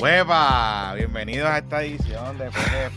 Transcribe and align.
Hueva, 0.00 0.94
bienvenidos 0.96 1.50
a 1.50 1.58
esta 1.58 1.82
edición 1.82 2.38
de 2.38 2.46
PPP. 2.46 2.96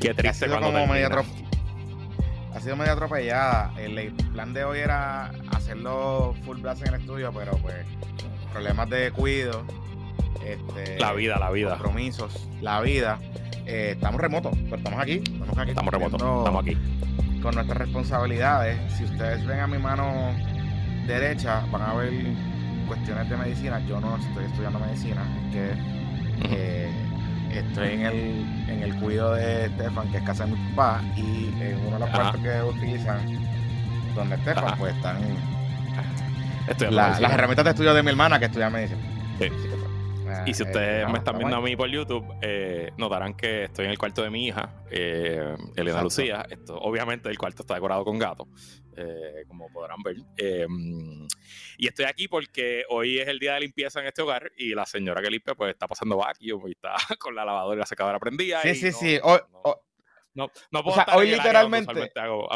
Qué 0.00 0.14
triste 0.14 0.28
ha 0.28 0.32
sido 0.32 0.60
cuando 0.60 0.78
como 0.78 0.94
atro- 0.94 1.24
ha 2.54 2.60
sido 2.60 2.76
medio 2.76 2.92
atropellada. 2.92 3.72
El, 3.78 4.12
plan 4.32 4.54
de 4.54 4.62
hoy 4.62 4.78
era 4.78 5.32
hacerlo 5.52 6.36
full 6.44 6.58
blast 6.60 6.82
en 6.86 6.94
el 6.94 7.00
estudio, 7.00 7.32
pero 7.32 7.56
pues 7.58 7.84
problemas 8.52 8.88
de 8.88 9.10
cuido, 9.10 9.64
este, 10.44 11.00
La 11.00 11.12
vida, 11.14 11.36
la 11.40 11.50
vida. 11.50 11.70
compromisos, 11.70 12.48
la 12.60 12.80
vida. 12.80 13.18
Eh, 13.66 13.94
estamos 13.96 14.20
remotos, 14.20 14.56
pero 14.66 14.76
estamos 14.76 15.00
aquí. 15.00 15.14
Estamos 15.26 15.58
aquí. 15.58 15.70
Estamos 15.70 15.92
remotos, 15.92 16.22
estamos 16.22 16.62
aquí. 16.62 16.78
Con 17.42 17.56
nuestras 17.56 17.78
responsabilidades. 17.78 18.92
Si 18.92 19.02
ustedes 19.02 19.44
ven 19.46 19.58
a 19.58 19.66
mi 19.66 19.78
mano 19.78 20.32
derecha, 21.08 21.66
van 21.72 21.82
a 21.82 21.94
ver 21.94 22.12
cuestiones 22.86 23.28
de 23.28 23.36
medicina. 23.36 23.80
Yo 23.86 24.00
no 24.00 24.16
estoy 24.16 24.44
estudiando 24.44 24.78
medicina, 24.78 25.22
es 25.46 25.52
que 25.54 25.70
eh, 26.54 26.90
estoy 27.50 27.88
en 27.94 28.00
el, 28.06 28.64
en 28.68 28.82
el 28.82 28.94
cuido 28.96 29.34
de 29.34 29.66
Estefan, 29.66 30.08
que 30.10 30.18
es 30.18 30.22
casa 30.22 30.46
de 30.46 30.52
mi 30.52 30.58
papá, 30.70 31.02
y 31.16 31.48
en 31.60 31.78
uno 31.86 31.98
de 31.98 32.00
los 32.00 32.08
cuartos 32.10 32.40
que 32.42 32.62
utilizan, 32.62 33.18
donde 34.14 34.34
Estefan, 34.36 34.76
pues 34.78 34.94
están 34.96 35.16
la- 36.90 37.08
las 37.20 37.32
herramientas 37.32 37.64
de 37.64 37.70
estudio 37.70 37.94
de 37.94 38.02
mi 38.02 38.10
hermana 38.10 38.38
que 38.38 38.46
estudia 38.46 38.70
medicina. 38.70 39.00
Sí. 39.38 39.48
Eh, 40.26 40.44
Y 40.46 40.54
si 40.54 40.62
eh, 40.62 40.66
ustedes 40.66 41.00
nada, 41.02 41.12
me 41.12 41.18
están 41.18 41.38
viendo 41.38 41.56
a 41.56 41.60
mí 41.60 41.76
por 41.76 41.88
YouTube, 41.88 42.26
eh, 42.42 42.90
notarán 42.96 43.34
que 43.34 43.64
estoy 43.64 43.84
en 43.86 43.90
el 43.92 43.98
cuarto 43.98 44.22
de 44.22 44.30
mi 44.30 44.46
hija, 44.46 44.82
eh, 44.90 45.54
Elena 45.76 46.00
Exacto. 46.00 46.02
Lucía. 46.04 46.46
Esto, 46.50 46.76
obviamente 46.78 47.28
el 47.28 47.38
cuarto 47.38 47.62
está 47.62 47.74
decorado 47.74 48.04
con 48.04 48.18
gato, 48.18 48.48
eh, 48.96 49.44
como 49.46 49.70
podrán 49.72 50.02
ver. 50.02 50.16
Eh, 50.36 50.66
y 51.78 51.86
estoy 51.86 52.06
aquí 52.06 52.28
porque 52.28 52.84
hoy 52.88 53.18
es 53.18 53.28
el 53.28 53.38
día 53.38 53.54
de 53.54 53.60
limpieza 53.60 54.00
en 54.00 54.06
este 54.06 54.22
hogar 54.22 54.50
y 54.56 54.74
la 54.74 54.86
señora 54.86 55.20
que 55.22 55.30
limpia 55.30 55.54
pues 55.54 55.70
está 55.72 55.86
pasando 55.86 56.16
vacuum 56.16 56.68
y 56.68 56.72
está 56.72 56.94
con 57.20 57.34
la 57.34 57.44
lavadora 57.44 57.76
y 57.76 57.80
la 57.80 57.86
secadora 57.86 58.18
prendida. 58.18 58.62
Sí, 58.62 58.68
y 58.70 58.74
sí, 58.74 58.86
no- 58.90 58.92
sí. 58.98 59.18
Hoy, 59.22 59.38
no- 59.52 59.82
No, 60.34 60.50
no 60.70 60.82
puedo 60.82 60.94
sea, 60.94 61.04
estar 61.04 61.16
hoy 61.18 61.30
literalmente- 61.30 62.10
hago, 62.16 62.46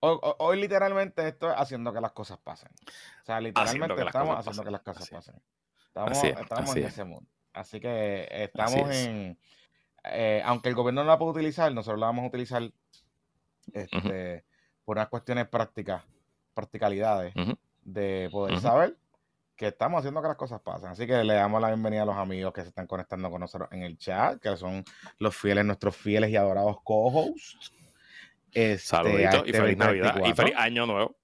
hoy- 0.00 0.60
literalmente 0.60 1.26
esto 1.28 1.50
es 1.50 1.56
haciendo 1.56 1.92
que 1.92 2.00
las 2.00 2.12
cosas 2.12 2.38
pasen. 2.38 2.70
O 2.70 3.24
sea, 3.26 3.40
literalmente 3.40 4.02
estamos 4.04 4.38
haciendo 4.38 4.62
que 4.64 4.70
las 4.70 4.82
cosas 4.82 5.02
Así 5.02 5.14
pasen. 5.14 5.34
Estamos, 5.96 6.24
es, 6.24 6.38
estamos 6.38 6.76
en 6.76 6.82
es. 6.82 6.88
ese 6.88 7.04
mundo. 7.04 7.26
Así 7.52 7.80
que 7.80 8.28
estamos 8.30 8.90
es. 8.90 9.06
en... 9.06 9.38
eh, 10.04 10.42
aunque 10.44 10.68
el 10.68 10.74
gobierno 10.74 11.02
no 11.02 11.10
la 11.10 11.18
puede 11.18 11.32
utilizar, 11.32 11.72
nosotros 11.72 11.98
la 11.98 12.06
vamos 12.06 12.24
a 12.24 12.28
utilizar 12.28 12.62
este, 13.72 14.44
por 14.84 14.96
unas 14.98 15.08
cuestiones 15.08 15.48
prácticas, 15.48 16.04
practicalidades, 16.54 17.34
de 17.82 18.28
poder 18.30 18.60
saber 18.60 18.96
que 19.56 19.68
estamos 19.68 20.00
haciendo 20.00 20.20
que 20.20 20.28
las 20.28 20.36
cosas 20.36 20.60
pasen. 20.60 20.90
Así 20.90 21.06
que 21.06 21.24
le 21.24 21.32
damos 21.32 21.62
la 21.62 21.68
bienvenida 21.68 22.02
a 22.02 22.06
los 22.06 22.16
amigos 22.16 22.52
que 22.52 22.60
se 22.60 22.68
están 22.68 22.86
conectando 22.86 23.30
con 23.30 23.40
nosotros 23.40 23.70
en 23.72 23.82
el 23.82 23.96
chat, 23.96 24.38
que 24.38 24.54
son 24.56 24.84
los 25.18 25.34
fieles, 25.34 25.64
nuestros 25.64 25.96
fieles 25.96 26.28
y 26.30 26.36
adorados 26.36 26.76
co-hosts. 26.84 27.72
Este, 28.52 28.78
Saluditos 28.78 29.42
y 29.46 29.50
este 29.50 29.60
feliz 29.62 29.78
Navidad 29.78 30.16
y 30.16 30.32
2024. 30.32 30.44
feliz 30.44 30.56
año 30.58 30.86
nuevo. 30.86 31.16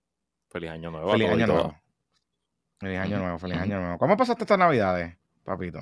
Feliz 0.49 0.71
año 0.71 0.91
nuevo. 0.91 1.13
Feliz 1.13 1.29
año 1.31 1.47
nuevo. 1.47 1.82
Feliz 2.83 2.99
año 2.99 3.19
nuevo, 3.21 3.39
feliz 3.39 3.59
año 3.59 3.79
nuevo. 3.79 3.97
¿Cómo 3.97 4.17
pasaste 4.17 4.43
estas 4.43 4.59
navidades, 4.59 5.17
papito? 5.45 5.79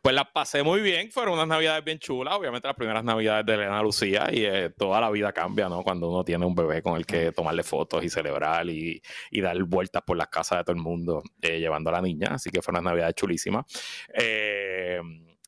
Pues 0.00 0.14
las 0.14 0.24
pasé 0.32 0.62
muy 0.62 0.80
bien, 0.80 1.10
fueron 1.10 1.34
unas 1.34 1.46
navidades 1.46 1.84
bien 1.84 1.98
chulas, 1.98 2.32
obviamente 2.32 2.66
las 2.66 2.78
primeras 2.78 3.04
navidades 3.04 3.44
de 3.44 3.52
Elena 3.52 3.82
Lucía 3.82 4.30
y 4.32 4.46
eh, 4.46 4.70
toda 4.70 5.02
la 5.02 5.10
vida 5.10 5.34
cambia, 5.34 5.68
¿no? 5.68 5.82
Cuando 5.82 6.08
uno 6.08 6.24
tiene 6.24 6.46
un 6.46 6.54
bebé 6.54 6.80
con 6.80 6.96
el 6.96 7.04
que 7.04 7.30
tomarle 7.32 7.62
fotos 7.62 8.02
y 8.02 8.08
celebrar 8.08 8.66
y, 8.70 9.02
y 9.30 9.40
dar 9.42 9.62
vueltas 9.64 10.00
por 10.00 10.16
las 10.16 10.28
casas 10.28 10.60
de 10.60 10.64
todo 10.64 10.76
el 10.76 10.82
mundo 10.82 11.22
eh, 11.42 11.58
llevando 11.58 11.90
a 11.90 11.92
la 11.92 12.00
niña, 12.00 12.28
así 12.30 12.48
que 12.48 12.62
fueron 12.62 12.80
unas 12.80 12.92
navidades 12.92 13.16
chulísimas. 13.16 13.66
Eh, 14.14 14.98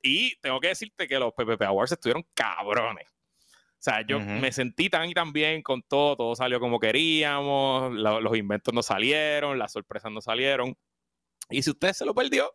y 0.03 0.37
tengo 0.43 0.61
que 0.61 0.69
decirte 0.69 1.09
que 1.09 1.19
los 1.19 1.33
PPP 1.33 1.63
Awards 1.63 1.93
estuvieron 1.93 2.27
cabrones. 2.35 3.12
O 3.83 3.85
sea, 3.85 4.07
yo 4.07 4.21
me 4.21 4.53
sentí 4.53 4.89
tan 4.89 5.11
y 5.11 5.13
tan 5.13 5.33
bien 5.33 5.61
con 5.61 5.83
todo, 5.83 6.15
todo 6.15 6.37
salió 6.37 6.61
como 6.61 6.79
queríamos, 6.79 7.93
la- 7.93 8.21
los 8.21 8.37
inventos 8.37 8.73
no 8.73 8.81
salieron, 8.81 9.59
las 9.59 9.73
sorpresas 9.73 10.13
no 10.13 10.21
salieron. 10.21 10.77
Y 11.51 11.63
si 11.63 11.71
usted 11.71 11.93
se 11.93 12.05
lo 12.07 12.15
perdió, 12.15 12.55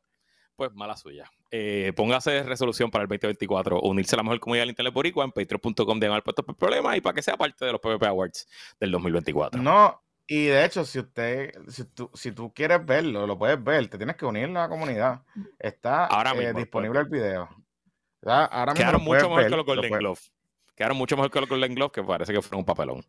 pues 0.56 0.72
mala 0.74 0.96
suya. 0.96 1.30
Eh, 1.52 1.92
póngase 1.98 2.44
resolución 2.44 2.90
para 2.90 3.02
el 3.04 3.10
2024, 3.10 3.82
unirse 3.82 4.16
a 4.16 4.18
la 4.18 4.24
mejor 4.24 4.40
comunidad 4.40 4.62
del 4.62 4.70
Internet 4.70 4.94
Boricua 4.94 5.26
en 5.26 5.34
patreon.com 5.34 6.00
de 6.00 6.22
puesto 6.22 6.44
por 6.46 6.56
problemas 6.56 6.96
y 6.96 7.02
para 7.02 7.14
que 7.14 7.22
sea 7.22 7.36
parte 7.36 7.66
de 7.66 7.74
los 7.74 7.82
PvP 7.82 8.08
Awards 8.08 8.48
del 8.80 8.92
2024. 8.92 9.62
No, 9.62 10.02
y 10.26 10.46
de 10.46 10.64
hecho, 10.64 10.86
si 10.86 11.00
usted, 11.00 11.52
si 11.68 11.84
tú, 11.94 12.10
si 12.14 12.32
tú 12.32 12.54
quieres 12.54 12.86
verlo, 12.86 13.28
lo 13.28 13.38
puedes 13.38 13.62
ver, 13.62 13.90
te 13.90 13.98
tienes 13.98 14.16
que 14.16 14.26
unir 14.26 14.46
a 14.46 14.62
la 14.62 14.70
comunidad. 14.70 15.24
Está 15.60 16.06
Ahora 16.06 16.32
eh, 16.32 16.36
mismo, 16.36 16.54
pues. 16.54 16.64
disponible 16.64 17.00
el 17.02 17.06
video. 17.08 17.50
¿verdad? 18.22 18.48
Ahora 18.50 18.72
mismo 18.72 18.76
Quedaron 18.78 19.04
mucho 19.04 19.30
mejor 19.30 19.36
ver, 19.38 19.46
que 19.52 19.58
los 19.58 19.66
lo 19.68 19.76
Golden 19.76 19.92
Glove. 20.00 20.20
Quedaron 20.78 20.96
mucho 20.98 21.16
mejor 21.18 21.32
que 21.32 21.40
los 21.42 21.50
Golden 21.50 21.74
Glove, 21.74 21.92
que 21.92 22.04
parece 22.04 22.32
que 22.32 22.42
fueron 22.42 22.60
un 22.60 22.66
papelón. 22.66 23.04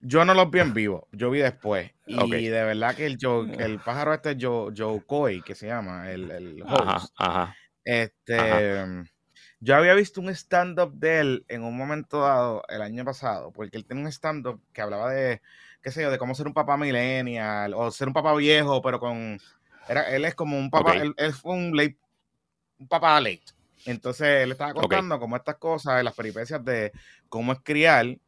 Yo 0.00 0.24
no 0.24 0.32
los 0.34 0.50
vi 0.50 0.60
en 0.60 0.72
vivo, 0.72 1.08
yo 1.12 1.28
vi 1.30 1.40
después. 1.40 1.90
Y 2.06 2.46
de 2.46 2.64
verdad 2.64 2.94
que 2.94 3.06
el, 3.06 3.18
Joe- 3.20 3.52
el 3.58 3.80
pájaro 3.80 4.14
este 4.14 4.36
Joe, 4.40 4.72
Joe 4.74 5.02
Coy, 5.04 5.42
que 5.42 5.54
se 5.56 5.66
llama, 5.66 6.10
el, 6.10 6.30
el 6.30 6.62
host, 6.62 7.12
ajá. 7.18 7.54
este, 7.84 8.36
yo 9.58 9.76
había 9.76 9.94
visto 9.94 10.20
un 10.20 10.30
stand-up 10.30 10.92
de 10.94 11.20
él 11.20 11.44
en 11.48 11.64
un 11.64 11.76
momento 11.76 12.20
dado 12.20 12.62
el 12.68 12.82
año 12.82 13.04
pasado, 13.04 13.52
porque 13.52 13.76
él 13.76 13.84
tiene 13.84 14.02
un 14.02 14.08
stand-up 14.08 14.62
que 14.72 14.80
hablaba 14.80 15.10
de, 15.10 15.42
qué 15.82 15.90
sé 15.90 16.02
yo, 16.02 16.10
de 16.10 16.18
cómo 16.18 16.34
ser 16.34 16.46
un 16.46 16.54
papá 16.54 16.76
millennial 16.76 17.74
o 17.74 17.90
ser 17.90 18.08
un 18.08 18.14
papá 18.14 18.32
viejo, 18.34 18.80
pero 18.80 19.00
con, 19.00 19.38
era, 19.88 20.08
él 20.14 20.24
es 20.24 20.34
como 20.34 20.56
un 20.56 20.70
papá, 20.70 20.94
él, 20.94 21.14
él 21.18 21.32
fue 21.34 21.52
un 21.52 21.76
late, 21.76 21.98
un 22.78 22.88
papá 22.88 23.20
late. 23.20 23.42
Entonces 23.86 24.42
él 24.42 24.52
estaba 24.52 24.74
contando 24.74 25.18
como 25.18 25.36
estas 25.36 25.56
cosas, 25.56 26.02
las 26.04 26.14
peripecias 26.14 26.64
de 26.64 26.92
cómo 27.28 27.52
es 27.52 27.60
criar 27.62 28.18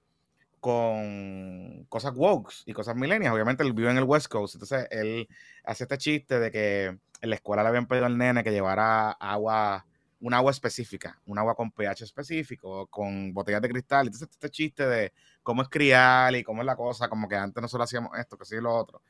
con 0.61 1.85
cosas 1.89 2.15
woke 2.15 2.53
y 2.67 2.73
cosas 2.73 2.95
millennials. 2.95 3.35
Obviamente 3.35 3.63
él 3.65 3.73
vive 3.73 3.91
en 3.91 3.99
el 3.99 4.05
West 4.05 4.29
Coast, 4.29 4.55
entonces 4.55 4.87
él 4.91 5.29
hace 5.65 5.85
este 5.85 5.99
chiste 5.99 6.39
de 6.39 6.51
que 6.51 6.85
en 6.87 7.31
la 7.31 7.35
escuela 7.35 7.63
le 7.63 7.69
habían 7.69 7.87
pedido 7.87 8.07
al 8.07 8.17
nene 8.17 8.45
que 8.45 8.53
llevara 8.53 9.11
agua, 9.13 9.85
un 10.21 10.35
agua 10.35 10.53
específica, 10.53 11.19
un 11.27 11.39
agua 11.39 11.55
con 11.55 11.71
pH 11.73 12.05
específico, 12.05 12.87
con 12.87 13.35
botellas 13.35 13.61
de 13.61 13.69
cristal. 13.69 14.07
Entonces 14.07 14.29
este 14.31 14.51
chiste 14.51 14.87
de 14.87 15.13
cómo 15.43 15.63
es 15.63 15.69
criar 15.69 16.35
y 16.37 16.45
cómo 16.45 16.63
es 16.63 16.67
la 16.67 16.77
cosa, 16.77 17.09
como 17.09 17.29
que 17.29 17.37
antes 17.37 17.61
nosotros 17.61 17.89
hacíamos 17.89 18.17
esto, 18.19 18.39
que 18.39 18.45
sí 18.45 18.57
y 18.57 18.61
lo 18.61 18.75
otro. 18.75 19.03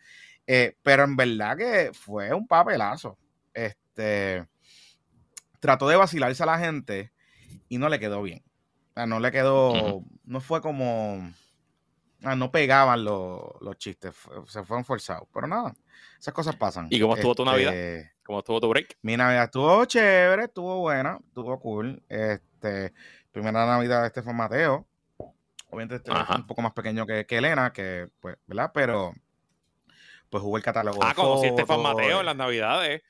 Eh, 0.46 0.76
pero 0.82 1.04
en 1.04 1.16
verdad 1.16 1.56
que 1.56 1.90
fue 1.92 2.32
un 2.32 2.46
papelazo. 2.46 3.18
Este 3.52 4.46
trató 5.62 5.86
de 5.88 5.94
vacilarse 5.94 6.42
a 6.42 6.46
la 6.46 6.58
gente 6.58 7.12
y 7.68 7.78
no 7.78 7.88
le 7.88 8.00
quedó 8.00 8.20
bien. 8.20 8.42
O 8.90 8.94
sea, 8.94 9.06
no 9.06 9.20
le 9.20 9.30
quedó, 9.30 10.02
no 10.24 10.40
fue 10.40 10.60
como, 10.60 11.32
ah, 12.24 12.34
no 12.34 12.50
pegaban 12.50 13.04
los, 13.04 13.40
los 13.60 13.78
chistes, 13.78 14.12
fue- 14.14 14.44
se 14.48 14.64
fueron 14.64 14.84
forzados. 14.84 15.28
Pero 15.32 15.46
nada, 15.46 15.72
esas 16.18 16.34
cosas 16.34 16.56
pasan. 16.56 16.88
¿Y 16.90 17.00
cómo 17.00 17.14
estuvo 17.14 17.36
tu 17.36 17.44
Navidad? 17.44 17.72
Este, 17.74 18.12
¿Cómo 18.24 18.40
estuvo 18.40 18.60
tu 18.60 18.68
break? 18.68 18.98
Mi 19.02 19.16
Navidad 19.16 19.44
estuvo 19.44 19.84
chévere, 19.84 20.44
estuvo 20.44 20.80
buena, 20.80 21.20
estuvo 21.28 21.58
cool. 21.60 22.02
Este, 22.08 22.92
primera 23.30 23.64
Navidad 23.64 24.00
de 24.02 24.08
Estefan 24.08 24.36
Mateo. 24.36 24.84
Obviamente 25.70 25.94
este 25.96 26.10
es 26.12 26.28
un 26.36 26.46
poco 26.48 26.60
más 26.60 26.72
pequeño 26.72 27.06
que, 27.06 27.24
que 27.24 27.38
Elena, 27.38 27.72
que 27.72 28.08
pues, 28.20 28.36
¿verdad? 28.48 28.72
Pero 28.74 29.14
pues 30.28 30.42
jugó 30.42 30.56
el 30.56 30.62
catálogo. 30.62 30.98
Ah, 31.02 31.14
conocí 31.14 31.46
a 31.46 31.50
fotos, 31.50 31.82
Mateo 31.82 32.16
eh, 32.16 32.20
en 32.20 32.26
las 32.26 32.36
Navidades. 32.36 33.02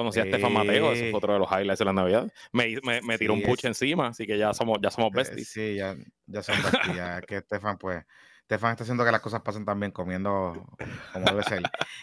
Conocí 0.00 0.18
a 0.20 0.22
Estefan 0.24 0.52
Mateo, 0.52 0.92
ese 0.92 1.10
fue 1.10 1.18
otro 1.18 1.32
de 1.34 1.38
los 1.38 1.48
highlights 1.50 1.78
de 1.78 1.84
las 1.84 1.94
Navidades. 1.94 2.32
Me, 2.52 2.74
me, 2.82 3.02
me 3.02 3.18
tiró 3.18 3.34
Sí, 3.34 3.40
un 3.40 3.46
push 3.46 3.58
es- 3.60 3.64
encima, 3.66 4.08
así 4.08 4.26
que 4.26 4.38
ya 4.38 4.52
somos, 4.54 4.78
ya 4.82 4.90
somos 4.90 5.10
Eh, 5.12 5.16
besties. 5.16 5.48
Sí, 5.48 5.74
ya, 5.76 5.94
ya 6.26 6.42
son 6.42 6.54
besties, 6.64 6.96
ya 6.96 7.18
es 7.18 7.26
que 7.26 7.36
Estefan, 7.36 7.76
pues, 7.78 8.04
Estefan 8.42 8.70
está 8.72 8.84
haciendo 8.84 9.04
que 9.04 9.12
las 9.12 9.20
cosas 9.20 9.42
pasen 9.42 9.64
también 9.64 9.92
comiendo 9.92 10.66
como 11.12 11.26
debe 11.26 11.42
ser. 11.44 11.62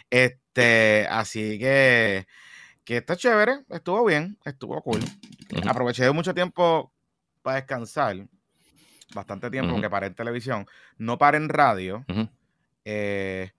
Este, 0.10 1.08
así 1.10 1.58
que, 1.60 2.28
que 2.86 2.98
está 2.98 3.16
chévere, 3.18 3.62
estuvo 3.70 4.06
bien, 4.06 4.38
estuvo 4.46 4.82
cool. 4.82 5.02
Aproveché 5.68 6.10
mucho 6.12 6.34
tiempo 6.34 6.94
para 7.42 7.58
descansar, 7.58 8.16
bastante 9.14 9.50
tiempo, 9.50 9.70
Ujú. 9.72 9.78
porque 9.78 9.90
paré 9.90 10.08
en 10.08 10.16
televisión, 10.16 10.68
no 10.98 11.18
paré 11.18 11.38
en 11.38 11.50
radio, 11.50 12.06
eh, 12.86 13.52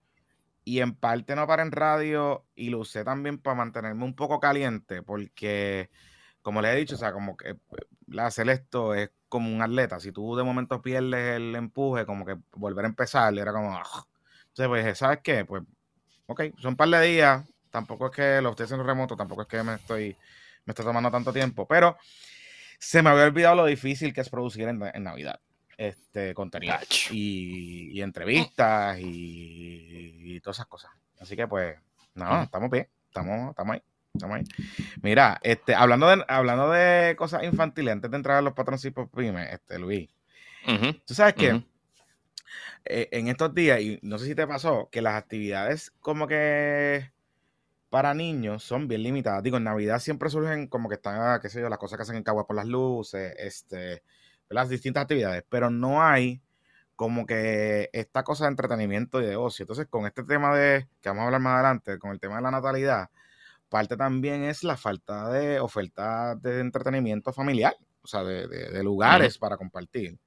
y 0.69 0.81
en 0.81 0.93
parte 0.93 1.35
no 1.35 1.47
paré 1.47 1.63
en 1.63 1.71
radio 1.71 2.45
y 2.53 2.69
lo 2.69 2.77
usé 2.77 3.03
también 3.03 3.39
para 3.39 3.55
mantenerme 3.55 4.03
un 4.03 4.13
poco 4.13 4.39
caliente, 4.39 5.01
porque, 5.01 5.89
como 6.43 6.61
les 6.61 6.75
he 6.75 6.77
dicho, 6.77 6.93
o 6.93 6.97
sea, 6.99 7.11
como 7.11 7.35
que 7.35 7.57
hacer 8.19 8.47
esto 8.51 8.93
es 8.93 9.09
como 9.29 9.51
un 9.51 9.63
atleta. 9.63 9.99
Si 9.99 10.11
tú 10.11 10.35
de 10.35 10.43
momento 10.43 10.79
pierdes 10.79 11.37
el 11.37 11.55
empuje, 11.55 12.05
como 12.05 12.23
que 12.23 12.37
volver 12.51 12.85
a 12.85 12.87
empezar, 12.87 13.35
era 13.35 13.51
como. 13.51 13.69
Entonces, 14.49 14.67
pues, 14.67 14.97
¿sabes 14.99 15.21
qué? 15.23 15.43
Pues, 15.43 15.63
ok, 16.27 16.41
son 16.59 16.73
un 16.73 16.75
par 16.75 16.89
de 16.89 17.01
días. 17.01 17.43
Tampoco 17.71 18.05
es 18.05 18.11
que 18.11 18.39
lo 18.39 18.51
estoy 18.51 18.65
haciendo 18.65 18.85
remoto, 18.85 19.15
tampoco 19.15 19.41
es 19.41 19.47
que 19.47 19.63
me 19.63 19.73
estoy. 19.73 20.15
Me 20.65 20.71
está 20.73 20.83
tomando 20.83 21.09
tanto 21.09 21.33
tiempo, 21.33 21.67
pero 21.67 21.97
se 22.77 23.01
me 23.01 23.09
había 23.09 23.23
olvidado 23.23 23.55
lo 23.55 23.65
difícil 23.65 24.13
que 24.13 24.21
es 24.21 24.29
producir 24.29 24.67
en 24.67 25.03
Navidad 25.03 25.39
este 25.79 26.33
contenido 26.33 26.75
y, 27.09 27.97
y 27.97 28.01
entrevistas 28.01 28.99
y, 28.99 30.35
y 30.35 30.39
todas 30.41 30.57
esas 30.57 30.67
cosas. 30.67 30.91
Así 31.19 31.37
que 31.37 31.47
pues, 31.47 31.77
Ujú. 32.15 32.43
estamos 32.43 32.69
bien, 32.69 32.87
estamos, 33.07 33.51
estamos 33.51 33.77
ahí. 34.35 34.43
Mira, 35.01 35.39
este, 35.41 35.73
hablando 35.75 36.09
de, 36.09 36.25
hablando 36.27 36.69
de 36.69 37.15
cosas 37.17 37.43
infantiles, 37.43 37.93
antes 37.93 38.11
de 38.11 38.17
entrar 38.17 38.37
a 38.37 38.41
los 38.41 38.53
patroncitos 38.53 39.09
pymes, 39.09 39.53
este, 39.53 39.79
Luis, 39.79 40.09
tú 41.05 41.13
sabes 41.13 41.35
que 41.35 41.63
eh, 42.83 43.07
en 43.11 43.29
estos 43.29 43.53
días, 43.55 43.79
y 43.79 43.99
no 44.01 44.17
sé 44.19 44.25
si 44.25 44.35
te 44.35 44.45
pasó, 44.45 44.89
que 44.91 45.01
las 45.01 45.15
actividades 45.15 45.91
como 46.01 46.27
que 46.27 47.09
para 47.89 48.13
niños 48.13 48.63
son 48.63 48.89
bien 48.89 49.03
limitadas. 49.03 49.43
Digo, 49.43 49.57
en 49.57 49.63
Navidad 49.63 49.99
siempre 49.99 50.29
surgen 50.29 50.67
como 50.67 50.89
que 50.89 50.95
están, 50.95 51.39
qué 51.39 51.49
sé 51.49 51.61
yo, 51.61 51.69
las 51.69 51.79
cosas 51.79 51.97
que 51.97 52.03
hacen 52.03 52.17
en 52.17 52.23
Cagua 52.23 52.45
por 52.45 52.57
las 52.57 52.67
luces, 52.67 53.33
este, 53.37 54.03
las 54.49 54.69
distintas 54.69 55.03
actividades, 55.03 55.43
pero 55.49 55.69
no 55.69 56.03
hay 56.03 56.41
como 56.95 57.25
que 57.25 57.89
esta 57.93 58.23
cosa 58.23 58.45
de 58.45 58.51
entretenimiento 58.51 59.21
y 59.21 59.25
de 59.25 59.37
ocio. 59.37 59.63
Entonces, 59.63 59.87
con 59.87 60.05
este 60.05 60.23
tema 60.23 60.53
de, 60.53 60.87
que 61.01 61.09
vamos 61.09 61.21
a 61.21 61.25
hablar 61.27 61.41
más 61.41 61.53
adelante, 61.53 61.97
con 61.97 62.11
el 62.11 62.19
tema 62.19 62.35
de 62.35 62.41
la 62.41 62.51
natalidad, 62.51 63.09
parte 63.69 63.95
también 63.95 64.43
es 64.43 64.63
la 64.63 64.75
falta 64.75 65.29
de 65.29 65.59
oferta 65.59 66.35
de 66.35 66.59
entretenimiento 66.59 67.31
familiar, 67.31 67.75
o 68.01 68.07
sea, 68.07 68.23
de, 68.23 68.83
lugares 68.83 69.37
para 69.37 69.55
compartir. 69.55 70.19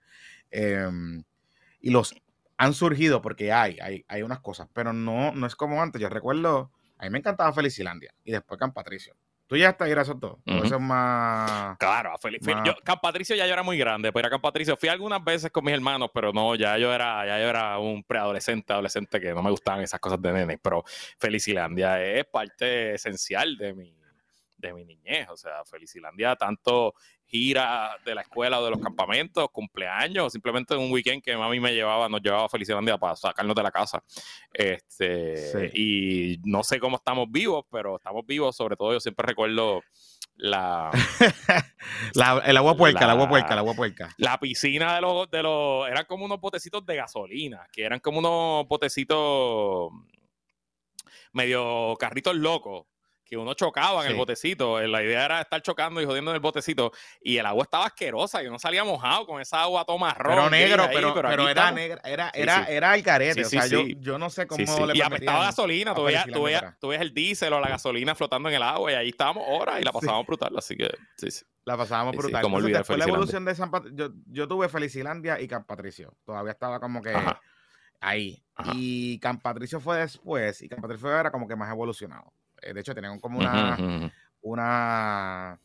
Em, 0.50 1.22
y 1.80 1.90
los 1.90 2.14
han 2.56 2.72
surgido 2.72 3.20
porque 3.20 3.52
hay, 3.52 3.78
hay, 3.80 4.04
hay 4.08 4.22
unas 4.22 4.40
cosas, 4.40 4.68
pero 4.72 4.92
no, 4.92 5.32
no 5.32 5.46
es 5.46 5.56
como 5.56 5.82
antes. 5.82 6.00
Yo 6.00 6.08
recuerdo, 6.08 6.70
a 6.96 7.04
mí 7.04 7.10
me 7.10 7.18
encantaba 7.18 7.52
Felicilandia 7.52 8.14
y 8.24 8.32
después 8.32 8.58
Can 8.58 8.72
Patricio. 8.72 9.14
Tú 9.52 9.58
ya 9.58 9.68
estás 9.68 9.86
ir 9.90 9.98
a 9.98 10.00
esos 10.00 10.18
dos. 10.18 10.38
Eso 10.46 10.76
es 10.76 10.80
más. 10.80 11.76
Claro, 11.76 12.14
a 12.14 12.64
Yo, 12.64 12.74
Can 12.82 12.96
Patricio 13.02 13.36
ya 13.36 13.46
yo 13.46 13.52
era 13.52 13.62
muy 13.62 13.76
grande, 13.76 14.10
pero 14.10 14.28
a 14.28 14.30
Can 14.30 14.40
Patricio 14.40 14.78
fui 14.78 14.88
algunas 14.88 15.22
veces 15.22 15.50
con 15.50 15.62
mis 15.62 15.74
hermanos, 15.74 16.08
pero 16.14 16.32
no, 16.32 16.54
ya 16.54 16.78
yo 16.78 16.90
era, 16.90 17.26
ya 17.26 17.38
yo 17.38 17.50
era 17.50 17.78
un 17.78 18.02
preadolescente, 18.02 18.72
adolescente 18.72 19.20
que 19.20 19.34
no 19.34 19.42
me 19.42 19.50
gustaban 19.50 19.82
esas 19.82 20.00
cosas 20.00 20.22
de 20.22 20.32
nene. 20.32 20.56
Pero 20.56 20.84
Felicilandia 21.18 22.02
es 22.02 22.24
parte 22.24 22.94
esencial 22.94 23.58
de 23.58 23.74
mi, 23.74 23.94
de 24.62 24.72
mi 24.72 24.84
niñez. 24.84 25.28
O 25.28 25.36
sea, 25.36 25.64
Felicilandia, 25.64 26.36
tanto 26.36 26.94
gira 27.26 27.96
de 28.04 28.14
la 28.14 28.22
escuela 28.22 28.60
o 28.60 28.64
de 28.64 28.70
los 28.70 28.80
campamentos, 28.80 29.48
cumpleaños, 29.50 30.32
simplemente 30.32 30.76
un 30.76 30.92
weekend 30.92 31.22
que 31.22 31.36
mami 31.36 31.60
me 31.60 31.74
llevaba, 31.74 32.08
nos 32.08 32.20
llevaba 32.22 32.44
a 32.44 32.48
Felicilandia 32.48 32.98
para 32.98 33.16
sacarnos 33.16 33.56
de 33.56 33.62
la 33.62 33.70
casa. 33.70 34.02
Este, 34.52 35.70
Y 35.74 36.38
no 36.44 36.62
sé 36.62 36.78
cómo 36.78 36.96
estamos 36.96 37.30
vivos, 37.30 37.64
pero 37.70 37.96
estamos 37.96 38.24
vivos. 38.26 38.56
Sobre 38.56 38.76
todo, 38.76 38.92
yo 38.92 39.00
siempre 39.00 39.26
recuerdo 39.26 39.82
la, 40.36 40.90
el 42.44 42.56
agua 42.56 42.76
puerca, 42.76 43.04
el 43.04 43.10
agua 43.10 43.28
puerca, 43.28 43.52
el 43.52 43.58
agua 43.58 43.74
puerca. 43.74 44.14
La 44.18 44.38
piscina 44.38 44.94
de 44.94 45.00
los, 45.00 45.30
de 45.30 45.42
los, 45.42 45.88
eran 45.88 46.04
como 46.06 46.24
unos 46.24 46.40
botecitos 46.40 46.84
de 46.86 46.96
gasolina, 46.96 47.66
que 47.72 47.84
eran 47.84 48.00
como 48.00 48.18
unos 48.18 48.66
botecitos 48.68 49.90
medio 51.32 51.96
carritos 51.98 52.36
locos, 52.36 52.86
que 53.32 53.38
uno 53.38 53.54
chocaba 53.54 54.04
en 54.04 54.10
el 54.10 54.16
botecito. 54.18 54.78
Eh, 54.78 54.86
la 54.86 55.02
idea 55.02 55.24
era 55.24 55.40
estar 55.40 55.62
chocando 55.62 56.02
y 56.02 56.04
jodiendo 56.04 56.32
en 56.32 56.34
el 56.34 56.40
botecito. 56.42 56.92
Y 57.22 57.38
el 57.38 57.46
agua 57.46 57.62
estaba 57.62 57.86
asquerosa 57.86 58.42
y 58.42 58.46
uno 58.46 58.58
salía 58.58 58.84
mojado 58.84 59.24
con 59.24 59.40
esa 59.40 59.62
agua 59.62 59.86
toma 59.86 60.08
marrón. 60.08 60.34
Pero 60.34 60.50
negro, 60.50 60.86
pero, 60.92 61.14
pero, 61.14 61.48
era 61.48 61.72
negra, 61.72 62.02
era, 62.04 62.30
era, 62.34 62.66
era 62.66 62.94
el 62.94 63.02
carete. 63.02 63.42
o 63.42 63.48
sea, 63.48 63.66
yo, 63.68 63.86
yo, 63.86 64.18
no 64.18 64.28
sé 64.28 64.46
cómo 64.46 64.86
le 64.86 64.98
Y 64.98 65.00
apestaba 65.00 65.44
gasolina. 65.44 65.94
Tú 65.94 66.04
veías, 66.04 66.26
tú, 66.78 66.92
el 66.92 67.14
diésel 67.14 67.54
o 67.54 67.60
la 67.60 67.70
gasolina 67.70 68.14
flotando 68.14 68.50
en 68.50 68.56
el 68.56 68.62
agua 68.62 68.92
y 68.92 68.96
ahí 68.96 69.08
estábamos 69.08 69.44
horas 69.48 69.80
y 69.80 69.84
la 69.84 69.92
pasábamos 69.92 70.26
brutal. 70.26 70.54
Así 70.58 70.76
que, 70.76 70.90
sí, 71.16 71.30
sí. 71.30 71.42
La 71.64 71.78
pasábamos 71.78 72.14
brutal. 72.14 72.42
como 72.42 72.60
después 72.60 72.98
la 72.98 73.06
evolución 73.06 73.46
de 73.46 73.54
San 73.54 73.70
Patricio, 73.70 73.96
yo, 73.96 74.14
yo, 74.26 74.46
tuve 74.46 74.68
Felicilandia 74.68 75.40
y 75.40 75.48
Camp 75.48 75.66
Patricio. 75.66 76.14
Todavía 76.26 76.52
estaba 76.52 76.80
como 76.80 77.00
que 77.00 77.14
ahí. 77.98 78.44
Y 78.74 79.18
Camp 79.20 79.40
Patricio 79.40 79.80
fue 79.80 79.96
después 79.96 80.60
y 80.60 80.68
Camp 80.68 80.82
Patricio 80.82 81.18
era 81.18 81.30
como 81.30 81.48
que 81.48 81.56
más 81.56 81.72
evolucionado. 81.72 82.30
Eh, 82.62 82.72
de 82.72 82.80
hecho, 82.80 82.94
tenían 82.94 83.20
como 83.20 83.38
una, 83.38 83.76
una, 84.40 85.58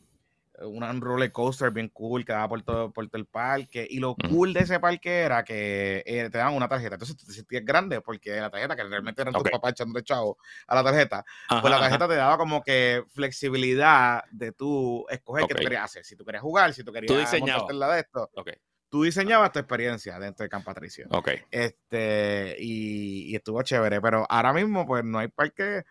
una 0.62 0.92
un 0.92 1.02
roller 1.02 1.32
coaster 1.32 1.72
bien 1.72 1.90
cool 1.90 2.26
que 2.26 2.34
daba 2.34 2.50
por 2.50 2.62
todo, 2.64 2.92
por 2.92 3.08
todo 3.08 3.20
el 3.20 3.28
parque. 3.28 3.86
Y 3.90 4.00
lo 4.00 4.16
cool 4.16 4.54
de 4.54 4.62
ese 4.62 4.80
parque 4.80 5.22
era 5.22 5.44
que 5.44 6.04
eh, 6.06 6.30
te 6.32 6.38
daban 6.38 6.56
una 6.56 6.68
tarjeta. 6.68 6.96
Entonces 6.96 7.18
te 7.18 7.32
sentías 7.32 7.64
grande 7.64 8.02
porque 8.02 8.40
la 8.40 8.50
tarjeta, 8.50 8.76
que 8.76 8.84
realmente 8.84 9.22
eran 9.22 9.34
tus 9.34 9.50
papás 9.50 9.72
echando 9.72 10.00
chavo 10.02 10.38
a 10.68 10.76
la 10.76 10.84
tarjeta, 10.84 11.24
pues 11.48 11.70
la 11.70 11.80
tarjeta 11.80 12.08
te 12.08 12.16
daba 12.16 12.38
como 12.38 12.64
que 12.64 13.04
flexibilidad 13.10 14.24
de 14.32 14.52
tú 14.52 15.06
escoger 15.10 15.46
qué 15.48 15.56
tú 15.56 15.64
querías 15.64 15.84
hacer. 15.84 16.06
Si 16.06 16.16
tú 16.16 16.26
querías 16.26 16.42
jugar, 16.42 16.74
si 16.74 16.84
tú 16.84 16.92
querías 16.92 17.40
montarte 17.40 17.74
la 17.74 17.94
de 17.94 18.00
esto. 18.02 18.30
Tú 18.90 19.04
diseñabas 19.04 19.52
tu 19.52 19.60
experiencia 19.60 20.18
dentro 20.18 20.44
de 20.44 20.50
Camp 20.50 20.64
Patricio. 20.64 21.08
Este, 21.52 22.56
y, 22.58 23.32
y, 23.32 23.36
estuvo 23.36 23.62
chévere. 23.62 24.00
Pero 24.00 24.26
ahora 24.30 24.54
mismo, 24.54 24.88
pues 24.88 25.04
no 25.04 25.20
hay 25.20 25.28
parque 25.28 25.84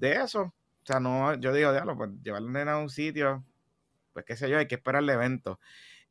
de 0.00 0.14
eso. 0.14 0.42
O 0.42 0.86
sea, 0.86 0.98
no, 0.98 1.34
yo 1.34 1.52
digo, 1.52 1.72
diablo, 1.72 1.96
pues 1.96 2.10
llevarle 2.22 2.62
a 2.62 2.78
un 2.78 2.90
sitio, 2.90 3.44
pues 4.12 4.24
qué 4.24 4.36
sé 4.36 4.48
yo, 4.50 4.58
hay 4.58 4.66
que 4.66 4.76
esperar 4.76 5.02
el 5.02 5.10
evento. 5.10 5.60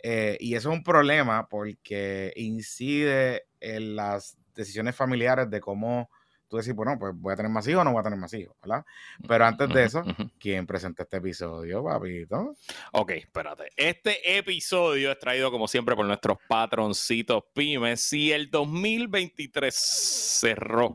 Eh, 0.02 0.38
y 0.40 0.56
eso 0.56 0.72
es 0.72 0.78
un 0.78 0.84
problema 0.84 1.50
porque 1.50 2.32
incide 2.38 3.48
en 3.60 3.96
las 3.96 4.38
decisiones 4.56 4.96
familiares 4.96 5.50
de 5.50 5.60
cómo 5.60 6.10
tú 6.48 6.58
decís, 6.58 6.74
bueno, 6.74 6.98
pues 7.00 7.14
voy 7.16 7.34
a 7.34 7.36
tener 7.36 7.52
más 7.52 7.68
hijos 7.68 7.82
o 7.82 7.84
no 7.84 7.92
voy 7.92 8.00
a 8.00 8.04
tener 8.04 8.18
más 8.18 8.34
hijos, 8.34 8.56
¿verdad? 8.62 8.84
Pero 9.28 9.46
antes 9.46 9.70
de 9.70 9.84
eso, 9.84 10.04
¿quién 10.40 10.66
presenta 10.66 11.04
este 11.04 11.18
episodio, 11.18 11.84
papito? 11.84 12.56
Ok, 12.94 13.12
espérate. 13.12 13.70
Este 13.76 14.38
episodio 14.38 15.12
es 15.12 15.20
traído, 15.20 15.52
como 15.52 15.68
siempre, 15.68 15.96
por 15.96 16.06
nuestros 16.06 16.38
patroncitos 16.48 17.44
pymes. 17.54 18.02
Si 18.02 18.32
el 18.32 18.50
2023 18.50 19.76
cerró 19.76 20.94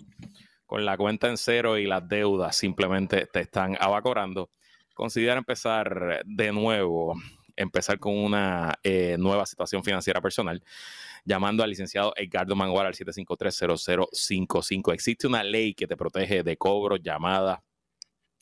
con 0.66 0.84
la 0.84 0.96
cuenta 0.96 1.28
en 1.28 1.36
cero 1.36 1.78
y 1.78 1.86
las 1.86 2.08
deudas 2.08 2.56
simplemente 2.56 3.26
te 3.26 3.40
están 3.40 3.76
abacorando, 3.80 4.50
considera 4.94 5.36
empezar 5.38 6.22
de 6.24 6.52
nuevo, 6.52 7.14
empezar 7.56 7.98
con 7.98 8.16
una 8.16 8.74
eh, 8.82 9.16
nueva 9.18 9.46
situación 9.46 9.84
financiera 9.84 10.20
personal, 10.20 10.62
llamando 11.24 11.62
al 11.62 11.70
licenciado 11.70 12.12
Edgardo 12.16 12.56
Mangual 12.56 12.86
al 12.86 12.94
753-0055. 12.94 14.92
Existe 14.94 15.26
una 15.26 15.42
ley 15.42 15.74
que 15.74 15.86
te 15.86 15.96
protege 15.96 16.42
de 16.42 16.56
cobros, 16.56 17.00
llamadas, 17.02 17.60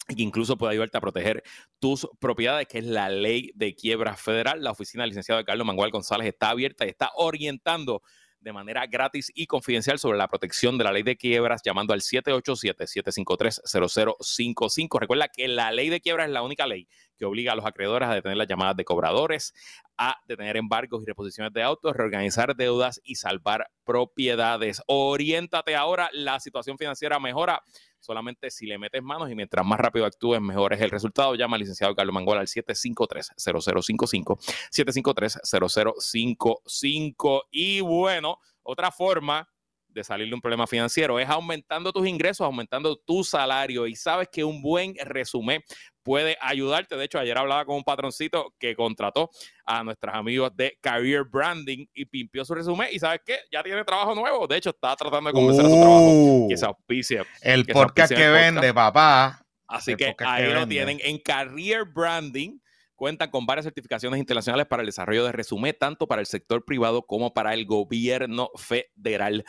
que 0.08 0.22
incluso 0.22 0.56
puede 0.56 0.72
ayudarte 0.72 0.98
a 0.98 1.00
proteger 1.00 1.42
tus 1.78 2.08
propiedades, 2.19 2.66
que 2.66 2.78
es 2.78 2.86
la 2.86 3.08
ley 3.08 3.52
de 3.54 3.74
quiebra 3.74 4.16
federal. 4.16 4.62
La 4.62 4.72
oficina 4.72 5.04
del 5.04 5.10
licenciado 5.10 5.40
Edgardo 5.40 5.64
Mangual 5.64 5.90
González 5.90 6.26
está 6.26 6.50
abierta 6.50 6.84
y 6.84 6.88
está 6.88 7.10
orientando 7.16 8.02
de 8.42 8.52
manera 8.52 8.86
gratis 8.86 9.32
y 9.34 9.46
confidencial 9.46 9.98
sobre 9.98 10.18
la 10.18 10.28
protección 10.28 10.76
de 10.76 10.84
la 10.84 10.92
ley 10.92 11.02
de 11.02 11.16
quiebras 11.16 11.62
llamando 11.64 11.94
al 11.94 12.00
787-753-0055. 12.00 15.00
Recuerda 15.00 15.28
que 15.28 15.48
la 15.48 15.70
ley 15.70 15.88
de 15.88 16.00
quiebras 16.00 16.26
es 16.26 16.32
la 16.32 16.42
única 16.42 16.66
ley 16.66 16.88
que 17.16 17.24
obliga 17.24 17.52
a 17.52 17.54
los 17.54 17.64
acreedores 17.64 18.08
a 18.08 18.14
detener 18.14 18.36
las 18.36 18.48
llamadas 18.48 18.76
de 18.76 18.84
cobradores, 18.84 19.55
a 19.96 20.17
detener 20.26 20.56
embargos 20.56 21.02
y 21.02 21.06
reposiciones 21.06 21.52
de 21.52 21.62
autos, 21.62 21.94
reorganizar 21.94 22.56
deudas 22.56 23.00
y 23.05 23.14
salvar 23.14 23.70
propiedades. 23.84 24.82
Oriéntate 24.86 25.76
ahora, 25.76 26.10
la 26.12 26.40
situación 26.40 26.76
financiera 26.78 27.20
mejora 27.20 27.62
solamente 28.02 28.50
si 28.50 28.66
le 28.66 28.78
metes 28.78 29.02
manos 29.02 29.30
y 29.30 29.34
mientras 29.34 29.64
más 29.64 29.78
rápido 29.78 30.04
actúes, 30.04 30.40
mejor 30.40 30.74
es 30.74 30.80
el 30.80 30.90
resultado. 30.90 31.34
Llama 31.34 31.56
al 31.56 31.60
licenciado 31.60 31.94
Carlos 31.94 32.12
Mangola 32.12 32.40
al 32.40 32.48
753-0055, 32.48 34.38
753-0055. 34.70 37.42
Y 37.50 37.80
bueno, 37.80 38.38
otra 38.62 38.90
forma 38.90 39.48
de 39.93 40.05
salir 40.05 40.29
de 40.29 40.34
un 40.34 40.41
problema 40.41 40.67
financiero 40.67 41.19
es 41.19 41.29
aumentando 41.29 41.93
tus 41.93 42.06
ingresos, 42.06 42.44
aumentando 42.44 42.96
tu 42.96 43.22
salario. 43.25 43.87
Y 43.87 43.94
sabes 43.94 44.29
que 44.31 44.44
un 44.44 44.63
buen 44.63 44.94
resumen 45.05 45.63
puede 46.03 46.37
ayudarte. 46.41 46.96
De 46.96 47.05
hecho, 47.05 47.19
ayer 47.19 47.37
hablaba 47.37 47.65
con 47.65 47.77
un 47.77 47.84
patroncito 47.84 48.55
que 48.58 48.75
contrató 48.75 49.31
a 49.65 49.84
nuestros 49.84 50.15
amigos 50.15 50.51
de 50.55 50.77
Career 50.81 51.25
Branding 51.25 51.87
y 51.94 52.05
pimpió 52.06 52.44
su 52.44 52.55
resumen. 52.55 52.89
Y 52.93 52.99
sabes 52.99 53.20
qué? 53.25 53.39
Ya 53.51 53.63
tiene 53.63 53.84
trabajo 53.84 54.15
nuevo. 54.15 54.46
De 54.46 54.56
hecho, 54.56 54.70
está 54.70 54.96
tratando 54.96 55.31
de 55.31 55.34
convencer 55.34 55.65
a 55.65 55.69
su 55.69 55.81
trabajo 55.81 56.11
uh. 56.11 56.49
que 56.49 56.56
se 56.56 56.67
auspicia. 56.67 57.27
El 57.41 57.67
podcast 57.67 58.13
que 58.13 58.29
vende, 58.29 58.72
papá. 58.75 59.44
Así 59.67 59.96
que 59.96 60.15
ahí 60.19 60.53
lo 60.53 60.67
tienen 60.67 60.99
en 61.03 61.19
Career 61.19 61.84
Branding 61.84 62.58
cuentan 63.02 63.30
con 63.30 63.46
varias 63.46 63.64
certificaciones 63.64 64.20
internacionales 64.20 64.68
para 64.68 64.82
el 64.82 64.86
desarrollo 64.86 65.24
de 65.24 65.32
resumen, 65.32 65.74
tanto 65.76 66.06
para 66.06 66.20
el 66.20 66.26
sector 66.28 66.64
privado 66.64 67.02
como 67.02 67.34
para 67.34 67.52
el 67.52 67.66
gobierno 67.66 68.48
federal. 68.54 69.44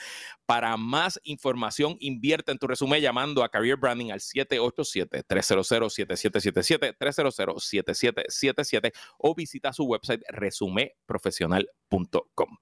Para 0.48 0.76
más 0.76 1.22
información, 1.24 1.96
invierte 2.00 2.52
en 2.52 2.58
tu 2.58 2.66
resumen 2.66 3.00
llamando 3.00 3.44
a 3.44 3.50
Career 3.50 3.78
Branding 3.78 4.10
al 4.10 4.22
787-300-7777, 4.22 6.98
300-7777 6.98 8.92
o 9.20 9.36
visita 9.36 9.72
su 9.72 9.84
website 9.84 10.24
resumeprofesional.com. 10.30 12.58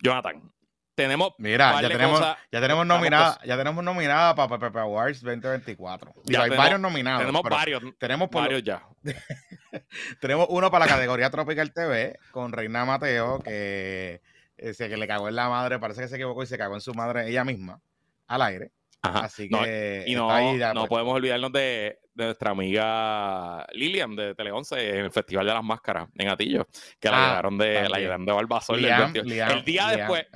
Jonathan, 0.00 0.53
tenemos 0.94 1.32
Mira, 1.38 1.80
ya 1.80 1.88
tenemos, 1.88 2.20
ya 2.52 2.60
tenemos 2.60 2.86
nominada, 2.86 3.40
ya 3.44 3.56
tenemos 3.56 3.84
nominada 3.84 4.34
para 4.34 4.58
Pepe 4.58 4.78
Awards 4.78 5.22
2024. 5.22 6.14
hay 6.38 6.50
varios 6.50 6.80
nominados. 6.80 7.20
Tenemos 7.20 7.42
varios. 7.42 7.82
Tenemos 7.98 8.30
varios 8.30 8.62
ya. 8.62 8.86
tenemos 10.20 10.46
uno 10.50 10.70
para 10.70 10.86
la 10.86 10.92
categoría 10.92 11.30
Tropical 11.30 11.72
TV 11.72 12.18
con 12.30 12.52
Reina 12.52 12.84
Mateo, 12.84 13.40
que, 13.40 14.20
ese 14.56 14.88
que 14.88 14.96
le 14.96 15.06
cagó 15.06 15.28
en 15.28 15.36
la 15.36 15.48
madre, 15.48 15.78
parece 15.78 16.02
que 16.02 16.08
se 16.08 16.14
equivocó 16.16 16.42
y 16.42 16.46
se 16.46 16.58
cagó 16.58 16.74
en 16.74 16.80
su 16.80 16.94
madre 16.94 17.28
ella 17.28 17.44
misma 17.44 17.80
al 18.26 18.42
aire. 18.42 18.72
Así 19.02 19.48
que 19.48 20.04
y 20.06 20.14
no, 20.14 20.28
no 20.28 20.80
pues. 20.80 20.88
podemos 20.88 21.14
olvidarnos 21.14 21.52
de, 21.52 21.98
de 22.14 22.24
nuestra 22.26 22.52
amiga 22.52 23.66
Lilian 23.72 24.14
de 24.14 24.34
Tele 24.34 24.52
11 24.52 24.90
en 24.90 25.04
el 25.04 25.10
Festival 25.10 25.46
de 25.46 25.52
las 25.52 25.64
Máscaras 25.64 26.08
en 26.16 26.28
Atillo, 26.28 26.66
que 27.00 27.08
la 27.08 27.24
ah, 27.24 27.28
llegaron 27.28 27.58
de 27.58 27.88
la 27.88 27.98
llegaron 27.98 28.26
de 28.26 28.32
Barbasol 28.32 28.84
el 28.84 29.64
día 29.64 29.88
después, 29.88 30.26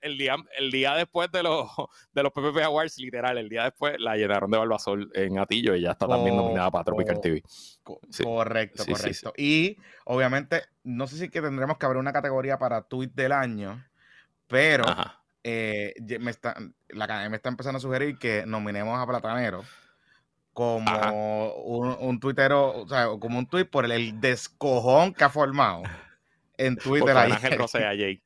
el 0.00 0.18
día, 0.18 0.36
el 0.56 0.70
día 0.70 0.94
después 0.94 1.30
de 1.30 1.42
los 1.42 1.70
de 2.12 2.22
los 2.22 2.32
PPP 2.32 2.58
Awards, 2.64 2.98
literal, 2.98 3.38
el 3.38 3.48
día 3.48 3.64
después 3.64 3.96
la 3.98 4.16
llenaron 4.16 4.50
de 4.50 4.58
Barbasol 4.58 5.10
en 5.14 5.38
Atillo 5.38 5.74
y 5.76 5.82
ya 5.82 5.92
está 5.92 6.08
también 6.08 6.36
nominada 6.36 6.70
para 6.70 6.84
Tropical 6.84 7.20
TV. 7.20 7.42
Correcto, 8.22 8.84
correcto. 8.84 9.32
y 9.36 9.76
obviamente, 10.04 10.64
no 10.82 11.06
sé 11.06 11.16
si 11.16 11.28
que 11.28 11.40
tendremos 11.40 11.78
que 11.78 11.86
abrir 11.86 12.00
una 12.00 12.12
categoría 12.12 12.58
para 12.58 12.82
tweet 12.82 13.10
del 13.14 13.32
año, 13.32 13.84
pero 14.46 14.84
eh, 15.44 15.94
me 16.20 16.30
está, 16.30 16.56
la 16.88 17.04
academia 17.04 17.36
está 17.36 17.48
empezando 17.48 17.78
a 17.78 17.80
sugerir 17.80 18.18
que 18.18 18.44
nominemos 18.46 18.98
a 18.98 19.06
Platanero 19.06 19.62
como 20.58 21.52
un, 21.52 21.96
un, 22.00 22.18
tuitero, 22.18 22.80
o 22.80 22.88
sea, 22.88 23.06
como 23.20 23.38
un 23.38 23.46
tuit 23.46 23.70
por 23.70 23.84
el, 23.84 24.20
descojón 24.20 25.14
que 25.14 25.22
ha 25.22 25.30
formado 25.30 25.84
en 26.56 26.76
Twitter. 26.76 27.14
Por 27.14 27.16
Ángel 27.16 27.56
Rosea 27.56 27.94
Jake. 27.94 28.24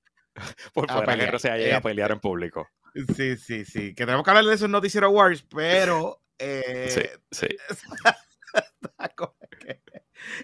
Por 0.73 0.91
Ángel 0.91 1.31
Jake 1.31 1.49
a 1.51 1.57
este 1.59 1.81
pelear 1.83 2.11
en 2.11 2.21
público. 2.21 2.71
Sí, 3.15 3.37
sí, 3.37 3.67
sí. 3.67 3.95
Que 3.95 4.07
tenemos 4.07 4.25
que 4.25 4.31
hablar 4.31 4.47
de 4.47 4.55
esos 4.55 4.71
Noticiero 4.71 5.11
Wars, 5.11 5.45
pero. 5.55 6.23
Eh, 6.39 6.89
sí, 6.89 7.03
sí. 7.31 7.49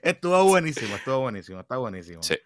estuvo 0.02 0.44
buenísimo, 0.44 0.94
estuvo 0.94 1.20
buenísimo, 1.20 1.60
está 1.60 1.78
buenísimo. 1.78 2.22
Sí. 2.22 2.38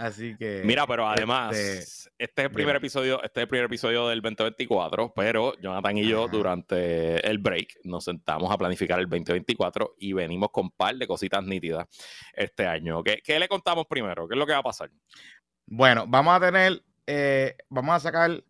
Así 0.00 0.34
que. 0.34 0.62
Mira, 0.64 0.86
pero 0.86 1.06
además, 1.06 1.54
este, 1.54 2.10
este 2.18 2.42
es 2.42 2.46
el 2.46 2.50
primer 2.50 2.76
episodio, 2.76 3.22
este 3.22 3.40
es 3.40 3.42
el 3.42 3.48
primer 3.48 3.66
episodio 3.66 4.08
del 4.08 4.22
2024, 4.22 5.12
pero 5.14 5.52
Jonathan 5.60 5.98
y 5.98 6.08
yo, 6.08 6.26
durante 6.26 7.26
el 7.28 7.36
break, 7.36 7.80
nos 7.84 8.04
sentamos 8.04 8.50
a 8.50 8.56
planificar 8.56 8.98
el 8.98 9.06
2024 9.06 9.96
y 9.98 10.14
venimos 10.14 10.50
con 10.52 10.64
un 10.64 10.70
par 10.70 10.96
de 10.96 11.06
cositas 11.06 11.44
nítidas 11.44 11.86
este 12.32 12.66
año. 12.66 13.02
¿Qué, 13.04 13.20
¿Qué, 13.22 13.38
le 13.38 13.46
contamos 13.46 13.86
primero? 13.86 14.26
¿Qué 14.26 14.34
es 14.34 14.38
lo 14.38 14.46
que 14.46 14.52
va 14.52 14.60
a 14.60 14.62
pasar? 14.62 14.90
Bueno, 15.66 16.06
vamos 16.08 16.34
a 16.34 16.40
tener, 16.40 16.82
eh, 17.06 17.56
vamos 17.68 17.94
a 17.94 18.00
sacar 18.00 18.42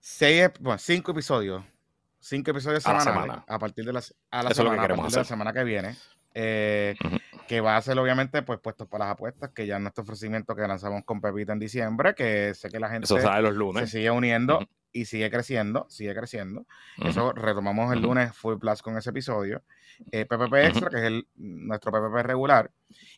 seis, 0.00 0.48
bueno, 0.60 0.78
cinco 0.78 1.12
episodios. 1.12 1.62
Cinco 2.20 2.50
episodios 2.50 2.82
semanales 2.82 3.36
a, 3.46 3.58
partir 3.58 3.84
de 3.84 3.92
la, 3.92 4.02
a 4.30 4.42
la 4.42 4.50
semana, 4.52 4.82
a 4.82 4.88
partir 4.88 5.10
de 5.10 5.16
la 5.18 5.24
semana 5.24 5.52
que 5.52 5.62
viene. 5.62 5.94
Eh, 6.40 6.94
que 7.48 7.60
va 7.60 7.76
a 7.76 7.82
ser 7.82 7.98
obviamente 7.98 8.42
pues 8.42 8.60
puestos 8.60 8.86
para 8.86 9.06
las 9.06 9.14
apuestas, 9.14 9.50
que 9.50 9.66
ya 9.66 9.80
nuestro 9.80 10.04
ofrecimiento 10.04 10.54
que 10.54 10.68
lanzamos 10.68 11.02
con 11.04 11.20
Pepita 11.20 11.52
en 11.52 11.58
diciembre, 11.58 12.14
que 12.14 12.54
sé 12.54 12.68
que 12.68 12.78
la 12.78 12.90
gente 12.90 13.08
los 13.42 13.54
lunes. 13.54 13.90
se 13.90 13.98
sigue 13.98 14.10
uniendo 14.12 14.60
y 14.92 15.06
sigue 15.06 15.30
creciendo, 15.32 15.86
sigue 15.88 16.14
creciendo. 16.14 16.64
Eso 17.04 17.32
retomamos 17.32 17.92
el 17.92 18.02
lunes 18.02 18.36
Full 18.36 18.58
Plus 18.58 18.82
con 18.82 18.96
ese 18.96 19.10
episodio. 19.10 19.64
PPP 20.12 20.54
eh, 20.54 20.66
Extra, 20.68 20.90
que 20.90 20.96
es 20.98 21.02
el, 21.02 21.26
nuestro 21.34 21.90
PPP 21.90 22.24
regular. 22.24 22.70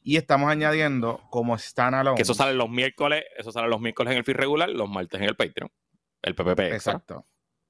Y 0.03 0.17
estamos 0.17 0.51
añadiendo 0.51 1.21
como 1.29 1.59
standalone. 1.59 2.17
Que 2.17 2.23
eso 2.23 2.33
sale 2.33 2.55
los 2.55 2.71
miércoles, 2.71 3.25
eso 3.37 3.53
sale 3.53 3.69
los 3.69 3.83
miércoles 3.83 4.13
en 4.13 4.19
el 4.19 4.25
feed 4.25 4.37
regular, 4.37 4.71
los 4.71 4.89
martes 4.89 5.21
en 5.21 5.29
el 5.29 5.37
Patreon. 5.37 5.71
El 6.23 6.35
PPP 6.35 6.61
Extra. 6.61 6.77
Exacto. 6.95 7.27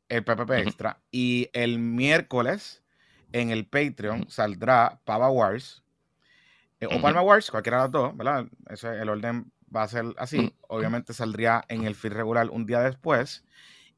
El 0.08 0.22
PPP 0.22 0.50
Extra. 0.50 1.02
Y 1.10 1.50
el 1.52 1.80
miércoles 1.80 2.84
en 3.32 3.50
el 3.50 3.66
Patreon 3.66 4.30
saldrá 4.30 5.00
Pava 5.04 5.30
Wars 5.30 5.82
eh, 6.80 6.86
o 6.86 7.00
Palma 7.00 7.20
Wars, 7.20 7.50
cualquiera 7.50 7.76
de 7.76 7.82
las 7.84 7.92
dos, 7.92 8.16
¿verdad? 8.16 8.46
Ese, 8.70 8.88
el 8.88 9.08
orden 9.10 9.52
va 9.74 9.82
a 9.82 9.88
ser 9.88 10.06
así. 10.16 10.54
Obviamente 10.68 11.12
saldría 11.12 11.62
en 11.68 11.84
el 11.84 11.94
feed 11.94 12.12
regular 12.12 12.48
un 12.48 12.64
día 12.64 12.80
después. 12.80 13.44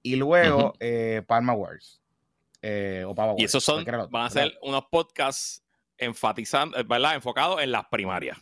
Y 0.03 0.17
luego 0.17 0.75
eh, 0.81 1.23
Palma 1.27 1.53
Wars. 1.53 2.03
Eh, 2.61 3.05
o 3.07 3.15
Pava 3.15 3.33
Wars. 3.33 3.41
Y 3.41 3.45
esos 3.45 3.63
son, 3.63 3.85
van 4.11 4.27
a 4.27 4.31
ser 4.31 4.53
unos 4.63 4.85
podcasts 4.91 5.63
enfatizando, 5.97 6.77
¿verdad? 6.85 7.15
Enfocados 7.15 7.63
en 7.63 7.71
las 7.71 7.85
primarias. 7.87 8.37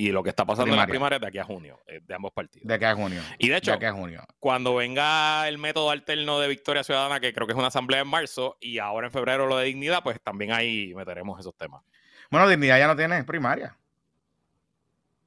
Y 0.00 0.12
lo 0.12 0.22
que 0.22 0.30
está 0.30 0.46
pasando 0.46 0.72
en 0.72 0.78
las 0.78 0.88
primarias 0.88 1.20
de 1.20 1.26
aquí 1.26 1.36
a 1.36 1.44
junio, 1.44 1.78
de 1.86 2.14
ambos 2.14 2.32
partidos. 2.32 2.66
De 2.66 2.72
aquí 2.72 2.86
a 2.86 2.94
junio. 2.94 3.20
Y 3.36 3.50
de 3.50 3.58
hecho, 3.58 3.78
cuando 4.38 4.74
venga 4.74 5.46
el 5.46 5.58
método 5.58 5.90
alterno 5.90 6.40
de 6.40 6.48
Victoria 6.48 6.82
Ciudadana, 6.82 7.20
que 7.20 7.34
creo 7.34 7.46
que 7.46 7.52
es 7.52 7.58
una 7.58 7.66
asamblea 7.66 8.00
en 8.00 8.08
marzo, 8.08 8.56
y 8.62 8.78
ahora 8.78 9.08
en 9.08 9.12
febrero 9.12 9.46
lo 9.46 9.58
de 9.58 9.66
dignidad, 9.66 10.02
pues 10.02 10.18
también 10.22 10.52
ahí 10.52 10.94
meteremos 10.94 11.38
esos 11.38 11.54
temas. 11.54 11.82
Bueno, 12.30 12.48
dignidad 12.48 12.78
ya 12.78 12.86
no 12.86 12.96
tiene 12.96 13.22
primaria. 13.24 13.76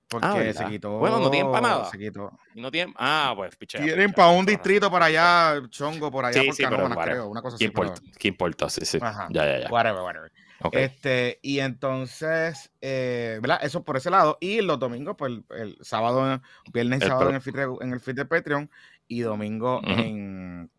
Porque 0.07 0.27
ah, 0.27 0.53
se 0.53 0.65
quitó. 0.65 0.97
Bueno, 0.97 1.19
no 1.19 1.29
tienen 1.29 1.51
para 1.51 1.67
nada. 1.67 1.85
Se 1.91 1.99
quitó. 1.99 2.31
Y 2.55 2.61
no 2.61 2.71
tienen. 2.71 2.95
Ah, 2.97 3.33
pues 3.35 3.55
pichea. 3.55 3.79
Tienen 3.79 4.11
para 4.11 4.29
un 4.29 4.43
distrito 4.43 4.89
para 4.89 5.05
allá, 5.05 5.61
chongo, 5.69 6.09
por 6.09 6.25
allá, 6.25 6.41
sí, 6.41 6.47
por 6.47 6.55
sí, 6.55 6.63
creo. 6.65 7.27
Una 7.27 7.43
cosa 7.43 7.57
¿Qué 7.59 7.65
Importa? 7.65 8.01
¿Qué 8.17 8.27
importa? 8.27 8.69
Sí, 8.69 8.85
sí. 8.85 8.97
Ya, 8.99 9.27
ya, 9.29 9.59
ya. 9.59 9.69
Whatever, 9.69 10.01
whatever. 10.01 10.31
Este, 10.71 11.39
y 11.41 11.59
entonces, 11.59 12.71
eh, 12.81 13.39
¿verdad? 13.41 13.59
Eso 13.61 13.83
por 13.83 13.97
ese 13.97 14.09
lado. 14.09 14.37
Y 14.39 14.61
los 14.61 14.79
domingos, 14.79 15.15
pues 15.17 15.33
el, 15.51 15.77
sábado, 15.81 16.41
viernes 16.71 17.01
y 17.03 17.07
sábado 17.07 17.29
en 17.29 17.35
el, 17.35 17.41
feed, 17.41 17.55
en 17.81 17.93
el 17.93 17.99
feed 17.99 18.15
de 18.15 18.25
Patreon 18.25 18.69
y 19.07 19.21
domingo 19.21 19.81
en, 19.85 20.69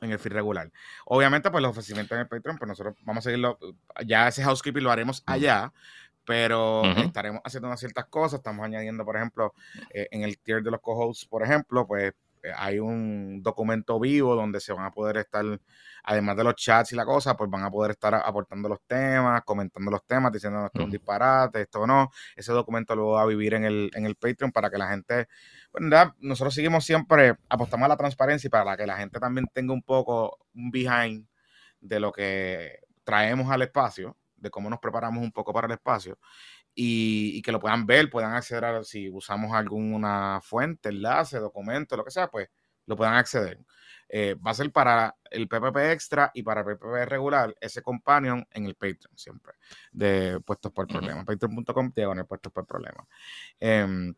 en 0.00 0.10
el 0.10 0.18
feed 0.18 0.32
regular. 0.32 0.70
Obviamente, 1.04 1.50
pues 1.50 1.62
los 1.62 1.70
ofrecimientos 1.70 2.16
en 2.16 2.20
el 2.22 2.28
Patreon, 2.28 2.58
pues 2.58 2.68
nosotros 2.68 2.96
vamos 3.02 3.22
a 3.22 3.30
seguirlo. 3.30 3.58
Ya 4.04 4.28
ese 4.28 4.42
housekeeping 4.42 4.82
lo 4.82 4.90
haremos 4.90 5.22
allá 5.26 5.72
pero 6.26 6.84
estaremos 6.84 7.40
haciendo 7.44 7.68
unas 7.68 7.78
ciertas 7.78 8.06
cosas. 8.06 8.40
Estamos 8.40 8.64
añadiendo, 8.66 9.04
por 9.04 9.16
ejemplo, 9.16 9.54
eh, 9.94 10.08
en 10.10 10.22
el 10.22 10.38
tier 10.38 10.62
de 10.62 10.72
los 10.72 10.80
co-hosts, 10.80 11.24
por 11.24 11.42
ejemplo, 11.42 11.86
pues 11.86 12.12
hay 12.54 12.78
un 12.78 13.42
documento 13.42 13.98
vivo 13.98 14.34
donde 14.34 14.60
se 14.60 14.72
van 14.72 14.84
a 14.84 14.90
poder 14.90 15.18
estar, 15.18 15.44
además 16.04 16.36
de 16.36 16.44
los 16.44 16.54
chats 16.56 16.92
y 16.92 16.96
la 16.96 17.04
cosa, 17.04 17.36
pues 17.36 17.50
van 17.50 17.64
a 17.64 17.70
poder 17.70 17.92
estar 17.92 18.14
aportando 18.14 18.68
los 18.68 18.80
temas, 18.86 19.42
comentando 19.44 19.90
los 19.90 20.04
temas, 20.04 20.32
diciendo 20.32 20.66
esto 20.66 20.78
es 20.80 20.84
un 20.84 20.90
disparate, 20.90 21.62
esto 21.62 21.86
no. 21.86 22.10
Ese 22.36 22.52
documento 22.52 22.94
lo 22.94 23.10
va 23.10 23.22
a 23.22 23.26
vivir 23.26 23.54
en 23.54 23.64
el, 23.64 23.90
en 23.94 24.06
el 24.06 24.16
Patreon 24.16 24.52
para 24.52 24.70
que 24.70 24.78
la 24.78 24.88
gente, 24.88 25.28
bueno, 25.72 25.88
pues, 25.90 26.08
nosotros 26.20 26.54
seguimos 26.54 26.84
siempre, 26.84 27.36
apostamos 27.48 27.86
a 27.86 27.88
la 27.88 27.96
transparencia 27.96 28.48
y 28.48 28.50
para 28.50 28.76
que 28.76 28.86
la 28.86 28.96
gente 28.96 29.18
también 29.20 29.46
tenga 29.52 29.72
un 29.72 29.82
poco 29.82 30.38
un 30.54 30.70
behind 30.70 31.26
de 31.80 32.00
lo 32.00 32.12
que 32.12 32.80
traemos 33.04 33.50
al 33.50 33.62
espacio 33.62 34.16
de 34.36 34.50
cómo 34.50 34.70
nos 34.70 34.80
preparamos 34.80 35.22
un 35.22 35.32
poco 35.32 35.52
para 35.52 35.66
el 35.66 35.72
espacio 35.72 36.18
y, 36.74 37.40
que 37.42 37.52
lo 37.52 37.58
puedan 37.58 37.86
ver, 37.86 38.10
puedan 38.10 38.34
acceder 38.34 38.64
a 38.64 38.84
si 38.84 39.08
usamos 39.08 39.52
alguna 39.52 40.40
fuente, 40.42 40.90
enlace, 40.90 41.38
documento, 41.38 41.96
lo 41.96 42.04
que 42.04 42.10
sea, 42.10 42.28
pues 42.28 42.48
lo 42.84 42.96
puedan 42.96 43.14
acceder. 43.14 43.58
Eh, 44.08 44.34
va 44.34 44.52
a 44.52 44.54
ser 44.54 44.70
para 44.70 45.16
el 45.30 45.48
PPP 45.48 45.76
extra 45.90 46.30
y 46.34 46.42
para 46.42 46.60
el 46.60 46.66
PPP 46.66 47.06
regular, 47.06 47.56
ese 47.60 47.82
companion 47.82 48.46
en 48.52 48.66
el 48.66 48.74
Patreon 48.74 49.16
siempre, 49.16 49.54
de 49.90 50.38
puestos 50.40 50.70
por 50.70 50.86
problema. 50.86 51.24
Patreon.com 51.24 51.92
diagonal 51.94 52.26
puestos 52.26 52.52
por 52.52 52.66
problema. 52.66 53.06
Em, 53.58 54.14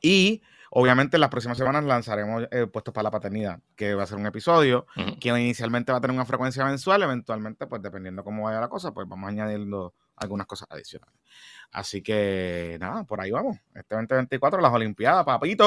y 0.00 0.42
Obviamente, 0.76 1.16
en 1.16 1.20
las 1.20 1.30
próximas 1.30 1.56
semanas 1.56 1.84
lanzaremos 1.84 2.48
eh, 2.50 2.66
Puestos 2.66 2.92
para 2.92 3.04
la 3.04 3.10
Paternidad, 3.12 3.60
que 3.76 3.94
va 3.94 4.02
a 4.02 4.06
ser 4.06 4.18
un 4.18 4.26
episodio 4.26 4.86
que 5.20 5.28
inicialmente 5.28 5.92
va 5.92 5.98
a 5.98 6.00
tener 6.00 6.16
una 6.16 6.24
frecuencia 6.24 6.64
mensual, 6.64 7.04
eventualmente, 7.04 7.68
pues 7.68 7.80
dependiendo 7.80 8.24
cómo 8.24 8.42
vaya 8.42 8.60
la 8.60 8.68
cosa, 8.68 8.92
pues 8.92 9.06
vamos 9.08 9.28
añadiendo 9.28 9.94
algunas 10.16 10.46
cosas 10.46 10.68
adicionales. 10.70 11.14
Así 11.70 12.02
que 12.02 12.76
nada, 12.78 13.02
por 13.04 13.20
ahí 13.20 13.32
vamos. 13.32 13.56
Este 13.74 13.96
2024, 13.96 14.60
las 14.60 14.72
Olimpiadas, 14.72 15.24
papito. 15.24 15.66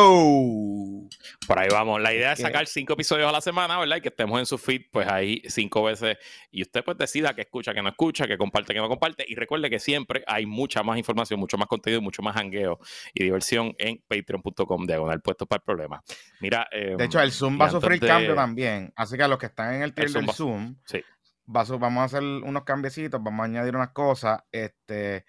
Por 1.45 1.59
ahí 1.59 1.67
vamos. 1.69 2.01
La 2.01 2.13
idea 2.13 2.31
es 2.31 2.39
sacar 2.39 2.65
cinco 2.67 2.93
episodios 2.93 3.27
a 3.27 3.31
la 3.33 3.41
semana, 3.41 3.77
¿verdad? 3.77 3.97
Y 3.97 4.01
que 4.01 4.07
estemos 4.07 4.39
en 4.39 4.45
su 4.45 4.57
feed, 4.57 4.83
pues 4.89 5.05
ahí 5.07 5.41
cinco 5.47 5.83
veces. 5.83 6.17
Y 6.49 6.61
usted 6.61 6.83
pues 6.85 6.97
decida 6.97 7.35
que 7.35 7.41
escucha, 7.41 7.73
que 7.73 7.81
no 7.81 7.89
escucha, 7.89 8.25
que 8.25 8.37
comparte, 8.37 8.73
que 8.73 8.79
no 8.79 8.87
comparte. 8.87 9.25
Y 9.27 9.35
recuerde 9.35 9.69
que 9.69 9.79
siempre 9.79 10.23
hay 10.27 10.45
mucha 10.45 10.81
más 10.81 10.97
información, 10.97 11.41
mucho 11.41 11.57
más 11.57 11.67
contenido, 11.67 12.01
mucho 12.01 12.21
más 12.21 12.37
hangueo 12.37 12.79
y 13.13 13.23
diversión 13.23 13.75
en 13.77 14.01
patreon.com 14.07 14.85
diagonal 14.85 15.21
puesto 15.21 15.45
para 15.45 15.57
el 15.57 15.63
problema. 15.63 16.01
Mira. 16.39 16.67
de 16.71 17.03
hecho, 17.03 17.19
el 17.19 17.33
Zoom 17.33 17.59
va 17.59 17.65
a 17.65 17.71
sufrir 17.71 17.99
cambio 17.99 18.33
también. 18.33 18.93
Así 18.95 19.17
que 19.17 19.23
a 19.23 19.27
los 19.27 19.37
que 19.37 19.47
están 19.47 19.75
en 19.75 19.81
el 19.81 19.93
tier 19.93 20.09
del 20.09 20.31
Zoom, 20.31 20.77
sí. 20.85 21.03
Vamos 21.47 22.01
a 22.01 22.03
hacer 22.03 22.21
unos 22.21 22.63
cambiecitos, 22.63 23.21
vamos 23.23 23.41
a 23.41 23.45
añadir 23.45 23.75
unas 23.75 23.89
cosas. 23.89 24.43
Este 24.51 25.25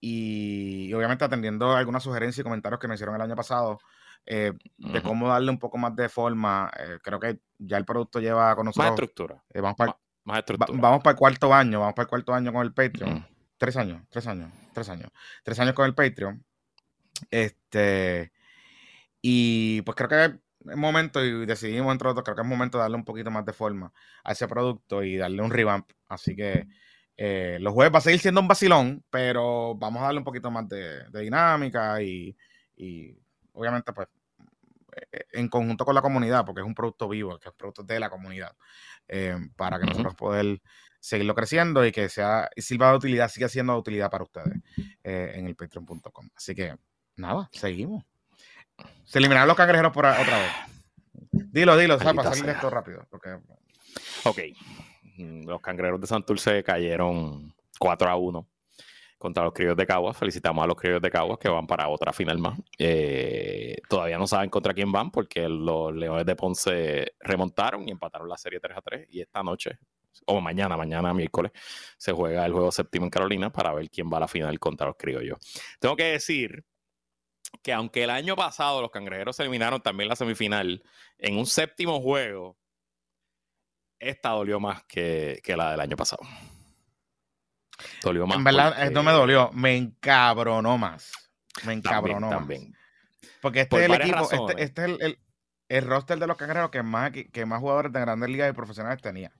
y, 0.00 0.92
obviamente 0.92 1.24
atendiendo 1.24 1.74
algunas 1.74 2.02
sugerencias 2.02 2.38
y 2.38 2.44
comentarios 2.44 2.78
que 2.78 2.88
me 2.88 2.94
hicieron 2.94 3.16
el 3.16 3.22
año 3.22 3.34
pasado 3.34 3.78
eh, 4.26 4.52
de 4.76 5.02
cómo 5.02 5.28
darle 5.28 5.50
un 5.50 5.58
poco 5.58 5.78
más 5.78 5.94
de 5.96 6.08
forma. 6.08 6.70
Eh, 6.78 6.98
creo 7.02 7.18
que 7.18 7.40
ya 7.58 7.76
el 7.76 7.84
producto 7.84 8.20
lleva 8.20 8.54
con 8.54 8.66
nosotros. 8.66 8.90
Más 8.90 8.92
estructura. 8.92 9.42
Eh, 9.52 9.60
vamos, 9.60 9.76
para, 9.76 9.96
vamos 10.24 11.02
para 11.02 11.12
el 11.12 11.16
cuarto 11.16 11.52
año, 11.54 11.80
vamos 11.80 11.94
para 11.94 12.04
el 12.04 12.08
cuarto 12.08 12.34
año 12.34 12.52
con 12.52 12.62
el 12.62 12.72
Patreon. 12.72 13.26
Tres 13.56 13.76
años, 13.76 14.02
tres 14.10 14.26
años, 14.26 14.52
tres 14.74 14.88
años. 14.88 15.10
Tres 15.42 15.58
años 15.60 15.74
con 15.74 15.86
el 15.86 15.94
Patreon. 15.94 16.44
Este. 17.30 18.32
Y 19.22 19.82
pues 19.82 19.96
creo 19.96 20.08
que 20.08 20.40
momento, 20.74 21.24
y 21.24 21.46
decidimos 21.46 21.92
entre 21.92 22.08
otros, 22.08 22.24
creo 22.24 22.36
que 22.36 22.42
es 22.42 22.48
momento 22.48 22.78
de 22.78 22.82
darle 22.82 22.96
un 22.96 23.04
poquito 23.04 23.30
más 23.30 23.44
de 23.44 23.52
forma 23.52 23.92
a 24.24 24.32
ese 24.32 24.48
producto 24.48 25.02
y 25.02 25.16
darle 25.16 25.42
un 25.42 25.50
revamp. 25.50 25.90
Así 26.08 26.34
que 26.34 26.66
eh, 27.16 27.58
los 27.60 27.72
jueves 27.72 27.94
va 27.94 27.98
a 27.98 28.02
seguir 28.02 28.20
siendo 28.20 28.40
un 28.40 28.48
vacilón, 28.48 29.04
pero 29.10 29.74
vamos 29.76 30.02
a 30.02 30.06
darle 30.06 30.18
un 30.18 30.24
poquito 30.24 30.50
más 30.50 30.68
de, 30.68 31.04
dinámica 31.12 32.02
y, 32.02 32.36
obviamente 33.52 33.92
pues 33.92 34.08
eh, 35.12 35.24
en 35.32 35.48
conjunto 35.48 35.84
con 35.84 35.94
la 35.94 36.02
comunidad, 36.02 36.44
porque 36.44 36.60
es 36.60 36.66
un 36.66 36.74
producto 36.74 37.08
vivo, 37.08 37.38
que 37.38 37.48
es 37.48 37.52
un 37.52 37.58
producto 37.58 37.82
de 37.82 38.00
la 38.00 38.10
comunidad, 38.10 38.56
eh, 39.08 39.36
para 39.56 39.78
que 39.78 39.86
nosotros 39.86 40.14
poder 40.14 40.60
seguirlo 41.06 41.34
creciendo 41.34 41.86
y 41.86 41.92
que 41.92 42.08
sea 42.08 42.50
sirva 42.56 42.90
de 42.90 42.96
utilidad, 42.96 43.28
siga 43.28 43.48
siendo 43.48 43.74
de 43.74 43.78
utilidad 43.78 44.10
para 44.10 44.24
ustedes 44.24 44.58
eh, 45.04 45.32
en 45.34 45.46
el 45.46 45.54
patreon.com. 45.54 46.28
Así 46.36 46.54
que 46.54 46.74
nada, 47.16 47.48
seguimos. 47.52 48.04
Se 49.04 49.18
eliminaron 49.18 49.48
los 49.48 49.56
cangrejeros 49.56 49.92
por 49.92 50.06
otra 50.06 50.38
vez. 50.38 50.50
Dilo, 51.30 51.76
dilo, 51.76 51.98
para 51.98 52.22
salir 52.24 52.44
de 52.44 52.52
esto 52.52 52.70
rápido. 52.70 53.06
Ok. 54.24 54.38
Mm, 55.16 55.46
los 55.46 55.60
cangrejeros 55.60 56.00
de 56.00 56.06
Santurce 56.06 56.62
cayeron 56.62 57.54
4 57.78 58.10
a 58.10 58.16
1 58.16 58.48
contra 59.18 59.44
los 59.44 59.52
criollos 59.52 59.76
de 59.76 59.86
Caguas. 59.86 60.16
Felicitamos 60.16 60.62
a 60.62 60.66
los 60.66 60.76
criollos 60.76 61.00
de 61.02 61.10
Caguas 61.10 61.38
que 61.38 61.48
van 61.48 61.66
para 61.66 61.88
otra 61.88 62.12
final 62.12 62.38
más. 62.38 62.58
Eh, 62.78 63.76
todavía 63.88 64.18
no 64.18 64.26
saben 64.26 64.50
contra 64.50 64.74
quién 64.74 64.92
van 64.92 65.10
porque 65.10 65.48
los 65.48 65.94
Leones 65.94 66.26
de 66.26 66.36
Ponce 66.36 67.14
remontaron 67.20 67.88
y 67.88 67.92
empataron 67.92 68.28
la 68.28 68.36
serie 68.36 68.60
3 68.60 68.76
a 68.76 68.82
3. 68.82 69.06
Y 69.10 69.20
esta 69.20 69.42
noche, 69.42 69.78
o 70.26 70.40
mañana, 70.40 70.76
mañana 70.76 71.14
miércoles, 71.14 71.52
se 71.96 72.12
juega 72.12 72.44
el 72.44 72.52
juego 72.52 72.70
séptimo 72.70 73.06
en 73.06 73.10
Carolina 73.10 73.50
para 73.50 73.72
ver 73.72 73.88
quién 73.88 74.10
va 74.12 74.18
a 74.18 74.20
la 74.20 74.28
final 74.28 74.58
contra 74.58 74.88
los 74.88 74.96
criollos. 74.96 75.38
Tengo 75.80 75.96
que 75.96 76.04
decir 76.04 76.64
que 77.62 77.72
aunque 77.72 78.04
el 78.04 78.10
año 78.10 78.36
pasado 78.36 78.80
los 78.80 78.90
cangrejeros 78.90 79.36
se 79.36 79.42
eliminaron 79.42 79.80
también 79.80 80.08
la 80.08 80.16
semifinal 80.16 80.82
en 81.18 81.38
un 81.38 81.46
séptimo 81.46 82.00
juego, 82.00 82.56
esta 83.98 84.30
dolió 84.30 84.60
más 84.60 84.84
que, 84.84 85.40
la 85.46 85.70
del 85.72 85.80
año 85.80 85.96
pasado. 85.96 86.22
Dolió 88.02 88.26
más. 88.26 88.38
En 88.38 88.44
verdad, 88.44 88.90
no 88.90 89.02
me 89.02 89.12
dolió, 89.12 89.50
me 89.52 89.76
encabronó 89.76 90.78
más. 90.78 91.12
Me 91.64 91.72
encabronó 91.72 92.28
también, 92.28 92.74
Porque 93.40 93.62
este 93.62 93.78
es 93.78 93.90
el 93.90 93.94
equipo, 93.94 94.30
este, 94.30 94.62
este, 94.62 94.84
es 94.84 95.00
el, 95.00 95.18
el, 95.68 95.84
roster 95.86 96.18
de 96.18 96.26
los 96.26 96.36
cangrejeros 96.36 96.70
que 96.70 96.82
más, 96.82 97.10
que 97.10 97.46
más 97.46 97.60
jugadores 97.60 97.92
de 97.92 98.00
grandes 98.00 98.28
ligas 98.28 98.50
y 98.50 98.54
profesionales 98.54 99.00
tenía. 99.00 99.32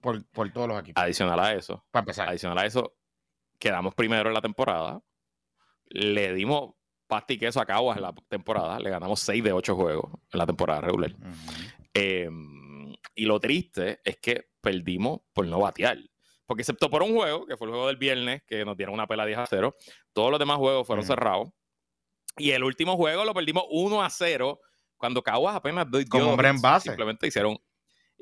Por, 0.00 0.24
por 0.30 0.50
todos 0.50 0.66
los 0.66 0.80
equipos. 0.80 1.02
Adicional 1.02 1.38
a 1.38 1.52
eso. 1.52 1.84
Para 1.90 2.02
empezar. 2.02 2.28
Adicional 2.28 2.58
a 2.58 2.66
eso, 2.66 2.96
quedamos 3.58 3.94
primero 3.94 4.28
en 4.28 4.34
la 4.34 4.40
temporada. 4.40 5.00
Le 5.86 6.32
dimos 6.32 6.74
pasti 7.12 7.38
queso 7.38 7.60
a 7.60 7.66
Caguas 7.66 7.98
en 7.98 8.04
la 8.04 8.14
temporada. 8.26 8.80
Le 8.80 8.88
ganamos 8.88 9.20
6 9.20 9.44
de 9.44 9.52
8 9.52 9.76
juegos 9.76 10.10
en 10.32 10.38
la 10.38 10.46
temporada 10.46 10.80
regular. 10.80 11.14
Em, 11.92 12.94
y 13.14 13.26
lo 13.26 13.38
triste 13.38 14.00
es 14.02 14.16
que 14.16 14.48
perdimos 14.62 15.20
por 15.34 15.46
no 15.46 15.60
batear. 15.60 15.98
Porque 16.46 16.62
excepto 16.62 16.88
por 16.88 17.02
un 17.02 17.14
juego, 17.14 17.44
que 17.44 17.58
fue 17.58 17.66
el 17.66 17.72
juego 17.72 17.88
del 17.88 17.98
viernes, 17.98 18.42
que 18.46 18.64
nos 18.64 18.78
dieron 18.78 18.94
una 18.94 19.06
pela 19.06 19.26
10 19.26 19.40
a 19.40 19.46
0, 19.46 19.74
todos 20.14 20.30
los 20.30 20.38
demás 20.38 20.56
juegos 20.56 20.86
fueron 20.86 21.04
cerrados. 21.04 21.50
Y 22.38 22.52
el 22.52 22.64
último 22.64 22.96
juego 22.96 23.26
lo 23.26 23.34
perdimos 23.34 23.64
1 23.68 24.02
a 24.02 24.08
0, 24.08 24.58
cuando 24.96 25.22
Caguas 25.22 25.54
apenas 25.54 25.90
dio 25.90 26.02
Como 26.08 26.30
hombre 26.30 26.48
en 26.48 26.62
base. 26.62 26.88
Simplemente 26.88 27.26
hicieron, 27.26 27.58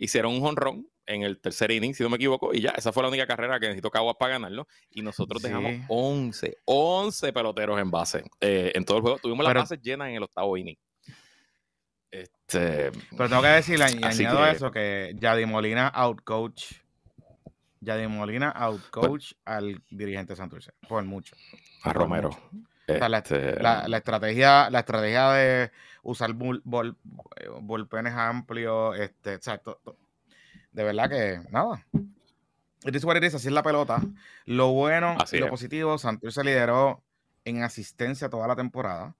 hicieron 0.01 0.35
un 0.35 0.47
honrón 0.47 0.89
en 1.07 1.23
el 1.23 1.39
tercer 1.41 1.71
inning, 1.71 1.95
si 1.95 2.03
no 2.03 2.09
me 2.09 2.17
equivoco, 2.17 2.55
y 2.55 2.61
ya, 2.61 2.71
esa 2.71 2.93
fue 2.93 3.03
la 3.03 3.09
única 3.09 3.27
carrera 3.27 3.59
que 3.61 3.67
necesitó 3.67 3.91
Caguas 3.91 4.17
para 4.19 4.35
ganarlo. 4.35 4.67
Y 4.91 5.03
nosotros 5.03 5.43
dejamos 5.43 5.73
11, 5.89 6.59
11 6.65 7.33
peloteros 7.33 7.81
en 7.81 7.91
base 7.91 8.25
eh, 8.41 8.73
en 8.75 8.85
todo 8.85 8.99
el 8.99 9.03
juego. 9.03 9.19
Tuvimos 9.19 9.45
las 9.45 9.55
bases 9.55 9.81
llenas 9.83 10.09
en 10.09 10.15
el 10.15 10.23
octavo 10.23 10.57
inning. 10.57 10.77
Este, 12.11 12.91
Pero 13.17 13.29
tengo 13.29 13.43
que 13.43 13.49
decirle, 13.49 13.87
y 13.93 14.05
añado 14.05 14.47
eso, 14.47 14.71
que 14.71 15.15
Yadi 15.19 15.47
Molina 15.47 15.89
outcoach. 15.89 16.73
Yadi 17.81 18.07
Molina 18.07 18.51
outcoach 18.51 19.33
al 19.45 19.83
dirigente 19.91 20.35
Santurce, 20.35 20.73
por 20.89 21.05
mucho. 21.05 21.37
A 21.83 21.93
Romero. 21.93 22.31
Este 22.87 23.09
la, 23.61 23.97
estrategia, 23.97 24.71
la 24.71 24.81
estrategia 24.81 25.31
de 25.31 25.71
usar 26.03 26.33
bullpenes 26.35 28.15
amplios, 28.15 28.99
este, 28.99 29.35
exacto 29.35 29.81
de 30.73 30.85
verdad 30.85 31.09
que 31.09 31.41
nada. 31.51 31.87
It 32.85 32.95
is 32.95 33.05
what 33.05 33.17
it 33.17 33.25
así 33.25 33.49
es 33.49 33.53
la 33.53 33.63
pelota. 33.63 34.03
Lo 34.47 34.73
bueno 34.73 35.17
y 35.31 35.39
lo 35.39 35.49
positivo, 35.49 35.99
Santos 35.99 36.35
se 36.35 36.45
lideró 36.45 37.03
en 37.45 37.63
asistencia 37.63 38.29
toda 38.29 38.47
la 38.47 38.57
temporada. 38.57 39.15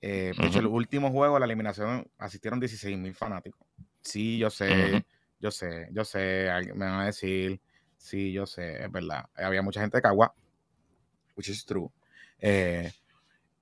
Eh, 0.00 0.32
hecho, 0.42 0.60
el 0.60 0.66
último 0.66 1.10
juego, 1.10 1.38
la 1.38 1.46
eliminación, 1.46 2.08
asistieron 2.18 2.60
16 2.60 2.98
mil 2.98 3.14
fanáticos. 3.14 3.66
Sí, 4.00 4.38
yo 4.38 4.50
sé, 4.50 5.04
yo 5.40 5.50
sé, 5.50 5.88
yo 5.92 6.04
sé, 6.04 6.48
me 6.74 6.84
van 6.86 7.00
a 7.00 7.06
decir, 7.06 7.60
sí, 7.96 8.32
yo 8.32 8.46
sé, 8.46 8.84
es 8.84 8.92
verdad. 8.92 9.26
Había 9.34 9.62
mucha 9.62 9.80
gente 9.80 9.98
de 9.98 10.02
Cagua, 10.02 10.32
which 11.36 11.48
is 11.48 11.64
true. 11.64 11.90
Eh, 12.38 12.92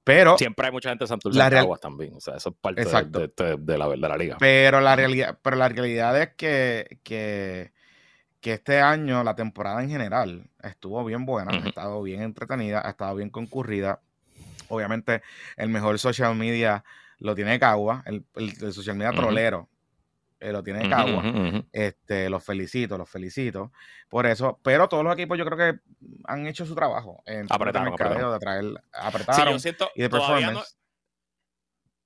pero. 0.06 0.38
Siempre 0.38 0.66
hay 0.66 0.72
mucha 0.72 0.88
gente 0.90 1.02
de 1.02 1.08
Santurce 1.08 1.36
la 1.36 1.50
Caguas 1.50 1.80
también. 1.80 2.14
O 2.14 2.20
sea, 2.20 2.36
eso 2.36 2.50
es 2.50 2.54
parte 2.60 2.84
de, 2.84 2.88
la, 3.76 3.88
de, 3.88 3.96
la 3.96 4.16
liga. 4.16 4.36
Pero 4.38 4.80
la 4.80 4.94
realidad, 4.94 5.36
pero 5.42 5.56
la 5.56 5.68
realidad 5.68 6.22
es 6.22 6.28
que, 6.36 7.00
que, 7.02 7.72
este 8.40 8.80
año 8.80 9.24
la 9.24 9.34
temporada 9.34 9.82
en 9.82 9.90
general 9.90 10.48
estuvo 10.62 11.04
bien 11.04 11.26
buena, 11.26 11.50
ha 11.50 11.68
estado 11.68 12.00
bien 12.04 12.22
entretenida, 12.22 12.80
ha 12.86 12.90
estado 12.90 13.16
bien 13.16 13.30
concurrida. 13.30 14.00
Obviamente, 14.68 15.22
el 15.56 15.70
mejor 15.70 15.98
social 15.98 16.36
media 16.36 16.84
lo 17.18 17.34
tiene 17.34 17.58
Cagua, 17.58 18.04
el, 18.06 18.24
el, 18.36 18.72
social 18.72 18.94
media 18.94 19.10
trolero 19.10 19.68
eh, 20.40 20.52
lo 20.52 20.62
tiene 20.62 20.88
Cagua. 20.88 21.22
Este, 21.72 22.28
los 22.28 22.44
felicito, 22.44 22.98
los 22.98 23.08
felicito 23.08 23.72
por 24.08 24.26
eso. 24.26 24.60
Pero 24.62 24.88
todos 24.88 25.04
los 25.04 25.14
equipos 25.14 25.38
yo 25.38 25.44
creo 25.44 25.58
que 25.58 25.80
han 26.24 26.46
hecho 26.46 26.66
su 26.66 26.74
trabajo 26.74 27.22
en 27.26 27.46
apretaron, 27.48 27.92
de 27.92 28.38
traer, 28.38 28.64
apretaron 28.92 29.58
y 29.94 30.02
de 30.02 30.10
performance. 30.10 30.76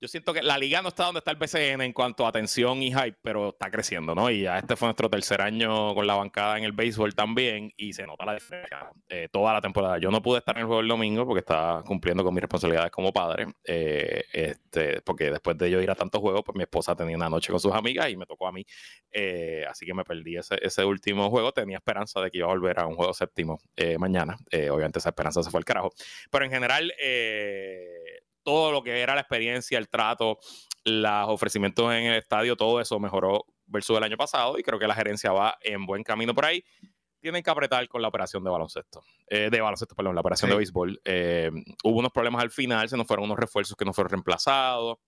Yo 0.01 0.09
siento 0.09 0.33
que 0.33 0.43
la 0.43 0.57
liga 0.57 0.81
no 0.81 0.89
está 0.89 1.05
donde 1.05 1.19
está 1.19 1.31
el 1.31 1.37
BCN 1.37 1.83
en 1.83 1.93
cuanto 1.93 2.25
a 2.25 2.31
atención 2.31 2.83
y 2.83 2.91
hype, 2.91 3.19
pero 3.21 3.51
está 3.51 3.71
creciendo, 3.71 4.15
¿no? 4.15 4.31
Y 4.31 4.43
ya 4.43 4.57
este 4.57 4.75
fue 4.75 4.87
nuestro 4.87 5.11
tercer 5.11 5.43
año 5.43 5.95
con 5.95 6.07
la 6.07 6.15
bancada 6.15 6.57
en 6.57 6.65
el 6.65 6.73
béisbol 6.73 7.15
también 7.15 7.75
y 7.77 7.93
se 7.93 8.07
nota 8.07 8.25
la 8.25 8.33
diferencia 8.33 8.91
eh, 9.11 9.29
toda 9.31 9.53
la 9.53 9.61
temporada. 9.61 9.99
Yo 9.99 10.11
no 10.11 10.23
pude 10.23 10.39
estar 10.39 10.57
en 10.57 10.63
el 10.63 10.67
juego 10.69 10.81
el 10.81 10.89
domingo 10.89 11.27
porque 11.27 11.41
estaba 11.41 11.83
cumpliendo 11.83 12.25
con 12.25 12.33
mis 12.33 12.41
responsabilidades 12.41 12.91
como 12.91 13.13
padre, 13.13 13.49
eh, 13.63 14.25
este, 14.33 15.03
porque 15.03 15.31
después 15.31 15.59
de 15.59 15.71
yo 15.71 15.83
ir 15.83 15.91
a 15.91 15.95
tantos 15.95 16.19
juegos, 16.23 16.45
pues 16.47 16.57
mi 16.57 16.63
esposa 16.63 16.97
tenía 16.97 17.17
una 17.17 17.29
noche 17.29 17.51
con 17.51 17.61
sus 17.61 17.75
amigas 17.75 18.09
y 18.09 18.17
me 18.17 18.25
tocó 18.25 18.47
a 18.47 18.53
mí, 18.53 18.65
eh, 19.13 19.67
así 19.69 19.85
que 19.85 19.93
me 19.93 20.05
perdí 20.05 20.39
ese, 20.39 20.57
ese, 20.63 20.83
último 20.83 21.29
juego. 21.29 21.53
Tenía 21.53 21.77
esperanza 21.77 22.23
de 22.23 22.31
que 22.31 22.39
iba 22.39 22.47
a 22.47 22.51
volver 22.51 22.81
a 22.81 22.87
un 22.87 22.95
juego 22.95 23.13
séptimo 23.13 23.61
mañana. 23.99 24.39
obviamente 24.71 24.99
esa 24.99 25.11
esperanza 25.11 25.43
se 25.43 25.51
fue 25.51 25.59
al 25.59 25.67
carajo, 25.67 25.93
pero 26.31 26.47
en 26.47 26.51
general 26.51 26.91
todo 28.51 28.73
lo 28.73 28.83
que 28.83 29.01
era 29.01 29.15
la 29.15 29.21
experiencia, 29.21 29.79
el 29.79 29.89
trato, 29.89 30.39
los 30.85 31.29
ofrecimientos 31.29 31.93
en 31.95 32.07
el 32.07 32.19
estadio, 32.19 32.57
todo 32.57 32.81
eso 32.81 32.99
mejoró 32.99 33.47
versus 33.67 33.97
el 33.97 34.03
año 34.03 34.17
pasado 34.17 34.59
y 34.59 34.65
creo 34.65 34.77
que 34.77 34.89
la 34.89 34.95
gerencia 34.95 35.31
va 35.31 35.57
en 35.61 35.87
buen 35.87 36.03
camino 36.03 36.35
por 36.35 36.45
ahí. 36.45 36.65
Tienen 37.21 37.45
que 37.45 37.51
apretar 37.51 37.87
con 37.87 38.03
la 38.03 38.09
operación 38.09 38.43
de 38.43 38.51
baloncesto, 38.51 39.05
eh, 39.29 39.51
de 39.51 39.61
baloncesto, 39.61 39.95
perdón, 39.95 40.17
la 40.17 40.23
operación 40.23 40.51
de 40.51 40.57
béisbol. 40.57 41.01
Eh, 41.05 41.51
hubo 41.85 41.99
unos 41.99 42.11
problemas 42.11 42.43
al 42.43 42.51
final, 42.51 42.89
se 42.89 42.97
nos 42.97 43.07
fueron 43.07 43.27
unos 43.27 43.39
refuerzos 43.39 43.77
que 43.77 43.85
no 43.85 43.93
fueron 43.93 44.11
reemplazados. 44.11 44.99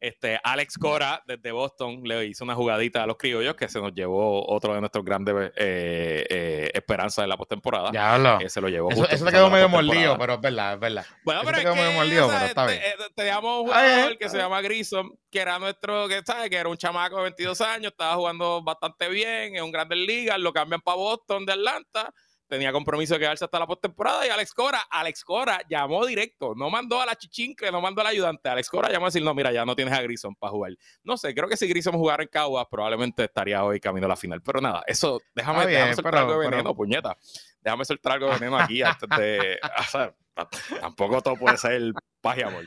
Este, 0.00 0.38
Alex 0.44 0.78
Cora 0.78 1.22
desde 1.26 1.50
Boston 1.50 2.02
le 2.04 2.26
hizo 2.26 2.44
una 2.44 2.54
jugadita 2.54 3.02
a 3.02 3.06
los 3.06 3.16
criollos 3.16 3.56
que 3.56 3.68
se 3.68 3.80
nos 3.80 3.92
llevó 3.92 4.48
otro 4.48 4.72
de 4.74 4.80
nuestros 4.80 5.04
grandes 5.04 5.34
eh, 5.56 6.24
eh, 6.30 6.70
esperanzas 6.72 7.24
de 7.24 7.28
la 7.28 7.36
postemporada. 7.36 7.90
Ya 7.92 8.16
lo. 8.16 8.38
se 8.48 8.60
lo 8.60 8.68
llevó. 8.68 8.90
Eso, 8.90 9.08
eso 9.08 9.24
le 9.24 9.32
quedó 9.32 9.50
medio 9.50 9.68
mordido, 9.68 10.16
pero 10.16 10.34
es 10.34 10.40
verdad, 10.40 10.74
es 10.74 10.80
verdad. 10.80 11.06
Bueno, 11.24 11.40
pero, 11.44 11.58
es 11.58 11.64
que 11.64 11.72
medio 11.72 11.92
mordido, 11.92 12.28
pero 12.28 12.44
está 12.44 12.66
bien. 12.66 12.80
Te, 13.16 13.36
un 13.36 13.66
jugador 13.66 14.18
que 14.18 14.28
se 14.28 14.38
llama 14.38 14.60
Grissom, 14.60 15.10
que 15.30 15.40
era 15.40 15.58
nuestro, 15.58 16.06
que 16.06 16.22
sabes, 16.24 16.48
que 16.48 16.56
era 16.56 16.68
un 16.68 16.76
chamaco 16.76 17.16
de 17.16 17.22
22 17.22 17.60
años, 17.60 17.90
estaba 17.90 18.14
jugando 18.14 18.62
bastante 18.62 19.08
bien 19.08 19.56
en 19.56 19.64
un 19.64 19.72
Grandes 19.72 19.98
Ligas, 19.98 20.38
lo 20.38 20.52
cambian 20.52 20.80
para 20.80 20.96
Boston 20.96 21.44
de 21.44 21.52
Atlanta 21.54 22.14
tenía 22.48 22.72
compromiso 22.72 23.14
de 23.14 23.20
quedarse 23.20 23.44
hasta 23.44 23.58
la 23.58 23.66
postemporada 23.66 24.26
y 24.26 24.30
Alex 24.30 24.52
Cora, 24.52 24.80
Alex 24.90 25.24
Cora 25.24 25.60
llamó 25.68 26.04
directo, 26.06 26.54
no 26.56 26.70
mandó 26.70 27.00
a 27.00 27.06
la 27.06 27.14
chichincle, 27.14 27.70
no 27.70 27.80
mandó 27.80 28.00
al 28.00 28.08
ayudante, 28.08 28.48
Alex 28.48 28.68
Cora 28.68 28.90
llamó 28.90 29.06
a 29.06 29.08
decir, 29.08 29.22
no, 29.22 29.34
mira, 29.34 29.52
ya 29.52 29.64
no 29.64 29.76
tienes 29.76 29.94
a 29.94 30.02
Grison 30.02 30.34
para 30.34 30.50
jugar. 30.50 30.72
No 31.04 31.16
sé, 31.16 31.34
creo 31.34 31.48
que 31.48 31.56
si 31.56 31.68
Grison 31.68 31.94
jugara 31.94 32.22
en 32.22 32.28
Caguas, 32.28 32.66
probablemente 32.70 33.24
estaría 33.24 33.62
hoy 33.62 33.78
camino 33.80 34.06
a 34.06 34.08
la 34.08 34.16
final, 34.16 34.42
pero 34.42 34.60
nada, 34.60 34.82
eso, 34.86 35.20
déjame, 35.34 35.66
déjame 35.66 35.94
soltar 35.94 36.16
algo 36.16 36.32
de 36.32 36.48
veneno, 36.48 36.74
puñeta, 36.74 37.16
déjame 37.60 37.84
soltar 37.84 38.12
algo 38.14 38.26
de 38.26 38.32
veneno 38.34 38.58
aquí 38.58 38.82
antes 38.82 39.08
de, 39.16 39.58
tampoco 40.80 41.20
todo 41.22 41.36
puede 41.36 41.56
ser 41.58 41.92
paz 42.20 42.38
y 42.38 42.42
amor. 42.42 42.64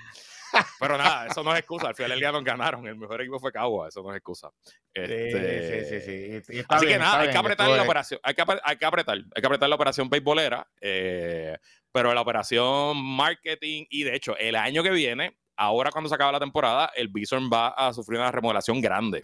Pero 0.80 0.98
nada, 0.98 1.28
eso 1.28 1.44
no 1.44 1.54
es 1.54 1.60
excusa. 1.60 1.90
Al 1.90 1.96
final 1.96 2.12
del 2.12 2.20
día 2.20 2.32
nos 2.32 2.44
ganaron. 2.44 2.86
El 2.88 2.96
mejor 2.96 3.22
equipo 3.22 3.40
fue 3.40 3.52
Cagua, 3.52 3.88
eso 3.88 4.02
no 4.02 4.12
es 4.12 4.18
excusa. 4.18 4.50
Este... 4.94 5.84
Sí, 5.86 6.00
sí, 6.02 6.42
sí. 6.44 6.66
Así 6.68 6.86
que 6.86 6.98
nada, 6.98 7.22
hay 7.22 7.30
que 7.30 7.38
apretar 7.38 7.70
la 7.70 7.84
operación. 7.84 8.20
Hay 8.24 8.34
que, 8.34 8.44
hay 8.64 8.78
que, 8.78 8.86
apretar. 8.86 9.18
Hay 9.18 9.42
que 9.42 9.46
apretar 9.46 9.70
la 9.70 9.76
operación 9.76 10.10
beisbolera. 10.10 10.68
Eh, 10.80 11.58
pero 11.92 12.14
la 12.14 12.22
operación 12.22 12.98
marketing 12.98 13.86
y 13.90 14.04
de 14.04 14.16
hecho, 14.16 14.38
el 14.38 14.56
año 14.56 14.84
que 14.84 14.92
viene, 14.92 15.38
ahora 15.58 15.92
cuando 15.92 16.10
se 16.10 16.16
acaba 16.16 16.32
la 16.32 16.40
temporada, 16.40 16.92
el 16.96 17.10
Bison 17.10 17.50
va 17.52 17.70
a 17.70 17.94
sufrir 17.94 18.20
una 18.20 18.32
remodelación 18.32 18.82
grande 18.82 19.24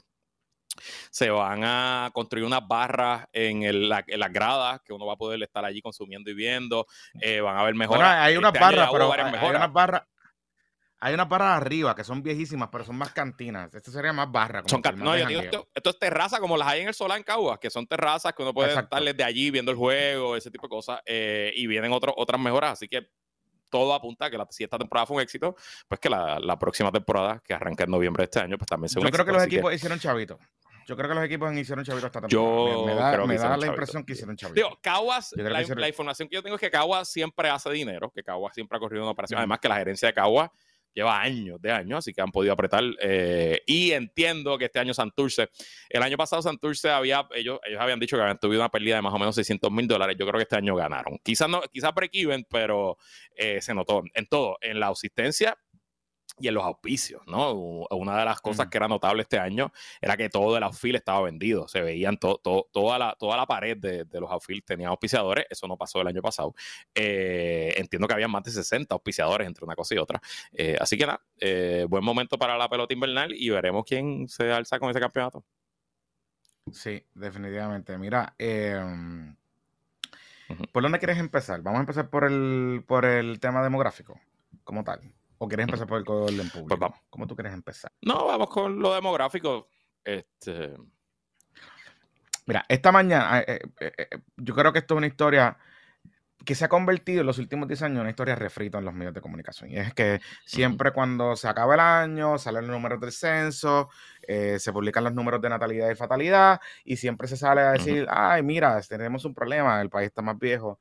se 1.09 1.29
van 1.29 1.63
a 1.63 2.09
construir 2.13 2.45
unas 2.45 2.65
barras 2.67 3.27
en, 3.33 3.63
el, 3.63 3.89
las 3.89 4.05
gradas 4.31 4.81
que 4.83 4.93
uno 4.93 5.05
va 5.05 5.13
a 5.13 5.17
poder 5.17 5.41
estar 5.41 5.65
allí 5.65 5.81
consumiendo 5.81 6.29
y 6.29 6.33
viendo. 6.33 6.85
Eh, 7.21 7.41
van 7.41 7.57
a 7.57 7.61
haber 7.61 7.75
mejoras. 7.75 8.17
hay 8.17 8.37
unas 8.37 8.53
este 8.53 8.63
barras, 8.63 8.89
pero 8.91 9.13
hay, 9.13 9.49
unas 9.49 9.73
barras, 9.73 10.03
Hay 10.99 11.13
unas 11.13 11.29
barras 11.29 11.57
arriba 11.57 11.95
que 11.95 12.03
son 12.03 12.23
viejísimas, 12.23 12.69
pero 12.71 12.83
son 12.83 12.95
más 12.97 13.11
cantinas. 13.11 13.71
Esto 13.73 13.91
sería 13.91 14.13
más 14.13 14.31
barra. 14.31 14.63
Son 14.65 14.81
no, 14.95 15.15
yo 15.15 15.27
digo, 15.27 15.41
esto, 15.41 15.89
es 15.89 15.99
terraza 15.99 16.39
como 16.39 16.57
las 16.57 16.67
hay 16.67 16.81
en 16.81 16.87
el 16.87 16.93
Solán 16.93 17.21
Caguas, 17.21 17.59
que 17.59 17.69
son 17.69 17.85
terrazas 17.85 18.33
que 18.33 18.41
uno 18.41 18.53
puede 18.53 18.73
estar 18.73 19.03
desde 19.03 19.23
allí 19.23 19.51
viendo 19.51 19.71
el 19.71 19.77
juego, 19.77 20.35
ese 20.35 20.49
tipo 20.49 20.65
de 20.65 20.69
cosas. 20.69 20.99
Eh, 21.05 21.53
y 21.55 21.67
vienen 21.67 21.91
otras 21.93 22.41
mejoras. 22.41 22.73
Así 22.73 22.87
que 22.87 23.07
todo 23.69 23.93
apunta 23.93 24.25
a 24.25 24.31
que 24.31 24.37
la, 24.37 24.47
si 24.49 24.63
esta 24.63 24.77
temporada 24.77 25.05
fue 25.05 25.17
un 25.17 25.21
éxito, 25.21 25.55
pues 25.87 25.99
que 25.99 26.09
la, 26.09 26.57
próxima 26.59 26.91
temporada, 26.91 27.41
que 27.45 27.53
arranca 27.53 27.83
en 27.83 27.91
noviembre 27.91 28.21
de 28.21 28.25
este 28.25 28.39
año, 28.39 28.57
pues 28.57 28.67
también 28.67 28.89
un 28.95 29.03
Yo 29.03 29.11
creo 29.11 29.25
que 29.25 29.31
los 29.31 29.43
equipos 29.43 29.73
hicieron 29.73 29.99
chavito. 29.99 30.39
Yo 30.87 30.95
creo 30.95 31.09
que 31.09 31.15
los 31.15 31.23
equipos 31.25 31.53
hicieron 31.53 31.83
chavito 31.83 32.07
esta 32.07 32.21
temporada. 32.21 32.71
Yo 32.71 32.85
me, 32.85 32.95
da, 32.95 33.25
me 33.25 33.37
da 33.37 33.57
la 33.57 33.67
impresión 33.67 34.05
que 34.05 34.13
hicieron 34.13 34.37
chavito. 34.37 34.55
Digo, 34.55 34.79
Caguas, 34.81 35.33
la, 35.35 35.87
información 35.87 36.29
que 36.29 36.35
yo 36.35 36.41
tengo 36.41 36.55
es 36.55 36.61
que 36.61 36.71
Caguas 36.71 37.09
siempre 37.09 37.49
hace 37.49 37.69
dinero, 37.71 38.09
que 38.09 38.23
Caguas 38.23 38.55
siempre 38.55 38.77
ha 38.77 38.79
corrido 38.79 39.03
una 39.03 39.11
operación. 39.11 39.37
Además 39.37 39.59
que 39.59 39.67
la 39.67 39.75
gerencia 39.75 40.07
de 40.07 40.13
Caguas 40.13 40.49
lleva 40.97 41.21
años 41.21 41.61
de 41.61 41.71
años, 41.71 41.99
así 41.99 42.11
que 42.11 42.21
han 42.21 42.31
podido 42.31 42.53
apretar. 42.53 42.83
Eh, 43.01 43.61
y 43.67 43.91
entiendo 43.91 44.57
que 44.57 44.65
este 44.65 44.79
año 44.79 44.93
Santurce, 44.95 45.49
el 45.89 46.01
año 46.01 46.17
pasado 46.17 46.41
Santurce 46.41 46.89
había, 46.89 47.27
ellos, 47.35 47.59
ellos 47.67 47.79
habían 47.79 47.99
dicho 47.99 48.17
que 48.17 48.23
habían 48.23 48.39
tenido 48.39 48.59
una 48.59 48.69
pérdida 48.69 48.95
de 48.95 49.03
más 49.03 49.13
o 49.13 49.19
menos 49.19 49.35
600 49.35 49.71
mil 49.71 49.87
dólares. 49.87 50.17
Yo 50.19 50.25
creo 50.25 50.39
que 50.39 50.43
este 50.43 50.55
año 50.55 50.75
ganaron. 50.75 51.19
Quizás 51.23 51.47
no, 51.47 51.61
quizás 51.71 51.93
break-even, 51.93 52.47
pero 52.49 52.97
eh, 53.35 53.61
se 53.61 53.75
notó 53.75 54.03
en 54.15 54.25
todo, 54.25 54.57
en 54.61 54.79
la 54.79 54.87
asistencia 54.87 55.55
y 56.39 56.47
en 56.47 56.53
los 56.53 56.63
auspicios, 56.63 57.21
¿no? 57.25 57.53
Una 57.89 58.19
de 58.19 58.25
las 58.25 58.41
cosas 58.41 58.67
que 58.67 58.77
era 58.77 58.87
notable 58.87 59.23
este 59.23 59.39
año 59.39 59.71
era 59.99 60.15
que 60.15 60.29
todo 60.29 60.55
el 60.57 60.63
outfield 60.63 60.97
estaba 60.97 61.21
vendido, 61.21 61.67
se 61.67 61.81
veían 61.81 62.17
toda, 62.17 62.99
la, 62.99 63.15
toda 63.17 63.37
la 63.37 63.45
pared 63.45 63.77
de, 63.77 64.05
los 64.19 64.29
outfield 64.29 64.63
tenía 64.63 64.89
auspiciadores, 64.89 65.45
eso 65.49 65.67
no 65.67 65.77
pasó 65.77 66.01
el 66.01 66.07
año 66.07 66.21
pasado. 66.21 66.53
Eh, 66.93 67.73
entiendo 67.77 68.07
que 68.07 68.13
había 68.13 68.27
más 68.27 68.43
de 68.43 68.51
60 68.51 68.93
auspiciadores 68.93 69.47
entre 69.47 69.65
una 69.65 69.75
cosa 69.75 69.95
y 69.95 69.97
otra. 69.97 70.21
Eh, 70.51 70.77
así 70.79 70.97
que 70.97 71.05
nada, 71.05 71.21
eh, 71.39 71.85
buen 71.89 72.03
momento 72.03 72.37
para 72.37 72.57
la 72.57 72.69
pelota 72.69 72.93
invernal 72.93 73.33
y 73.33 73.49
veremos 73.49 73.83
quién 73.85 74.27
se 74.27 74.51
alza 74.51 74.79
con 74.79 74.89
ese 74.89 74.99
campeonato. 74.99 75.43
Sí, 76.71 77.03
definitivamente. 77.15 77.97
Mira, 77.97 78.35
em, 78.37 79.35
¿por 80.71 80.83
dónde 80.83 80.99
quieres 80.99 81.17
empezar? 81.17 81.61
Vamos 81.61 81.77
a 81.77 81.81
empezar 81.81 82.09
por 82.09 82.25
el, 82.25 82.83
por 82.85 83.05
el 83.05 83.39
tema 83.39 83.63
demográfico, 83.63 84.19
como 84.63 84.83
tal. 84.83 85.01
¿O 85.39 85.47
quieres 85.47 85.65
empezar 85.65 85.87
por 85.87 85.99
el 85.99 86.07
orden 86.07 86.49
público? 86.49 86.67
Pues 86.67 86.79
vamos. 86.79 86.99
¿Cómo 87.09 87.27
tú 87.27 87.35
quieres 87.35 87.53
empezar? 87.53 87.91
No, 88.01 88.25
vamos 88.25 88.49
con 88.49 88.79
lo 88.79 88.93
demográfico. 88.93 89.69
Este... 90.03 90.73
Mira, 92.47 92.65
esta 92.69 92.93
mañana, 92.93 93.39
eh, 93.41 93.59
eh, 93.81 93.91
eh, 93.97 94.07
yo 94.37 94.55
creo 94.55 94.71
que 94.71 94.79
esto 94.79 94.93
es 94.93 94.97
una 94.97 95.07
historia 95.07 95.57
que 96.45 96.55
se 96.55 96.63
ha 96.63 96.69
convertido 96.69 97.19
en 97.19 97.27
los 97.27 97.39
últimos 97.39 97.67
10 97.67 97.81
años 97.81 97.95
en 97.95 98.01
una 98.01 98.09
historia 98.09 98.35
refrita 98.35 98.77
en 98.77 98.85
los 98.85 98.93
medios 98.93 99.13
de 99.13 99.19
comunicación. 99.19 99.69
Y 99.69 99.77
es 99.77 99.93
que 99.93 100.21
siempre 100.45 100.91
cuando 100.91 101.35
se 101.35 101.49
acaba 101.49 101.73
el 101.73 101.81
año, 101.81 102.37
salen 102.37 102.67
los 102.67 102.77
números 102.77 103.01
del 103.01 103.11
censo, 103.11 103.89
se 104.25 104.71
publican 104.71 105.03
los 105.03 105.13
números 105.13 105.41
de 105.41 105.49
natalidad 105.49 105.89
y 105.89 105.95
fatalidad, 105.95 106.61
y 106.85 106.95
siempre 106.95 107.27
se 107.27 107.35
sale 107.35 107.61
a 107.61 107.71
decir, 107.73 108.07
ay, 108.09 108.43
mira, 108.43 108.79
tenemos 108.87 109.25
un 109.25 109.33
problema, 109.33 109.81
el 109.81 109.89
país 109.89 110.07
está 110.07 110.21
más 110.21 110.39
viejo, 110.39 110.79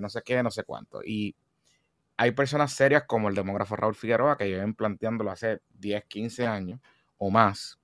no 0.00 0.08
sé 0.08 0.22
qué, 0.24 0.42
no 0.42 0.50
sé 0.50 0.64
cuánto. 0.64 1.00
Y 1.04 1.36
hay 2.16 2.32
personas 2.32 2.72
serias 2.72 3.04
como 3.06 3.28
el 3.28 3.34
demógrafo 3.34 3.76
Raúl 3.76 3.94
Figueroa 3.94 4.36
que 4.36 4.48
lleven 4.48 4.74
planteándolo 4.74 5.30
hace 5.30 5.60
10, 5.74 6.04
15 6.04 6.46
años 6.46 6.80
o 7.18 7.30
más, 7.30 7.78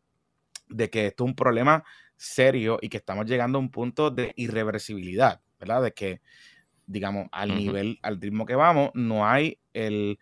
de 0.69 0.91
que 0.91 1.07
esto 1.07 1.25
es 1.25 1.29
un 1.29 1.37
problema 1.37 1.85
serio 2.17 2.79
y 2.81 2.89
que 2.89 2.99
estamos 2.99 3.27
llegando 3.27 3.59
a 3.59 3.61
un 3.61 3.71
punto 3.71 4.11
de 4.11 4.33
irreversibilidad, 4.37 5.41
¿verdad? 5.59 5.83
De 5.83 5.93
que, 5.93 6.21
digamos, 6.87 7.29
al 7.33 7.55
nivel, 7.55 7.99
al 8.03 8.21
ritmo 8.21 8.47
que 8.47 8.55
vamos, 8.55 8.91
no 8.95 9.27
hay 9.27 9.59
el 9.73 10.19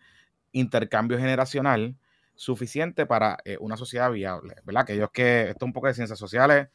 intercambio 0.51 1.17
generacional 1.17 1.95
suficiente 2.35 3.05
para 3.05 3.37
eh, 3.45 3.57
una 3.59 3.77
sociedad 3.77 4.11
viable, 4.11 4.55
¿verdad? 4.65 4.83
Aquellos 4.83 5.11
que, 5.11 5.49
esto 5.49 5.65
es 5.65 5.67
un 5.67 5.73
poco 5.73 5.87
de 5.87 5.93
ciencias 5.93 6.19
sociales, 6.19 6.69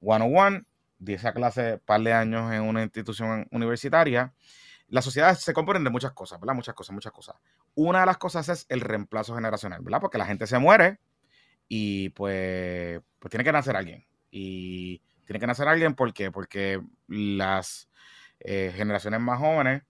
one-on-one, 0.00 0.64
di 0.98 1.14
esa 1.14 1.32
clase 1.32 1.78
par 1.78 2.00
de 2.00 2.12
años 2.12 2.52
en 2.52 2.62
una 2.62 2.82
institución 2.82 3.46
universitaria, 3.50 4.32
la 4.88 5.02
sociedad 5.02 5.36
se 5.36 5.52
compone 5.52 5.80
de 5.80 5.90
muchas 5.90 6.12
cosas, 6.12 6.40
¿verdad? 6.40 6.54
Muchas 6.54 6.74
cosas, 6.74 6.94
muchas 6.94 7.12
cosas. 7.12 7.36
Una 7.74 8.00
de 8.00 8.06
las 8.06 8.18
cosas 8.18 8.48
es 8.48 8.66
el 8.68 8.80
reemplazo 8.80 9.34
generacional, 9.34 9.82
¿verdad? 9.82 10.00
Porque 10.00 10.18
la 10.18 10.26
gente 10.26 10.46
se 10.46 10.58
muere 10.58 10.98
y 11.68 12.10
pues, 12.10 13.00
pues 13.18 13.30
tiene 13.30 13.44
que 13.44 13.52
nacer 13.52 13.76
alguien. 13.76 14.06
Y 14.30 15.02
tiene 15.24 15.40
que 15.40 15.46
nacer 15.46 15.68
alguien 15.68 15.94
¿por 15.94 16.12
qué? 16.14 16.30
porque 16.30 16.82
las 17.06 17.90
eh, 18.40 18.72
generaciones 18.74 19.20
más 19.20 19.38
jóvenes 19.38 19.82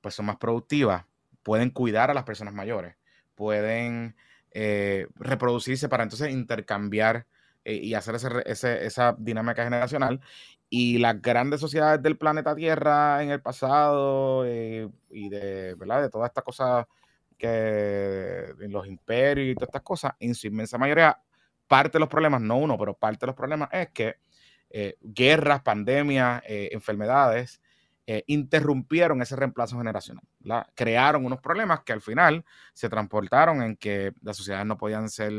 pues 0.00 0.14
son 0.14 0.26
más 0.26 0.36
productivas, 0.36 1.04
pueden 1.42 1.70
cuidar 1.70 2.10
a 2.10 2.14
las 2.14 2.24
personas 2.24 2.54
mayores, 2.54 2.94
pueden 3.34 4.16
eh, 4.50 5.08
reproducirse 5.16 5.88
para 5.88 6.02
entonces 6.02 6.30
intercambiar 6.30 7.26
eh, 7.64 7.76
y 7.76 7.94
hacer 7.94 8.16
esa 8.46 9.16
dinámica 9.18 9.64
generacional. 9.64 10.20
Y 10.68 10.98
las 10.98 11.20
grandes 11.22 11.60
sociedades 11.60 12.02
del 12.02 12.18
planeta 12.18 12.54
Tierra 12.54 13.22
en 13.22 13.30
el 13.30 13.40
pasado 13.40 14.44
eh, 14.46 14.88
y 15.10 15.28
de, 15.28 15.74
¿verdad? 15.74 16.02
de 16.02 16.10
todas 16.10 16.28
estas 16.28 16.44
cosas 16.44 16.86
que 17.38 18.54
los 18.68 18.86
imperios 18.86 19.48
y 19.48 19.54
todas 19.54 19.68
estas 19.68 19.82
cosas, 19.82 20.12
en 20.20 20.34
su 20.34 20.46
inmensa 20.46 20.78
mayoría, 20.78 21.18
parte 21.66 21.92
de 21.92 22.00
los 22.00 22.08
problemas, 22.08 22.40
no 22.40 22.56
uno, 22.58 22.76
pero 22.78 22.94
parte 22.94 23.20
de 23.20 23.26
los 23.28 23.36
problemas 23.36 23.68
es 23.72 23.90
que 23.90 24.16
eh, 24.70 24.96
guerras, 25.00 25.62
pandemias, 25.62 26.42
enfermedades, 26.46 27.60
eh, 28.06 28.22
interrumpieron 28.26 29.22
ese 29.22 29.34
reemplazo 29.34 29.78
generacional. 29.78 30.24
Crearon 30.74 31.24
unos 31.24 31.40
problemas 31.40 31.80
que 31.84 31.94
al 31.94 32.02
final 32.02 32.44
se 32.74 32.90
transportaron 32.90 33.62
en 33.62 33.76
que 33.76 34.12
las 34.20 34.36
sociedades 34.36 34.66
no 34.66 34.76
podían 34.76 35.08
ser 35.08 35.32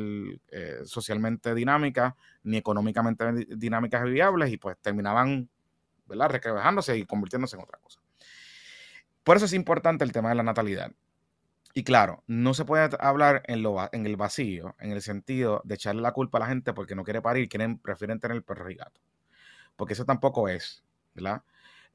eh, 0.51 0.80
socialmente 0.84 1.54
dinámicas 1.54 2.15
ni 2.41 2.58
económicamente 2.58 3.45
dinámicas 3.56 4.08
y 4.08 4.12
viables 4.12 4.51
y 4.51 4.58
pues 4.58 4.78
terminaban 4.82 5.47
¿verdad? 6.08 6.41
y 6.95 7.06
convirtiéndose 7.06 7.56
en 7.56 7.62
otra 7.62 7.78
cosa. 7.78 7.99
Por 9.23 9.38
eso 9.38 9.45
es 9.45 9.54
importante 9.54 10.04
el 10.04 10.12
tema 10.12 10.30
de 10.30 10.36
la 10.36 10.43
natalidad. 10.43 10.91
Y 11.75 11.84
claro, 11.84 12.23
no 12.25 12.54
se 12.54 12.65
puede 12.65 12.89
hablar 12.99 13.43
en, 13.45 13.62
lo, 13.62 13.78
en 13.91 14.06
el 14.08 14.15
vacío, 14.15 14.75
en 14.80 14.91
el 14.91 15.01
sentido 15.01 15.62
de 15.65 15.75
echarle 15.75 16.01
la 16.01 16.13
culpa 16.13 16.38
a 16.38 16.41
la 16.41 16.47
gente 16.47 16.73
porque 16.73 16.95
no 16.95 17.04
quiere 17.04 17.21
parir, 17.21 17.47
quieren, 17.49 17.78
prefieren 17.78 18.19
tener 18.19 18.41
perro 18.43 18.71
y 18.71 18.75
gato. 18.75 19.01
Porque 19.75 19.93
eso 19.93 20.06
tampoco 20.06 20.47
es, 20.47 20.84
¿verdad? 21.13 21.43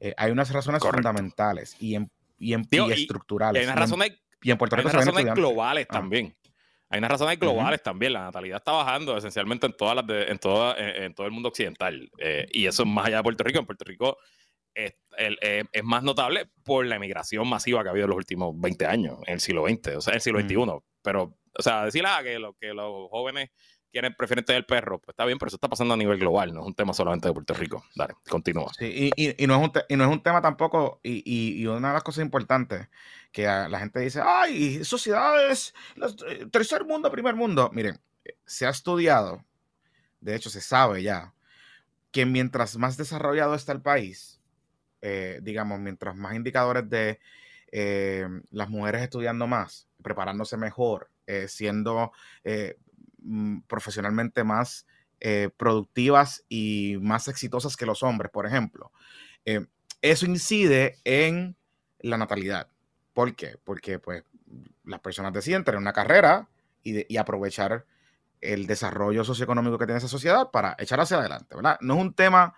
Eh, 0.01 0.15
hay 0.17 0.31
unas 0.33 0.51
razones 0.51 0.83
fundamentales 0.83 1.77
y, 1.79 1.95
en, 1.95 2.11
y, 2.39 2.55
en, 2.55 2.67
estructurales. 2.91 3.61
Y 3.61 3.65
hay 3.65 3.67
unas 3.67 3.79
razones, 3.79 4.13
y 4.43 4.51
en 4.51 4.59
Puerto 4.59 4.77
Rico 4.77 4.89
hay 4.89 4.95
razones 4.95 5.35
globales 5.35 5.87
ah. 5.91 5.93
también. 5.93 6.35
Hay 6.89 6.99
unas 6.99 7.11
razones 7.13 7.39
globales 7.39 7.83
también. 7.83 8.15
La 8.15 8.23
natalidad 8.23 8.59
está 8.59 8.73
bajando 8.73 9.17
esencialmente 9.17 9.67
en 9.67 9.77
todas 9.77 9.95
las 9.95 10.05
en, 10.29 10.39
todo, 10.39 10.77
en, 10.77 11.15
todo 11.15 11.27
el 11.27 11.33
mundo 11.33 11.51
occidental. 11.51 12.11
Eh, 12.19 12.49
y 12.51 12.67
eso 12.67 12.83
es 12.83 12.89
más 12.89 13.07
allá 13.07 13.19
de 13.19 13.23
Puerto 13.23 13.45
Rico. 13.45 13.61
En 13.61 13.67
Puerto 13.67 13.85
Rico 13.85 14.19
es, 14.75 14.95
eh, 15.19 15.65
es, 15.71 15.85
más 15.85 16.03
notable 16.03 16.51
por 16.65 16.85
la 16.87 16.97
emigración 16.97 17.47
masiva 17.47 17.83
que 17.83 17.89
ha 17.89 17.93
habido 17.93 18.07
en 18.07 18.11
los 18.11 18.17
últimos 18.17 18.59
20 18.59 18.87
años, 18.87 19.19
en 19.27 19.35
el 19.35 19.41
siglo 19.41 19.67
XX, 19.69 19.97
o 19.97 20.01
sea, 20.01 20.13
en 20.13 20.17
el 20.17 20.21
siglo 20.21 20.41
XXI. 20.41 20.85
Pero, 21.03 21.39
o 21.57 21.63
sea, 21.63 21.85
decir 21.85 22.03
ah, 22.07 22.21
que, 22.25 22.41
lo, 22.41 22.55
que 22.55 22.75
los 22.75 23.09
jóvenes 23.09 23.51
quieren, 23.91 24.15
prefieren 24.15 24.45
tener 24.45 24.67
perro, 24.67 24.99
pues 24.99 25.13
está 25.13 25.25
bien, 25.25 25.39
pero 25.39 25.49
eso 25.49 25.57
está 25.57 25.69
pasando 25.69 25.95
a 25.95 25.97
nivel 25.97 26.19
global, 26.19 26.53
no 26.53 26.61
es 26.61 26.67
un 26.67 26.75
tema 26.75 26.93
solamente 26.93 27.29
de 27.29 27.35
Puerto 27.35 27.55
Rico. 27.55 27.85
Dale, 27.95 28.15
continúa. 28.29 28.73
Sí, 28.77 29.11
y, 29.17 29.47
no, 29.47 29.57
es 29.57 29.69
un 29.69 29.73
y 29.89 29.97
no 29.97 30.05
es 30.05 30.11
un 30.11 30.23
tema 30.23 30.41
tampoco, 30.41 31.01
y, 31.03 31.67
una 31.67 31.89
de 31.89 31.95
las 31.95 32.03
cosas 32.03 32.25
importantes 32.25 32.89
que 33.33 33.45
la 33.45 33.79
gente 33.79 34.01
dice, 34.01 34.21
ay, 34.25 34.85
sociedades, 34.85 35.75
eh, 36.29 36.47
tercer 36.51 36.85
mundo, 36.85 37.11
primer 37.11 37.35
mundo. 37.35 37.71
Miren, 37.73 38.01
se 38.45 38.67
ha 38.67 38.71
estudiado, 38.71 39.45
de 40.21 40.35
hecho 40.35 40.51
se 40.51 40.61
sabe 40.61 41.03
ya, 41.03 41.35
que 42.11 42.27
mientras 42.27 42.77
más 42.77 42.97
desarrollado 42.97 43.55
está 43.55 43.73
el 43.73 43.83
país, 43.83 44.41
eh, 45.03 45.41
digamos, 45.43 45.79
mientras 45.81 46.17
más 46.17 46.35
indicadores 46.35 46.89
de 46.89 47.21
eh, 47.73 48.27
las 48.51 48.69
mujeres 48.69 49.03
estudiando 49.03 49.47
más, 49.47 49.89
preparándose 50.03 50.57
mejor, 50.57 51.11
siendo 51.47 52.11
Mm, 53.23 53.61
profesionalmente 53.67 54.45
más 54.45 54.87
eh, 55.21 55.51
productivas 55.57 56.45
y 56.49 56.97
más 57.03 57.29
exitosas 57.29 57.77
que 57.77 57.85
los 57.85 58.03
hombres, 58.03 58.31
por 58.31 58.47
ejemplo. 58.47 58.93
Eh, 59.45 59.67
eso 60.01 60.25
incide 60.25 60.99
en 61.05 61.57
la 61.99 62.17
natalidad. 62.17 62.69
¿Por 63.13 63.35
qué? 63.35 63.57
Porque 63.63 63.99
pues, 63.99 64.25
las 64.85 65.01
personas 65.01 65.33
deciden 65.35 65.65
tener 65.65 65.79
una 65.79 65.93
carrera 65.93 66.49
y, 66.83 67.17
aprovechar 67.19 67.85
el 68.41 68.67
desarrollo 68.67 69.23
socioeconómico 69.23 69.77
que 69.77 69.85
tiene 69.85 69.99
esa 69.99 70.09
sociedad 70.09 70.51
para 70.51 70.75
echar 70.79 70.99
hacia 70.99 71.19
adelante, 71.19 71.55
¿verdad? 71.55 71.77
No 71.83 71.97
es 71.97 72.01
un 72.01 72.15
tema 72.15 72.55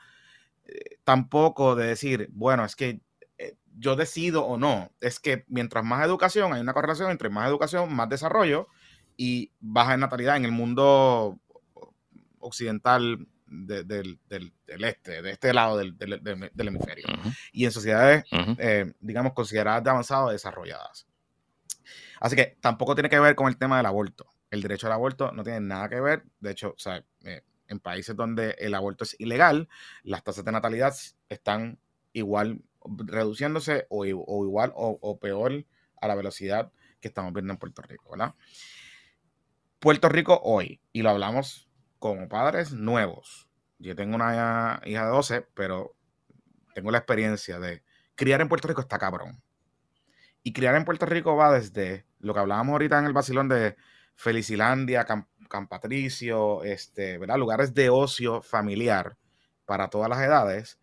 eh, 0.65 0.99
tampoco 1.03 1.75
de 1.75 1.89
decir, 1.89 2.29
bueno, 2.33 2.65
es 2.65 2.77
que 2.77 3.01
yo 3.77 3.97
decido 3.97 4.45
o 4.45 4.59
no, 4.59 4.93
es 5.01 5.19
que 5.19 5.45
mientras 5.49 5.85
más 5.85 6.05
educación, 6.05 6.53
hay 6.53 6.61
una 6.61 6.75
correlación 6.75 7.11
entre 7.11 7.31
más 7.31 7.49
educación, 7.49 7.93
más 7.93 8.09
desarrollo, 8.09 8.69
y 9.23 9.53
baja 9.61 9.95
en 9.95 10.01
natalidad 10.01 10.37
en 10.37 10.47
el 10.47 10.51
mundo 10.51 11.39
occidental 12.41 13.29
del, 13.47 14.19
este, 14.67 15.23
de 15.23 15.31
este 15.31 15.55
lado 15.55 15.77
del, 15.77 15.97
hemisferio. 16.57 17.07
Y 17.53 17.65
en 17.65 17.71
sociedades, 17.71 18.25
eh, 18.59 18.93
digamos, 18.99 19.33
consideradas 19.33 19.85
de 19.85 19.91
avanzado 19.91 20.31
desarrolladas. 20.31 21.07
Así 22.19 22.35
que 22.35 22.57
tampoco 22.61 22.97
tiene 22.97 23.09
que 23.09 23.21
ver 23.21 23.37
con 23.37 23.47
el 23.47 23.57
tema 23.57 23.77
del 23.77 23.87
aborto. 23.87 24.27
El 24.51 24.61
derecho 24.61 24.89
al 24.89 24.95
aborto 24.95 25.31
no 25.31 25.45
tiene 25.45 25.61
nada 25.61 25.89
que 25.89 26.01
ver. 26.01 26.25
De 26.41 26.51
hecho, 26.51 26.75
eh, 27.23 27.43
en 27.69 27.79
países 27.79 28.17
donde 28.17 28.57
el 28.59 28.75
aborto 28.75 29.05
es 29.05 29.15
ilegal, 29.21 29.69
las 30.03 30.25
tasas 30.25 30.45
de 30.45 30.51
natalidad 30.51 30.97
están 31.29 31.79
igual 32.13 32.61
reduciéndose 32.85 33.87
o, 33.89 34.05
igual 34.05 34.73
o, 34.75 35.19
peor 35.21 35.65
a 36.01 36.09
la 36.09 36.17
velocidad 36.17 36.73
que 37.01 37.07
estamos 37.07 37.33
viendo 37.33 37.53
en 37.53 37.61
Puerto 37.61 37.83
Rico, 37.83 38.11
¿verdad? 38.11 38.35
Puerto 39.83 40.09
Rico 40.09 40.41
hoy, 40.45 40.81
y 40.93 41.03
lo 41.03 41.11
hablamos 41.11 41.69
como 41.99 42.29
padres 42.29 42.73
nuevos. 42.73 43.49
Yo 43.81 43.97
tengo 43.97 44.15
una 44.15 44.81
hija 44.85 45.05
de 45.05 45.11
12, 45.11 45.49
pero 45.55 45.97
tengo 46.73 46.93
la 46.93 46.99
experiencia 46.99 47.59
de 47.59 47.83
criar 48.15 48.41
en 48.41 48.49
Puerto 48.49 48.69
Rico 48.69 48.81
está 48.81 49.01
cabrón. 49.01 49.43
Y 50.45 50.53
criar 50.53 50.77
en 50.77 50.85
Puerto 50.85 51.05
Rico 51.05 51.35
va 51.35 51.53
desde 51.53 52.07
lo 52.21 52.33
que 52.33 52.39
hablábamos 52.39 52.75
ahorita 52.75 52.97
en 53.01 53.07
el 53.07 53.13
vacilón 53.13 53.49
de 53.49 53.75
Felicilandia, 54.15 55.05
Camp, 55.05 55.27
Patricio, 55.69 56.63
este, 56.63 57.19
¿verdad? 57.19 57.39
lugares 57.39 57.75
de 57.75 57.91
ocio 57.91 58.41
familiar 58.41 59.17
para 59.65 59.89
todas 59.91 60.09
las 60.09 60.21
edades, 60.21 60.79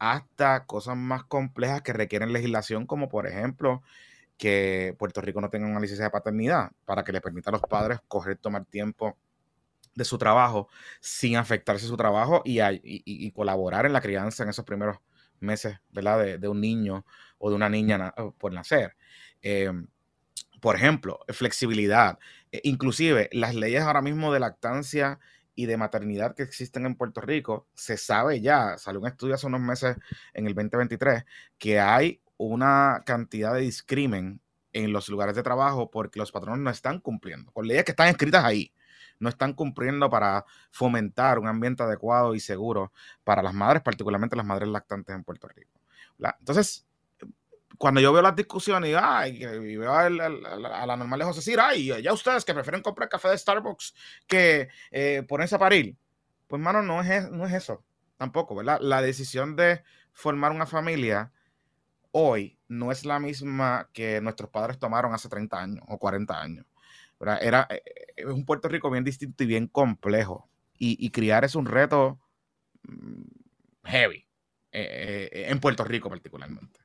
hasta 0.00 0.66
cosas 0.66 0.96
más 0.96 1.22
complejas 1.22 1.82
que 1.82 1.92
requieren 1.92 2.32
legislación, 2.32 2.86
como 2.86 3.08
por 3.08 3.28
ejemplo 3.28 3.84
que 4.40 4.96
Puerto 4.98 5.20
Rico 5.20 5.38
no 5.42 5.50
tenga 5.50 5.66
una 5.68 5.78
licencia 5.78 6.06
de 6.06 6.10
paternidad 6.10 6.72
para 6.86 7.04
que 7.04 7.12
le 7.12 7.20
permita 7.20 7.50
a 7.50 7.52
los 7.52 7.60
padres 7.60 8.00
coger, 8.08 8.38
tomar 8.38 8.64
tiempo 8.64 9.18
de 9.94 10.04
su 10.06 10.16
trabajo 10.16 10.70
sin 10.98 11.36
afectarse 11.36 11.86
su 11.86 11.94
trabajo 11.94 12.40
y, 12.46 13.30
colaborar 13.32 13.84
en 13.84 13.92
la 13.92 14.00
crianza 14.00 14.42
en 14.42 14.48
esos 14.48 14.64
primeros 14.64 14.96
meses, 15.40 15.76
¿verdad? 15.90 16.38
De, 16.38 16.48
un 16.48 16.58
niño 16.58 17.04
o 17.36 17.50
de 17.50 17.56
una 17.56 17.68
niña 17.68 18.14
por 18.38 18.54
nacer. 18.54 18.96
Em, 19.42 19.86
por 20.62 20.74
ejemplo, 20.74 21.20
flexibilidad. 21.28 22.18
E, 22.50 22.62
inclusive 22.64 23.28
las 23.32 23.54
leyes 23.54 23.82
ahora 23.82 24.00
mismo 24.00 24.32
de 24.32 24.40
lactancia 24.40 25.18
y 25.54 25.66
de 25.66 25.76
maternidad 25.76 26.34
que 26.34 26.44
existen 26.44 26.86
en 26.86 26.94
Puerto 26.94 27.20
Rico, 27.20 27.66
se 27.74 27.98
sabe 27.98 28.40
ya, 28.40 28.78
salió 28.78 29.00
un 29.00 29.06
estudio 29.06 29.34
hace 29.34 29.46
unos 29.46 29.60
meses 29.60 29.98
en 30.32 30.46
el 30.46 30.54
2023, 30.54 31.24
que 31.58 31.78
hay 31.78 32.22
una 32.46 33.02
cantidad 33.04 33.52
de 33.52 33.60
discrimen 33.60 34.40
en 34.72 34.92
los 34.92 35.10
lugares 35.10 35.36
de 35.36 35.42
trabajo 35.42 35.90
porque 35.90 36.18
los 36.18 36.32
patronos 36.32 36.60
no 36.60 36.70
están 36.70 36.98
cumpliendo 36.98 37.52
con 37.52 37.66
leyes 37.66 37.84
que 37.84 37.90
están 37.92 38.08
escritas 38.08 38.44
ahí. 38.44 38.72
No 39.18 39.28
están 39.28 39.52
cumpliendo 39.52 40.08
para 40.08 40.46
fomentar 40.70 41.38
un 41.38 41.46
ambiente 41.46 41.82
adecuado 41.82 42.34
y 42.34 42.40
seguro 42.40 42.92
para 43.24 43.42
las 43.42 43.52
madres, 43.52 43.82
particularmente 43.82 44.36
las 44.36 44.46
madres 44.46 44.70
lactantes 44.70 45.14
en 45.14 45.22
Puerto 45.22 45.48
Rico. 45.48 45.78
Entonces, 46.38 46.86
cuando 47.76 48.00
yo 48.00 48.10
veo 48.10 48.22
las 48.22 48.34
discusiones 48.34 48.90
y, 48.90 48.94
ay, 48.94 49.44
y 49.44 49.76
veo 49.76 49.92
a, 49.92 50.08
la 50.08 50.96
normal 50.96 51.18
de 51.18 51.24
José 51.26 51.40
decir, 51.40 51.60
ay, 51.60 51.92
ya 52.02 52.12
ustedes 52.14 52.46
que 52.46 52.54
prefieren 52.54 52.80
comprar 52.80 53.10
café 53.10 53.28
de 53.28 53.36
Starbucks 53.36 53.94
que 54.26 54.68
eh, 54.90 55.22
ponerse 55.28 55.56
a 55.56 55.58
parir, 55.58 55.94
pues, 56.48 56.62
mano, 56.62 56.80
no 56.80 57.02
es, 57.02 57.30
no 57.30 57.44
es 57.44 57.52
eso 57.52 57.84
tampoco, 58.16 58.54
¿verdad? 58.54 58.78
La 58.80 59.02
decisión 59.02 59.56
de 59.56 59.82
formar 60.12 60.52
una 60.52 60.66
familia 60.66 61.32
hoy 62.12 62.58
no 62.68 62.92
es 62.92 63.04
la 63.04 63.18
misma 63.18 63.88
que 63.92 64.20
nuestros 64.20 64.50
padres 64.50 64.78
tomaron 64.78 65.14
hace 65.14 65.28
30 65.28 65.60
años 65.60 65.84
o 65.88 65.98
40 65.98 66.40
años. 66.40 66.66
Era, 67.20 67.66
eh, 67.70 67.82
es 68.16 68.26
un 68.26 68.44
Puerto 68.44 68.68
Rico 68.68 68.90
bien 68.90 69.04
distinto 69.04 69.44
y 69.44 69.46
bien 69.46 69.66
complejo. 69.66 70.48
Y, 70.82 71.10
criar 71.10 71.44
es 71.44 71.54
un 71.54 71.66
reto 71.66 72.18
mm, 72.84 73.22
heavy, 73.84 74.26
eh, 74.72 75.46
en 75.48 75.60
Puerto 75.60 75.84
Rico 75.84 76.08
particularmente. 76.08 76.80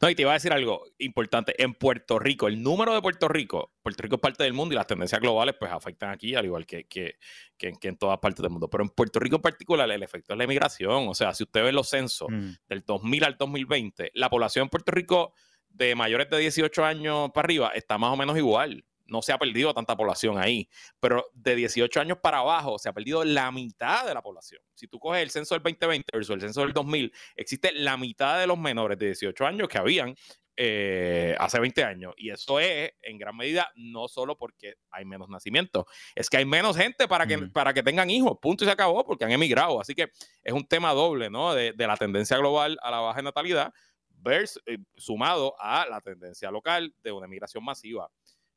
No, 0.00 0.10
y 0.10 0.14
te 0.14 0.22
iba 0.22 0.30
a 0.30 0.34
decir 0.34 0.52
algo 0.52 0.84
importante. 0.98 1.60
En 1.62 1.74
Puerto 1.74 2.18
Rico, 2.18 2.48
el 2.48 2.62
número 2.62 2.94
de 2.94 3.02
Puerto 3.02 3.28
Rico, 3.28 3.72
Puerto 3.82 4.02
Rico 4.02 4.16
es 4.16 4.20
parte 4.20 4.44
del 4.44 4.52
mundo 4.52 4.74
y 4.74 4.76
las 4.76 4.86
tendencias 4.86 5.20
globales 5.20 5.54
pues 5.58 5.70
afectan 5.72 6.10
aquí, 6.10 6.34
al 6.34 6.44
igual 6.44 6.66
que, 6.66 6.86
que, 6.86 7.16
en 7.58 7.96
todas 7.96 8.18
partes 8.18 8.42
del 8.42 8.50
mundo. 8.50 8.68
Pero 8.68 8.84
en 8.84 8.90
Puerto 8.90 9.20
Rico 9.20 9.36
en 9.36 9.42
particular, 9.42 9.90
el 9.90 10.02
efecto 10.02 10.32
es 10.34 10.38
la 10.38 10.44
emigración. 10.44 11.08
O 11.08 11.14
sea, 11.14 11.34
si 11.34 11.44
usted 11.44 11.62
ve 11.62 11.72
los 11.72 11.88
censos 11.88 12.28
mm. 12.30 12.50
del 12.68 12.82
2000 12.82 13.24
al 13.24 13.36
2020, 13.36 14.10
la 14.14 14.30
población 14.30 14.64
en 14.64 14.68
Puerto 14.68 14.92
Rico 14.92 15.34
de 15.68 15.94
mayores 15.94 16.30
de 16.30 16.38
18 16.38 16.84
años 16.84 17.30
para 17.34 17.46
arriba 17.46 17.72
está 17.74 17.98
más 17.98 18.12
o 18.12 18.16
menos 18.16 18.36
igual 18.36 18.84
no 19.14 19.22
se 19.22 19.32
ha 19.32 19.38
perdido 19.38 19.72
tanta 19.72 19.96
población 19.96 20.38
ahí, 20.38 20.68
pero 20.98 21.24
de 21.32 21.54
18 21.54 22.00
años 22.00 22.18
para 22.20 22.38
abajo 22.38 22.78
se 22.78 22.88
ha 22.88 22.92
perdido 22.92 23.24
la 23.24 23.52
mitad 23.52 24.04
de 24.06 24.12
la 24.12 24.22
población. 24.22 24.60
Si 24.74 24.88
tú 24.88 24.98
coges 24.98 25.22
el 25.22 25.30
censo 25.30 25.54
del 25.54 25.62
2020 25.62 26.04
versus 26.12 26.34
el 26.34 26.40
censo 26.40 26.62
del 26.62 26.72
2000, 26.72 27.12
existe 27.36 27.72
la 27.72 27.96
mitad 27.96 28.40
de 28.40 28.48
los 28.48 28.58
menores 28.58 28.98
de 28.98 29.06
18 29.06 29.46
años 29.46 29.68
que 29.68 29.78
habían 29.78 30.16
eh, 30.56 31.34
hace 31.38 31.58
20 31.58 31.84
años. 31.84 32.14
Y 32.16 32.30
eso 32.30 32.60
es 32.60 32.92
en 33.02 33.18
gran 33.18 33.36
medida 33.36 33.70
no 33.76 34.08
solo 34.08 34.36
porque 34.36 34.74
hay 34.90 35.04
menos 35.04 35.28
nacimientos, 35.28 35.84
es 36.14 36.30
que 36.30 36.38
hay 36.38 36.44
menos 36.44 36.76
gente 36.76 37.08
para 37.08 37.26
que, 37.26 37.38
para 37.38 37.72
que 37.72 37.82
tengan 37.82 38.10
hijos, 38.10 38.38
punto 38.40 38.64
y 38.64 38.66
se 38.66 38.72
acabó, 38.72 39.04
porque 39.04 39.24
han 39.24 39.32
emigrado. 39.32 39.80
Así 39.80 39.94
que 39.94 40.10
es 40.42 40.52
un 40.52 40.66
tema 40.66 40.92
doble, 40.92 41.30
¿no? 41.30 41.54
De, 41.54 41.74
la 41.76 41.96
tendencia 41.96 42.38
global 42.38 42.78
a 42.82 42.90
la 42.90 43.00
baja 43.00 43.20
natalidad 43.20 43.72
versus, 44.08 44.62
eh, 44.66 44.78
sumado 44.96 45.54
a 45.58 45.86
la 45.86 46.00
tendencia 46.00 46.50
local 46.50 46.94
de 47.02 47.12
una 47.12 47.26
emigración 47.26 47.64
masiva. 47.64 48.10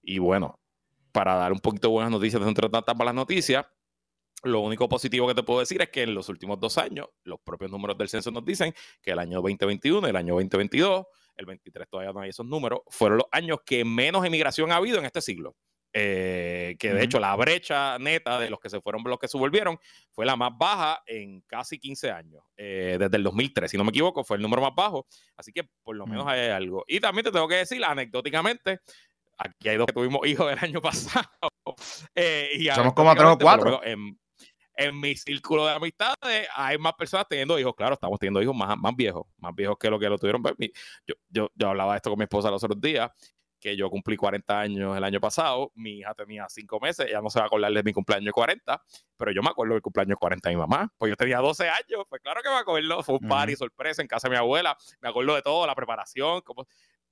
Y 0.08 0.20
bueno, 0.20 0.58
para 1.12 1.36
dar 1.36 1.52
un 1.52 1.60
poquito 1.60 1.90
de 1.90 1.92
buenas 1.92 2.12
noticias 2.12 2.42
de 2.42 2.48
entre 2.48 2.70
tantas 2.70 2.96
malas 2.96 3.14
noticias, 3.14 3.66
lo 4.44 4.62
único 4.62 4.88
positivo 4.88 5.28
que 5.28 5.36
te 5.36 5.44
puedo 5.44 5.60
decir 5.60 5.82
es 5.82 5.90
que 5.90 6.04
en 6.04 6.16
los 6.16 6.30
últimos 6.30 6.62
dos 6.62 6.78
años, 6.78 7.10
los 7.26 7.42
propios 7.42 7.70
números 7.70 7.98
del 7.98 8.08
censo 8.08 8.32
nos 8.32 8.46
dicen 8.46 8.74
que 9.02 9.12
el 9.12 9.20
año 9.20 9.42
2021, 9.42 10.08
el 10.08 10.16
año 10.16 10.36
2022, 10.36 11.06
el 11.36 11.46
23 11.46 11.90
todavía 11.90 12.14
no 12.14 12.22
hay 12.22 12.30
esos 12.30 12.46
números, 12.46 12.80
fueron 12.88 13.18
los 13.18 13.28
años 13.34 13.60
que 13.66 13.84
menos 13.84 14.26
emigración 14.26 14.72
ha 14.72 14.78
habido 14.78 14.98
en 15.00 15.06
este 15.06 15.20
siglo. 15.20 15.58
Eh, 15.92 16.76
que 16.80 16.94
de 16.94 17.04
hecho 17.04 17.20
la 17.20 17.36
brecha 17.36 17.98
neta 17.98 18.40
de 18.40 18.50
los 18.50 18.60
que 18.60 18.70
se 18.70 18.80
fueron, 18.80 19.02
los 19.04 19.18
que 19.20 19.28
se 19.28 19.38
volvieron, 19.38 19.80
fue 20.12 20.26
la 20.26 20.36
más 20.36 20.52
baja 20.58 21.02
en 21.06 21.42
casi 21.42 21.80
15 21.80 22.12
años. 22.12 22.44
Eh, 22.56 22.98
desde 23.00 23.18
el 23.18 23.24
2003, 23.24 23.72
si 23.72 23.78
no 23.78 23.84
me 23.84 23.90
equivoco, 23.90 24.24
fue 24.24 24.38
el 24.38 24.44
número 24.44 24.62
más 24.62 24.76
bajo. 24.76 25.08
Así 25.36 25.52
que 25.52 25.68
por 25.84 25.96
lo 25.96 26.06
menos 26.06 26.28
hay 26.28 26.50
algo. 26.50 26.86
Y 26.88 27.02
también 27.02 27.26
te 27.26 27.32
tengo 27.32 27.48
que 27.48 27.56
decir, 27.56 27.84
anecdóticamente, 27.84 28.80
Aquí 29.38 29.70
hay 29.70 29.78
dos 29.78 29.88
que 29.88 29.94
tuvimos 29.94 30.26
hijos 30.28 30.50
del 30.50 30.60
año 30.60 30.82
pasado. 30.82 31.28
Eh, 32.16 32.50
y 32.56 32.66
Somos 32.68 32.94
como 32.94 33.14
tres 33.16 33.28
o 33.28 33.38
cuatro. 33.38 33.82
En, 33.84 34.18
mi 34.94 35.16
círculo 35.16 35.66
de 35.66 35.74
amistades 35.74 36.48
hay 36.56 36.78
más 36.78 36.94
personas 36.94 37.28
teniendo 37.28 37.58
hijos. 37.58 37.74
Claro, 37.76 37.96
estamos 37.96 38.20
teniendo 38.20 38.42
hijos 38.44 38.56
más, 38.56 38.78
más 38.78 38.96
viejos, 38.96 39.26
más 39.38 39.56
viejos 39.56 39.76
que 39.80 39.90
lo 39.90 39.98
que 39.98 40.08
lo 40.08 40.20
tuvieron. 40.20 40.44
Pues, 40.44 40.54
yo, 41.06 41.16
yo, 41.30 41.50
yo 41.56 41.70
hablaba 41.70 41.94
de 41.94 41.98
esto 41.98 42.12
con 42.12 42.20
mi 42.20 42.24
esposa 42.24 42.52
los 42.52 42.64
otros 42.64 42.80
días 42.80 43.10
que 43.60 43.76
yo 43.76 43.90
cumplí 43.90 44.16
40 44.16 44.60
años 44.60 44.98
el 44.98 45.04
año 45.04 45.20
pasado, 45.20 45.72
mi 45.76 46.00
hija 46.00 46.14
tenía 46.14 46.46
5 46.48 46.80
meses, 46.80 47.08
ella 47.08 47.22
no 47.22 47.30
se 47.30 47.40
va 47.40 47.46
a 47.46 47.48
acordar 47.48 47.72
de 47.72 47.84
mi 47.84 47.94
cumpleaños 47.94 48.26
de 48.26 48.32
40, 48.32 48.82
pero 49.18 49.32
yo 49.32 49.42
me 49.42 49.50
acuerdo 49.50 49.74
del 49.74 49.82
cumpleaños 49.82 50.12
de 50.12 50.16
40 50.18 50.50
de 50.50 50.56
mi 50.56 50.62
mamá, 50.62 50.92
pues 50.98 51.10
yo 51.10 51.16
tenía 51.16 51.40
12 51.40 51.70
años, 51.70 52.06
pues 52.10 52.22
claro 52.22 52.42
que 52.42 52.50
me 52.50 52.56
acuerdo, 52.56 53.04
fue 53.04 53.16
un 53.16 53.28
party 53.28 53.56
sorpresa 53.56 54.02
en 54.02 54.08
casa 54.08 54.28
de 54.28 54.34
mi 54.34 54.38
abuela, 54.38 54.78
me 55.02 55.10
acuerdo 55.10 55.36
de 55.36 55.42
todo, 55.42 55.66
la 55.66 55.76
preparación, 55.76 56.42
como, 56.42 56.68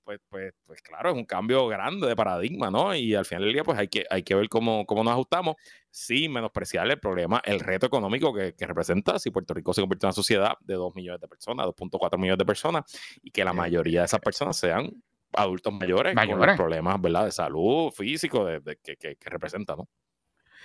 pues, 0.06 0.20
pues, 0.30 0.54
pues 0.66 0.82
claro, 0.82 1.10
es 1.10 1.16
un 1.16 1.26
cambio 1.26 1.68
grande 1.68 2.08
de 2.08 2.16
paradigma, 2.16 2.70
¿no? 2.70 2.94
Y 2.96 3.16
al 3.16 3.26
final 3.26 3.44
del 3.44 3.54
día, 3.54 3.64
pues 3.64 3.78
hay 3.78 3.88
que, 3.88 4.06
hay 4.10 4.24
que 4.24 4.36
ver 4.36 4.48
cómo, 4.48 4.86
cómo 4.86 5.04
nos 5.04 5.14
ajustamos 5.14 5.56
sin 5.90 6.32
menospreciar 6.32 6.88
el 6.90 7.00
problema, 7.00 7.42
el 7.44 7.60
reto 7.60 7.88
económico 7.88 8.34
que, 8.34 8.54
que, 8.54 8.68
representa 8.68 9.18
si 9.18 9.32
Puerto 9.32 9.54
Rico 9.54 9.74
se 9.74 9.82
convierte 9.82 10.06
en 10.06 10.10
una 10.10 10.14
sociedad 10.14 10.54
de 10.62 10.76
2 10.76 10.94
millones 10.96 11.22
de 11.22 11.28
personas, 11.28 11.66
2.4 11.66 12.18
millones 12.20 12.38
de 12.38 12.46
personas, 12.46 12.84
y 13.24 13.32
que 13.32 13.44
la 13.44 13.54
mayoría 13.54 14.02
de 14.02 14.06
esas 14.06 14.20
personas 14.20 14.58
sean 14.58 14.92
adultos 15.34 15.74
mayores, 15.74 16.16
con 16.16 16.40
los 16.40 16.56
problemas, 16.56 17.02
¿verdad? 17.02 17.26
De 17.26 17.32
salud, 17.32 17.92
físico, 17.92 18.46
de, 18.46 18.78
que, 18.84 18.96
que, 18.96 19.30
representa, 19.30 19.76
¿no? 19.76 19.90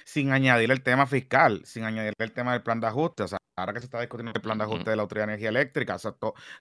Sin 0.04 0.32
añadir 0.32 0.70
el 0.70 0.82
tema 0.82 1.06
fiscal, 1.06 1.62
sin 1.64 1.84
añadir 1.84 2.12
el 2.18 2.32
tema 2.32 2.52
del 2.52 2.62
plan 2.62 2.80
de 2.80 2.86
ajuste, 2.86 3.22
o 3.22 3.28
sea, 3.28 3.38
ahora 3.56 3.72
que 3.72 3.80
se 3.80 3.86
está 3.86 4.00
discutiendo 4.00 4.32
el 4.34 4.40
plan 4.40 4.58
de 4.58 4.64
ajuste 4.64 4.90
de 4.90 4.96
la 4.96 5.02
Autoridad 5.02 5.26
de 5.26 5.32
Energía 5.32 5.48
Eléctrica, 5.48 5.94
o 5.94 5.98
sea, 5.98 6.14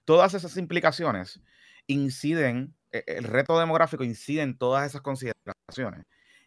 todas 0.05 0.33
esas 0.33 0.55
implicaciones 0.57 1.41
inciden, 1.89 2.75
e, 2.91 3.03
el 3.07 3.23
reto 3.25 3.59
demográfico 3.59 4.03
incide 4.03 4.41
en 4.41 4.57
todas 4.57 4.87
esas 4.87 5.01
consideraciones. 5.01 6.05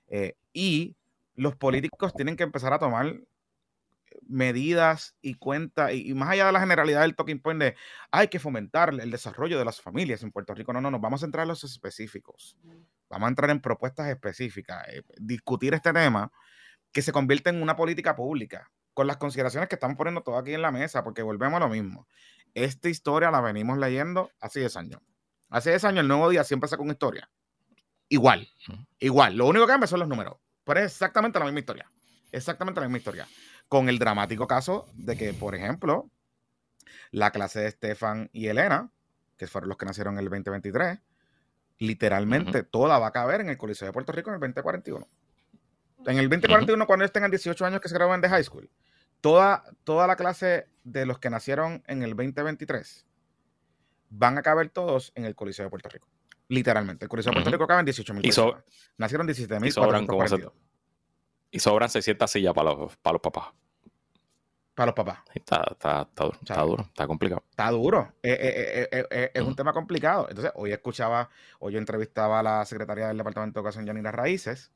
Eh, 0.09 0.37
y 0.52 0.96
los 1.35 1.57
políticos 1.57 2.14
tienen 2.14 2.37
que 2.37 2.42
empezar 2.44 2.72
a 2.72 2.78
tomar 2.78 3.20
medidas 4.28 5.16
y 5.22 5.35
cuenta, 5.35 5.92
y, 5.92 6.14
más 6.14 6.31
allá 6.31 6.46
de 6.46 6.52
la 6.52 6.61
generalidad 6.61 7.02
del 7.02 7.16
talking 7.16 7.40
point 7.40 7.61
de 7.61 7.76
hay 8.11 8.28
que 8.28 8.38
fomentar 8.38 8.90
el 8.90 9.11
desarrollo 9.11 9.59
de 9.59 9.64
las 9.64 9.81
familias 9.81 10.22
en 10.22 10.31
Puerto 10.31 10.55
Rico, 10.55 10.72
no, 10.72 10.81
no, 10.81 10.90
no, 10.90 11.00
vamos 11.00 11.22
a 11.22 11.26
entrar 11.26 11.44
en 11.44 11.48
los 11.48 11.64
específicos, 11.64 12.57
vamos 13.09 13.26
a 13.26 13.28
entrar 13.28 13.50
en 13.50 13.61
propuestas 13.61 14.09
específicas, 14.09 14.87
eh, 14.88 15.02
discutir 15.16 15.74
este 15.74 15.92
tema 15.92 16.31
que 16.92 17.02
se 17.02 17.12
convierte 17.12 17.50
en 17.50 17.62
una 17.62 17.74
política 17.74 18.14
pública, 18.14 18.70
con 18.94 19.07
las 19.07 19.16
consideraciones 19.16 19.68
que 19.68 19.76
estamos 19.76 19.96
poniendo 19.96 20.22
todo 20.22 20.37
aquí 20.37 20.52
en 20.52 20.62
la 20.62 20.70
mesa, 20.70 21.02
porque 21.02 21.22
volvemos 21.22 21.57
a 21.57 21.61
lo 21.61 21.68
mismo. 21.68 22.07
Esta 22.55 22.90
historia 22.90 23.31
la 23.31 23.40
venimos 23.40 23.78
leyendo 23.78 24.31
hace 24.40 24.61
10 24.61 24.76
años. 24.76 25.00
Hace 25.52 25.68
10 25.68 25.84
años 25.84 26.00
el 26.00 26.08
nuevo 26.08 26.30
día 26.30 26.44
siempre 26.44 26.66
saca 26.66 26.82
una 26.82 26.92
historia. 26.92 27.28
Igual, 28.08 28.48
igual. 28.98 29.36
Lo 29.36 29.46
único 29.46 29.66
que 29.66 29.72
cambia 29.72 29.86
son 29.86 30.00
los 30.00 30.08
números. 30.08 30.38
Pero 30.64 30.80
es 30.80 30.86
exactamente 30.86 31.38
la 31.38 31.44
misma 31.44 31.60
historia. 31.60 31.90
Exactamente 32.32 32.80
la 32.80 32.86
misma 32.86 32.98
historia. 32.98 33.28
Con 33.68 33.90
el 33.90 33.98
dramático 33.98 34.46
caso 34.46 34.88
de 34.94 35.14
que, 35.14 35.34
por 35.34 35.54
ejemplo, 35.54 36.10
la 37.10 37.32
clase 37.32 37.60
de 37.60 37.68
Estefan 37.68 38.30
y 38.32 38.46
Elena, 38.46 38.90
que 39.36 39.46
fueron 39.46 39.68
los 39.68 39.76
que 39.76 39.84
nacieron 39.84 40.14
en 40.14 40.20
el 40.20 40.30
2023, 40.30 41.00
literalmente 41.78 42.62
toda 42.62 42.98
va 42.98 43.08
a 43.08 43.12
caber 43.12 43.42
en 43.42 43.50
el 43.50 43.58
Coliseo 43.58 43.84
de 43.84 43.92
Puerto 43.92 44.12
Rico 44.12 44.30
en 44.30 44.34
el 44.36 44.40
2041. 44.40 45.06
En 46.06 46.16
el 46.16 46.30
2041, 46.30 46.86
cuando 46.86 47.04
ellos 47.04 47.12
tengan 47.12 47.30
18 47.30 47.66
años 47.66 47.80
que 47.82 47.90
se 47.90 47.94
gradúen 47.94 48.22
de 48.22 48.30
high 48.30 48.42
school, 48.44 48.70
toda, 49.20 49.64
toda 49.84 50.06
la 50.06 50.16
clase 50.16 50.70
de 50.82 51.04
los 51.04 51.18
que 51.18 51.28
nacieron 51.28 51.82
en 51.86 52.02
el 52.02 52.16
2023 52.16 53.04
van 54.12 54.38
a 54.38 54.42
caber 54.42 54.68
todos 54.68 55.12
en 55.14 55.25
el 55.25 55.35
Coliseo 55.35 55.64
de 55.64 55.70
Puerto 55.70 55.88
Rico. 55.88 56.07
Literalmente. 56.48 57.07
El 57.07 57.09
Coliseo 57.09 57.31
de 57.31 57.37
Puerto 57.37 57.51
Rico 57.51 57.66
caben 57.66 57.85
18 57.85 58.14
mil 58.14 58.22
personas. 58.22 58.62
Nacieron 58.98 59.27
17 59.27 59.59
mil. 59.59 59.68
Y 61.51 61.59
sobran 61.59 61.88
600 61.88 62.31
sillas 62.31 62.55
para 62.55 62.72
los, 62.72 62.96
para 62.98 63.14
los 63.14 63.22
papás. 63.22 63.46
Para 64.75 64.87
los 64.87 64.94
papás. 64.94 65.18
Está, 65.35 65.66
está, 65.70 66.09
está, 66.40 66.62
duro, 66.62 66.83
está 66.83 67.07
complicado. 67.07 67.44
Está 67.51 67.70
duro. 67.70 68.14
Eh, 68.22 68.88
eh, 68.90 69.07
eh, 69.11 69.31
es 69.35 69.42
un 69.42 69.55
tema 69.55 69.72
complicado. 69.72 70.27
Entonces, 70.29 70.53
hoy 70.55 70.72
escuchaba, 70.72 71.29
hoy 71.59 71.75
yo 71.75 71.79
entrevistaba 71.79 72.40
a 72.40 72.42
la 72.42 72.64
secretaria 72.64 73.09
del 73.09 73.18
Departamento 73.18 73.59
de 73.59 73.61
Educación, 73.61 73.85
Yanira 73.85 74.12
Raíces, 74.12 74.72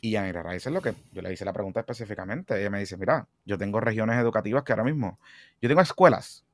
y 0.00 0.12
Yanira 0.12 0.42
Raíces 0.42 0.72
lo 0.72 0.80
que 0.80 0.94
yo 1.12 1.20
le 1.20 1.32
hice 1.32 1.44
la 1.44 1.52
pregunta 1.52 1.80
específicamente. 1.80 2.58
Ella 2.58 2.70
me 2.70 2.78
dice, 2.78 2.96
mira, 2.96 3.28
yo 3.44 3.58
tengo 3.58 3.80
regiones 3.80 4.18
educativas 4.18 4.62
que 4.62 4.72
ahora 4.72 4.84
mismo, 4.84 5.18
yo 5.60 5.68
tengo 5.68 5.82
escuelas 5.82 6.47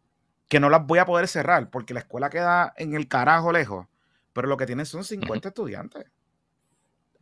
que 0.49 0.61
no 0.61 0.71
las 0.71 0.87
voy 0.87 0.99
a 0.99 1.07
poder 1.07 1.29
cerrar 1.29 1.71
porque 1.71 1.95
la 1.95 2.01
escuela 2.01 2.31
queda 2.31 2.75
en 2.77 2.95
el 2.95 3.09
carajo 3.09 3.53
lejos, 3.53 3.87
pero 4.33 4.49
lo 4.49 4.57
que 4.57 4.67
tienen 4.67 4.87
son 4.87 5.05
50 5.05 5.49
estudiantes. 5.49 6.05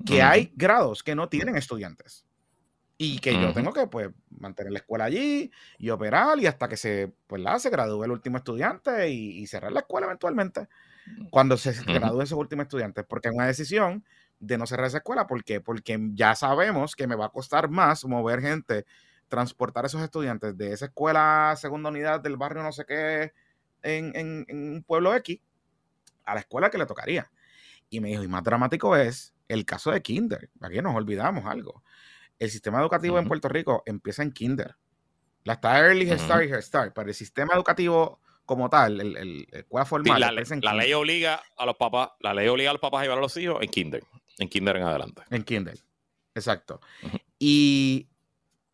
Que 0.04 0.22
hay 0.22 0.52
grados 0.56 1.02
que 1.02 1.14
no 1.14 1.28
tienen 1.28 1.56
estudiantes. 1.56 2.26
Y 2.98 3.18
que 3.18 3.32
yo 3.40 3.52
tengo 3.52 3.72
que 3.72 3.86
pues 3.86 4.10
mantener 4.30 4.72
la 4.72 4.78
escuela 4.78 5.04
allí 5.04 5.50
y 5.78 5.90
operar 5.90 6.38
y 6.38 6.46
hasta 6.46 6.68
que 6.68 6.76
se, 6.76 7.12
pues, 7.26 7.42
la, 7.42 7.58
se 7.58 7.70
gradúe 7.70 8.04
el 8.04 8.12
último 8.12 8.36
estudiante 8.36 9.10
y, 9.10 9.46
cerrar 9.46 9.72
la 9.72 9.80
escuela 9.80 10.06
eventualmente 10.06 10.68
cuando 11.30 11.56
se 11.56 11.72
gradúen 11.84 12.22
esos 12.22 12.38
últimos 12.38 12.64
estudiantes, 12.64 13.04
porque 13.08 13.28
es 13.28 13.34
una 13.34 13.46
decisión 13.46 14.04
de 14.38 14.56
no 14.56 14.66
cerrar 14.66 14.86
esa 14.86 14.98
escuela. 14.98 15.26
¿Por 15.26 15.42
qué? 15.42 15.60
Porque 15.60 15.98
ya 16.14 16.34
sabemos 16.34 16.94
que 16.94 17.06
me 17.06 17.16
va 17.16 17.26
a 17.26 17.30
costar 17.30 17.68
más 17.68 18.04
mover 18.04 18.40
gente, 18.40 18.84
transportar 19.32 19.86
esos 19.86 20.02
estudiantes 20.02 20.58
de 20.58 20.74
esa 20.74 20.84
escuela 20.84 21.54
segunda 21.56 21.88
unidad 21.88 22.20
del 22.20 22.36
barrio 22.36 22.62
no 22.62 22.70
sé 22.70 22.84
qué 22.84 23.32
en, 23.82 24.12
en 24.14 24.74
un 24.74 24.84
pueblo 24.86 25.14
X 25.14 25.40
a 26.26 26.34
la 26.34 26.40
escuela 26.40 26.68
que 26.68 26.76
le 26.76 26.84
tocaría. 26.84 27.30
Y 27.88 28.00
me 28.00 28.08
dijo, 28.08 28.22
y 28.22 28.28
más 28.28 28.44
dramático 28.44 28.94
es 28.94 29.34
el 29.48 29.64
caso 29.64 29.90
de 29.90 30.02
Kinder. 30.02 30.50
Aquí 30.60 30.82
nos 30.82 30.94
olvidamos 30.94 31.46
algo. 31.46 31.82
El 32.38 32.50
sistema 32.50 32.78
educativo 32.78 33.18
en 33.18 33.26
Puerto 33.26 33.48
Rico 33.48 33.82
empieza 33.86 34.22
en 34.22 34.32
Kinder. 34.32 34.76
La 35.44 35.54
está 35.54 35.78
Early, 35.78 36.10
Start 36.18 36.44
y 36.44 36.52
Head 36.52 36.60
Start, 36.60 36.92
pero 36.94 37.08
el 37.08 37.14
sistema 37.14 37.54
educativo 37.54 38.20
como 38.44 38.68
tal, 38.68 39.00
el, 39.00 39.16
el, 39.16 39.46
escuela 39.50 39.86
formal. 39.86 40.20
la, 40.20 40.74
ley 40.74 40.92
obliga 40.92 41.42
a 41.56 41.64
los 41.64 41.76
papás, 41.76 42.10
la 42.20 42.34
ley 42.34 42.48
obliga 42.48 42.68
a 42.68 42.74
los 42.74 42.82
papás 42.82 43.00
a 43.00 43.02
llevar 43.04 43.18
a 43.18 43.22
los 43.22 43.36
hijos 43.38 43.62
en 43.62 43.70
Kinder, 43.70 44.04
en 44.38 44.48
Kinder 44.50 44.76
en 44.76 44.82
adelante. 44.82 45.22
En 45.30 45.42
Kinder, 45.42 45.78
exacto. 46.34 46.80
Y 47.38 48.08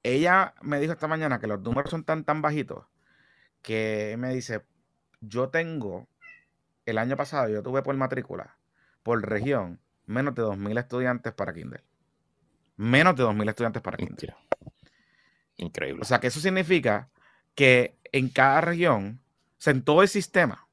ella 0.08 0.54
me 0.62 0.80
dijo 0.80 0.92
esta 0.92 1.08
mañana 1.08 1.40
que 1.40 1.46
los 1.46 1.60
números 1.60 1.90
son 1.90 2.04
tan, 2.04 2.24
tan 2.24 2.42
bajitos 2.42 2.86
que 3.62 4.16
me 4.18 4.34
dice, 4.34 4.64
yo 5.20 5.48
tengo, 5.50 6.08
el 6.86 6.98
año 6.98 7.16
pasado 7.16 7.48
yo 7.48 7.62
tuve 7.62 7.82
por 7.82 7.94
matrícula, 7.96 8.56
por 9.02 9.28
región, 9.28 9.80
menos 10.06 10.34
de 10.34 10.42
2.000 10.42 10.78
estudiantes 10.78 11.32
para 11.32 11.52
Kindle. 11.52 11.82
Menos 12.76 13.16
de 13.16 13.24
2.000 13.24 13.48
estudiantes 13.48 13.82
para 13.82 13.96
Kindle. 13.96 14.34
Increíble. 15.56 16.02
O 16.02 16.04
sea, 16.04 16.20
que 16.20 16.28
eso 16.28 16.40
significa 16.40 17.10
que 17.54 17.98
en 18.12 18.28
cada 18.28 18.60
región, 18.60 19.20
o 19.22 19.60
sea, 19.60 19.72
en 19.72 19.82
todo 19.82 20.02
el 20.02 20.08
sistema, 20.08 20.68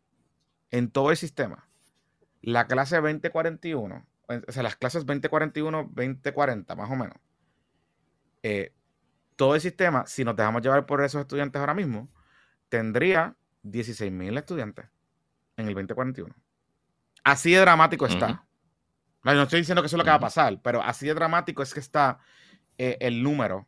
en 0.72 0.92
todo 0.92 1.12
el 1.12 1.18
sistema, 1.18 1.68
la 2.42 2.68
clase 2.68 2.98
2041, 2.98 4.06
o 4.28 4.52
sea, 4.52 4.64
las 4.64 4.76
clases 4.76 5.06
2041, 5.06 5.92
2040, 5.94 6.76
más 6.76 6.92
o 6.92 6.96
menos, 6.96 7.18
eh, 8.44 8.72
todo 9.36 9.56
el 9.56 9.62
sistema, 9.62 10.06
si 10.08 10.24
nos 10.24 10.36
dejamos 10.36 10.62
llevar 10.62 10.86
por 10.86 11.04
esos 11.04 11.22
estudiantes 11.22 11.60
ahora 11.60 11.74
mismo, 11.74 12.10
tendría 12.70 13.36
16.000 13.64 14.38
estudiantes 14.38 14.86
en 15.58 15.68
el 15.68 15.74
2041. 15.74 16.34
Así 17.24 17.52
de 17.52 17.60
dramático 17.60 18.06
está. 18.06 18.46
No, 19.24 19.42
estoy 19.42 19.62
diciendo 19.62 19.82
que 19.82 19.88
eso 19.88 19.96
es 19.96 19.98
lo 19.98 20.04
que 20.04 20.12
va 20.12 20.18
a 20.18 20.20
pasar, 20.20 20.62
pero 20.62 20.84
así 20.84 21.08
de 21.08 21.16
dramático 21.16 21.64
es 21.64 21.74
que 21.74 21.80
está 21.80 22.20
eh, 22.78 22.98
el 23.02 23.24
número 23.24 23.68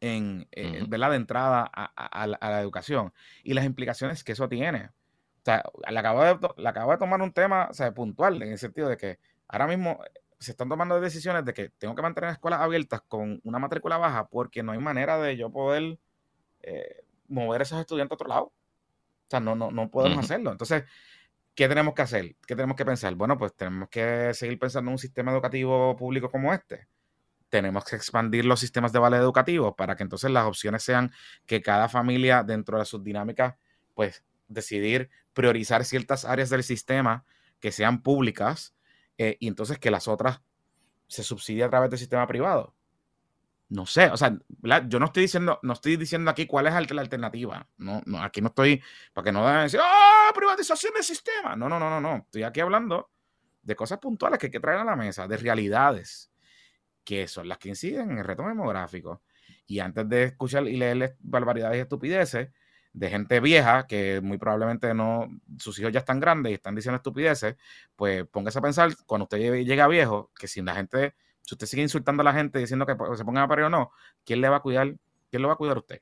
en, 0.00 0.46
eh, 0.52 0.84
¿verdad? 0.86 1.10
de 1.10 1.16
entrada 1.16 1.62
a, 1.64 2.26
la, 2.26 2.60
educación 2.60 3.12
y 3.42 3.54
las 3.54 3.64
implicaciones 3.64 4.22
que 4.22 4.32
eso 4.32 4.48
tiene. 4.48 4.84
O 4.86 5.44
sea, 5.46 5.62
le 5.88 5.98
acabo 5.98 6.22
de, 6.22 6.38
le 6.58 6.68
acabo 6.68 6.92
de 6.92 6.98
tomar 6.98 7.22
un 7.22 7.32
tema 7.32 7.68
o 7.70 7.72
sea, 7.72 7.94
puntual 7.94 8.42
en 8.42 8.52
el 8.52 8.58
sentido 8.58 8.88
de 8.88 8.98
que 8.98 9.18
ahora 9.48 9.66
mismo 9.66 9.98
se 10.38 10.50
están 10.50 10.68
tomando 10.68 11.00
decisiones 11.00 11.44
de 11.44 11.54
que 11.54 11.70
tengo 11.70 11.94
que 11.94 12.02
mantener 12.02 12.30
escuelas 12.30 12.60
abiertas 12.60 13.00
con 13.08 13.40
una 13.44 13.58
matrícula 13.58 13.96
baja 13.96 14.28
porque 14.28 14.62
no 14.62 14.72
hay 14.72 14.78
manera 14.78 15.18
de 15.18 15.36
yo 15.36 15.50
poder 15.50 15.98
eh, 16.62 17.04
mover 17.28 17.60
a 17.60 17.64
esos 17.64 17.80
estudiantes 17.80 18.12
a 18.12 18.14
otro 18.14 18.28
lado. 18.28 18.44
O 18.44 19.30
sea, 19.30 19.40
no, 19.40 19.54
no, 19.54 19.70
no 19.70 19.90
podemos 19.90 20.18
hacerlo. 20.18 20.52
Entonces, 20.52 20.84
¿qué 21.54 21.68
tenemos 21.68 21.94
que 21.94 22.02
hacer? 22.02 22.36
¿Qué 22.46 22.54
tenemos 22.54 22.76
que 22.76 22.84
pensar? 22.84 23.14
Bueno, 23.14 23.36
pues 23.38 23.54
tenemos 23.54 23.88
que 23.88 24.32
seguir 24.34 24.58
pensando 24.58 24.90
en 24.90 24.92
un 24.92 24.98
sistema 24.98 25.32
educativo 25.32 25.96
público 25.96 26.30
como 26.30 26.52
este. 26.52 26.86
Tenemos 27.48 27.84
que 27.84 27.96
expandir 27.96 28.44
los 28.44 28.60
sistemas 28.60 28.92
de 28.92 28.98
vale 28.98 29.16
educativos 29.16 29.74
para 29.76 29.96
que 29.96 30.02
entonces 30.02 30.30
las 30.30 30.44
opciones 30.44 30.82
sean 30.82 31.12
que 31.46 31.62
cada 31.62 31.88
familia 31.88 32.42
dentro 32.42 32.78
de 32.78 32.84
sus 32.84 33.02
dinámicas, 33.02 33.54
pues 33.94 34.22
decidir 34.48 35.10
priorizar 35.32 35.84
ciertas 35.84 36.24
áreas 36.24 36.50
del 36.50 36.62
sistema 36.62 37.24
que 37.60 37.72
sean 37.72 38.02
públicas 38.02 38.76
eh, 39.18 39.36
y 39.40 39.48
entonces 39.48 39.78
que 39.78 39.90
las 39.90 40.08
otras 40.08 40.40
se 41.06 41.22
subsidien 41.22 41.66
a 41.66 41.70
través 41.70 41.90
del 41.90 41.98
sistema 41.98 42.26
privado. 42.26 42.74
No 43.68 43.84
sé, 43.84 44.06
o 44.10 44.16
sea, 44.16 44.38
yo 44.86 45.00
no 45.00 45.06
estoy 45.06 45.22
diciendo, 45.22 45.58
no 45.62 45.72
estoy 45.72 45.96
diciendo 45.96 46.30
aquí 46.30 46.46
cuál 46.46 46.68
es 46.68 46.72
la 46.72 47.00
alternativa. 47.00 47.68
No, 47.78 48.00
no, 48.06 48.22
aquí 48.22 48.40
no 48.40 48.48
estoy 48.48 48.80
para 49.12 49.24
que 49.24 49.32
no 49.32 49.46
den 49.46 49.62
decir, 49.62 49.80
¡ah, 49.82 50.30
privatización 50.34 50.94
del 50.94 51.02
sistema! 51.02 51.56
No, 51.56 51.68
no, 51.68 51.80
no, 51.80 51.90
no, 51.90 52.00
no. 52.00 52.16
Estoy 52.16 52.44
aquí 52.44 52.60
hablando 52.60 53.10
de 53.62 53.74
cosas 53.74 53.98
puntuales 53.98 54.38
que 54.38 54.46
hay 54.46 54.52
que 54.52 54.60
traer 54.60 54.78
a 54.78 54.84
la 54.84 54.94
mesa, 54.94 55.26
de 55.26 55.36
realidades 55.36 56.30
que 57.06 57.28
son 57.28 57.48
las 57.48 57.58
que 57.58 57.68
inciden 57.68 58.10
en 58.10 58.18
el 58.18 58.24
reto 58.24 58.42
demográfico. 58.46 59.22
Y 59.66 59.78
antes 59.78 60.08
de 60.08 60.24
escuchar 60.24 60.66
y 60.66 60.76
leer 60.76 61.16
barbaridades 61.20 61.78
y 61.78 61.80
estupideces, 61.80 62.50
de 62.96 63.10
gente 63.10 63.40
vieja 63.40 63.86
que 63.86 64.22
muy 64.22 64.38
probablemente 64.38 64.94
no, 64.94 65.28
sus 65.58 65.78
hijos 65.78 65.92
ya 65.92 65.98
están 65.98 66.18
grandes 66.18 66.50
y 66.50 66.54
están 66.54 66.74
diciendo 66.74 66.96
estupideces, 66.96 67.54
pues 67.94 68.26
póngase 68.26 68.58
a 68.58 68.62
pensar 68.62 68.90
cuando 69.04 69.24
usted 69.24 69.64
llega 69.64 69.86
viejo, 69.86 70.30
que 70.38 70.48
si 70.48 70.62
la 70.62 70.74
gente, 70.74 71.14
si 71.42 71.54
usted 71.54 71.66
sigue 71.66 71.82
insultando 71.82 72.22
a 72.22 72.24
la 72.24 72.32
gente 72.32 72.58
diciendo 72.58 72.86
que 72.86 72.96
se 73.16 73.24
pongan 73.24 73.44
a 73.44 73.48
parir 73.48 73.66
o 73.66 73.70
no, 73.70 73.90
¿quién 74.24 74.40
le 74.40 74.48
va 74.48 74.56
a 74.56 74.60
cuidar? 74.60 74.94
¿Quién 75.30 75.42
lo 75.42 75.48
va 75.48 75.54
a 75.54 75.58
cuidar 75.58 75.76
a 75.76 75.80
usted? 75.80 76.00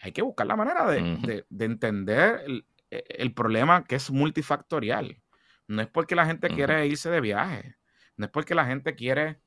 Hay 0.00 0.12
que 0.12 0.22
buscar 0.22 0.46
la 0.46 0.54
manera 0.54 0.88
de, 0.88 1.44
entender 1.58 2.44
e, 2.88 3.04
el, 3.18 3.34
problema 3.34 3.82
que 3.84 3.96
es 3.96 4.12
multifactorial. 4.12 5.20
No 5.66 5.82
es 5.82 5.88
porque 5.88 6.14
la 6.14 6.26
gente 6.26 6.50
quiere 6.50 6.86
irse 6.86 7.10
de 7.10 7.20
viaje, 7.20 7.74
no 8.16 8.26
es 8.26 8.30
porque 8.30 8.54
la 8.54 8.66
gente 8.66 8.94
quiere 8.94 9.40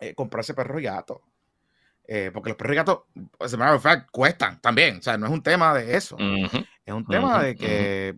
eh, 0.00 0.14
comprarse 0.14 0.52
perro 0.52 0.78
y 0.78 0.82
gato 0.82 1.22
eh, 2.08 2.30
porque 2.32 2.50
los 2.50 2.56
perros 2.56 2.74
y 2.74 2.76
gatos, 2.76 3.00
as 3.40 3.52
a 3.52 3.56
matter 3.56 3.74
of 3.74 3.82
fact, 3.82 4.10
cuestan 4.10 4.60
también. 4.60 4.98
O 4.98 5.02
sea, 5.02 5.18
no 5.18 5.26
es 5.26 5.32
un 5.32 5.42
tema 5.42 5.74
de 5.74 5.96
eso. 5.96 6.16
Es 6.18 6.94
un 6.94 7.04
tema 7.04 7.42
de 7.42 7.56
que, 7.56 8.16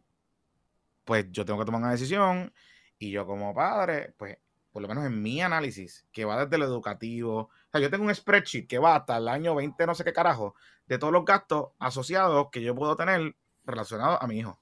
pues, 1.05 1.27
yo 1.31 1.45
tengo 1.45 1.59
que 1.59 1.65
tomar 1.65 1.81
una 1.81 1.93
decisión 1.93 2.53
y 2.99 3.11
yo 3.11 3.27
como 3.27 3.55
padre, 3.55 4.15
pues, 4.19 4.37
por 4.73 4.83
lo 4.83 4.89
menos 4.89 5.07
en 5.07 5.23
mi 5.23 5.41
análisis, 5.41 6.07
que 6.13 6.27
va 6.27 6.45
desde 6.45 6.59
lo 6.59 6.67
educativo. 6.67 7.39
O 7.39 7.51
sea, 7.73 7.81
yo 7.81 7.89
tengo 7.89 8.05
un 8.05 8.15
spreadsheet 8.15 8.67
que 8.67 8.79
va 8.79 8.97
hasta 8.97 9.17
el 9.17 9.29
año 9.29 9.55
20, 9.55 9.87
no 9.87 9.95
sé 9.95 10.05
qué 10.05 10.13
carajo, 10.13 10.55
de 10.87 10.99
todos 10.99 11.13
los 11.13 11.25
gastos 11.25 11.71
asociados 11.79 12.49
que 12.53 12.63
yo 12.63 12.75
puedo 12.75 12.95
tener 12.95 13.35
relacionados 13.65 14.19
a 14.21 14.27
mi 14.27 14.39
hijo. 14.39 14.61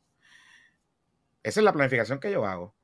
Esa 1.42 1.60
es 1.60 1.64
la 1.64 1.72
planificación 1.72 2.20
que 2.20 2.30
yo 2.30 2.46
hago 2.46 2.75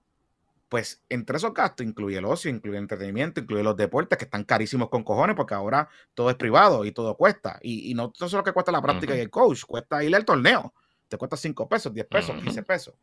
pues 0.73 1.03
entre 1.11 1.37
esos 1.37 1.53
gastos 1.53 1.87
incluye 1.87 2.17
el 2.17 2.25
ocio, 2.25 2.51
incluye 2.51 2.79
el 2.79 2.85
entretenimiento, 2.85 3.43
incluye 3.43 3.63
los 3.63 3.77
deportes 3.77 4.17
que 4.17 4.25
están 4.25 4.45
carísimos 4.45 4.89
con 4.89 5.05
cojones 5.05 5.37
porque 5.37 5.53
ahora 5.53 5.87
todo 6.15 6.31
es 6.31 6.37
privado 6.37 6.87
y 6.87 6.93
todo 6.93 7.15
cuesta. 7.15 7.59
Y, 7.61 7.93
no 7.93 8.11
todo 8.11 8.39
lo 8.39 8.43
que 8.43 8.53
cuesta 8.53 8.73
la 8.73 8.81
práctica 8.81 9.15
y 9.15 9.21
el 9.21 9.29
coach, 9.29 9.65
cuesta 9.67 10.03
ir 10.03 10.17
al 10.17 10.25
torneo. 10.25 10.73
Te 11.09 11.19
cuesta 11.19 11.37
5 11.37 11.69
pesos, 11.69 11.93
10 11.93 12.07
pesos, 12.07 12.43
15 12.43 12.63
pesos. 12.63 12.95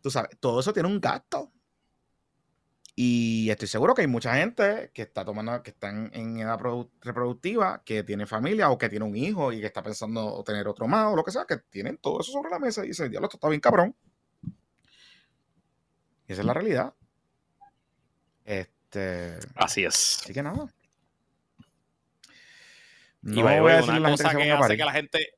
Tú 0.00 0.08
sabes, 0.08 0.38
todo 0.38 0.60
eso 0.60 0.72
tiene 0.72 0.88
un 0.88 1.00
gasto. 1.00 1.50
Y 2.94 3.50
estoy 3.50 3.66
seguro 3.66 3.92
que 3.92 4.02
hay 4.02 4.06
mucha 4.06 4.36
gente 4.36 4.92
que 4.94 5.02
está 5.02 5.24
tomando, 5.24 5.60
que 5.64 5.70
están 5.70 6.12
en 6.14 6.38
edad 6.38 6.60
reproductiva, 7.00 7.82
que 7.84 8.04
tiene 8.04 8.24
familia 8.24 8.70
o 8.70 8.78
que 8.78 8.88
tiene 8.88 9.04
un 9.04 9.16
hijo 9.16 9.52
y 9.52 9.58
que 9.58 9.66
está 9.66 9.82
pensando 9.82 10.44
tener 10.46 10.68
otro 10.68 10.86
más 10.86 11.12
o 11.12 11.16
lo 11.16 11.24
que 11.24 11.32
sea, 11.32 11.44
que 11.44 11.56
tienen 11.56 11.98
todo 11.98 12.20
eso 12.20 12.30
sobre 12.30 12.50
la 12.50 12.60
mesa 12.60 12.84
y 12.84 12.88
dicen, 12.90 13.10
diablo, 13.10 13.26
esto 13.26 13.36
está 13.36 13.48
bien 13.48 13.60
cabrón 13.60 13.96
esa 16.32 16.42
es 16.42 16.46
la 16.46 16.54
realidad. 16.54 16.94
Este. 18.44 19.38
Así 19.54 19.84
es. 19.84 20.20
Así 20.22 20.32
que 20.32 20.42
nada. 20.42 20.66
No 23.22 23.42
voy 23.42 23.72
a 23.72 23.76
decir 23.76 23.94
una 23.94 24.10
cosa 24.10 24.34
que 24.34 24.52
hace 24.52 24.76
que 24.76 24.84
la 24.84 24.92
gente. 24.92 25.34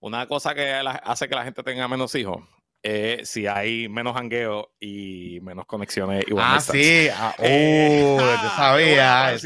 una 0.00 0.26
cosa 0.26 0.54
que 0.54 0.72
hace 0.72 1.28
que 1.28 1.34
la 1.34 1.44
gente 1.44 1.62
tenga 1.62 1.86
menos 1.88 2.14
hijos 2.14 2.42
es 2.84 3.30
si 3.30 3.46
hay 3.46 3.88
menos 3.88 4.14
jangueo 4.14 4.72
y 4.78 5.40
menos 5.40 5.64
conexiones. 5.64 6.24
Y 6.28 6.34
ah, 6.38 6.60
sí. 6.60 7.08
Ah, 7.10 7.34
uh, 7.38 8.18
yo 8.20 8.50
sabía. 8.56 9.36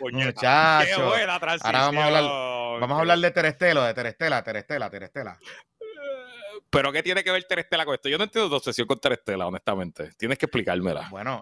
Muchacho. 0.00 0.96
Qué 0.96 1.02
buena 1.02 1.38
transición. 1.38 1.76
Ahora 1.76 1.86
vamos 1.86 2.02
a 2.02 2.06
hablar, 2.06 2.80
vamos 2.80 2.96
a 2.96 3.00
hablar 3.00 3.18
de 3.18 3.30
Terestelo, 3.30 3.82
de 3.82 3.92
Terestela, 3.92 4.42
Terestela, 4.42 4.90
Terestela. 4.90 5.38
Pero 6.76 6.92
¿qué 6.92 7.02
tiene 7.02 7.24
que 7.24 7.30
ver 7.30 7.42
Terestela 7.44 7.86
con 7.86 7.94
esto? 7.94 8.10
Yo 8.10 8.18
no 8.18 8.24
entiendo 8.24 8.50
tu 8.50 8.56
obsesión 8.56 8.86
con 8.86 8.98
Terestela, 8.98 9.46
honestamente. 9.46 10.10
Tienes 10.18 10.36
que 10.36 10.44
explicármela. 10.44 11.08
Bueno, 11.08 11.40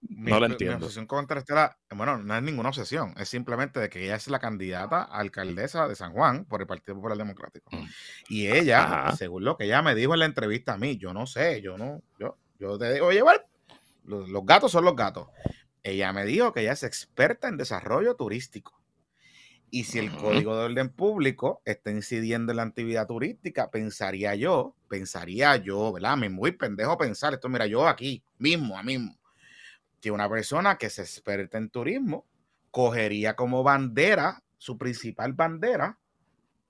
no 0.00 0.38
lo 0.38 0.46
entiendo. 0.46 0.78
Mi 0.78 0.84
obsesión 0.84 1.06
con 1.06 1.26
Terestela, 1.26 1.76
bueno, 1.90 2.18
no 2.18 2.36
es 2.36 2.42
ninguna 2.44 2.68
obsesión. 2.68 3.12
Es 3.18 3.28
simplemente 3.28 3.80
de 3.80 3.88
que 3.88 4.04
ella 4.04 4.14
es 4.14 4.28
la 4.28 4.38
candidata 4.38 5.02
a 5.02 5.18
alcaldesa 5.18 5.88
de 5.88 5.96
San 5.96 6.12
Juan 6.12 6.44
por 6.44 6.60
el 6.60 6.68
Partido 6.68 6.94
Popular 6.94 7.18
Democrático. 7.18 7.68
Mm. 7.74 7.84
Y 8.28 8.46
ella, 8.46 9.12
según 9.18 9.44
lo 9.44 9.56
que 9.56 9.64
ella 9.64 9.82
me 9.82 9.96
dijo 9.96 10.14
en 10.14 10.20
la 10.20 10.26
entrevista 10.26 10.74
a 10.74 10.78
mí, 10.78 10.96
yo 10.98 11.12
no 11.12 11.26
sé, 11.26 11.60
yo 11.62 11.76
no, 11.76 12.00
yo, 12.20 12.38
yo 12.60 12.78
te 12.78 12.92
digo, 12.94 13.06
oye, 13.06 13.22
bueno, 13.22 13.40
los, 14.04 14.28
los 14.28 14.46
gatos 14.46 14.70
son 14.70 14.84
los 14.84 14.94
gatos. 14.94 15.26
Ella 15.82 16.12
me 16.12 16.24
dijo 16.24 16.52
que 16.52 16.60
ella 16.60 16.72
es 16.72 16.84
experta 16.84 17.48
en 17.48 17.56
desarrollo 17.56 18.14
turístico. 18.14 18.80
Y 19.76 19.84
si 19.84 19.98
el 19.98 20.10
código 20.10 20.56
de 20.56 20.64
orden 20.64 20.88
público 20.88 21.60
está 21.66 21.90
incidiendo 21.90 22.50
en 22.50 22.56
la 22.56 22.62
actividad 22.62 23.06
turística, 23.06 23.70
pensaría 23.70 24.34
yo, 24.34 24.74
pensaría 24.88 25.56
yo, 25.56 25.92
¿verdad? 25.92 26.16
Me 26.16 26.30
muy 26.30 26.52
pendejo 26.52 26.96
pensar 26.96 27.34
esto, 27.34 27.50
mira, 27.50 27.66
yo 27.66 27.86
aquí 27.86 28.22
mismo, 28.38 28.78
a 28.78 28.82
mismo, 28.82 29.18
que 30.00 30.10
una 30.10 30.30
persona 30.30 30.78
que 30.78 30.88
se 30.88 31.02
experta 31.02 31.58
en 31.58 31.68
turismo 31.68 32.24
cogería 32.70 33.36
como 33.36 33.62
bandera, 33.62 34.42
su 34.56 34.78
principal 34.78 35.34
bandera, 35.34 35.98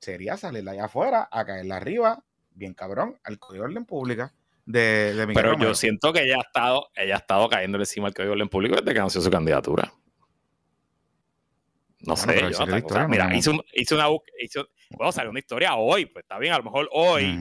sería 0.00 0.36
salir 0.36 0.68
allá 0.68 0.86
afuera 0.86 1.28
a 1.30 1.44
caerle 1.44 1.74
arriba, 1.74 2.24
bien 2.56 2.74
cabrón, 2.74 3.20
al 3.22 3.38
código 3.38 3.66
de 3.66 3.70
orden 3.70 3.84
público. 3.84 4.32
De, 4.64 5.14
de 5.14 5.28
Pero 5.28 5.56
yo 5.56 5.76
siento 5.76 6.12
que 6.12 6.24
ella 6.24 6.38
ha 6.38 6.42
estado, 6.44 6.88
ella 6.96 7.14
ha 7.14 7.18
estado 7.18 7.48
cayendo 7.48 7.78
encima 7.78 8.08
del 8.08 8.14
código 8.14 8.30
de 8.30 8.40
orden 8.40 8.48
público 8.48 8.74
desde 8.74 8.92
que 8.92 8.98
anunció 8.98 9.20
su 9.20 9.30
candidatura. 9.30 9.92
No 12.00 12.16
sé, 12.16 12.40
yo, 12.52 12.66
mira, 13.08 13.34
hice, 13.34 13.50
una, 13.50 13.62
hizo, 13.74 14.68
bueno, 14.90 15.12
salió 15.12 15.30
una 15.30 15.38
historia 15.38 15.76
hoy, 15.76 16.06
pues 16.06 16.24
está 16.24 16.38
bien, 16.38 16.52
a 16.52 16.58
lo 16.58 16.64
mejor 16.64 16.88
hoy, 16.92 17.38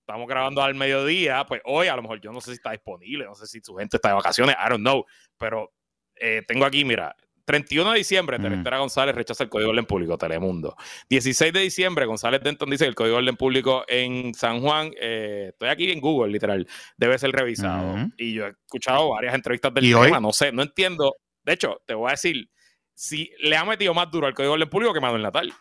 estamos 0.00 0.28
grabando 0.28 0.62
al 0.62 0.74
mediodía, 0.74 1.44
pues 1.46 1.60
hoy 1.64 1.88
a 1.88 1.96
lo 1.96 2.02
mejor 2.02 2.20
yo 2.20 2.32
no 2.32 2.40
sé 2.40 2.52
si 2.52 2.56
está 2.56 2.70
disponible, 2.70 3.24
no 3.24 3.34
sé 3.34 3.46
si 3.46 3.60
su 3.60 3.74
gente 3.74 3.96
está 3.96 4.10
de 4.10 4.14
vacaciones, 4.14 4.54
I 4.64 4.68
don't 4.70 4.80
know, 4.80 5.04
pero 5.36 5.72
eh, 6.14 6.42
tengo 6.46 6.64
aquí, 6.64 6.84
mira, 6.84 7.16
31 7.46 7.92
de 7.92 7.98
diciembre, 7.98 8.38
Terestera 8.40 8.78
González 8.78 9.14
rechaza 9.14 9.44
el 9.44 9.50
Código 9.50 9.68
de 9.68 9.70
Orden 9.70 9.86
Público, 9.86 10.18
Telemundo. 10.18 10.76
16 11.08 11.52
de 11.52 11.60
diciembre, 11.60 12.04
González 12.04 12.40
Denton 12.42 12.68
dice 12.68 12.84
que 12.84 12.88
el 12.88 12.94
Código 12.96 13.16
de 13.16 13.22
Orden 13.22 13.36
Público 13.36 13.84
en 13.86 14.34
San 14.34 14.60
Juan, 14.60 14.90
eh, 15.00 15.50
estoy 15.50 15.68
aquí 15.68 15.90
en 15.92 16.00
Google, 16.00 16.32
literal, 16.32 16.66
debe 16.96 17.16
ser 17.18 17.30
revisado. 17.30 18.08
Y 18.16 18.34
yo 18.34 18.46
he 18.46 18.50
escuchado 18.50 19.10
varias 19.10 19.34
entrevistas 19.34 19.72
del 19.72 19.92
tema, 19.92 20.18
no 20.18 20.32
sé, 20.32 20.50
no 20.50 20.62
entiendo. 20.62 21.14
De 21.44 21.52
hecho, 21.52 21.80
te 21.86 21.94
voy 21.94 22.08
a 22.08 22.12
decir, 22.12 22.50
si 22.96 23.30
le 23.40 23.56
ha 23.56 23.64
metido 23.64 23.92
más 23.94 24.10
duro 24.10 24.26
al 24.26 24.34
código 24.34 24.56
del 24.56 24.68
público 24.68 24.92
que 24.92 25.00
Manuel 25.00 25.22
Natal. 25.22 25.52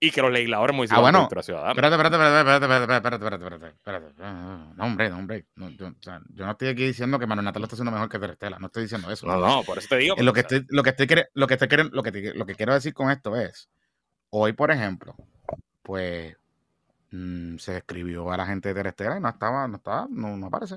Y 0.00 0.12
que 0.12 0.22
los 0.22 0.30
legisladores 0.30 0.76
muy 0.76 0.86
Ah, 0.90 1.00
bueno. 1.00 1.28
Ciudadana. 1.42 1.70
Espérate, 1.70 1.94
espérate, 1.96 2.16
espérate, 2.16 2.64
espérate, 2.64 2.94
espérate, 2.94 3.16
espérate, 3.16 3.66
espérate, 3.66 4.06
espérate. 4.06 4.76
No, 4.76 4.84
hombre, 4.84 5.10
no, 5.10 5.18
hombre. 5.18 5.46
Yo, 5.56 5.90
no 6.44 6.50
estoy 6.52 6.68
aquí 6.68 6.86
diciendo 6.86 7.18
que 7.18 7.26
Manuel 7.26 7.46
Natal 7.46 7.62
lo 7.62 7.66
está 7.66 7.74
haciendo 7.74 7.90
mejor 7.90 8.08
que 8.08 8.18
Terestela. 8.20 8.58
No 8.60 8.66
estoy 8.66 8.84
diciendo 8.84 9.10
eso. 9.10 9.26
No, 9.26 9.38
no, 9.38 9.64
por 9.64 9.78
eso 9.78 9.88
te 9.88 9.96
digo. 9.96 10.14
Eh, 10.16 10.22
lo 10.22 10.32
que, 10.32 10.42
lo, 10.68 10.82
que 10.84 10.90
estoy, 10.90 11.06
lo, 11.34 11.46
que 11.48 11.54
estoy, 11.54 11.68
lo, 11.90 12.02
que 12.02 12.32
lo 12.34 12.46
que 12.46 12.54
quiero 12.54 12.74
decir 12.74 12.94
con 12.94 13.10
esto 13.10 13.34
es, 13.34 13.68
hoy, 14.30 14.52
por 14.52 14.70
ejemplo, 14.70 15.16
pues 15.82 16.36
mm, 17.10 17.56
se 17.56 17.78
escribió 17.78 18.30
a 18.30 18.36
la 18.36 18.46
gente 18.46 18.68
de 18.68 18.74
Terestela 18.74 19.16
y 19.16 19.20
no 19.20 19.28
estaba, 19.28 19.66
no 19.66 19.78
estaba, 19.78 20.06
no, 20.10 20.36
no 20.36 20.46
aparece. 20.46 20.76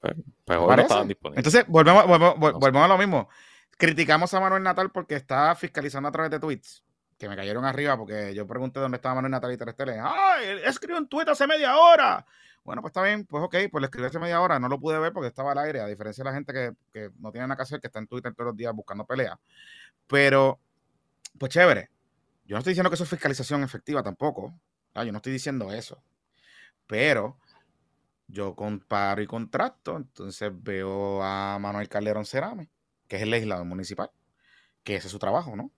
Pues, 0.00 0.16
pues 0.44 0.58
hoy 0.58 0.76
no 0.76 0.82
estaban 0.82 1.08
disponibles. 1.08 1.38
Entonces, 1.38 1.64
volvemos, 1.66 2.06
volvemos, 2.06 2.38
volvemos 2.38 2.84
a 2.84 2.88
lo 2.88 2.98
mismo 2.98 3.28
criticamos 3.76 4.32
a 4.34 4.40
Manuel 4.40 4.62
Natal 4.62 4.90
porque 4.90 5.16
está 5.16 5.54
fiscalizando 5.54 6.08
a 6.08 6.12
través 6.12 6.30
de 6.30 6.40
tweets 6.40 6.84
que 7.18 7.28
me 7.28 7.36
cayeron 7.36 7.64
arriba 7.64 7.96
porque 7.96 8.34
yo 8.34 8.46
pregunté 8.46 8.80
dónde 8.80 8.96
estaba 8.96 9.16
Manuel 9.16 9.32
Natal 9.32 9.52
y 9.52 9.56
Terestele. 9.56 9.98
¡Ay! 10.00 10.60
Escribió 10.64 10.98
un 10.98 11.08
tweet 11.08 11.26
hace 11.28 11.46
media 11.46 11.76
hora. 11.76 12.24
Bueno, 12.64 12.80
pues 12.80 12.90
está 12.90 13.02
bien, 13.02 13.26
pues 13.26 13.44
ok, 13.44 13.56
pues 13.70 13.82
le 13.82 13.86
escribí 13.86 14.06
hace 14.06 14.18
media 14.18 14.40
hora, 14.40 14.58
no 14.58 14.68
lo 14.68 14.80
pude 14.80 14.98
ver 14.98 15.12
porque 15.12 15.28
estaba 15.28 15.52
al 15.52 15.58
aire, 15.58 15.80
a 15.80 15.86
diferencia 15.86 16.24
de 16.24 16.30
la 16.30 16.34
gente 16.34 16.52
que, 16.92 17.10
no 17.18 17.30
tiene 17.30 17.46
nada 17.46 17.56
que 17.56 17.62
hacer, 17.62 17.78
que 17.78 17.88
está 17.88 17.98
en 17.98 18.06
Twitter 18.06 18.32
todos 18.34 18.48
los 18.48 18.56
días 18.56 18.74
buscando 18.74 19.04
pelea. 19.04 19.38
Pero, 20.06 20.60
pues 21.38 21.52
chévere. 21.52 21.90
Yo 22.46 22.54
no 22.56 22.58
estoy 22.58 22.72
diciendo 22.72 22.90
que 22.90 22.94
eso 22.94 23.04
es 23.04 23.10
fiscalización 23.10 23.62
efectiva 23.62 24.02
tampoco. 24.02 24.54
yo 24.94 25.12
no 25.12 25.18
estoy 25.18 25.32
diciendo 25.32 25.72
eso. 25.72 26.02
Pero 26.86 27.38
yo 28.28 28.54
comparo 28.54 29.20
y 29.22 29.26
contrasto, 29.26 29.96
entonces 29.96 30.50
veo 30.54 31.22
a 31.22 31.58
Manuel 31.58 31.88
Calderón 31.88 32.24
Cerame 32.24 32.70
que 33.14 33.18
es 33.18 33.22
el 33.22 33.30
legislador 33.30 33.64
municipal, 33.64 34.10
que 34.82 34.96
ese 34.96 35.06
es 35.06 35.12
su 35.12 35.20
trabajo, 35.20 35.54
¿no? 35.54 35.70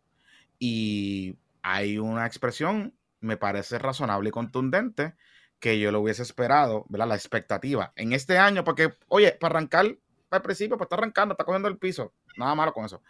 Y 0.58 1.36
hay 1.60 1.98
una 1.98 2.24
expresión, 2.24 2.94
me 3.20 3.36
parece 3.36 3.78
razonable 3.78 4.30
y 4.30 4.32
contundente, 4.32 5.16
que 5.60 5.78
yo 5.78 5.92
lo 5.92 6.00
hubiese 6.00 6.22
esperado, 6.22 6.86
¿verdad? 6.88 7.08
La 7.08 7.14
expectativa 7.14 7.92
en 7.94 8.14
este 8.14 8.38
año, 8.38 8.64
porque, 8.64 8.94
oye, 9.08 9.32
para 9.32 9.52
arrancar 9.52 9.98
al 10.30 10.40
principio, 10.40 10.78
pues 10.78 10.86
está 10.86 10.96
arrancando, 10.96 11.34
está 11.34 11.44
cogiendo 11.44 11.68
el 11.68 11.76
piso, 11.76 12.14
nada 12.38 12.54
malo 12.54 12.72
con 12.72 12.86
eso. 12.86 13.02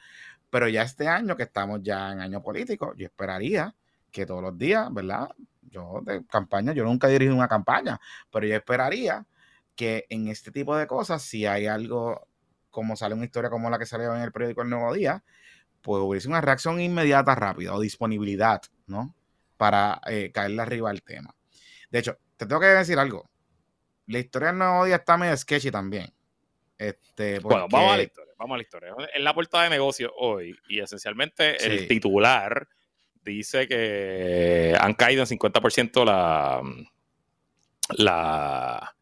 Pero 0.51 0.67
ya 0.69 0.83
este 0.83 1.07
año, 1.07 1.37
que 1.37 1.45
estamos 1.45 1.81
ya 1.85 2.11
en 2.11 2.19
año 2.19 2.43
político, 2.43 2.95
yo 2.97 3.07
esperaría 3.07 3.77
que 4.11 4.27
todos 4.27 4.43
los 4.43 4.59
días, 4.59 4.93
¿verdad? 4.93 5.29
Yo 5.63 6.01
de 6.03 6.27
campaña, 6.27 6.73
yo 6.73 6.83
nunca 6.83 7.07
dirigí 7.07 7.31
una 7.31 7.47
campaña, 7.47 8.01
pero 8.33 8.45
yo 8.45 8.57
esperaría 8.57 9.25
que 9.77 10.05
en 10.09 10.27
este 10.27 10.51
tipo 10.51 10.77
de 10.77 10.89
cosas, 10.89 11.23
si 11.23 11.47
hay 11.47 11.69
algo 11.69 12.27
como 12.77 12.95
sale 12.95 13.15
una 13.15 13.25
historia 13.25 13.49
como 13.49 13.71
la 13.71 13.79
que 13.79 13.87
salió 13.87 14.15
en 14.15 14.21
el 14.21 14.33
periódico 14.33 14.61
El 14.61 14.69
Nuevo 14.69 14.93
Día, 14.93 15.25
pues 15.81 16.03
hubiese 16.03 16.29
una 16.29 16.43
reacción 16.43 16.79
inmediata, 16.79 17.35
rápida 17.35 17.75
o 17.75 17.81
disponibilidad, 17.81 18.61
¿no? 18.87 19.15
Para 19.57 20.03
eh, 20.07 20.31
caerle 20.31 20.61
arriba 20.61 20.91
al 20.91 21.03
tema. 21.03 21.35
De 21.91 22.01
hecho, 22.01 22.19
te 22.37 22.45
tengo 22.45 22.61
que 22.61 22.67
decir 22.67 22.99
algo. 22.99 23.31
La 24.09 24.19
historia 24.19 24.49
del 24.49 24.59
Nuevo 24.59 24.85
Día 24.85 24.97
está 24.97 25.17
medio 25.17 25.35
sketchy 25.35 25.71
también. 25.71 26.13
Este, 26.77 27.39
Bueno, 27.39 27.67
vamos 27.71 27.95
a 27.95 27.97
la 27.97 28.03
historia. 28.03 28.35
Vamos 28.37 28.55
a 28.55 28.59
la 28.59 28.63
historia. 28.63 28.95
En 29.15 29.25
la 29.25 29.33
puerta 29.33 29.63
de 29.63 29.71
negocio 29.71 30.13
hoy, 30.19 30.55
y 30.69 30.81
esencialmente 30.81 31.57
el 31.65 31.89
titular 31.89 32.69
dice 33.23 33.67
que 33.67 34.77
han 34.79 34.93
caído 34.93 35.23
en 35.23 35.29
50% 35.29 36.05
la, 36.05 36.61
la, 37.97 38.96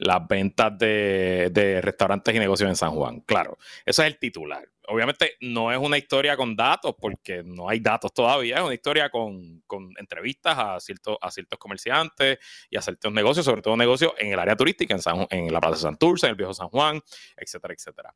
las 0.00 0.26
ventas 0.26 0.76
de, 0.78 1.80
restaurantes 1.82 2.34
y 2.34 2.38
negocios 2.38 2.68
en 2.68 2.76
San 2.76 2.90
Juan. 2.90 3.20
Claro, 3.20 3.58
eso 3.84 4.02
es 4.02 4.08
el 4.08 4.18
titular. 4.18 4.66
Obviamente 4.88 5.36
no 5.40 5.70
es 5.70 5.78
una 5.78 5.98
historia 5.98 6.36
con 6.36 6.56
datos, 6.56 6.96
porque 6.98 7.44
no 7.44 7.68
hay 7.68 7.78
datos 7.78 8.12
todavía, 8.12 8.56
es 8.56 8.62
una 8.62 8.74
historia 8.74 9.08
con, 9.08 9.62
entrevistas 9.98 10.56
a 10.58 10.80
ciertos, 10.80 11.16
a 11.20 11.30
ciertos 11.30 11.58
comerciantes 11.58 12.38
y 12.68 12.76
a 12.76 12.82
ciertos 12.82 13.12
negocios, 13.12 13.44
sobre 13.44 13.62
todo 13.62 13.76
negocios 13.76 14.12
en 14.18 14.32
el 14.32 14.38
área 14.38 14.56
turística, 14.56 14.94
en, 14.94 15.26
en 15.30 15.52
la 15.52 15.60
Plaza 15.60 15.76
de 15.76 15.82
Santurce, 15.82 16.26
en 16.26 16.30
el 16.30 16.36
Viejo 16.36 16.54
San 16.54 16.68
Juan, 16.68 17.00
etcétera, 17.36 17.74
etcétera. 17.74 18.14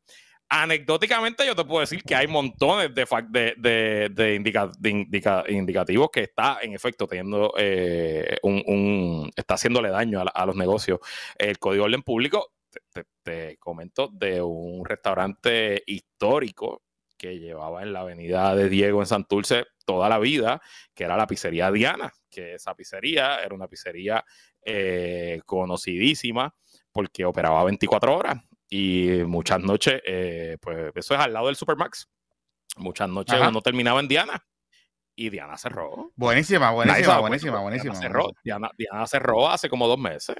Anecdóticamente, 0.49 1.47
yo 1.47 1.57
te 1.57 1.64
puedo 1.64 1.80
decir 1.80 2.03
que 2.03 2.14
hay 2.14 2.26
montones 2.26 2.95
de, 2.95 3.07
de, 3.57 4.09
de, 4.11 5.51
indicativos 5.51 6.11
que 6.12 6.20
está, 6.20 6.59
en 6.61 6.74
efecto, 6.74 7.07
teniendo 7.07 7.55
eh, 7.57 8.36
un, 8.42 9.30
está 9.34 9.55
haciéndole 9.55 9.88
daño 9.88 10.22
a, 10.32 10.47
los 10.47 10.55
negocios. 10.55 11.01
El 11.38 11.59
Código 11.59 11.84
de 11.84 11.88
Orden 11.88 12.03
Público, 12.03 12.53
te, 13.22 13.57
comento, 13.59 14.11
de 14.12 14.42
un 14.42 14.84
restaurante 14.84 15.82
histórico 15.86 16.82
que 17.16 17.38
llevaba 17.38 17.82
en 17.82 17.92
la 17.92 18.01
avenida 18.01 18.55
de 18.55 18.68
Diego 18.68 19.01
en 19.01 19.07
Santurce 19.07 19.64
toda 19.86 20.09
la 20.09 20.18
vida, 20.18 20.61
que 20.95 21.05
era 21.05 21.16
la 21.16 21.26
pizzería 21.26 21.72
Diana, 21.72 22.12
que 22.30 22.55
esa 22.55 22.74
pizzería 22.74 23.38
era 23.38 23.55
una 23.55 23.66
pizzería 23.66 24.24
eh, 24.62 25.40
conocidísima 25.47 26.55
porque 26.92 27.24
operaba 27.24 27.64
24 27.64 28.16
horas 28.16 28.36
y 28.77 29.22
muchas 29.25 29.61
noches, 29.61 30.03
eh, 30.05 30.59
pues 30.61 30.91
eso 30.97 31.14
es 31.14 31.20
al 31.20 31.33
lado 31.33 31.47
del 31.47 31.55
Supermax. 31.55 32.09
Muchas 32.77 33.09
noches 33.09 33.39
no 33.53 33.61
terminaba 33.61 34.01
en 34.01 34.09
Diana 34.09 34.45
y 35.14 35.31
Diana 35.31 35.57
cerró. 35.57 36.11
Buenísima, 36.16 36.72
buenísima, 36.72 37.20
buenísima, 37.20 37.61
buenísima. 37.61 37.93
Diana 37.93 38.09
cerró, 38.09 38.33
Diana, 38.43 39.07
cerró 39.07 39.49
hace 39.49 39.68
como 39.68 39.87
dos 39.87 39.99
meses. 39.99 40.35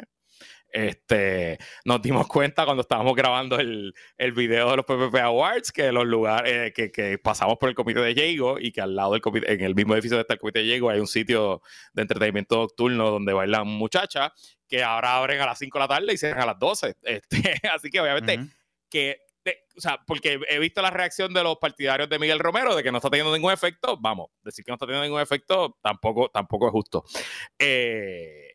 Este, 0.75 1.57
nos 1.85 2.03
dimos 2.03 2.27
cuenta 2.27 2.65
cuando 2.65 2.81
estábamos 2.81 3.15
grabando 3.15 3.61
el, 3.61 3.95
el 4.19 4.33
video 4.33 4.73
de 4.73 4.79
los 4.79 4.85
PPP 4.85 5.15
Awards 5.21 5.71
que 5.71 5.93
los 5.93 6.05
lugares 6.05 6.73
eh, 6.77 6.91
que, 6.93 7.17
pasamos 7.19 7.59
por 7.59 7.69
el 7.69 7.77
comité 7.77 8.01
de 8.01 8.13
Diego 8.13 8.59
y 8.59 8.73
que 8.73 8.81
al 8.81 8.97
lado 8.97 9.13
del 9.13 9.21
comité, 9.21 9.53
en 9.53 9.61
el 9.61 9.77
mismo 9.77 9.95
edificio 9.95 10.17
de 10.17 10.23
está 10.23 10.35
el 10.35 10.41
comité 10.41 10.59
de 10.59 10.65
Diego 10.65 10.91
hay 10.91 10.99
un 10.99 11.07
sitio 11.07 11.63
de 11.93 12.03
entretenimiento 12.03 12.57
nocturno 12.57 13.13
donde 13.13 13.33
bailan 13.33 13.69
muchachas 13.69 14.33
que 14.67 14.83
ahora 14.83 15.17
abren 15.17 15.41
a 15.41 15.47
las 15.47 15.61
5 15.61 15.79
de 15.79 15.81
la 15.81 15.89
tarde 15.89 16.13
y 16.13 16.19
cierran 16.19 16.43
a 16.43 16.47
las 16.47 16.59
12. 16.59 16.97
Este, 17.05 17.61
así 17.73 17.89
que 17.89 18.01
obviamente 18.01 18.41
que, 18.91 19.21
o 19.77 19.81
sea, 19.81 20.01
porque 20.05 20.41
he 20.49 20.59
visto 20.59 20.83
la 20.83 20.91
reacción 20.91 21.33
de 21.33 21.45
los 21.45 21.59
partidarios 21.59 22.09
de 22.09 22.19
Miguel 22.19 22.41
Romero 22.41 22.75
de 22.75 22.83
que 22.83 22.91
no 22.91 22.99
está 22.99 23.11
teniendo 23.11 23.33
ningún 23.33 23.53
efecto, 23.53 23.97
vamos, 23.97 24.31
decir 24.43 24.65
que 24.65 24.73
no 24.73 24.75
está 24.75 24.87
teniendo 24.87 25.05
ningún 25.05 25.21
efecto 25.21 25.79
tampoco, 25.81 26.31
tampoco 26.31 26.67
es 26.67 26.73
justo. 26.73 27.05
Eh, 27.61 28.54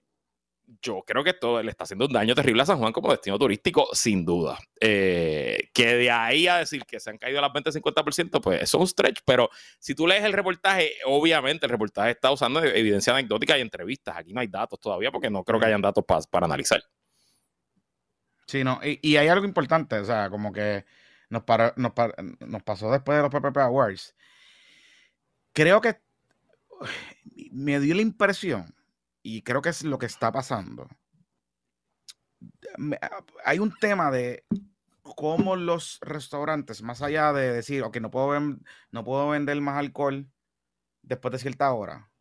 yo 0.82 1.04
creo 1.06 1.24
que 1.24 1.32
esto 1.32 1.62
le 1.62 1.72
está 1.72 1.84
haciendo 1.84 2.06
un 2.06 2.14
daño 2.14 2.36
terrible 2.36 2.62
a 2.62 2.66
San 2.66 2.78
Juan 2.78 2.94
como 2.94 3.12
destino 3.12 3.38
turístico, 3.40 3.88
sin 3.94 4.26
duda. 4.26 4.58
Eh, 4.80 5.70
que 5.74 5.96
de 5.96 6.12
ahí 6.12 6.48
a 6.48 6.58
decir 6.58 6.84
que 6.86 7.00
se 7.00 7.10
han 7.10 7.18
caído 7.18 7.42
las 7.42 7.52
ventas 7.52 7.76
50%, 7.76 8.42
pues 8.42 8.62
eso 8.62 8.78
es 8.78 8.82
un 8.82 8.88
stretch, 8.88 9.20
pero 9.26 9.50
si 9.80 9.96
tú 9.96 10.08
lees 10.08 10.24
el 10.24 10.34
reportaje, 10.34 10.94
obviamente 11.06 11.66
el 11.66 11.72
reportaje 11.72 12.12
está 12.12 12.32
usando 12.32 12.64
evidencia 12.64 13.14
anecdótica 13.14 13.58
y 13.58 13.62
entrevistas. 13.62 14.18
Aquí 14.18 14.34
no 14.34 14.42
hay 14.42 14.48
datos 14.48 14.80
todavía 14.80 15.12
porque 15.12 15.30
no 15.30 15.44
creo 15.44 15.60
que 15.60 15.66
hayan 15.66 15.82
datos 15.82 16.04
para 16.06 16.46
analizar. 16.46 16.82
Sí, 18.46 18.64
no, 18.64 18.80
y, 18.84 19.16
hay 19.16 19.28
algo 19.28 19.46
importante, 19.46 20.00
o 20.00 20.06
sea, 20.06 20.30
como 20.30 20.52
que 20.52 20.84
nos, 21.30 21.44
nos 21.78 22.64
pasó 22.64 22.92
después 22.92 23.18
de 23.18 23.22
los 23.22 23.32
PPP 23.32 23.58
Awards. 23.58 24.16
Creo 25.54 25.82
que 25.82 25.98
me 27.52 27.80
dio 27.80 27.96
la 27.96 28.02
impresión 28.02 28.74
y 29.22 29.42
creo 29.42 29.62
que 29.62 29.70
es 29.70 29.84
lo 29.84 29.98
que 29.98 30.06
está 30.06 30.32
pasando. 30.32 30.88
Hay 33.44 33.60
un 33.60 33.76
tema 33.80 34.12
de 34.12 34.46
cómo 35.02 35.56
los 35.56 36.00
restaurantes, 36.02 36.82
más 36.82 37.02
allá 37.02 37.34
de 37.34 37.52
decir, 37.52 37.84
ok, 37.84 37.98
no 37.98 38.12
puedo, 38.12 38.40
no 38.92 39.04
puedo 39.04 39.30
vender 39.30 39.60
más 39.62 39.78
alcohol 39.78 40.30
después 41.02 41.32
de 41.32 41.40
cierta 41.40 41.72
hora, 41.74 42.12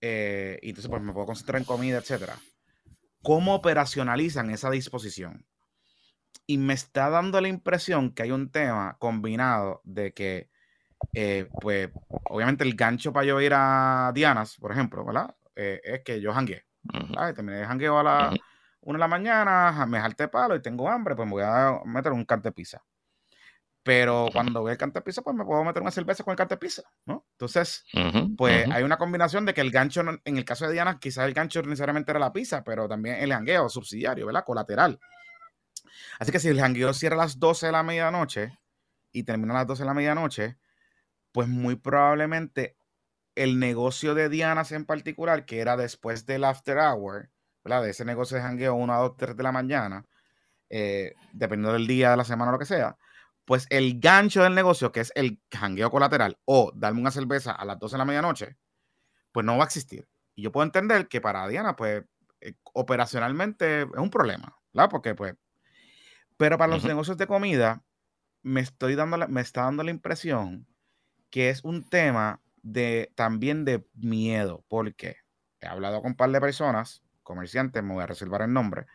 eh, 0.00 0.58
y 0.62 0.70
entonces 0.70 0.90
pues 0.90 1.02
me 1.02 1.12
puedo 1.12 1.26
concentrar 1.26 1.60
en 1.60 1.64
comida, 1.64 1.98
etcétera. 1.98 2.36
¿Cómo 3.22 3.54
operacionalizan 3.54 4.50
esa 4.50 4.70
disposición? 4.70 5.46
Y 6.46 6.58
me 6.58 6.74
está 6.74 7.08
dando 7.08 7.40
la 7.40 7.48
impresión 7.48 8.12
que 8.12 8.24
hay 8.24 8.32
un 8.32 8.50
tema 8.50 8.96
combinado 8.98 9.80
de 9.84 10.12
que, 10.12 10.50
eh, 11.12 11.48
pues, 11.60 11.90
obviamente 12.24 12.64
el 12.64 12.74
gancho 12.74 13.12
para 13.12 13.26
yo 13.26 13.40
ir 13.40 13.52
a 13.54 14.10
Dianas, 14.12 14.56
por 14.56 14.72
ejemplo, 14.72 15.04
¿verdad? 15.04 15.36
Eh, 15.54 15.80
es 15.82 16.02
que 16.02 16.20
yo 16.20 16.32
jangué. 16.32 16.64
Terminé 17.34 17.58
de 17.58 17.66
jangueo 17.66 17.98
a 17.98 18.02
la 18.02 18.34
una 18.82 18.96
de 18.96 19.00
la 19.00 19.08
mañana, 19.08 19.86
me 19.86 20.00
jalté 20.00 20.28
palo 20.28 20.56
y 20.56 20.60
tengo 20.60 20.88
hambre, 20.88 21.14
pues 21.14 21.26
me 21.26 21.32
voy 21.32 21.44
a 21.44 21.80
meter 21.84 22.12
un 22.12 22.24
cante 22.24 22.50
pizza. 22.50 22.82
Pero 23.84 24.28
cuando 24.32 24.60
voy 24.60 24.72
al 24.72 24.76
cante 24.76 25.00
pizza, 25.02 25.22
pues 25.22 25.34
me 25.36 25.44
puedo 25.44 25.64
meter 25.64 25.82
una 25.82 25.90
cerveza 25.90 26.22
con 26.22 26.32
el 26.32 26.36
cante 26.36 26.56
pizza, 26.56 26.82
¿no? 27.04 27.26
Entonces, 27.32 27.84
pues 28.36 28.68
hay 28.70 28.82
una 28.82 28.96
combinación 28.96 29.44
de 29.44 29.54
que 29.54 29.60
el 29.60 29.70
gancho, 29.70 30.02
en 30.24 30.36
el 30.36 30.44
caso 30.44 30.66
de 30.66 30.72
Diana, 30.72 30.98
quizás 31.00 31.26
el 31.26 31.34
gancho 31.34 31.62
necesariamente 31.62 32.10
era 32.10 32.20
la 32.20 32.32
pizza, 32.32 32.62
pero 32.62 32.88
también 32.88 33.16
el 33.16 33.32
jangueo 33.32 33.68
subsidiario, 33.68 34.26
¿verdad? 34.26 34.44
Colateral. 34.44 35.00
Así 36.18 36.30
que 36.32 36.38
si 36.38 36.48
el 36.48 36.60
jangueo 36.60 36.92
cierra 36.92 37.16
a 37.16 37.18
las 37.18 37.38
12 37.38 37.66
de 37.66 37.72
la 37.72 37.82
medianoche 37.82 38.58
y 39.12 39.24
termina 39.24 39.54
a 39.54 39.58
las 39.58 39.66
12 39.66 39.82
de 39.82 39.86
la 39.86 39.94
medianoche, 39.94 40.58
pues 41.32 41.48
muy 41.48 41.76
probablemente 41.76 42.76
el 43.34 43.58
negocio 43.58 44.14
de 44.14 44.28
Dianas 44.28 44.72
en 44.72 44.84
particular, 44.84 45.44
que 45.46 45.60
era 45.60 45.76
después 45.76 46.26
del 46.26 46.44
after 46.44 46.78
hour, 46.78 47.30
¿verdad? 47.64 47.82
De 47.82 47.90
ese 47.90 48.04
negocio 48.04 48.36
de 48.36 48.42
jangueo 48.42 48.74
1 48.74 48.92
a 48.92 48.98
2, 48.98 49.16
3 49.16 49.36
de 49.36 49.42
la 49.42 49.52
mañana, 49.52 50.06
eh, 50.68 51.14
dependiendo 51.32 51.72
del 51.72 51.86
día, 51.86 52.10
de 52.10 52.16
la 52.16 52.24
semana 52.24 52.50
o 52.50 52.52
lo 52.52 52.58
que 52.58 52.66
sea, 52.66 52.96
pues 53.44 53.66
el 53.70 54.00
gancho 54.00 54.42
del 54.42 54.54
negocio, 54.54 54.92
que 54.92 55.00
es 55.00 55.12
el 55.14 55.40
jangueo 55.50 55.90
colateral 55.90 56.38
o 56.44 56.72
darme 56.74 57.00
una 57.00 57.10
cerveza 57.10 57.52
a 57.52 57.64
las 57.64 57.78
12 57.78 57.94
de 57.94 57.98
la 57.98 58.04
medianoche, 58.04 58.56
pues 59.32 59.44
no 59.44 59.56
va 59.56 59.64
a 59.64 59.66
existir. 59.66 60.08
Y 60.34 60.42
yo 60.42 60.52
puedo 60.52 60.64
entender 60.64 61.08
que 61.08 61.20
para 61.20 61.46
Diana, 61.48 61.76
pues 61.76 62.04
eh, 62.40 62.54
operacionalmente 62.72 63.82
es 63.82 63.88
un 63.96 64.10
problema, 64.10 64.56
¿verdad? 64.72 64.90
Porque 64.90 65.14
pues, 65.14 65.34
pero 66.36 66.58
para 66.58 66.72
los 66.72 66.84
negocios 66.84 67.16
de 67.16 67.26
comida, 67.26 67.84
me, 68.42 68.60
estoy 68.60 68.94
dando 68.94 69.16
me 69.28 69.40
está 69.40 69.62
dando 69.62 69.82
la 69.84 69.90
impresión 69.90 70.66
que 71.30 71.48
es 71.48 71.64
un 71.64 71.88
tema 71.88 72.41
de 72.62 73.12
también 73.14 73.64
de 73.64 73.86
miedo, 73.94 74.64
porque 74.68 75.16
he 75.60 75.66
hablado 75.66 76.02
con 76.02 76.12
un 76.12 76.16
par 76.16 76.30
de 76.30 76.40
personas, 76.40 77.02
comerciantes, 77.22 77.82
me 77.82 77.94
voy 77.94 78.02
a 78.02 78.06
reservar 78.06 78.42
el 78.42 78.52
nombre, 78.52 78.86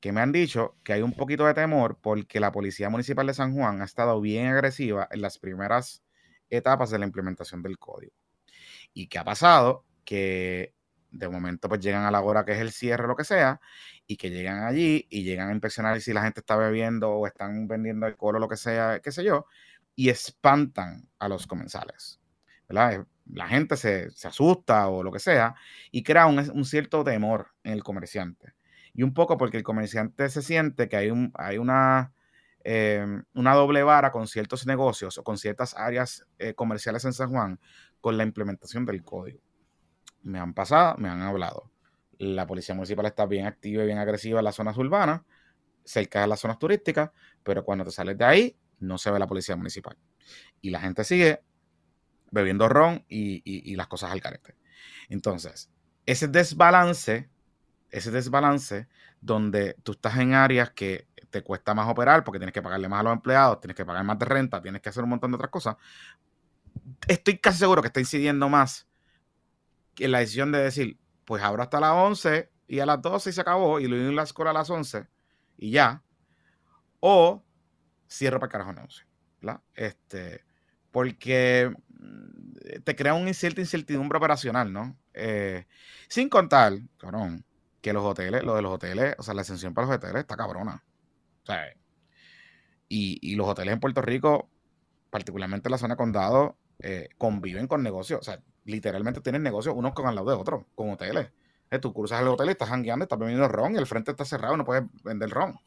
que 0.00 0.12
me 0.12 0.20
han 0.20 0.32
dicho 0.32 0.76
que 0.84 0.94
hay 0.94 1.02
un 1.02 1.12
poquito 1.12 1.46
de 1.46 1.54
temor 1.54 1.98
porque 2.00 2.40
la 2.40 2.52
Policía 2.52 2.90
Municipal 2.90 3.26
de 3.26 3.34
San 3.34 3.54
Juan 3.54 3.82
ha 3.82 3.84
estado 3.84 4.20
bien 4.20 4.48
agresiva 4.48 5.08
en 5.10 5.22
las 5.22 5.38
primeras 5.38 6.02
etapas 6.50 6.90
de 6.90 6.98
la 6.98 7.06
implementación 7.06 7.62
del 7.62 7.78
código. 7.78 8.12
¿Y 8.92 9.08
qué 9.08 9.18
ha 9.18 9.24
pasado? 9.24 9.86
Que 10.04 10.74
de 11.10 11.28
momento 11.28 11.68
pues 11.68 11.80
llegan 11.80 12.04
a 12.04 12.10
la 12.10 12.20
hora 12.22 12.44
que 12.44 12.52
es 12.52 12.58
el 12.58 12.72
cierre 12.72 13.06
lo 13.06 13.16
que 13.16 13.24
sea, 13.24 13.60
y 14.06 14.16
que 14.16 14.30
llegan 14.30 14.64
allí 14.64 15.06
y 15.10 15.22
llegan 15.24 15.50
a 15.50 15.52
inspeccionar 15.52 16.00
si 16.00 16.12
la 16.12 16.22
gente 16.22 16.40
está 16.40 16.56
bebiendo 16.56 17.10
o 17.10 17.26
están 17.26 17.68
vendiendo 17.68 18.06
alcohol 18.06 18.36
o 18.36 18.38
lo 18.40 18.48
que 18.48 18.56
sea, 18.56 19.00
qué 19.00 19.12
sé 19.12 19.24
yo, 19.24 19.46
y 19.94 20.08
espantan 20.10 21.08
a 21.18 21.28
los 21.28 21.46
comensales. 21.46 22.21
Eh, 22.72 23.04
la 23.26 23.48
gente 23.48 23.76
se, 23.76 24.08
asusta 24.24 24.88
o 24.88 25.02
lo 25.02 25.12
que 25.12 25.18
sea 25.18 25.54
y 25.90 26.02
crea 26.02 26.26
un, 26.26 26.64
cierto 26.64 27.04
temor 27.04 27.48
en 27.64 27.72
el 27.72 27.82
comerciante. 27.82 28.54
Y 28.94 29.02
un 29.02 29.14
poco 29.14 29.38
porque 29.38 29.56
el 29.56 29.62
comerciante 29.62 30.28
se 30.28 30.42
siente 30.42 30.88
que 30.88 30.96
hay, 30.96 31.10
un, 31.10 31.32
hay 31.34 31.58
una, 31.58 32.12
em, 32.64 33.24
una 33.34 33.54
doble 33.54 33.82
vara 33.82 34.12
con 34.12 34.26
ciertos 34.26 34.66
negocios 34.66 35.18
o 35.18 35.24
con 35.24 35.38
ciertas 35.38 35.74
áreas 35.76 36.26
eh, 36.38 36.54
comerciales 36.54 37.04
en 37.04 37.12
San 37.12 37.30
Juan 37.30 37.58
con 38.00 38.16
la 38.16 38.24
implementación 38.24 38.84
del 38.84 39.02
código. 39.02 39.40
Me 40.22 40.38
han 40.38 40.52
pasado, 40.54 40.96
me 40.98 41.08
han 41.08 41.22
hablado. 41.22 41.70
La 42.18 42.46
policía 42.46 42.74
municipal 42.74 43.06
está 43.06 43.26
bien 43.26 43.46
activa 43.46 43.82
y 43.82 43.86
bien 43.86 43.98
agresiva 43.98 44.40
en 44.40 44.44
las 44.44 44.56
zonas 44.56 44.76
urbanas, 44.76 45.22
cerca 45.84 46.20
de 46.20 46.26
las 46.26 46.40
zonas 46.40 46.58
turísticas, 46.58 47.10
pero 47.42 47.64
cuando 47.64 47.84
te 47.84 47.90
sales 47.90 48.18
de 48.18 48.24
ahí, 48.24 48.56
no 48.78 48.98
se 48.98 49.10
ve 49.10 49.18
la 49.18 49.26
policía 49.26 49.56
municipal. 49.56 49.96
Y 50.60 50.70
la 50.70 50.80
gente 50.80 51.04
sigue 51.04 51.42
bebiendo 52.32 52.68
ron 52.68 53.04
y, 53.08 53.76
las 53.76 53.86
cosas 53.86 54.10
al 54.10 54.20
carácter. 54.20 54.56
Entonces, 55.08 55.70
ese 56.06 56.26
desbalance, 56.26 57.30
ese 57.90 58.10
desbalance 58.10 58.88
donde 59.20 59.76
tú 59.84 59.92
estás 59.92 60.16
en 60.18 60.34
áreas 60.34 60.70
que 60.70 61.06
te 61.30 61.42
cuesta 61.42 61.74
más 61.74 61.88
operar 61.88 62.24
porque 62.24 62.38
tienes 62.38 62.52
que 62.52 62.62
pagarle 62.62 62.88
más 62.88 63.00
a 63.00 63.02
los 63.04 63.12
empleados, 63.12 63.60
tienes 63.60 63.76
que 63.76 63.84
pagar 63.84 64.02
más 64.02 64.18
de 64.18 64.24
renta, 64.24 64.60
tienes 64.60 64.82
que 64.82 64.88
hacer 64.88 65.04
un 65.04 65.10
montón 65.10 65.30
de 65.30 65.36
otras 65.36 65.50
cosas, 65.50 65.76
estoy 67.06 67.38
casi 67.38 67.58
seguro 67.58 67.80
que 67.82 67.88
está 67.88 68.00
incidiendo 68.00 68.48
más 68.48 68.88
en 69.98 70.10
la 70.10 70.18
decisión 70.18 70.50
de 70.52 70.58
decir, 70.58 70.98
pues 71.24 71.42
ahora 71.42 71.64
hasta 71.64 71.80
las 71.80 71.92
11 71.92 72.50
y 72.66 72.80
a 72.80 72.86
las 72.86 73.00
12 73.00 73.30
y 73.30 73.32
se 73.32 73.40
acabó 73.40 73.78
y 73.78 73.86
lo 73.86 73.96
en 73.96 74.16
la 74.16 74.24
escuela 74.24 74.50
a 74.50 74.54
las 74.54 74.68
11 74.68 75.06
y 75.58 75.70
ya, 75.70 76.02
o 77.00 77.42
cierro 78.08 78.40
para 78.40 78.48
el 78.48 78.52
carajo 78.52 78.82
11, 78.82 79.04
¿verdad? 79.40 79.60
Este, 79.74 80.44
porque 80.90 81.72
te 82.84 82.96
crea 82.96 83.14
una 83.14 83.32
cierta 83.34 83.60
incertidumbre 83.60 84.18
operacional, 84.18 84.72
¿no? 84.72 84.96
Eh, 85.14 85.66
sin 86.08 86.28
contar, 86.28 86.74
cabrón, 86.98 87.44
que 87.80 87.92
los 87.92 88.04
hoteles, 88.04 88.42
lo 88.42 88.54
de 88.54 88.62
los 88.62 88.72
hoteles, 88.72 89.14
o 89.18 89.22
sea, 89.22 89.34
la 89.34 89.42
exención 89.42 89.74
para 89.74 89.86
los 89.86 89.96
hoteles 89.96 90.20
está 90.20 90.36
cabrona. 90.36 90.84
O 91.42 91.46
sea, 91.46 91.74
y, 92.88 93.34
los 93.36 93.48
hoteles 93.48 93.74
en 93.74 93.80
Puerto 93.80 94.02
Rico, 94.02 94.48
particularmente 95.10 95.68
en 95.68 95.72
la 95.72 95.78
zona 95.78 95.94
de 95.94 95.98
condado, 95.98 96.56
eh, 96.78 97.08
conviven 97.18 97.66
con 97.66 97.82
negocios. 97.82 98.20
O 98.20 98.24
sea, 98.24 98.40
literalmente 98.64 99.20
tienen 99.20 99.42
negocios 99.42 99.74
unos 99.76 99.94
con 99.94 100.06
al 100.06 100.14
lado 100.14 100.30
de 100.30 100.36
otros, 100.36 100.64
con 100.74 100.90
hoteles. 100.90 101.30
Eh, 101.70 101.78
tú 101.78 101.92
cruzas 101.92 102.20
el 102.20 102.28
hotel 102.28 102.48
y 102.48 102.52
estás 102.52 102.68
jangueando, 102.68 103.04
estás 103.04 103.18
bebiendo 103.18 103.48
ron 103.48 103.74
y 103.74 103.78
el 103.78 103.86
frente 103.86 104.10
está 104.10 104.24
cerrado, 104.24 104.56
no 104.56 104.64
puedes 104.64 104.84
vender 105.02 105.30
ron 105.30 105.58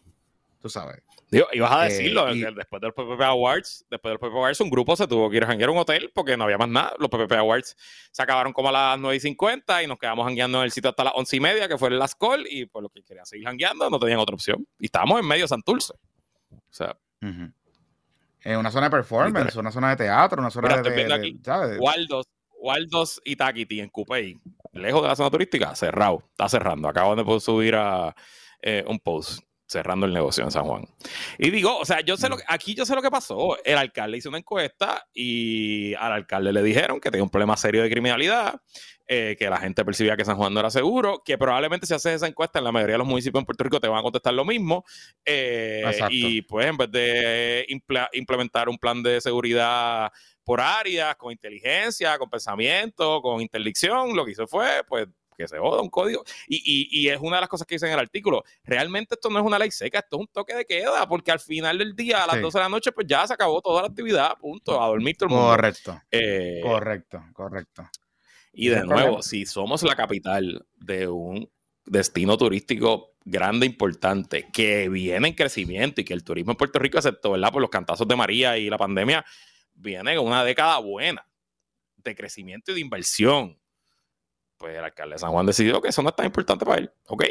tú 0.66 0.70
sabes. 0.70 1.00
Digo, 1.30 1.46
ibas 1.54 1.72
a 1.72 1.84
decirlo, 1.84 2.28
eh, 2.28 2.52
después 2.56 2.82
del 2.82 2.92
PPP 2.92 3.22
Awards, 3.22 3.86
después 3.88 4.14
del 4.14 4.18
PPP 4.18 4.36
Awards, 4.36 4.62
un 4.62 4.72
grupo 4.72 4.96
se 4.96 5.06
tuvo 5.06 5.30
que 5.30 5.38
ir 5.38 5.44
a 5.44 5.48
janguear 5.48 5.70
a 5.70 5.74
un 5.74 5.78
hotel 5.78 6.12
porque 6.12 6.36
no 6.36 6.46
había 6.46 6.58
más 6.58 6.70
nada. 6.70 6.94
Los 6.98 7.10
PPP 7.10 7.34
Awards 7.34 7.78
se 8.12 8.24
acabaron 8.24 8.52
como 8.52 8.70
a 8.70 8.72
las 8.72 9.00
9 9.00 9.16
y 9.16 9.20
50 9.20 9.84
y 9.84 9.88
nos 9.88 10.00
quedamos 10.00 10.26
jangueando 10.26 10.58
en 10.58 10.64
el 10.64 10.72
sitio 10.72 10.90
hasta 10.90 11.04
las 11.04 11.14
11 11.16 11.36
y 11.36 11.40
media, 11.40 11.68
que 11.68 11.78
fue 11.78 11.90
el 11.90 12.00
Last 12.00 12.20
Call, 12.20 12.48
y 12.50 12.66
por 12.66 12.82
lo 12.82 12.90
que 12.90 13.04
querían 13.04 13.28
seguir 13.28 13.46
jangueando, 13.46 13.88
no 13.92 14.00
tenían 14.00 14.18
otra 14.18 14.34
opción. 14.34 14.66
Y 14.80 14.86
estábamos 14.86 15.20
en 15.20 15.28
medio 15.28 15.44
de 15.44 15.50
Santurce. 15.50 15.94
O 16.50 16.60
sea. 16.72 16.98
En 17.22 18.58
una 18.58 18.72
zona 18.72 18.88
de 18.88 18.92
performance, 18.92 19.56
una 19.56 19.72
zona 19.72 19.92
de 19.92 19.98
teatro, 19.98 20.42
una 20.42 20.50
zona 20.50 20.82
de, 20.82 21.78
Waldos, 21.80 22.26
Waldos 22.58 23.22
y 23.24 23.36
Takiti 23.36 23.82
en 23.82 23.90
Coupey, 23.90 24.40
lejos 24.74 25.04
de 25.04 25.10
la 25.10 25.16
zona 25.16 25.30
turística, 25.30 25.76
cerrado, 25.76 26.24
está 26.32 26.50
cerrando. 26.50 26.88
Acaban 26.88 27.24
de 27.24 27.40
subir 27.40 27.76
a 27.76 28.16
eh, 28.64 28.84
un 28.88 29.00
post 29.00 29.44
cerrando 29.68 30.06
el 30.06 30.14
negocio 30.14 30.44
en 30.44 30.52
San 30.52 30.64
Juan. 30.66 30.88
Y 31.38 31.50
digo, 31.50 31.78
o 31.78 31.86
sea, 31.86 32.02
yo 32.02 32.18
sé 32.18 32.30
lo 32.30 32.38
mm. 32.38 32.42
aquí 32.48 32.76
yo 32.76 32.86
sé 32.86 32.96
lo 32.96 33.02
que 33.02 33.12
pasó. 33.12 33.58
El 33.64 33.78
alcalde 33.78 34.18
hizo 34.18 34.30
una 34.30 34.38
encuesta 34.38 35.08
y 35.14 35.94
al 35.96 36.12
alcalde 36.12 36.54
le 36.54 36.64
dijeron 36.64 37.00
que 37.00 37.12
tenía 37.12 37.24
un 37.24 37.30
problema 37.30 37.58
serio 37.58 37.82
de 37.82 37.90
criminalidad, 37.90 38.62
eh, 39.08 39.36
que 39.38 39.50
la 39.50 39.58
gente 39.58 39.84
percibía 39.84 40.16
que 40.18 40.26
San 40.26 40.38
Juan 40.38 40.54
no 40.54 40.60
era 40.60 40.70
seguro, 40.70 41.22
que 41.24 41.38
probablemente 41.38 41.86
si 41.86 41.94
haces 41.94 42.16
esa 42.16 42.28
encuesta 42.28 42.60
en 42.60 42.66
la 42.66 42.72
mayoría 42.72 42.94
de 42.94 43.00
los 43.00 43.08
municipios 43.08 43.42
en 43.42 43.46
Puerto 43.46 43.64
Rico 43.64 43.80
te 43.80 43.88
van 43.88 44.00
a 44.00 44.04
contestar 44.04 44.34
lo 44.34 44.46
mismo. 44.46 44.84
Eh, 45.24 45.84
y 46.10 46.42
pues 46.44 46.68
en 46.68 46.78
vez 46.78 46.92
de 46.92 47.66
implementar 48.14 48.70
un 48.70 48.78
plan 48.78 49.02
de 49.02 49.20
seguridad 49.22 50.12
por 50.44 50.62
áreas, 50.62 51.16
con 51.16 51.32
inteligencia, 51.32 52.18
con 52.20 52.30
pensamiento, 52.30 53.22
con 53.22 53.42
interdicción, 53.42 54.16
lo 54.16 54.24
que 54.24 54.32
hizo 54.32 54.46
fue, 54.48 54.84
pues, 54.88 55.08
que 55.36 55.48
se 55.48 55.58
joda 55.58 55.82
un 55.82 55.90
código. 55.90 56.24
Y, 56.48 56.88
y, 56.92 57.10
es 57.10 57.20
una 57.20 57.38
de 57.38 57.42
las 57.42 57.50
cosas 57.50 57.68
que 57.68 57.76
dice 57.76 57.88
en 57.88 57.94
el 57.94 58.00
artículo. 58.00 58.44
Realmente 58.64 59.16
esto 59.16 59.30
no 59.30 59.40
es 59.40 59.46
una 59.46 59.60
ley 59.60 59.72
seca, 59.72 60.00
esto 60.00 60.18
es 60.18 60.20
un 60.22 60.28
toque 60.28 60.56
de 60.56 60.66
queda, 60.66 61.08
porque 61.08 61.32
al 61.32 61.40
final 61.40 61.78
del 61.78 61.96
día, 61.96 62.24
a 62.24 62.28
las 62.28 62.42
12 62.42 62.58
de 62.58 62.64
la 62.64 62.70
noche, 62.70 62.92
pues 62.92 63.08
ya 63.08 63.26
se 63.28 63.34
acabó 63.34 63.62
toda 63.62 63.82
la 63.84 63.88
actividad, 63.88 64.38
punto, 64.38 64.82
a 64.82 64.88
dormir 64.88 65.16
todo 65.18 65.30
el 65.30 65.36
mundo. 65.36 65.50
Correcto. 65.50 66.02
Eh, 66.12 66.62
correcto, 66.64 67.24
correcto. 67.34 67.90
Y 68.54 68.70
de 68.70 68.84
nuevo, 68.84 69.22
si 69.22 69.46
somos 69.46 69.84
la 69.84 69.96
capital 69.96 70.66
de 70.76 71.08
un 71.08 71.50
destino 71.86 72.38
turístico 72.38 73.16
grande, 73.26 73.66
importante, 73.66 74.48
que 74.54 74.88
viene 74.88 75.28
en 75.28 75.34
crecimiento 75.34 76.02
y 76.02 76.06
que 76.06 76.14
el 76.14 76.24
turismo 76.24 76.52
en 76.52 76.58
Puerto 76.58 76.80
Rico, 76.80 76.98
excepto 76.98 77.32
¿verdad? 77.32 77.52
por 77.52 77.62
los 77.62 77.70
cantazos 77.70 78.08
de 78.08 78.16
María 78.16 78.58
y 78.58 78.70
la 78.70 78.78
pandemia, 78.78 79.26
viene 79.74 80.18
una 80.20 80.44
década 80.44 80.78
buena 80.80 81.28
de 81.98 82.16
crecimiento 82.16 82.72
y 82.72 82.76
de 82.76 82.82
inversión. 82.82 83.60
Pues 84.66 84.76
el 84.76 84.84
alcalde 84.84 85.14
de 85.14 85.20
San 85.20 85.30
Juan 85.30 85.46
decidió 85.46 85.80
que 85.80 85.90
eso 85.90 86.02
no 86.02 86.10
es 86.10 86.16
tan 86.16 86.26
importante 86.26 86.66
para 86.66 86.80
él. 86.80 86.92
Ok. 87.06 87.26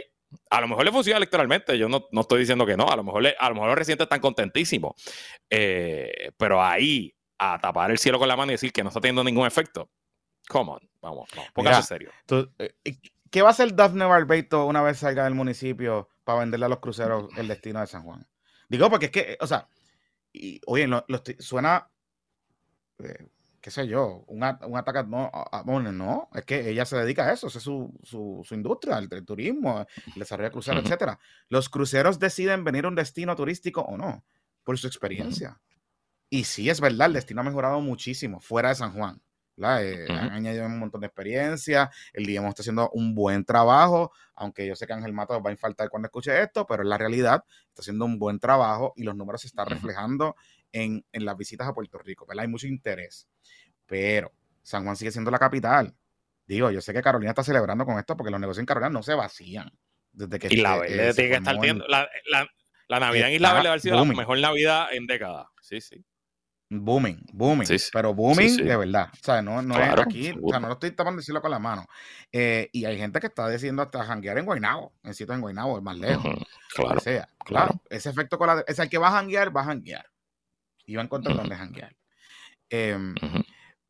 A 0.51 0.61
lo 0.61 0.69
mejor 0.69 0.85
le 0.85 0.93
funciona 0.93 1.17
electoralmente, 1.17 1.77
yo 1.77 1.89
no, 1.89 2.07
estoy 2.13 2.39
diciendo 2.39 2.65
que 2.65 2.77
no, 2.77 2.89
a 2.89 2.95
lo 2.95 3.03
mejor, 3.03 3.27
a 3.27 3.49
lo 3.49 3.55
mejor 3.57 3.71
los 3.71 3.79
residentes 3.79 4.05
están 4.05 4.21
contentísimos, 4.21 4.95
eh, 5.51 6.31
pero 6.37 6.63
ahí 6.63 7.13
a 7.37 7.59
tapar 7.59 7.91
el 7.91 7.99
cielo 7.99 8.21
con 8.21 8.29
la 8.29 8.37
mano 8.37 8.53
y 8.53 8.55
decir 8.55 8.73
que 8.73 8.85
no 8.85 8.91
está 8.91 9.01
teniendo 9.01 9.25
ningún 9.25 9.49
efecto, 9.49 9.91
come 10.49 10.75
on, 10.75 10.91
vamos, 11.03 11.29
vamos 11.35 11.51
póngase 11.53 11.83
serio. 11.83 12.11
Eh, 12.59 12.73
¿Qué 13.33 13.43
va 13.43 13.49
a 13.49 13.51
hacer 13.51 13.75
Daphne 13.75 14.05
Barbeito 14.05 14.67
una 14.67 14.81
vez 14.81 14.99
salga 14.99 15.25
del 15.25 15.35
municipio 15.35 16.09
para 16.23 16.39
venderle 16.39 16.67
a 16.67 16.69
los 16.69 16.79
cruceros 16.79 17.37
el 17.37 17.49
destino 17.49 17.81
de 17.81 17.89
San 17.89 18.05
Juan? 18.05 18.29
Digo, 18.69 18.89
porque 18.91 19.07
es 19.07 19.13
que, 19.13 19.39
o 19.41 19.49
sea, 19.49 19.67
oye, 20.67 20.89
suena 21.41 21.91
eh, 23.01 23.27
qué 23.65 23.71
sé 23.71 23.89
yo, 23.89 24.25
un, 24.27 24.43
un 24.43 24.77
ataque, 24.77 25.05
no, 25.09 25.31
no, 25.65 26.29
es 26.35 26.45
que 26.45 26.69
ella 26.69 26.85
se 26.85 26.99
dedica 26.99 27.25
a 27.25 27.33
eso, 27.33 27.47
es 27.47 27.55
su, 27.55 27.99
su, 28.03 28.45
industria, 28.55 28.99
el, 28.99 29.09
turismo, 29.25 29.87
el 30.15 30.21
desarrollo 30.21 30.51
de 30.51 30.53
cruceros, 30.53 30.85
etcétera. 30.85 31.19
Los 31.49 31.71
cruceros 31.71 32.19
deciden 32.19 32.63
venir 32.63 32.85
a 32.85 32.89
un 32.89 32.95
destino 32.95 33.35
turístico 33.35 33.81
o 33.81 33.97
no, 33.97 34.23
por 34.65 34.77
su 34.77 34.87
experiencia. 34.87 35.63
Y 36.29 36.45
sí, 36.45 36.69
es 36.69 36.79
verdad, 36.79 37.07
el 37.07 37.15
destino 37.15 37.41
ha 37.41 37.45
mejorado 37.45 37.81
muchísimo 37.81 38.39
fuera 38.39 38.69
de 38.69 38.75
San 38.75 38.93
Juan. 38.93 39.23
Eh, 39.57 40.09
han 40.11 40.33
añadido 40.33 40.67
un 40.67 40.79
montón 40.79 41.01
de 41.01 41.07
experiencia, 41.07 41.91
el 42.13 42.27
día 42.27 42.47
está 42.47 42.61
haciendo 42.61 42.91
un 42.91 43.15
buen 43.15 43.47
trabajo, 43.47 44.13
aunque 44.35 44.67
yo 44.67 44.77
sé 44.77 44.87
que 44.87 44.93
Ángel 44.93 45.15
Matos 45.15 45.41
va 45.43 45.51
a 45.51 45.57
faltar 45.57 45.89
cuando 45.89 46.09
escuche 46.09 46.39
esto, 46.43 46.67
pero 46.67 46.83
en 46.83 46.91
la 46.91 46.99
realidad 46.99 47.47
está 47.69 47.81
haciendo 47.81 48.05
un 48.05 48.19
buen 48.19 48.39
trabajo 48.41 48.93
y 48.95 49.05
los 49.05 49.17
números 49.17 49.41
se 49.41 49.47
están 49.47 49.69
reflejando 49.69 50.37
en, 50.75 51.05
en, 51.13 51.25
las 51.25 51.37
visitas 51.37 51.67
a 51.67 51.73
Puerto 51.73 51.99
Rico, 51.99 52.27
¿verdad? 52.27 52.43
Hay 52.43 52.49
mucho 52.49 52.67
interés 52.67 53.29
pero 53.87 54.33
San 54.63 54.85
Juan 54.85 54.97
sigue 54.97 55.11
siendo 55.11 55.31
la 55.31 55.39
capital. 55.39 55.95
Digo, 56.47 56.71
yo 56.71 56.81
sé 56.81 56.93
que 56.93 57.03
Carolina 57.03 57.31
está 57.31 57.43
celebrando 57.43 57.85
con 57.87 57.99
esto 57.99 58.17
porque 58.17 58.31
los 58.31 58.41
negocios 58.41 58.61
en 58.61 58.67
Carolina 58.67 58.91
no 58.91 59.03
se 59.03 59.15
vacían. 59.15 59.71
Desde 60.13 60.39
que 60.39 60.49
Isla 60.51 60.79
Verde 60.79 61.15
tiene 61.15 61.31
que 61.31 61.37
estar 61.37 61.61
viendo. 61.61 61.87
La, 61.89 62.09
la, 62.89 63.01
Navidad 63.01 63.29
en 63.29 63.35
Isla 63.35 63.55
Verde 63.55 63.69
ha 63.69 63.79
sido 63.79 63.97
la 63.97 64.05
mejor 64.05 64.39
Navidad 64.39 64.89
en 64.93 65.07
décadas. 65.07 65.47
Sí, 65.61 65.81
sí. 65.81 66.05
Booming, 66.71 67.25
booming, 67.33 67.69
pero 67.93 68.15
booming 68.15 68.57
de 68.57 68.77
verdad. 68.77 69.09
O 69.13 69.25
sea, 69.25 69.43
no, 69.43 69.63
no 69.63 69.79
es 69.79 69.99
aquí, 69.99 70.35
o 70.43 70.49
sea, 70.49 70.59
no 70.59 70.67
lo 70.67 70.75
estoy 70.75 70.91
tapando 70.91 71.21
decirlo 71.21 71.41
con 71.41 71.51
la 71.51 71.59
mano. 71.59 71.87
Eh, 72.33 72.69
y 72.73 72.85
hay 72.85 72.99
gente 72.99 73.21
que 73.21 73.29
está 73.29 73.47
decidiendo 73.49 73.83
hasta 73.83 74.03
janguear 74.03 74.39
en 74.39 74.47
Guaynabo, 74.47 74.93
en 75.05 75.15
sitio 75.15 75.35
en 75.35 75.41
Guaynabo, 75.41 75.77
es 75.77 75.85
más 75.85 75.97
lejos. 75.97 76.35
claro. 76.75 77.01
sea, 77.01 77.29
claro. 77.45 77.81
Ese 77.91 78.11
efecto 78.11 78.39
con 78.39 78.49
la. 78.49 78.65
Es 78.67 78.79
el 78.79 78.89
que 78.89 78.99
va 78.99 79.09
a 79.09 79.13
janguear, 79.13 79.55
va 79.57 79.61
a 79.61 79.67
janguear. 79.67 80.07
Va 80.89 81.01
a 81.01 81.05
encontrar 81.05 81.37
dónde 81.37 81.57
janguear. 81.57 81.97
Eh, 82.71 83.15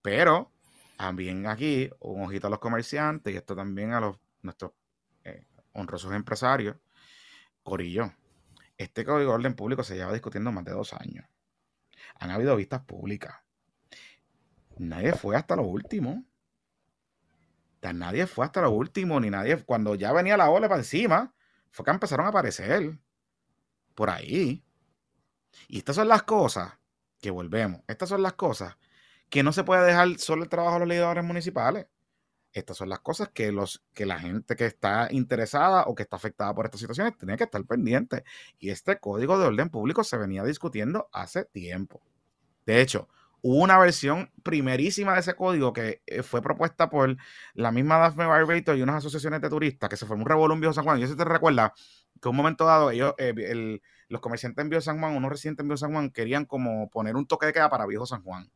pero 0.02 0.52
también 0.96 1.46
aquí, 1.46 1.90
un 2.00 2.22
ojito 2.22 2.46
a 2.46 2.50
los 2.50 2.58
comerciantes 2.58 3.32
y 3.32 3.36
esto 3.36 3.56
también 3.56 3.92
a 3.92 4.00
los 4.00 4.18
nuestros 4.42 4.72
eh, 5.24 5.46
honrosos 5.72 6.12
empresarios. 6.12 6.76
Corillo, 7.62 8.12
este 8.76 9.04
código 9.04 9.30
de 9.30 9.36
orden 9.36 9.54
público 9.54 9.82
se 9.82 9.96
lleva 9.96 10.12
discutiendo 10.12 10.52
más 10.52 10.64
de 10.64 10.72
dos 10.72 10.92
años. 10.92 11.26
Han 12.20 12.30
habido 12.30 12.54
vistas 12.56 12.82
públicas. 12.82 13.34
Nadie 14.76 15.12
fue 15.14 15.36
hasta 15.36 15.56
lo 15.56 15.62
último. 15.62 16.24
Nadie 17.80 18.26
fue 18.26 18.46
hasta 18.46 18.62
lo 18.62 18.70
último, 18.70 19.20
ni 19.20 19.30
nadie. 19.30 19.62
Cuando 19.62 19.94
ya 19.94 20.12
venía 20.12 20.36
la 20.36 20.48
ola 20.48 20.68
para 20.68 20.80
encima, 20.80 21.34
fue 21.70 21.84
que 21.84 21.90
empezaron 21.90 22.24
a 22.26 22.30
aparecer 22.30 22.98
por 23.94 24.10
ahí. 24.10 24.64
Y 25.68 25.78
estas 25.78 25.96
son 25.96 26.08
las 26.08 26.22
cosas 26.22 26.72
que 27.24 27.30
volvemos. 27.30 27.80
Estas 27.88 28.10
son 28.10 28.22
las 28.22 28.34
cosas 28.34 28.76
que 29.30 29.42
no 29.42 29.50
se 29.54 29.64
puede 29.64 29.86
dejar 29.86 30.18
solo 30.18 30.42
el 30.42 30.50
trabajo 30.50 30.74
de 30.74 30.80
los 30.80 30.88
legisladores 30.88 31.24
municipales. 31.24 31.86
Estas 32.52 32.76
son 32.76 32.90
las 32.90 33.00
cosas 33.00 33.30
que, 33.30 33.50
los, 33.50 33.82
que 33.94 34.04
la 34.04 34.20
gente 34.20 34.56
que 34.56 34.66
está 34.66 35.08
interesada 35.10 35.84
o 35.86 35.94
que 35.94 36.02
está 36.02 36.16
afectada 36.16 36.54
por 36.54 36.66
estas 36.66 36.82
situaciones 36.82 37.16
tiene 37.16 37.38
que 37.38 37.44
estar 37.44 37.64
pendiente. 37.64 38.24
Y 38.58 38.68
este 38.68 38.98
código 39.00 39.38
de 39.38 39.46
orden 39.46 39.70
público 39.70 40.04
se 40.04 40.18
venía 40.18 40.44
discutiendo 40.44 41.08
hace 41.14 41.46
tiempo. 41.46 42.02
De 42.66 42.82
hecho, 42.82 43.08
hubo 43.40 43.56
una 43.56 43.78
versión 43.78 44.30
primerísima 44.42 45.14
de 45.14 45.20
ese 45.20 45.34
código 45.34 45.72
que 45.72 46.02
eh, 46.04 46.22
fue 46.22 46.42
propuesta 46.42 46.90
por 46.90 47.16
la 47.54 47.72
misma 47.72 47.96
Daphne 47.96 48.26
Barbato 48.26 48.74
y 48.74 48.82
unas 48.82 48.96
asociaciones 48.96 49.40
de 49.40 49.48
turistas 49.48 49.88
que 49.88 49.96
se 49.96 50.04
formó 50.04 50.24
un 50.24 50.28
revuelo 50.28 50.52
en 50.52 50.60
Viejo 50.60 50.74
San 50.74 50.84
Juan. 50.84 51.00
Yo 51.00 51.06
sé 51.06 51.16
te 51.16 51.24
recuerda 51.24 51.72
que 52.20 52.28
un 52.28 52.36
momento 52.36 52.64
dado 52.64 52.90
ellos, 52.90 53.14
eh, 53.18 53.80
los 54.08 54.20
comerciantes 54.20 54.62
en 54.62 54.70
Viejo 54.70 54.82
San 54.82 55.00
Juan, 55.00 55.16
unos 55.16 55.30
residentes 55.30 55.62
en 55.64 55.68
Viejo 55.68 55.78
San 55.78 55.92
Juan, 55.92 56.10
querían 56.10 56.44
como 56.44 56.88
poner 56.90 57.16
un 57.16 57.26
toque 57.26 57.46
de 57.46 57.52
queda 57.52 57.68
para 57.68 57.86
Viejo 57.86 58.06
San 58.06 58.22
Juan 58.22 58.50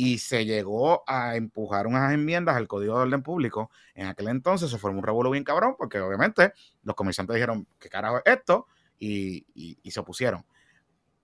y 0.00 0.18
se 0.18 0.44
llegó 0.44 1.02
a 1.08 1.34
empujar 1.34 1.88
unas 1.88 2.12
enmiendas 2.14 2.54
al 2.54 2.68
Código 2.68 2.94
de 2.94 3.02
Orden 3.02 3.20
Público. 3.20 3.72
En 3.96 4.06
aquel 4.06 4.28
entonces 4.28 4.70
se 4.70 4.78
formó 4.78 5.00
un 5.00 5.04
revuelo 5.04 5.28
bien 5.28 5.42
cabrón, 5.42 5.74
porque 5.76 5.98
obviamente 5.98 6.52
los 6.84 6.94
comerciantes 6.94 7.34
dijeron, 7.34 7.66
¿qué 7.80 7.88
carajo 7.88 8.18
es 8.18 8.22
esto? 8.26 8.68
Y, 9.00 9.44
se 9.90 9.98
opusieron. 9.98 10.46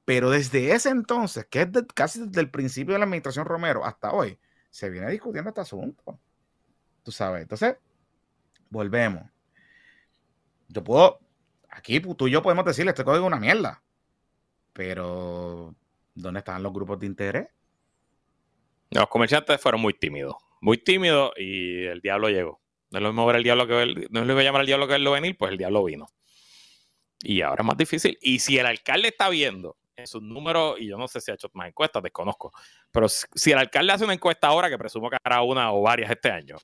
Pero 0.05 0.29
desde 0.29 0.73
ese 0.73 0.89
entonces, 0.89 1.47
que 1.47 1.63
es 1.63 1.69
casi 1.95 2.27
desde 2.27 2.41
el 2.41 2.51
principio 2.51 2.95
de 2.95 2.99
la 2.99 3.05
administración 3.05 3.45
Romero 3.45 3.85
hasta 3.85 4.11
hoy, 4.11 4.41
se 4.71 4.91
viene 4.91 5.09
discutiendo 5.09 5.51
este 5.51 5.61
asunto. 5.61 6.19
Tú 7.05 7.13
sabes. 7.13 7.43
Entonces, 7.43 7.77
volvemos. 8.71 9.23
Yo 10.67 10.83
puedo, 10.83 11.21
aquí 11.75 12.01
tú 12.01 12.27
y 12.27 12.31
yo 12.31 12.43
podemos 12.43 12.65
decirle, 12.65 12.91
este 12.91 13.05
código 13.05 13.25
es 13.25 13.29
una 13.29 13.41
mierda. 13.41 13.83
Pero, 14.73 15.75
¿dónde 16.15 16.39
están 16.39 16.63
los 16.63 16.73
grupos 16.73 16.99
de 16.99 17.07
interés? 17.07 17.49
Los 18.91 19.09
comerciantes 19.09 19.61
fueron 19.61 19.81
muy 19.81 19.95
tímidos, 19.95 20.37
muy 20.61 20.79
tímidos 20.79 21.33
y 21.37 21.85
el 21.85 22.01
diablo 22.01 22.29
llegó. 22.29 22.61
No 22.91 22.99
es 22.99 23.03
lo 23.03 23.09
mismo 23.11 23.27
ver 23.27 23.37
el 23.37 23.43
diablo 23.43 23.67
que 23.67 23.73
ver, 23.73 23.89
no 24.11 24.21
es 24.21 24.27
lo 24.27 24.35
mismo 24.35 24.41
llamar 24.41 24.61
al 24.61 24.67
diablo 24.67 24.87
que 24.87 24.93
verlo 24.93 25.11
venir, 25.13 25.37
pues 25.37 25.51
el 25.51 25.59
diablo 25.59 25.85
vino. 25.85 26.07
Y 27.21 27.41
ahora 27.41 27.63
es 27.63 27.67
más 27.67 27.77
difícil. 27.77 28.19
Y 28.21 28.39
si 28.39 28.59
el 28.59 28.67
alcalde 28.67 29.09
está 29.09 29.29
viendo 29.29 29.77
en 29.97 30.07
sus 30.07 30.23
números, 30.23 30.77
y 30.79 30.87
yo 30.87 30.97
no 30.97 31.09
sé 31.09 31.21
si 31.21 31.31
ha 31.31 31.35
hecho 31.35 31.51
más 31.55 31.69
encuestas, 31.69 32.03
desconozco, 32.03 32.53
pero 32.91 33.09
si 33.09 33.53
el 33.53 33.59
alcalde 33.59 33.93
hace 33.93 34.05
una 34.05 34.15
encuesta 34.15 34.49
ahora, 34.49 34.69
que 34.69 34.79
presumo 34.79 35.11
que 35.11 35.17
hará 35.23 35.43
una 35.43 35.73
o 35.73 35.83
varias 35.83 36.11
este 36.11 36.31
año, 36.31 36.57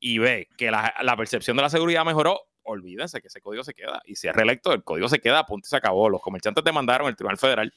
y 0.00 0.18
ve 0.18 0.48
que 0.56 0.70
la, 0.70 1.14
percepción 1.16 1.56
de 1.56 1.62
la 1.62 1.70
seguridad 1.70 2.04
mejoró, 2.04 2.40
olvídense 2.68 3.20
que 3.20 3.28
ese 3.28 3.40
código 3.40 3.64
se 3.64 3.74
queda. 3.74 4.00
Y 4.04 4.16
si 4.16 4.28
es 4.28 4.34
reelecto, 4.34 4.72
el 4.72 4.84
código 4.84 5.08
se 5.08 5.18
queda, 5.18 5.44
punto 5.44 5.66
y 5.66 5.70
se 5.70 5.76
acabó. 5.76 6.08
Los 6.08 6.20
comerciantes 6.20 6.62
demandaron 6.64 7.08
el 7.08 7.16
Tribunal 7.16 7.38
Federal 7.38 7.72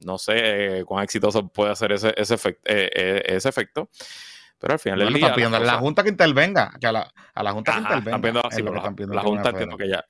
no 0.00 0.18
sé 0.18 0.84
cuán 0.86 1.04
exitoso 1.04 1.48
puede 1.48 1.72
hacer 1.72 1.92
ese, 1.92 2.14
ese, 2.16 2.34
eh, 2.64 2.90
eh, 2.94 3.22
ese 3.26 3.48
efecto. 3.48 3.88
Pero 4.58 4.72
al 4.72 4.78
final 4.78 4.98
del 4.98 5.14
día. 5.14 5.34
pidiendo 5.34 5.56
a 5.56 5.60
la 5.60 5.78
Junta 5.78 6.02
que 6.02 6.08
intervenga. 6.08 6.72
Que 6.80 6.88
a, 6.88 6.92
la, 6.92 7.12
a 7.34 7.42
la 7.42 7.52
Junta 7.52 7.72
que 7.72 7.78
intervenga. 7.78 8.42
la, 8.42 9.22
Junta 9.22 9.50
entiendo 9.50 9.76
que 9.76 9.88
ya. 9.88 10.04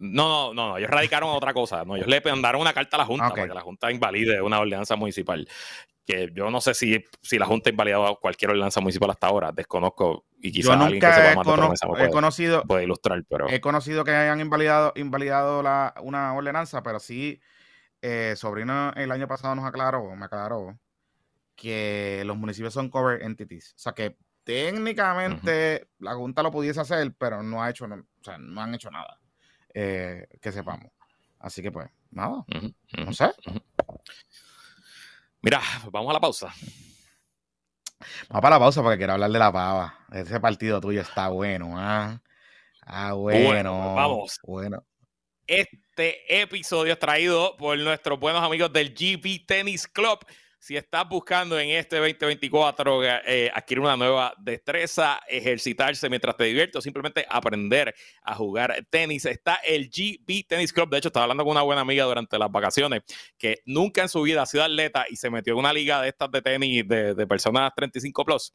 No, 0.00 0.28
no, 0.28 0.54
no, 0.54 0.78
ellos 0.78 0.90
radicaron 0.90 1.30
otra 1.30 1.52
cosa. 1.52 1.84
No, 1.84 1.96
ellos 1.96 2.06
le 2.06 2.20
mandaron 2.20 2.60
una 2.60 2.72
carta 2.72 2.96
a 2.96 2.98
la 2.98 3.06
Junta 3.06 3.30
para 3.30 3.48
que 3.48 3.54
la 3.54 3.62
Junta 3.62 3.90
invalide 3.90 4.40
una 4.40 4.60
ordenanza 4.60 4.94
municipal. 4.94 5.48
Que 6.06 6.30
yo 6.32 6.50
no 6.50 6.60
sé 6.60 6.72
si, 6.72 7.04
si 7.20 7.36
la 7.36 7.46
Junta 7.46 7.68
ha 7.68 7.72
invalidado 7.72 8.16
cualquier 8.20 8.52
ordenanza 8.52 8.80
municipal 8.80 9.10
hasta 9.10 9.26
ahora. 9.26 9.50
Desconozco. 9.50 10.24
Y 10.40 10.52
quizás 10.52 10.80
alguien 10.80 11.00
que 11.00 11.12
sepa 11.12 11.42
más 11.42 11.80
puede, 11.80 12.06
he 12.06 12.10
conocido, 12.10 12.62
puede 12.62 12.84
ilustrar, 12.84 13.24
pero. 13.28 13.48
He 13.48 13.60
conocido 13.60 14.04
que 14.04 14.12
hayan 14.12 14.40
invalidado, 14.40 14.92
invalidado 14.96 15.62
la, 15.62 15.94
una 16.02 16.32
ordenanza, 16.34 16.82
pero 16.82 17.00
sí 17.00 17.40
eh, 18.02 18.34
Sobrino 18.36 18.92
el 18.94 19.10
año 19.10 19.26
pasado 19.26 19.54
nos 19.54 19.64
aclaró, 19.64 20.14
me 20.14 20.26
aclaró, 20.26 20.78
que 21.56 22.22
los 22.24 22.36
municipios 22.36 22.72
son 22.72 22.88
cover 22.88 23.22
entities. 23.22 23.74
O 23.74 23.78
sea 23.78 23.92
que 23.92 24.16
técnicamente 24.44 25.88
la 25.98 26.14
Junta 26.14 26.42
lo 26.42 26.52
pudiese 26.52 26.80
hacer, 26.80 27.12
pero 27.18 27.42
no 27.42 27.62
ha 27.62 27.70
hecho, 27.70 27.86
o 27.86 28.24
sea, 28.24 28.38
no 28.38 28.60
han 28.60 28.74
hecho 28.74 28.90
nada 28.90 29.20
eh, 29.74 30.28
que 30.40 30.52
sepamos. 30.52 30.92
Así 31.40 31.62
que 31.62 31.72
pues, 31.72 31.88
nada, 32.10 32.44
no 32.96 33.12
sé. 33.12 33.30
Mira, 35.42 35.60
vamos 35.90 36.10
a 36.10 36.14
la 36.14 36.20
pausa. 36.20 36.52
Vamos 38.28 38.42
para 38.42 38.56
la 38.56 38.60
pausa 38.60 38.82
porque 38.82 38.98
quiero 38.98 39.14
hablar 39.14 39.30
de 39.30 39.38
la 39.38 39.52
pava. 39.52 39.98
Ese 40.12 40.40
partido 40.40 40.80
tuyo 40.80 41.00
está 41.00 41.28
bueno, 41.28 41.74
¿ah? 41.76 42.20
Ah, 42.86 43.12
bueno. 43.12 43.94
vamos. 43.94 44.38
Bueno. 44.44 44.84
Este 45.46 46.42
episodio 46.42 46.92
es 46.92 46.98
traído 46.98 47.56
por 47.56 47.78
nuestros 47.78 48.18
buenos 48.20 48.42
amigos 48.42 48.72
del 48.72 48.94
GB 48.94 49.46
Tennis 49.46 49.88
Club. 49.88 50.18
Si 50.60 50.76
estás 50.76 51.08
buscando 51.08 51.58
en 51.58 51.70
este 51.70 51.96
2024 51.96 53.04
eh, 53.04 53.50
adquirir 53.54 53.80
una 53.80 53.96
nueva 53.96 54.34
destreza, 54.38 55.20
ejercitarse 55.28 56.08
mientras 56.10 56.36
te 56.36 56.44
diviertes 56.44 56.82
simplemente 56.82 57.24
aprender 57.30 57.94
a 58.22 58.34
jugar 58.34 58.84
tenis, 58.90 59.24
está 59.24 59.54
el 59.64 59.88
GB 59.88 60.48
Tennis 60.48 60.72
Club. 60.72 60.90
De 60.90 60.98
hecho, 60.98 61.08
estaba 61.08 61.24
hablando 61.24 61.44
con 61.44 61.52
una 61.52 61.62
buena 61.62 61.82
amiga 61.82 62.04
durante 62.04 62.38
las 62.38 62.50
vacaciones 62.50 63.02
que 63.38 63.62
nunca 63.66 64.02
en 64.02 64.08
su 64.08 64.20
vida 64.22 64.42
ha 64.42 64.46
sido 64.46 64.64
atleta 64.64 65.06
y 65.08 65.14
se 65.14 65.30
metió 65.30 65.52
en 65.52 65.60
una 65.60 65.72
liga 65.72 66.02
de 66.02 66.08
estas 66.08 66.30
de 66.32 66.42
tenis 66.42 66.86
de, 66.88 67.26
personas 67.28 67.72
35 67.76 68.24
plus 68.24 68.52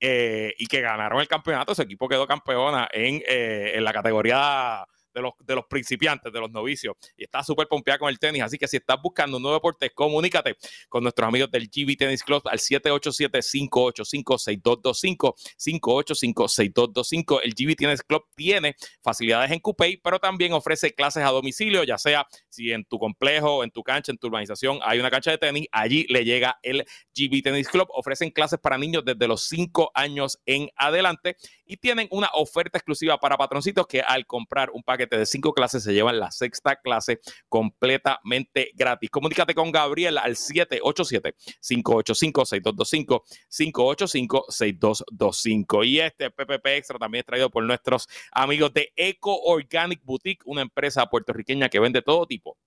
eh, 0.00 0.54
y 0.56 0.66
que 0.66 0.80
ganaron 0.80 1.20
el 1.20 1.28
campeonato. 1.28 1.74
Su 1.74 1.82
equipo 1.82 2.08
quedó 2.08 2.26
campeona 2.26 2.88
eh, 2.92 3.72
en 3.74 3.84
la 3.84 3.92
categoría 3.92 4.86
de 5.12 5.22
los, 5.22 5.32
de 5.40 5.54
los 5.54 5.66
principiantes, 5.66 6.32
de 6.32 6.40
los 6.40 6.50
novicios. 6.50 6.96
Y 7.16 7.24
está 7.24 7.42
súper 7.42 7.68
pompeada 7.68 7.98
con 7.98 8.08
el 8.08 8.18
tenis. 8.18 8.42
Así 8.42 8.56
que 8.58 8.68
si 8.68 8.76
estás 8.76 8.96
buscando 9.02 9.36
un 9.36 9.42
nuevo 9.42 9.56
deporte, 9.56 9.90
comunícate 9.90 10.56
con 10.88 11.02
nuestros 11.02 11.28
amigos 11.28 11.50
del 11.50 11.68
GB 11.68 11.96
Tennis 11.96 12.22
Club 12.22 12.42
al 12.46 12.58
787-585-6225. 12.58 15.34
585-6225. 15.58 17.40
El 17.42 17.54
GB 17.54 17.76
Tennis 17.76 18.02
Club 18.02 18.24
tiene 18.34 18.76
facilidades 19.02 19.50
en 19.50 19.60
Coupé, 19.60 20.00
pero 20.02 20.18
también 20.18 20.52
ofrece 20.52 20.94
clases 20.94 21.24
a 21.24 21.30
domicilio, 21.30 21.84
ya 21.84 21.96
sea 21.98 22.26
si 22.48 22.72
en 22.72 22.84
tu 22.84 22.98
complejo, 22.98 23.64
en 23.64 23.70
tu 23.70 23.82
cancha, 23.82 24.12
en 24.12 24.18
tu 24.18 24.28
urbanización 24.28 24.78
hay 24.82 24.98
una 24.98 25.10
cancha 25.10 25.30
de 25.30 25.38
tenis, 25.38 25.66
allí 25.72 26.06
le 26.08 26.24
llega 26.24 26.58
el 26.62 26.86
GB 27.14 27.42
Tennis 27.42 27.68
Club. 27.68 27.88
Ofrecen 27.90 28.30
clases 28.30 28.58
para 28.58 28.78
niños 28.78 29.04
desde 29.04 29.28
los 29.28 29.46
5 29.48 29.90
años 29.94 30.40
en 30.46 30.70
adelante 30.76 31.36
y 31.72 31.76
tienen 31.78 32.06
una 32.10 32.28
oferta 32.34 32.76
exclusiva 32.76 33.18
para 33.18 33.38
patroncitos 33.38 33.86
que 33.86 34.02
al 34.02 34.26
comprar 34.26 34.68
un 34.72 34.82
paquete 34.82 35.16
de 35.16 35.24
cinco 35.24 35.54
clases 35.54 35.82
se 35.82 35.94
llevan 35.94 36.20
la 36.20 36.30
sexta 36.30 36.76
clase 36.76 37.20
completamente 37.48 38.72
gratis. 38.74 39.08
Comunícate 39.08 39.54
con 39.54 39.72
Gabriel 39.72 40.18
al 40.18 40.36
787-585-6225, 40.36 43.22
585-6225. 43.48 45.86
Y 45.86 46.00
este 46.00 46.30
PPP 46.30 46.66
Extra 46.66 46.98
también 46.98 47.20
es 47.20 47.26
traído 47.26 47.48
por 47.48 47.64
nuestros 47.64 48.06
amigos 48.32 48.74
de 48.74 48.92
Eco 48.94 49.34
Organic 49.44 50.04
Boutique, 50.04 50.42
una 50.44 50.60
empresa 50.60 51.06
puertorriqueña 51.06 51.70
que 51.70 51.80
vende 51.80 52.02
todo 52.02 52.26
tipo 52.26 52.58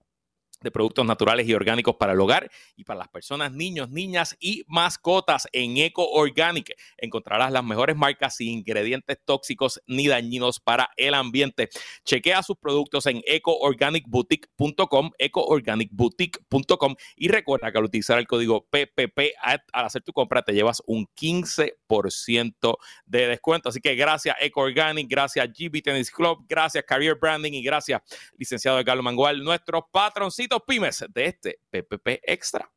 de 0.65 0.71
productos 0.71 1.05
naturales 1.05 1.47
y 1.47 1.53
orgánicos 1.53 1.95
para 1.95 2.11
el 2.13 2.19
hogar 2.19 2.51
y 2.75 2.83
para 2.83 2.99
las 2.99 3.07
personas, 3.07 3.53
niños, 3.53 3.89
niñas 3.89 4.35
y 4.39 4.65
mascotas 4.67 5.47
en 5.53 5.77
Eco 5.77 6.09
Organic. 6.09 6.75
Encontrarás 6.97 7.51
las 7.51 7.63
mejores 7.63 7.95
marcas 7.95 8.35
sin 8.35 8.49
ingredientes 8.49 9.17
tóxicos 9.23 9.81
ni 9.87 10.07
dañinos 10.07 10.59
para 10.59 10.89
el 10.97 11.13
ambiente. 11.13 11.69
Chequea 12.03 12.43
sus 12.43 12.57
productos 12.57 13.05
en 13.05 13.21
ecoorganicboutique.com, 13.25 15.11
ecoorganicboutique.com 15.17 16.95
y 17.15 17.27
recuerda 17.27 17.71
que 17.71 17.77
al 17.77 17.85
utilizar 17.85 18.19
el 18.19 18.27
código 18.27 18.65
PPP 18.65 19.19
al 19.41 19.85
hacer 19.85 20.01
tu 20.01 20.11
compra 20.11 20.41
te 20.41 20.53
llevas 20.53 20.81
un 20.87 21.07
15% 21.15 22.77
de 23.05 23.27
descuento. 23.27 23.69
Así 23.69 23.79
que 23.79 23.95
gracias 23.95 24.35
Eco 24.41 24.61
Organic, 24.61 25.07
gracias 25.07 25.47
GB 25.47 25.83
Tennis 25.83 26.09
Club, 26.09 26.43
gracias 26.49 26.83
Career 26.85 27.15
Branding 27.15 27.53
y 27.53 27.61
gracias 27.61 28.01
licenciado 28.37 28.83
Carlos 28.83 29.03
Mangual, 29.03 29.43
nuestros 29.43 29.83
patroncitos 29.91 30.54
pymes 30.61 31.05
de 31.09 31.25
este 31.25 31.59
PPP 31.69 32.21
Extra. 32.23 32.69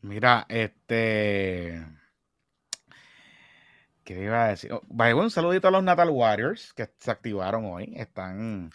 Mira, 0.00 0.46
este. 0.48 1.84
¿Qué 4.04 4.22
iba 4.22 4.46
a 4.46 4.48
decir? 4.48 4.72
Oh, 4.72 4.82
un 4.88 5.30
saludito 5.30 5.68
a 5.68 5.70
los 5.70 5.82
Natal 5.82 6.10
Warriors 6.10 6.72
que 6.72 6.88
se 6.98 7.10
activaron 7.10 7.64
hoy. 7.66 7.92
Están. 7.96 8.70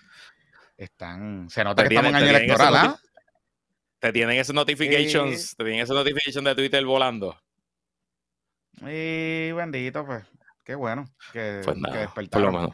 Están. 0.77 1.49
Se 1.49 1.63
nota 1.63 1.83
que 1.83 1.95
estamos 1.95 2.09
en 2.09 2.15
año 2.15 2.29
electoral, 2.29 2.75
¿ah? 2.75 2.99
Te 3.99 4.11
tienen 4.11 4.37
esos 4.37 4.53
notifications, 4.53 5.55
te 5.55 5.63
tienen 5.63 5.81
esos 5.81 5.95
notifications 5.95 6.43
de 6.43 6.55
Twitter 6.55 6.85
volando. 6.85 7.39
Y 8.81 9.51
bendito, 9.53 10.05
pues. 10.05 10.23
Qué 10.63 10.75
bueno 10.75 11.05
que, 11.33 11.61
pues 11.65 11.77
Por 12.29 12.41
lo 12.41 12.51
menos, 12.53 12.71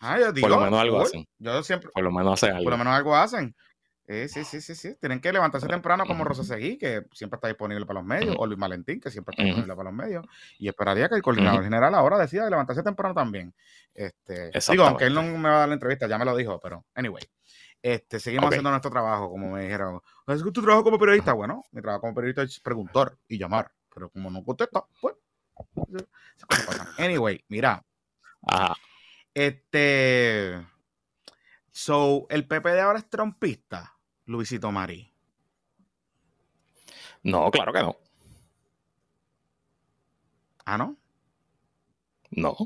ah, 0.00 0.18
por, 0.40 0.50
lo 0.50 0.58
menos 0.58 0.80
algo 0.80 1.02
hacen. 1.02 1.26
Yo 1.38 1.62
siempre. 1.62 1.90
Por 1.92 2.02
lo 2.02 2.10
menos 2.10 2.32
hacen 2.32 2.56
algo. 2.56 2.64
Por 2.64 2.72
lo 2.72 2.78
menos 2.78 2.94
algo 2.94 3.14
hacen. 3.14 3.54
Eh, 4.08 4.28
sí, 4.28 4.44
sí, 4.44 4.60
sí, 4.60 4.74
sí. 4.74 4.94
Tienen 5.00 5.20
que 5.20 5.32
levantarse 5.32 5.66
temprano 5.66 6.04
como 6.06 6.22
Rosa 6.22 6.44
Seguí, 6.44 6.78
que 6.78 7.06
siempre 7.12 7.38
está 7.38 7.48
disponible 7.48 7.84
para 7.86 8.00
los 8.00 8.06
medios, 8.06 8.36
o 8.38 8.46
Luis 8.46 8.58
Valentín, 8.58 9.00
que 9.00 9.10
siempre 9.10 9.32
está 9.32 9.42
disponible 9.42 9.74
para 9.74 9.90
los 9.90 9.98
medios. 9.98 10.24
Y 10.58 10.68
esperaría 10.68 11.08
que 11.08 11.16
el 11.16 11.22
coordinador 11.22 11.64
general 11.64 11.94
ahora 11.94 12.18
decida 12.18 12.48
levantarse 12.48 12.82
temprano 12.82 13.14
también. 13.14 13.52
Este, 13.92 14.52
digo, 14.70 14.84
aunque 14.84 15.06
él 15.06 15.14
no 15.14 15.22
me 15.22 15.48
va 15.48 15.56
a 15.56 15.58
dar 15.60 15.68
la 15.68 15.74
entrevista, 15.74 16.06
ya 16.06 16.18
me 16.18 16.24
lo 16.24 16.36
dijo, 16.36 16.60
pero 16.60 16.84
anyway. 16.94 17.24
Este, 17.82 18.18
seguimos 18.20 18.48
haciendo 18.48 18.70
nuestro 18.70 18.90
trabajo, 18.90 19.30
como 19.30 19.52
me 19.52 19.62
dijeron. 19.62 20.00
¿Es 20.26 20.42
tu 20.42 20.52
trabajo 20.52 20.84
como 20.84 20.98
periodista? 20.98 21.32
Bueno, 21.32 21.64
mi 21.72 21.82
trabajo 21.82 22.02
como 22.02 22.14
periodista 22.14 22.42
es 22.42 22.60
preguntar 22.60 23.16
y 23.28 23.38
llamar. 23.38 23.70
Pero 23.92 24.10
como 24.10 24.30
no 24.30 24.42
contesta, 24.44 24.84
pues. 25.00 25.14
Anyway, 26.98 27.44
mira. 27.48 27.84
Ajá. 28.42 28.76
Este. 29.34 30.64
So, 31.70 32.26
el 32.30 32.46
PP 32.46 32.70
de 32.70 32.80
ahora 32.80 32.98
es 32.98 33.08
trompista. 33.08 33.95
Luisito 34.26 34.70
Mari? 34.72 35.12
No, 37.22 37.50
claro 37.50 37.72
que 37.72 37.82
no. 37.82 37.96
¿Ah, 40.64 40.76
no? 40.78 40.96
No. 42.30 42.56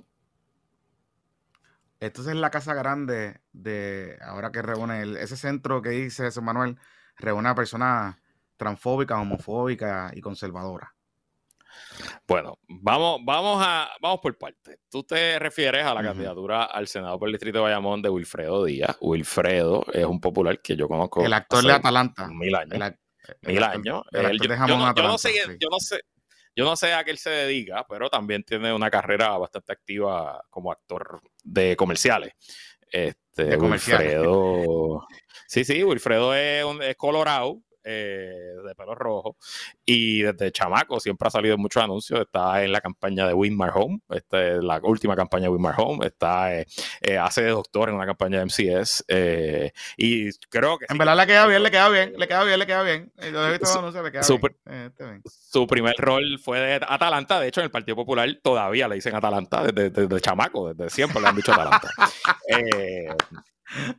Esto 2.00 2.22
es 2.22 2.34
la 2.34 2.50
casa 2.50 2.72
grande 2.72 3.40
de, 3.52 4.18
ahora 4.22 4.50
que 4.50 4.62
reúne 4.62 5.02
ese 5.22 5.36
centro 5.36 5.82
que 5.82 5.90
dice 5.90 6.24
Jesús 6.24 6.42
Manuel, 6.42 6.78
reúne 7.16 7.50
a 7.50 7.54
personas 7.54 8.16
transfóbicas, 8.56 9.18
homofóbicas 9.18 10.16
y 10.16 10.22
conservadoras. 10.22 10.90
Bueno, 12.26 12.58
vamos, 12.68 13.20
vamos, 13.24 13.62
a, 13.64 13.90
vamos 14.00 14.20
por 14.20 14.36
partes. 14.38 14.78
Tú 14.90 15.02
te 15.02 15.38
refieres 15.38 15.84
a 15.84 15.94
la 15.94 16.02
candidatura 16.02 16.64
al 16.64 16.88
Senado 16.88 17.18
por 17.18 17.28
el 17.28 17.32
Distrito 17.32 17.58
de 17.58 17.64
Bayamón 17.64 18.02
de 18.02 18.08
Wilfredo 18.08 18.64
Díaz. 18.64 18.96
Wilfredo 19.00 19.84
es 19.92 20.04
un 20.04 20.20
popular 20.20 20.60
que 20.60 20.76
yo 20.76 20.88
conozco. 20.88 21.24
El 21.24 21.32
actor 21.32 21.64
de 21.64 21.72
Atalanta. 21.72 22.28
Mil 22.28 22.54
años. 22.54 22.92
mil 23.42 23.62
años. 23.62 24.04
yo, 24.12 25.08
no, 25.08 25.18
sé, 25.18 25.32
yo, 26.56 26.64
no 26.64 26.76
sé, 26.76 26.92
a 26.92 27.04
qué 27.04 27.10
él 27.10 27.18
se 27.18 27.30
dedica, 27.30 27.84
pero 27.88 28.08
también 28.08 28.44
tiene 28.44 28.72
una 28.72 28.90
carrera 28.90 29.36
bastante 29.38 29.72
activa 29.72 30.44
como 30.50 30.72
actor 30.72 31.20
de 31.42 31.76
comerciales. 31.76 32.32
Este, 32.90 33.44
de 33.44 33.56
Wilfredo. 33.56 35.06
Sí, 35.46 35.64
sí, 35.64 35.82
Wilfredo 35.82 36.32
es, 36.32 36.64
un, 36.64 36.80
es 36.80 36.94
colorado, 36.94 37.60
eh, 37.84 38.54
de 38.66 38.74
pelo 38.74 38.94
rojo. 38.94 39.36
Y 39.84 40.22
desde 40.22 40.52
chamaco 40.52 41.00
siempre 41.00 41.28
ha 41.28 41.30
salido 41.30 41.56
muchos 41.58 41.82
anuncios. 41.82 42.20
Está 42.20 42.62
en 42.62 42.72
la 42.72 42.80
campaña 42.80 43.26
de 43.26 43.34
Winmar 43.34 43.72
Home, 43.74 44.00
esta 44.10 44.46
es 44.46 44.62
la 44.62 44.80
última 44.82 45.16
campaña 45.16 45.44
de 45.44 45.50
Winmar 45.50 45.74
Home. 45.78 46.06
Está, 46.06 46.54
eh, 46.54 46.66
eh, 47.00 47.18
hace 47.18 47.42
de 47.42 47.50
doctor 47.50 47.88
en 47.88 47.94
una 47.94 48.06
campaña 48.06 48.38
de 48.38 48.44
MCS. 48.44 49.04
y 49.96 50.30
creo 50.48 50.78
que. 50.78 50.86
En 50.88 50.98
verdad 50.98 51.16
le 51.16 51.26
queda 51.26 51.46
bien, 51.46 51.62
le 51.62 51.70
queda 51.70 51.88
bien, 51.88 52.14
le 52.16 52.28
queda 52.28 52.44
bien, 52.44 52.58
le 52.58 52.66
queda 52.66 52.82
bien. 52.82 53.12
su, 55.24 55.66
primer 55.66 55.94
rol 55.96 56.38
fue 56.38 56.60
de 56.60 56.74
Atalanta. 56.86 57.40
De 57.40 57.48
hecho, 57.48 57.60
en 57.60 57.64
el 57.64 57.70
Partido 57.70 57.96
Popular 57.96 58.28
todavía 58.42 58.88
le 58.88 58.96
dicen 58.96 59.14
Atalanta 59.14 59.64
desde, 59.64 60.20
chamaco, 60.20 60.72
desde 60.72 60.90
siempre 60.90 61.20
le 61.20 61.28
han 61.28 61.36
dicho 61.36 61.52
Atalanta. 61.52 61.90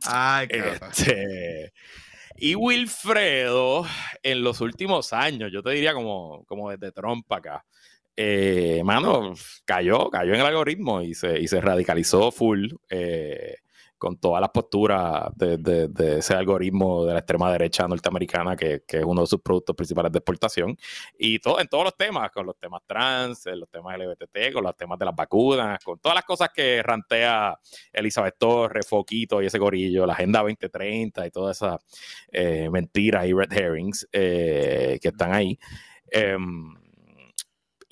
Ay, 0.06 0.48
qué 0.48 0.78
este, 0.90 1.72
y 2.36 2.54
Wilfredo, 2.54 3.84
en 4.22 4.42
los 4.42 4.60
últimos 4.60 5.12
años, 5.12 5.50
yo 5.52 5.62
te 5.62 5.70
diría 5.70 5.94
como, 5.94 6.44
como 6.46 6.70
desde 6.70 6.92
Trump 6.92 7.30
acá, 7.32 7.64
eh, 8.16 8.82
mano, 8.84 9.32
cayó, 9.64 10.10
cayó 10.10 10.34
en 10.34 10.40
el 10.40 10.46
algoritmo 10.46 11.00
y 11.02 11.14
se, 11.14 11.40
y 11.40 11.48
se 11.48 11.60
radicalizó 11.60 12.30
full. 12.30 12.72
Eh, 12.90 13.56
con 14.02 14.16
todas 14.16 14.40
las 14.40 14.50
posturas 14.50 15.30
de, 15.36 16.18
ese 16.18 16.34
algoritmo 16.34 17.06
de 17.06 17.12
la 17.12 17.20
extrema 17.20 17.52
derecha 17.52 17.86
norteamericana, 17.86 18.56
que, 18.56 18.82
es 18.84 19.04
uno 19.04 19.20
de 19.20 19.28
sus 19.28 19.40
productos 19.40 19.76
principales 19.76 20.10
de 20.10 20.18
exportación, 20.18 20.76
y 21.16 21.38
todo, 21.38 21.60
en 21.60 21.68
todos 21.68 21.84
los 21.84 21.96
temas, 21.96 22.32
con 22.32 22.44
los 22.44 22.58
temas 22.58 22.82
trans, 22.84 23.46
los 23.46 23.70
temas 23.70 23.96
LGBTT, 23.96 24.52
con 24.54 24.64
los 24.64 24.76
temas 24.76 24.98
de 24.98 25.04
las 25.04 25.14
vacunas, 25.14 25.78
con 25.84 26.00
todas 26.00 26.16
las 26.16 26.24
cosas 26.24 26.50
que 26.52 26.82
rantea 26.82 27.56
Elizabeth 27.92 28.34
Torres, 28.36 28.88
Foquito 28.88 29.40
y 29.40 29.46
ese 29.46 29.60
gorillo, 29.60 30.04
la 30.04 30.14
Agenda 30.14 30.40
2030 30.40 31.24
y 31.24 31.30
todas 31.30 31.58
esas 31.58 31.80
eh, 32.32 32.68
mentiras 32.72 33.24
y 33.24 33.32
red 33.32 33.52
herrings 33.52 34.08
eh, 34.10 34.98
que 35.00 35.08
están 35.10 35.32
ahí. 35.32 35.56
Em, 36.10 36.74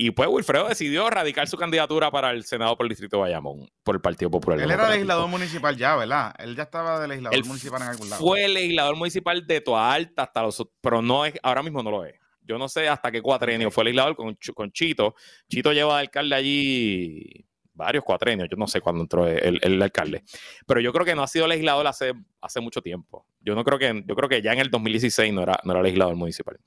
y 0.02 0.12
pues 0.12 0.30
Wilfredo 0.30 0.66
decidió 0.66 1.10
radicar 1.10 1.46
su 1.46 1.58
candidatura 1.58 2.10
para 2.10 2.30
el 2.30 2.42
Senado 2.44 2.74
por 2.74 2.86
el 2.86 2.88
Distrito 2.88 3.18
de 3.18 3.20
Bayamón, 3.20 3.68
por 3.82 3.96
el 3.96 4.00
Partido 4.00 4.30
Popular. 4.30 4.58
Él 4.58 4.70
era 4.70 4.88
legislador 4.88 5.28
municipal 5.28 5.76
ya, 5.76 5.94
¿verdad? 5.94 6.34
Él 6.38 6.56
ya 6.56 6.62
estaba 6.62 6.98
de 7.00 7.06
legislador 7.06 7.44
municipal 7.44 7.82
en 7.82 7.88
algún 7.88 8.08
lado. 8.08 8.22
Fue 8.22 8.48
legislador 8.48 8.96
municipal 8.96 9.46
de 9.46 9.60
Toa 9.60 9.92
Alta 9.92 10.22
hasta 10.22 10.40
los... 10.40 10.66
Pero 10.80 11.02
no 11.02 11.26
es, 11.26 11.34
ahora 11.42 11.62
mismo 11.62 11.82
no 11.82 11.90
lo 11.90 12.06
es. 12.06 12.14
Yo 12.40 12.56
no 12.56 12.66
sé 12.66 12.88
hasta 12.88 13.12
qué 13.12 13.20
cuatrenio 13.20 13.70
fue 13.70 13.84
legislador 13.84 14.16
con, 14.16 14.38
con 14.54 14.72
Chito. 14.72 15.14
Chito 15.50 15.70
lleva 15.74 15.96
de 15.96 16.00
alcalde 16.00 16.34
allí 16.34 17.46
varios 17.74 18.02
cuatrenios, 18.02 18.48
yo 18.50 18.56
no 18.56 18.66
sé 18.66 18.80
cuándo 18.80 19.02
entró 19.02 19.26
el, 19.26 19.82
alcalde, 19.82 20.22
pero 20.66 20.80
yo 20.80 20.92
creo 20.92 21.06
que 21.06 21.14
no 21.14 21.22
ha 21.22 21.26
sido 21.26 21.46
legislador 21.46 21.86
hace, 21.86 22.12
hace 22.40 22.60
mucho 22.60 22.82
tiempo. 22.82 23.26
Yo 23.40 23.54
no 23.54 23.64
creo 23.64 23.78
que, 23.78 24.02
yo 24.06 24.14
creo 24.14 24.28
que 24.28 24.42
ya 24.42 24.52
en 24.52 24.58
el 24.60 24.70
2016 24.70 25.32
no 25.32 25.42
era, 25.42 25.58
no 25.64 25.72
era 25.72 25.82
legislador 25.82 26.14
municipal. 26.14 26.58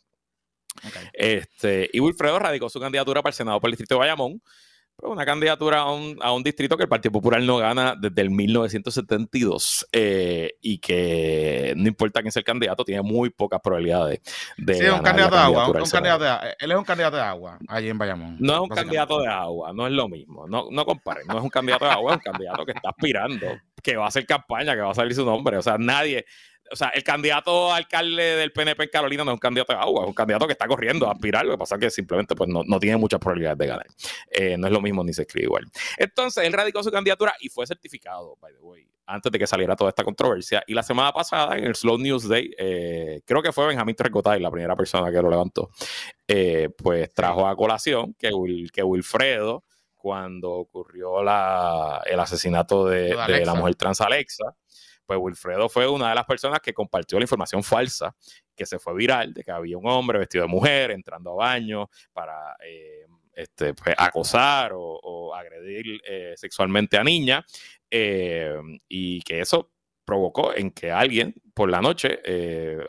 Este, 1.14 1.90
y 1.92 2.00
Wilfredo 2.00 2.40
radicó 2.40 2.70
su 2.70 2.80
candidatura 2.80 3.22
para 3.22 3.32
el 3.32 3.36
Senado 3.36 3.60
por 3.60 3.70
el 3.70 3.74
Distrito 3.74 3.96
de 3.96 4.00
Bayamón. 4.00 4.42
una 5.02 5.26
candidatura 5.26 5.82
a 5.82 5.92
un, 5.92 6.18
a 6.22 6.32
un, 6.32 6.44
distrito 6.44 6.78
que 6.78 6.84
el 6.84 6.90
Partido 6.90 7.12
Popular 7.12 7.42
no 7.42 7.58
gana 7.58 7.96
desde 8.00 8.22
el 8.22 8.30
1972 8.30 9.88
eh, 9.92 10.56
y 10.62 10.80
que 10.80 11.74
no 11.76 11.88
importa 11.88 12.22
quién 12.22 12.32
sea 12.32 12.42
el 12.42 12.46
candidato, 12.46 12.86
tiene 12.86 13.02
muy 13.02 13.30
pocas 13.30 13.60
probabilidades 13.62 14.22
de. 14.58 14.74
Sí, 14.76 14.86
un 14.86 15.02
candidato 15.02 15.36
de 15.36 15.42
agua. 15.42 15.68
Un, 15.68 15.90
candidato 15.90 16.24
de, 16.24 16.56
él 16.60 16.72
es 16.72 16.78
un 16.78 16.86
candidato 16.86 17.18
de 17.18 17.24
agua 17.24 17.60
allí 17.68 17.90
en 17.90 17.98
Bayamón. 17.98 18.38
No 18.40 18.54
es 18.54 18.60
un 18.60 18.70
candidato 18.70 19.20
de 19.20 19.28
agua, 19.28 19.74
no 19.74 19.88
es 19.88 19.94
lo 19.94 20.08
mismo. 20.08 20.48
No, 20.48 20.68
no 20.72 20.86
comparen, 20.86 21.28
no 21.28 21.38
es 21.38 21.44
un 21.44 21.50
candidato 21.50 21.86
de 21.86 21.92
agua, 21.92 22.12
es 22.12 22.18
un 22.18 22.32
candidato 22.32 22.66
que 22.66 22.72
está 22.74 22.90
aspirando, 22.90 23.48
que 23.82 23.98
va 23.98 24.06
a 24.06 24.08
hacer 24.10 24.26
campaña, 24.26 24.76
que 24.76 24.82
va 24.82 24.92
a 24.92 24.96
salir 24.96 25.16
su 25.16 25.26
nombre. 25.26 25.58
O 25.58 25.62
sea, 25.62 25.78
nadie 25.78 26.26
o 26.72 26.76
sea, 26.76 26.90
el 26.90 27.04
candidato 27.04 27.72
alcalde 27.72 28.36
del 28.36 28.52
PNP 28.52 28.84
en 28.84 28.90
Carolina 28.90 29.24
no 29.24 29.32
es 29.32 29.36
un 29.36 29.40
candidato 29.40 29.74
de 29.74 29.80
agua, 29.80 30.04
es 30.04 30.08
un 30.08 30.14
candidato 30.14 30.48
que 30.48 30.54
está 30.54 30.68
corriendo 30.68 31.08
a 31.08 31.12
aspirar. 31.12 31.46
Lo 31.46 31.54
que 31.54 31.58
pasa 31.58 31.76
es 31.76 31.82
que 31.82 31.90
simplemente 31.90 32.36
pues, 32.36 32.50
no, 32.50 32.80
tiene 32.80 32.98
muchas 32.98 33.20
probabilidades 33.20 33.58
de 33.58 33.68
ganar. 33.68 33.88
Eh, 34.32 34.58
no 34.58 34.68
es 34.68 34.74
lo 34.74 34.82
mismo 34.82 35.04
ni 35.04 35.14
se 35.14 35.24
escribe 35.24 35.46
igual. 35.46 35.66
Entonces, 35.98 36.44
él 36.46 36.54
radicó 36.54 36.82
su 36.84 36.92
candidatura 36.92 37.36
y 37.40 37.50
fue 37.50 37.68
certificado, 37.68 38.38
by 38.42 38.54
the 38.54 38.60
way, 38.60 38.88
antes 39.06 39.32
de 39.32 39.40
que 39.40 39.48
saliera 39.48 39.76
toda 39.76 39.90
esta 39.90 40.04
controversia. 40.04 40.64
Y 40.66 40.74
la 40.74 40.84
semana 40.84 41.12
pasada, 41.12 41.58
en 41.58 41.66
el 41.66 41.76
Slow 41.76 41.98
News 41.98 42.28
Day, 42.28 42.52
eh, 42.58 43.22
creo 43.26 43.42
que 43.42 43.52
fue 43.52 43.68
Benjamín 43.68 43.96
Trecotay 43.96 44.40
la 44.40 44.52
primera 44.52 44.76
persona 44.76 45.12
que 45.12 45.22
lo 45.22 45.30
levantó, 45.30 45.70
eh, 46.28 46.70
pues 46.76 47.14
trajo 47.14 47.48
a 47.48 47.56
colación 47.56 48.14
que, 48.18 48.32
que 48.72 48.84
Wilfredo, 48.84 49.64
cuando 49.96 50.52
ocurrió 50.52 51.22
el 51.22 52.20
asesinato 52.20 52.86
de, 52.88 53.16
de 53.16 53.46
la 53.46 53.54
mujer 53.54 53.76
trans 53.76 54.02
Alexa, 54.02 54.54
pues 55.06 55.20
Wilfredo 55.22 55.70
fue 55.70 55.88
una 55.88 56.10
de 56.10 56.16
las 56.16 56.26
personas 56.26 56.60
que 56.60 56.74
compartió 56.74 57.20
la 57.20 57.24
información 57.24 57.64
falsa 57.64 58.16
que 58.56 58.66
se 58.66 58.80
fue 58.80 58.94
viral 58.96 59.34
de 59.34 59.44
que 59.44 59.52
había 59.52 59.78
un 59.78 59.88
hombre 59.88 60.20
vestido 60.20 60.44
de 60.44 60.50
mujer 60.50 60.92
entrando 60.92 61.32
a 61.32 61.46
baño 61.46 61.90
para 62.12 62.56
eh, 62.66 63.06
este, 63.34 63.74
pues, 63.74 63.96
acosar 63.98 64.72
o, 64.76 65.34
agredir 65.34 66.00
eh, 66.06 66.34
sexualmente 66.38 66.98
a 66.98 67.04
niña 67.04 67.44
eh, 67.90 68.56
y 68.88 69.22
que 69.22 69.40
eso 69.40 69.72
provocó 70.06 70.54
en 70.54 70.72
que 70.72 70.92
alguien 70.92 71.34
por 71.54 71.70
la 71.70 71.82
noche 71.82 72.20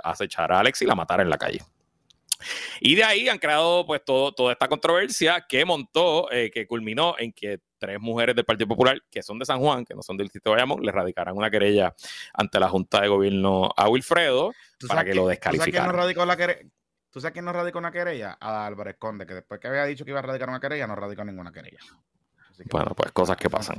acechara 0.02 0.56
a 0.56 0.60
Alex 0.60 0.82
y 0.82 0.86
la 0.86 0.94
matara 0.94 1.22
en 1.22 1.30
la 1.30 1.38
calle. 1.38 1.60
Y 2.80 2.96
de 2.96 3.04
ahí 3.04 3.28
han 3.28 3.38
creado 3.38 3.86
pues 3.86 4.04
todo, 4.04 4.32
toda 4.32 4.52
esta 4.52 4.68
controversia 4.68 5.46
que 5.48 5.64
montó, 5.64 6.28
que 6.30 6.66
culminó 6.66 7.14
en 7.18 7.32
que 7.32 7.60
tres 7.84 8.00
mujeres 8.00 8.34
del 8.34 8.44
Partido 8.44 8.68
Popular 8.68 8.98
que 9.10 9.22
son 9.22 9.38
de 9.38 9.44
San 9.44 9.60
Juan, 9.60 9.84
que 9.84 9.94
no 9.94 10.02
son 10.02 10.16
del 10.16 10.26
distrito 10.26 10.50
de 10.50 10.56
Bayamón, 10.56 10.82
le 10.82 10.90
radicarán 10.90 11.36
una 11.36 11.50
querella 11.50 11.94
ante 12.32 12.58
la 12.58 12.68
Junta 12.68 13.02
de 13.02 13.08
Gobierno 13.08 13.70
a 13.76 13.88
Wilfredo 13.88 14.52
para 14.88 15.04
que, 15.04 15.14
lo 15.14 15.28
descalificara. 15.28 15.92
¿Tú 17.10 17.20
sabes 17.20 17.32
quién 17.32 17.44
no 17.44 17.52
radicó 17.52 17.78
una 17.78 17.92
querella? 17.92 18.36
A 18.40 18.66
Álvarez 18.66 18.96
Conde, 18.98 19.24
que 19.24 19.34
después 19.34 19.60
que 19.60 19.68
había 19.68 19.84
dicho 19.84 20.04
que 20.04 20.10
iba 20.10 20.18
a 20.18 20.22
radicar 20.22 20.48
una 20.48 20.58
querella, 20.58 20.86
no 20.88 20.96
radicó 20.96 21.24
ninguna 21.24 21.52
querella. 21.52 21.78
bueno, 22.72 22.92
pues 22.96 23.12
cosas 23.12 23.36
que 23.36 23.48
pasan. 23.48 23.76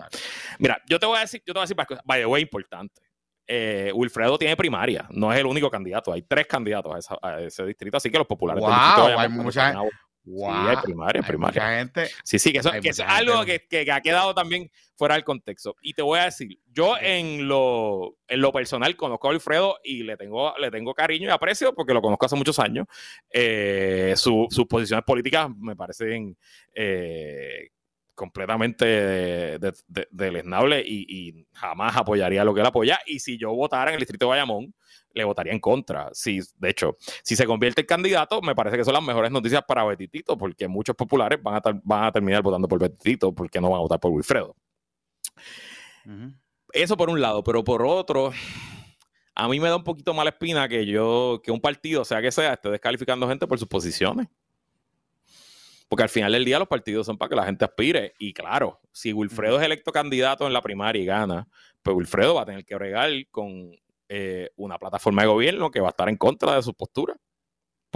Mira, 0.60 0.82
yo 0.88 1.00
te 1.00 1.06
voy 1.06 1.18
a 1.18 1.22
decir, 1.22 1.42
yo 1.46 1.54
te 1.54 1.60
voy 1.60 1.64
a 1.64 1.68
decir 1.68 1.76
cosas, 1.76 2.04
by 2.06 2.22
the 2.22 2.26
way, 2.26 2.44
importante. 2.44 3.02
Eh, 3.48 3.92
Wilfredo 3.94 4.38
tiene 4.38 4.56
primaria, 4.56 5.06
no 5.10 5.34
es 5.34 5.40
el 5.40 5.46
único 5.48 5.70
candidato, 5.70 6.14
hay 6.14 6.22
tres 6.22 6.48
candidatos 6.48 7.08
a, 7.22 7.42
ese 7.42 7.66
distrito, 7.66 7.98
así 7.98 8.10
que 8.10 8.18
los 8.18 8.26
populares 8.26 8.64
wow, 8.64 9.20
hay 9.20 9.30
mucha, 9.30 9.82
Wow. 10.26 10.72
Sí, 10.72 10.78
primaria, 10.84 11.22
primaria. 11.22 11.78
Gente, 11.78 12.10
sí, 12.24 12.40
sí, 12.40 12.52
que 12.52 12.60
eso, 12.60 12.74
es 12.74 13.00
algo 13.00 13.46
que, 13.46 13.66
que, 13.68 13.92
ha 13.92 14.02
quedado 14.02 14.34
también 14.34 14.72
fuera 14.96 15.16
del 15.16 15.24
contexto. 15.24 15.76
Y 15.82 15.94
te 15.94 16.02
voy 16.02 16.20
a 16.20 16.26
decir, 16.26 16.60
yo 16.72 16.96
en 17.00 17.48
lo, 17.48 18.18
en 18.28 18.42
lo 18.42 18.52
personal 18.52 18.96
conozco 18.96 19.28
a 19.28 19.32
Alfredo 19.32 19.78
y 19.84 20.04
le 20.04 20.18
tengo, 20.18 20.54
le 20.58 20.72
tengo 20.72 20.94
cariño 20.96 21.28
y 21.28 21.32
aprecio 21.32 21.76
porque 21.76 21.94
lo 21.94 22.02
conozco 22.02 22.26
hace 22.26 22.36
muchos 22.36 22.58
años. 22.58 22.88
Eh, 23.30 24.14
sus 24.18 24.66
posiciones 24.68 25.06
políticas 25.06 25.50
me 25.58 25.76
parecen 25.76 26.36
eh, 26.74 27.70
completamente 28.16 29.60
deleznables 30.10 30.86
y, 30.88 31.06
y, 31.08 31.48
jamás 31.54 31.96
apoyaría 31.96 32.44
lo 32.44 32.54
que 32.54 32.62
él 32.62 32.68
apoya. 32.68 33.00
Y 33.06 33.20
si 33.20 33.38
yo 33.38 33.54
votara 33.54 33.92
en 33.92 33.96
el 33.96 34.00
distrito 34.00 34.26
de 34.26 34.30
Bayamón, 34.30 34.74
le 35.14 35.24
votaría 35.24 35.54
en 35.54 35.60
contra. 35.60 36.10
Si, 36.14 36.40
de 36.58 36.70
hecho, 36.70 36.98
si 37.24 37.36
se 37.36 37.46
convierte 37.46 37.82
en 37.82 37.88
candidato, 37.88 38.42
me 38.42 38.56
parece 38.56 38.78
que 38.78 38.84
son 38.84 38.94
las 38.94 39.04
mejores 39.04 39.32
noticias 39.32 39.64
para 39.68 39.84
Betitito, 39.86 40.38
porque 40.38 40.68
muchos 40.68 40.96
populares 40.96 41.42
van 41.42 41.56
a, 41.56 41.62
van 41.84 42.04
a 42.06 42.12
terminar 42.12 42.42
votando 42.42 42.68
por 42.68 42.80
Betitito 42.80 43.34
porque 43.34 43.60
no 43.62 43.70
van 43.70 43.78
a 43.78 43.82
votar 43.82 44.00
por 44.00 44.12
Wilfredo. 44.12 44.56
Eso 46.72 46.98
por 46.98 47.10
un 47.10 47.22
lado, 47.22 47.44
pero 47.44 47.64
por 47.64 47.84
otro, 47.84 48.32
a 49.34 49.48
mí 49.48 49.60
me 49.60 49.70
da 49.70 49.78
un 49.78 49.84
poquito 49.84 50.14
mala 50.14 50.30
espina 50.30 50.68
que 50.68 50.86
yo, 50.86 51.42
que 51.44 51.52
un 51.52 51.62
partido, 51.62 52.04
sea 52.06 52.22
que 52.22 52.32
sea, 52.32 52.54
esté 52.54 52.70
descalificando 52.70 53.28
gente 53.28 53.48
por 53.48 53.58
sus 53.58 53.68
posiciones. 53.68 54.28
Porque 55.88 56.04
al 56.04 56.10
final 56.10 56.32
del 56.32 56.46
día 56.46 56.60
los 56.60 56.68
partidos 56.68 57.06
son 57.06 57.18
para 57.18 57.30
que 57.30 57.36
la 57.36 57.46
gente 57.46 57.66
aspire. 57.66 58.14
Y 58.18 58.34
claro, 58.34 58.82
si 58.92 59.14
Wilfredo 59.14 59.60
es 59.60 59.66
electo 59.66 59.92
candidato 59.92 60.48
en 60.48 60.54
la 60.54 60.62
primaria 60.62 61.02
y 61.02 61.06
gana, 61.06 61.48
pues 61.84 61.96
Wilfredo 61.96 62.36
va 62.36 62.42
a 62.42 62.46
tener 62.46 62.66
que 62.66 62.78
regar 62.78 63.12
con 63.30 63.72
eh, 64.10 64.50
una 64.56 64.78
plataforma 64.78 65.22
de 65.22 65.28
gobierno 65.28 65.72
que 65.72 65.82
va 65.82 65.88
a 65.88 65.92
estar 65.92 66.10
en 66.10 66.18
contra 66.18 66.56
de 66.56 66.64
su 66.64 66.74
postura 66.74 67.16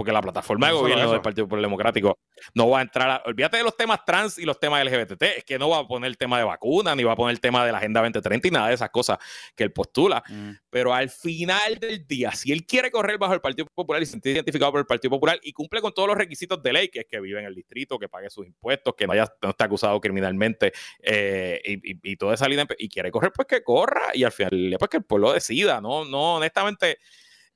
porque 0.00 0.12
la 0.12 0.22
plataforma 0.22 0.68
de 0.68 0.72
gobierno 0.72 1.12
del 1.12 1.20
Partido 1.20 1.44
Popular 1.44 1.60
Democrático 1.60 2.18
no 2.54 2.70
va 2.70 2.78
a 2.78 2.80
entrar 2.80 3.10
a, 3.10 3.22
olvídate 3.26 3.58
de 3.58 3.64
los 3.64 3.76
temas 3.76 4.02
trans 4.02 4.38
y 4.38 4.46
los 4.46 4.58
temas 4.58 4.82
LGBT, 4.82 5.22
es 5.24 5.44
que 5.44 5.58
no 5.58 5.68
va 5.68 5.80
a 5.80 5.86
poner 5.86 6.08
el 6.08 6.16
tema 6.16 6.38
de 6.38 6.44
vacuna, 6.44 6.96
ni 6.96 7.04
va 7.04 7.12
a 7.12 7.16
poner 7.16 7.34
el 7.34 7.40
tema 7.40 7.66
de 7.66 7.72
la 7.72 7.76
Agenda 7.76 8.00
2030 8.00 8.48
y 8.48 8.50
nada 8.50 8.68
de 8.68 8.74
esas 8.76 8.88
cosas 8.88 9.18
que 9.54 9.62
él 9.62 9.72
postula. 9.72 10.22
Mm. 10.26 10.52
Pero 10.70 10.94
al 10.94 11.10
final 11.10 11.78
del 11.78 12.06
día, 12.06 12.32
si 12.32 12.50
él 12.50 12.64
quiere 12.64 12.90
correr 12.90 13.18
bajo 13.18 13.34
el 13.34 13.42
Partido 13.42 13.66
Popular 13.74 14.00
y 14.00 14.06
sentirse 14.06 14.36
identificado 14.36 14.72
por 14.72 14.80
el 14.80 14.86
Partido 14.86 15.10
Popular 15.10 15.38
y 15.42 15.52
cumple 15.52 15.82
con 15.82 15.92
todos 15.92 16.08
los 16.08 16.16
requisitos 16.16 16.62
de 16.62 16.72
ley, 16.72 16.88
que 16.88 17.00
es 17.00 17.06
que 17.06 17.20
vive 17.20 17.38
en 17.38 17.44
el 17.44 17.54
distrito, 17.54 17.98
que 17.98 18.08
pague 18.08 18.30
sus 18.30 18.46
impuestos, 18.46 18.94
que 18.96 19.06
no, 19.06 19.12
haya, 19.12 19.30
no 19.42 19.50
esté 19.50 19.64
acusado 19.64 20.00
criminalmente 20.00 20.72
eh, 21.02 21.60
y, 21.62 22.10
y, 22.10 22.16
toda 22.16 22.32
esa 22.32 22.48
línea, 22.48 22.66
y 22.78 22.88
quiere 22.88 23.10
correr, 23.10 23.32
pues 23.32 23.46
que 23.46 23.62
corra 23.62 24.00
y 24.14 24.24
al 24.24 24.32
final, 24.32 24.76
pues 24.78 24.88
que 24.88 24.96
el 24.96 25.04
pueblo 25.04 25.34
decida, 25.34 25.82
¿no? 25.82 26.06
No, 26.06 26.36
honestamente 26.36 26.96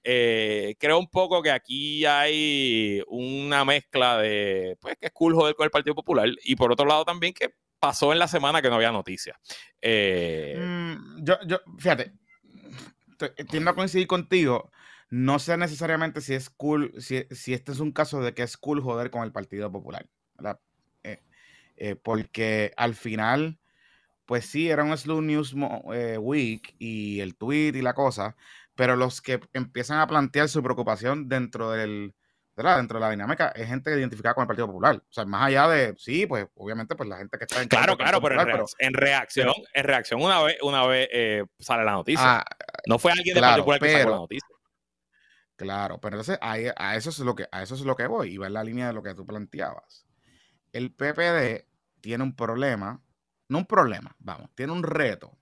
eh, 0.07 0.77
creo 0.79 0.99
un 0.99 1.09
poco 1.09 1.43
que 1.43 1.51
aquí 1.51 2.05
hay 2.05 3.03
una 3.07 3.65
mezcla 3.65 4.19
de, 4.19 4.77
pues, 4.79 4.99
que 4.99 5.07
es 5.07 5.13
cool 5.13 5.35
joder 5.35 5.55
con 5.55 5.65
el 5.65 5.71
Partido 5.71 5.95
Popular 5.95 6.29
y 6.45 6.57
por 6.57 6.71
otro 6.71 6.85
lado 6.85 7.07
también 7.07 7.33
que 7.33 7.55
pasó 7.81 8.13
en 8.13 8.19
la 8.19 8.29
semana 8.29 8.61
que 8.61 8.69
no 8.69 8.77
había 8.77 8.93
noticias. 8.93 9.39
Eh, 9.81 10.59
mm, 10.61 11.25
yo, 11.25 11.37
yo, 11.47 11.59
fíjate, 11.79 12.13
tiendo 13.51 13.71
a 13.71 13.75
coincidir 13.75 14.07
contigo. 14.07 14.71
No 15.09 15.39
sé 15.39 15.57
necesariamente 15.57 16.21
si 16.21 16.35
es 16.35 16.51
cool, 16.51 16.93
si, 16.99 17.25
si, 17.31 17.55
este 17.55 17.73
es 17.73 17.81
un 17.81 17.93
caso 17.93 18.21
de 18.21 18.35
que 18.35 18.43
es 18.43 18.59
cool 18.59 18.83
joder 18.83 19.11
con 19.11 19.23
el 19.23 19.33
Partido 19.33 19.73
Popular. 19.73 20.07
Eh, 21.77 21.97
porque 21.97 22.73
al 22.77 22.95
final, 22.95 23.59
pues 24.27 24.47
sí, 24.47 24.69
era 24.69 24.85
un 24.85 24.97
Slow 24.97 25.21
News 25.23 25.55
Week 26.21 26.75
y 26.79 27.19
el 27.21 27.35
tweet 27.37 27.73
y 27.75 27.83
la 27.83 27.95
cosa, 27.95 28.37
pero 28.75 28.97
los 28.97 29.21
que 29.21 29.41
empiezan 29.53 30.01
a 30.01 30.07
plantear 30.07 30.49
su 30.49 30.63
preocupación 30.63 31.29
dentro 31.29 31.71
del 31.71 32.15
dentro 32.57 32.99
de 32.99 33.05
la 33.05 33.11
dinámica 33.11 33.49
es 33.49 33.67
gente 33.67 33.91
identificada 33.91 34.35
con 34.35 34.43
el 34.43 34.49
Partido 34.49 34.69
Popular. 34.69 34.97
O 34.97 35.13
sea, 35.13 35.25
más 35.25 35.49
allá 35.49 35.69
de, 35.69 35.95
sí, 35.99 36.27
pues 36.27 36.47
obviamente 36.55 36.95
pues 36.95 37.09
la 37.09 37.17
gente 37.17 37.37
que 37.37 37.45
está 37.45 37.61
en 37.61 37.69
Claro, 37.69 37.97
claro, 37.97 38.21
pero, 38.21 38.67
en, 38.79 38.95
reacción, 38.95 39.53
en 39.73 39.85
reacción 39.85 40.23
una 40.23 40.43
vez, 40.43 40.59
una 40.63 40.87
vez 40.87 41.09
eh, 41.13 41.45
sale 41.59 41.85
la 41.85 41.93
noticia. 41.93 42.39
Ah, 42.39 42.45
no 42.87 42.99
fue 42.99 43.13
alguien 43.13 43.35
del 43.35 43.43
Partido 43.43 43.65
Popular 43.65 43.81
que 43.81 43.93
sacó 43.93 44.11
la 44.11 44.17
noticia. 44.17 44.49
Claro, 45.57 46.01
pero 46.01 46.17
entonces 46.17 46.39
a, 46.41 46.97
eso 46.97 47.11
es 47.11 47.19
lo 47.21 47.35
que, 47.35 47.47
a 47.51 47.63
eso 47.63 47.75
es 47.75 47.83
lo 47.83 47.97
que 47.97 48.07
voy 48.07 48.35
y 48.35 48.37
va 48.39 48.49
en 48.49 48.55
la 48.55 48.65
línea 48.65 48.89
de 48.89 48.93
lo 48.93 49.03
que 49.03 49.15
tú 49.15 49.25
planteabas. 49.25 50.07
El 50.73 50.93
PPD 50.93 51.67
tiene 52.01 52.25
un 52.25 52.35
problema, 52.35 53.01
no 53.49 53.59
un 53.59 53.67
problema, 53.67 54.15
vamos, 54.19 54.51
tiene 54.55 54.73
un 54.73 54.83
reto 54.83 55.39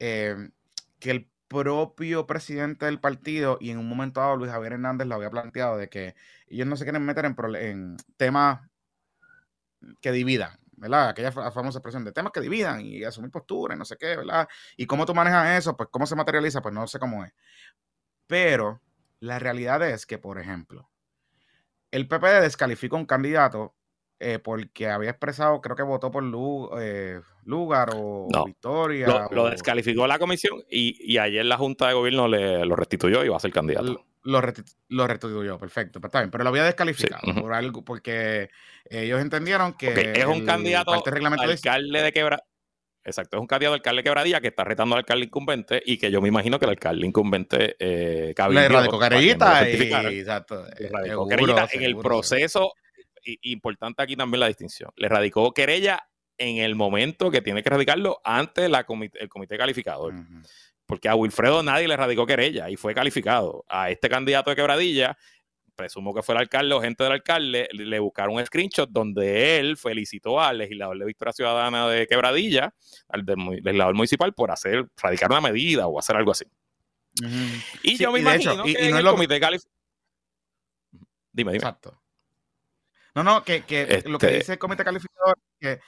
eh, 0.00 0.50
que 0.98 1.10
el 1.12 1.30
propio 1.54 2.26
presidente 2.26 2.86
del 2.86 3.00
partido 3.00 3.58
y 3.60 3.70
en 3.70 3.78
un 3.78 3.88
momento 3.88 4.20
dado 4.20 4.36
Luis 4.36 4.50
Javier 4.50 4.74
Hernández 4.74 5.06
lo 5.06 5.14
había 5.14 5.30
planteado 5.30 5.76
de 5.76 5.88
que 5.88 6.14
ellos 6.48 6.66
no 6.66 6.76
se 6.76 6.84
quieren 6.84 7.04
meter 7.04 7.24
en, 7.24 7.36
en 7.56 7.96
temas 8.16 8.60
que 10.00 10.12
dividan, 10.12 10.58
¿verdad? 10.76 11.10
Aquella 11.10 11.32
famosa 11.32 11.78
expresión 11.78 12.04
de 12.04 12.12
temas 12.12 12.32
que 12.32 12.40
dividan 12.40 12.80
y 12.80 13.04
asumir 13.04 13.30
postura 13.30 13.74
y 13.74 13.78
no 13.78 13.84
sé 13.84 13.96
qué, 13.96 14.16
¿verdad? 14.16 14.48
Y 14.76 14.86
cómo 14.86 15.06
tú 15.06 15.14
manejas 15.14 15.58
eso, 15.58 15.76
pues 15.76 15.88
cómo 15.90 16.06
se 16.06 16.16
materializa, 16.16 16.62
pues 16.62 16.74
no 16.74 16.86
sé 16.86 16.98
cómo 16.98 17.24
es. 17.24 17.32
Pero 18.26 18.80
la 19.20 19.38
realidad 19.38 19.82
es 19.82 20.06
que, 20.06 20.18
por 20.18 20.38
ejemplo, 20.38 20.90
el 21.90 22.08
PPD 22.08 22.40
descalifica 22.42 22.96
un 22.96 23.06
candidato 23.06 23.74
eh, 24.26 24.38
porque 24.38 24.88
había 24.88 25.10
expresado, 25.10 25.60
creo 25.60 25.76
que 25.76 25.82
votó 25.82 26.10
por 26.10 26.24
eh, 26.80 27.20
Lugar 27.44 27.90
o 27.94 28.26
Victoria. 28.46 29.28
Lo, 29.30 29.50
descalificó 29.50 30.06
la 30.06 30.18
comisión 30.18 30.62
y, 30.70 31.18
ayer 31.18 31.44
la 31.44 31.58
Junta 31.58 31.88
de 31.88 31.92
Gobierno 31.92 32.26
le, 32.26 32.64
lo 32.64 32.74
restituyó 32.74 33.22
y 33.22 33.28
va 33.28 33.36
a 33.36 33.40
ser 33.40 33.52
candidato. 33.52 34.02
Lo, 34.22 34.40
restituyó, 34.40 35.58
perfecto, 35.58 36.00
pero 36.00 36.00
pues 36.00 36.08
está 36.08 36.20
bien, 36.20 36.30
pero 36.30 36.42
lo 36.42 36.48
había 36.48 36.64
descalificado 36.64 37.34
por 37.38 37.52
algo, 37.52 37.84
porque 37.84 38.48
ellos 38.88 39.20
entendieron 39.20 39.74
que 39.74 40.14
es 40.16 40.24
un 40.24 40.46
candidato 40.46 40.92
alcalde 40.94 42.02
de 42.02 42.10
quebra. 42.10 42.42
Exacto, 43.04 43.36
es 43.36 43.40
un 43.42 43.46
candidato 43.46 43.74
alcalde 43.74 43.98
de 43.98 44.04
quebradilla 44.04 44.40
que 44.40 44.48
está 44.48 44.64
retando 44.64 44.94
al 44.94 45.00
alcalde 45.00 45.26
incumbente 45.26 45.82
y 45.84 45.98
que 45.98 46.10
yo 46.10 46.22
me 46.22 46.28
imagino 46.28 46.58
que 46.58 46.64
el 46.64 46.70
alcalde 46.70 47.06
incumbente 47.06 47.76
eh, 47.78 48.34
Le 48.48 48.68
radicó 48.70 48.98
querellita 48.98 49.68
y, 49.68 50.20
exacto, 50.20 50.64
en 50.78 51.82
el 51.82 51.98
proceso 51.98 52.72
importante 53.42 54.02
aquí 54.02 54.16
también 54.16 54.40
la 54.40 54.48
distinción. 54.48 54.90
Le 54.96 55.08
radicó 55.08 55.52
querella 55.52 56.08
en 56.38 56.58
el 56.58 56.74
momento 56.74 57.30
que 57.30 57.40
tiene 57.40 57.62
que 57.62 57.70
radicarlo 57.70 58.20
ante 58.24 58.68
la 58.68 58.86
el 59.14 59.28
comité 59.28 59.56
calificador. 59.56 60.14
Porque 60.86 61.08
a 61.08 61.14
Wilfredo 61.14 61.62
nadie 61.62 61.88
le 61.88 61.96
radicó 61.96 62.26
querella 62.26 62.68
y 62.68 62.76
fue 62.76 62.94
calificado. 62.94 63.64
A 63.68 63.90
este 63.90 64.08
candidato 64.08 64.50
de 64.50 64.56
quebradilla, 64.56 65.16
presumo 65.74 66.14
que 66.14 66.22
fue 66.22 66.34
el 66.34 66.42
alcalde 66.42 66.74
o 66.74 66.80
gente 66.80 67.04
del 67.04 67.14
alcalde, 67.14 67.68
le 67.72 67.98
buscaron 67.98 68.36
un 68.36 68.44
screenshot 68.44 68.88
donde 68.90 69.58
él 69.58 69.76
felicitó 69.76 70.40
al 70.40 70.58
legislador 70.58 70.98
de 70.98 71.06
Victoria 71.06 71.32
Ciudadana 71.32 71.88
de 71.88 72.06
Quebradilla, 72.06 72.74
al 73.08 73.24
legislador 73.24 73.94
municipal, 73.94 74.34
por 74.34 74.50
hacer, 74.50 74.86
radicar 74.96 75.30
una 75.30 75.40
medida 75.40 75.86
o 75.86 75.98
hacer 75.98 76.16
algo 76.16 76.32
así. 76.32 76.44
Y 77.82 77.96
yo 77.96 78.12
me 78.12 78.20
imagino 78.20 78.64
que 78.64 78.72
en 78.72 78.96
el 78.96 79.04
comité 79.04 79.40
calificador. 79.40 79.74
Dime, 81.32 81.52
dime. 81.52 81.56
Exacto. 81.56 82.03
No, 83.14 83.22
no, 83.22 83.44
que, 83.44 83.58
lo 84.06 84.18
que 84.18 84.26
este 84.26 84.38
dice 84.38 84.52
el 84.54 84.58
comité 84.58 84.84
calificador 84.84 85.36
es 85.38 85.58
que 85.60 85.80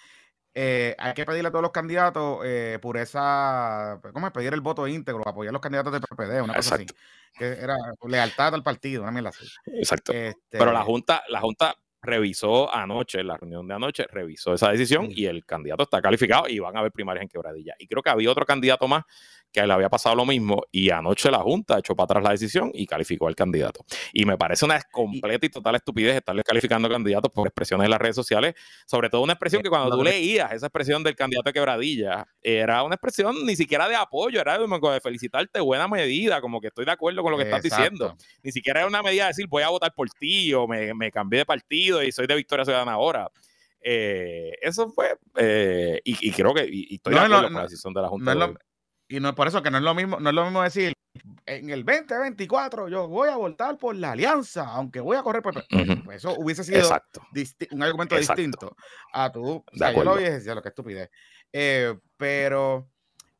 eh, 0.59 0.95
hay 0.99 1.13
que 1.13 1.27
pedirle 1.27 1.49
a 1.49 1.51
todos 1.51 1.63
los 1.63 1.71
candidatos 1.71 2.41
eh, 2.45 2.79
por 2.81 2.97
esa, 2.97 4.01
¿cómo 4.15 4.27
es? 4.27 4.33
Pedir 4.33 4.55
el 4.55 4.63
voto 4.63 4.89
íntegro, 4.89 5.29
apoyar 5.29 5.51
a 5.51 5.53
los 5.53 5.61
candidatos 5.61 5.93
de 5.93 6.01
PPD, 6.01 6.43
una 6.43 6.55
cosa 6.55 6.77
así. 6.77 6.87
Que 7.37 7.47
era 7.47 7.77
lealtad 8.09 8.55
al 8.55 8.63
partido, 8.63 9.03
una 9.03 9.13
mierda 9.13 9.29
así. 9.29 9.47
Exacto. 9.67 10.13
Pero 10.13 10.73
la 10.73 10.81
este 10.81 10.91
Junta, 10.91 11.23
la 11.29 11.41
Junta 11.41 11.77
revisó 12.01 12.75
anoche, 12.75 13.23
la 13.23 13.37
reunión 13.37 13.67
de 13.69 13.75
anoche, 13.75 14.07
revisó 14.11 14.55
esa 14.55 14.71
decisión 14.71 15.09
y 15.11 15.27
el 15.27 15.45
candidato 15.45 15.83
está 15.83 16.01
calificado 16.01 16.49
y 16.49 16.59
van 16.59 16.75
a 16.77 16.81
haber 16.81 16.93
primarias 16.93 17.25
en 17.25 17.29
quebradilla. 17.29 17.75
Y 17.79 17.87
creo 17.87 18.03
que 18.03 18.11
había 18.11 18.31
otro 18.31 18.47
candidato 18.47 18.89
más 18.89 19.05
que 19.57 19.67
le 19.67 19.73
había 19.73 19.89
pasado 19.89 20.15
lo 20.15 20.27
mismo 20.27 20.65
y 20.71 20.91
anoche 20.91 21.31
la 21.31 21.39
Junta 21.39 21.79
echó 21.79 21.97
para 21.97 22.05
atrás 22.05 22.23
la 22.23 22.31
decisión 22.33 22.71
y 22.75 22.87
calificó 22.87 23.27
al 23.27 23.35
candidato. 23.35 23.87
Y 24.13 24.27
me 24.27 24.37
parece 24.37 24.67
una 24.67 24.83
completa 24.93 25.47
y 25.47 25.49
total 25.49 25.77
estupidez 25.77 26.17
estarle 26.17 26.43
calificando 26.43 26.91
candidatos 26.91 27.33
por 27.33 27.47
expresiones 27.47 27.87
en 27.87 27.91
las 27.91 27.99
redes 27.99 28.17
sociales, 28.17 28.55
sobre 28.87 29.09
todo 29.09 29.23
una 29.23 29.33
expresión 29.33 29.63
que 29.63 29.71
cuando 29.71 29.97
tú 29.97 30.05
leías 30.05 30.53
esa 30.53 30.67
expresión 30.67 31.03
del 31.03 31.17
candidato 31.17 31.49
de 31.49 31.55
quebradilla, 31.55 32.27
era 32.43 32.83
una 32.83 32.97
expresión 32.97 33.47
ni 33.47 33.57
siquiera 33.57 33.89
de 33.89 33.97
apoyo, 33.97 34.43
era 34.43 34.59
de 34.59 35.01
felicitarte, 35.01 35.59
buena 35.61 35.89
medida, 35.89 36.43
como 36.43 36.61
que 36.61 36.67
estoy 36.67 36.85
de 36.85 36.93
acuerdo 36.93 37.23
con 37.23 37.33
lo 37.33 37.39
que 37.39 37.45
estás 37.45 37.63
diciendo. 37.63 38.15
Ni 38.43 38.53
siquiera 38.53 38.81
era 38.81 38.89
una 38.89 39.03
medida 39.03 39.23
de 39.23 39.29
decir 39.29 39.47
voy 39.49 39.63
a 39.63 39.71
votar 39.71 39.95
por 39.95 40.11
ti 40.11 40.53
o 40.53 40.69
me, 40.69 40.93
me 40.93 41.11
cambié 41.11 41.39
de 41.39 41.47
partido 41.47 42.03
y 42.03 42.13
soy 42.13 42.27
de 42.27 42.35
Victoria 42.35 42.67
Ciudadana 42.67 42.93
ahora. 42.93 43.31
Eh, 43.89 44.53
eso 44.63 44.91
fue, 44.91 45.17
eh, 45.37 46.01
y, 46.03 46.33
creo 46.33 46.53
que 46.53 46.69
y, 46.69 46.97
estoy 46.97 47.15
de 47.15 47.21
acuerdo 47.21 47.45
con 47.45 47.55
la 47.55 47.63
decisión 47.63 47.95
de 47.95 48.03
la 48.03 48.09
Junta. 48.09 48.35
Y 49.09 49.21
no 49.21 49.29
es 49.29 49.35
por 49.35 49.49
eso 49.49 49.63
que 49.63 49.71
no 49.71 49.79
es 49.79 49.85
lo 49.85 49.95
mismo, 49.95 50.19
no 50.19 50.31
es 50.31 50.35
lo 50.35 50.45
mismo 50.45 50.63
decir 50.63 50.97
en 51.47 51.71
el 51.71 51.85
2024 51.85 52.89
yo 52.89 53.09
voy 53.09 53.29
a 53.29 53.37
votar 53.37 53.79
por 53.79 53.95
la 53.97 54.13
alianza, 54.13 54.67
aunque 54.69 55.01
voy 55.01 55.17
a 55.17 55.23
correr 55.23 55.43
por 55.43 55.55
pues 56.05 56.17
eso 56.17 56.35
hubiese 56.39 56.65
sido 56.65 56.89
un 57.71 57.83
argumento 57.83 58.17
distinto 58.17 58.77
a 59.13 59.31
tú. 59.31 59.45
O 59.45 59.77
sea, 59.77 59.93
yo 59.93 60.05
lo 60.05 60.15
hubiese 60.15 60.55
lo 60.55 60.63
que 60.63 60.69
estupidez. 60.69 61.11
Eh, 61.53 61.97
pero 62.17 62.89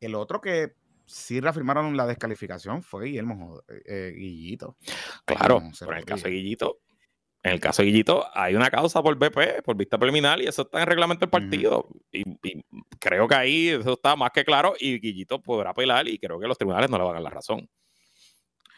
el 0.01 0.15
otro 0.15 0.41
que 0.41 0.75
sí 1.05 1.41
reafirmaron 1.41 1.97
la 1.97 2.07
descalificación 2.07 2.83
fue 2.83 3.07
Guillermo 3.07 3.63
eh, 3.69 4.13
Guillito. 4.17 4.77
Claro, 5.25 5.63
por 5.85 5.97
el 5.97 6.05
caso 6.05 6.25
de 6.25 6.31
Guillito, 6.31 6.79
en 7.47 7.53
el 7.53 7.61
caso 7.61 7.83
de 7.83 7.87
Guillito, 7.87 8.27
hay 8.35 8.57
una 8.57 8.71
causa 8.71 9.01
por 9.05 9.15
BP, 9.15 9.63
por 9.65 9.77
vista 9.77 9.97
preliminar, 9.99 10.41
y 10.41 10.49
eso 10.49 10.63
está 10.63 10.79
en 10.79 10.83
el 10.83 10.89
reglamento 10.89 11.27
del 11.27 11.31
partido. 11.31 11.89
y, 12.11 12.25
creo 12.99 13.29
que 13.29 13.35
ahí 13.37 13.69
eso 13.69 13.93
está 13.93 14.17
más 14.17 14.33
que 14.33 14.45
claro, 14.45 14.75
y 14.81 14.99
Guillito 14.99 15.41
podrá 15.41 15.71
apelar, 15.71 16.09
y 16.09 16.19
creo 16.19 16.41
que 16.41 16.49
los 16.49 16.59
tribunales 16.59 16.91
no 16.91 16.99
le 16.99 17.05
van 17.05 17.13
a 17.13 17.15
dar 17.15 17.23
la 17.23 17.31
razón. 17.31 17.69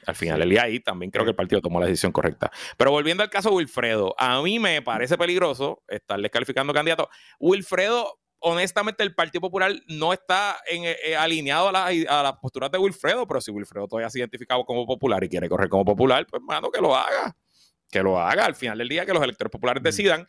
Al 0.04 0.14
final 0.14 0.40
del 0.40 0.50
día 0.50 0.64
ahí 0.64 0.80
también 0.80 1.10
creo 1.10 1.24
que 1.24 1.30
el 1.30 1.36
partido 1.36 1.62
tomó 1.62 1.80
la 1.80 1.86
decisión 1.86 2.12
correcta. 2.12 2.50
Pero 2.76 2.90
volviendo 2.90 3.22
al 3.22 3.30
caso 3.30 3.48
de 3.48 3.56
Wilfredo, 3.56 4.14
a 4.18 4.42
mí 4.42 4.58
me 4.58 4.82
parece 4.82 5.16
peligroso 5.16 5.82
estar 5.88 6.20
descalificando 6.20 6.74
candidatos. 6.74 7.08
Wilfredo, 7.40 8.20
honestamente, 8.40 9.02
el 9.02 9.14
Partido 9.14 9.40
Popular 9.40 9.72
no 9.88 10.12
está 10.12 10.56
eh, 10.70 10.94
eh, 11.04 11.16
alineado 11.16 11.68
a, 11.68 11.72
la, 11.72 11.86
a 11.86 12.22
las 12.22 12.32
posturas 12.34 12.70
de 12.70 12.78
Wilfredo, 12.78 13.26
pero 13.26 13.40
si 13.40 13.50
Wilfredo 13.50 13.88
todavía 13.88 14.10
se 14.10 14.18
identificado 14.18 14.62
como 14.66 14.86
popular 14.86 15.24
y 15.24 15.28
quiere 15.30 15.48
correr 15.48 15.70
como 15.70 15.86
popular, 15.86 16.26
pues 16.26 16.42
mano, 16.42 16.70
que 16.70 16.82
lo 16.82 16.94
haga 16.94 17.34
que 17.90 18.02
lo 18.02 18.18
haga 18.20 18.44
al 18.44 18.54
final 18.54 18.78
del 18.78 18.88
día, 18.88 19.06
que 19.06 19.12
los 19.12 19.22
electores 19.22 19.50
populares 19.50 19.82
decidan. 19.82 20.26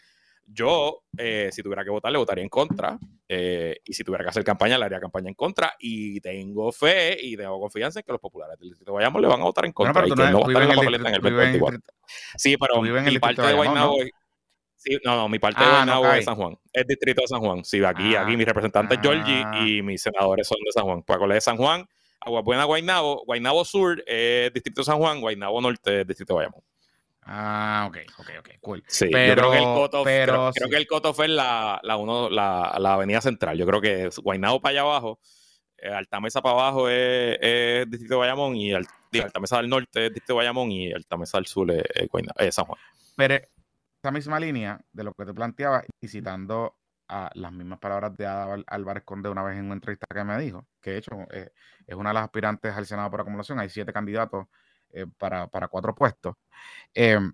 Yo, 0.51 1.03
eh, 1.15 1.49
si 1.51 1.61
tuviera 1.61 1.83
que 1.83 1.91
votar, 1.91 2.11
le 2.11 2.17
votaría 2.17 2.43
en 2.43 2.49
contra. 2.49 2.97
Eh, 3.27 3.77
y 3.85 3.93
si 3.93 4.03
tuviera 4.03 4.23
que 4.23 4.31
hacer 4.31 4.43
campaña, 4.43 4.79
le 4.79 4.85
haría 4.85 4.99
campaña 4.99 5.29
en 5.29 5.35
contra. 5.35 5.75
Y 5.79 6.19
tengo 6.21 6.71
fe 6.71 7.17
y 7.21 7.37
tengo 7.37 7.59
confianza 7.59 7.99
en 7.99 8.05
que 8.05 8.11
los 8.11 8.21
populares 8.21 8.57
del 8.59 8.69
distrito 8.69 8.91
Guayamo 8.91 9.19
le 9.19 9.27
van 9.27 9.41
a 9.41 9.43
votar 9.43 9.65
en 9.65 9.73
contra. 9.73 10.07
y 10.07 10.09
que 10.09 10.15
no, 10.15 10.39
va 10.39 10.47
a 10.47 10.47
estar 10.47 10.63
en 10.63 10.69
la 10.69 10.75
papeleta 10.75 11.09
en 11.09 11.15
el 11.15 11.21
2024. 11.21 11.79
Sí, 12.35 12.57
pero 12.57 12.81
mi 12.81 13.19
parte 13.19 13.41
de 13.43 13.53
Guaynabo. 13.53 13.95
Sí, 14.75 14.97
no, 15.03 15.17
no, 15.17 15.27
mi 15.27 15.39
parte 15.39 15.61
de 15.61 15.69
ah, 15.69 15.73
Guaynabo 15.75 16.13
es 16.13 16.25
San 16.25 16.35
Juan. 16.35 16.57
Es 16.71 16.87
distrito 16.87 17.21
de 17.21 17.27
San 17.27 17.41
Juan. 17.41 17.65
Sí, 17.65 17.83
aquí, 17.83 18.15
aquí 18.15 18.37
mi 18.37 18.45
representante 18.45 18.95
es 18.95 19.01
Georgie 19.01 19.43
ah. 19.45 19.59
y 19.63 19.81
mis 19.81 20.01
senadores 20.01 20.47
son 20.47 20.57
de 20.65 20.71
San 20.71 20.85
Juan. 20.85 21.03
Pues 21.03 21.19
de 21.19 21.41
San 21.41 21.57
Juan, 21.57 21.85
Agua 22.21 22.41
Buena, 22.41 22.63
Guaynabo. 22.63 23.23
Guaynabo 23.25 23.65
Sur 23.65 24.01
es 24.07 24.51
distrito 24.53 24.81
de 24.81 24.85
San 24.85 24.97
Juan. 24.97 25.19
Guaynabo 25.19 25.61
Norte 25.61 26.01
es 26.01 26.07
distrito 26.07 26.33
de 26.33 26.35
Guayamo. 26.35 26.63
Ah, 27.31 27.85
ok, 27.87 27.97
ok, 28.17 28.29
ok, 28.39 28.49
cool. 28.59 28.83
Sí, 28.87 29.07
pero, 29.11 29.43
yo 29.43 29.49
creo 29.49 29.51
que 29.51 29.57
el 29.57 29.75
cutoff, 29.75 30.03
pero, 30.03 30.51
creo, 30.51 30.69
que 30.69 30.75
el 30.77 30.87
cutoff 30.87 31.19
es 31.19 31.29
la, 31.29 31.79
la, 31.83 31.95
uno, 31.95 32.27
la, 32.27 32.75
la, 32.79 32.93
avenida 32.93 33.21
central. 33.21 33.55
Yo 33.55 33.67
creo 33.67 33.79
que 33.79 34.09
Guaynabo 34.23 34.59
para 34.59 34.71
allá 34.71 34.81
abajo, 34.81 35.19
eh, 35.77 35.93
Altamesa 35.93 36.41
para 36.41 36.55
abajo 36.55 36.89
es, 36.89 37.37
es, 37.39 37.87
Distrito 37.87 38.15
de 38.15 38.19
Bayamón 38.21 38.55
y 38.55 38.73
Altamesa 38.73 39.57
del 39.57 39.69
Norte 39.69 40.07
es 40.07 40.11
Distrito 40.11 40.33
de 40.33 40.37
Bayamón 40.37 40.71
y 40.71 40.91
Altamesa 40.91 41.37
del 41.37 41.45
Sur 41.45 41.69
es, 41.69 41.83
es 42.37 42.55
San 42.55 42.65
Juan. 42.65 42.79
Pero 43.15 43.35
esa 43.35 44.11
misma 44.11 44.39
línea 44.39 44.81
de 44.91 45.03
lo 45.03 45.13
que 45.13 45.25
te 45.25 45.33
planteaba 45.33 45.83
y 46.01 46.07
citando 46.07 46.77
a 47.07 47.29
las 47.35 47.51
mismas 47.51 47.77
palabras 47.77 48.17
de 48.17 48.25
Ada 48.25 48.63
Álvarez 48.65 49.03
Conde 49.03 49.29
una 49.29 49.43
vez 49.43 49.55
en 49.55 49.65
una 49.65 49.75
entrevista 49.75 50.07
que 50.11 50.23
me 50.23 50.39
dijo, 50.39 50.65
que 50.81 50.91
de 50.91 50.97
hecho 50.97 51.11
eh, 51.31 51.51
es 51.85 51.95
una 51.95 52.09
de 52.09 52.13
las 52.15 52.23
aspirantes 52.23 52.75
al 52.75 52.87
Senado 52.87 53.11
por 53.11 53.21
acumulación, 53.21 53.59
hay 53.59 53.69
siete 53.69 53.93
candidatos 53.93 54.47
eh, 54.91 55.05
para, 55.17 55.47
cuatro 55.67 55.95
puestos. 55.95 56.35
Em, 56.93 57.33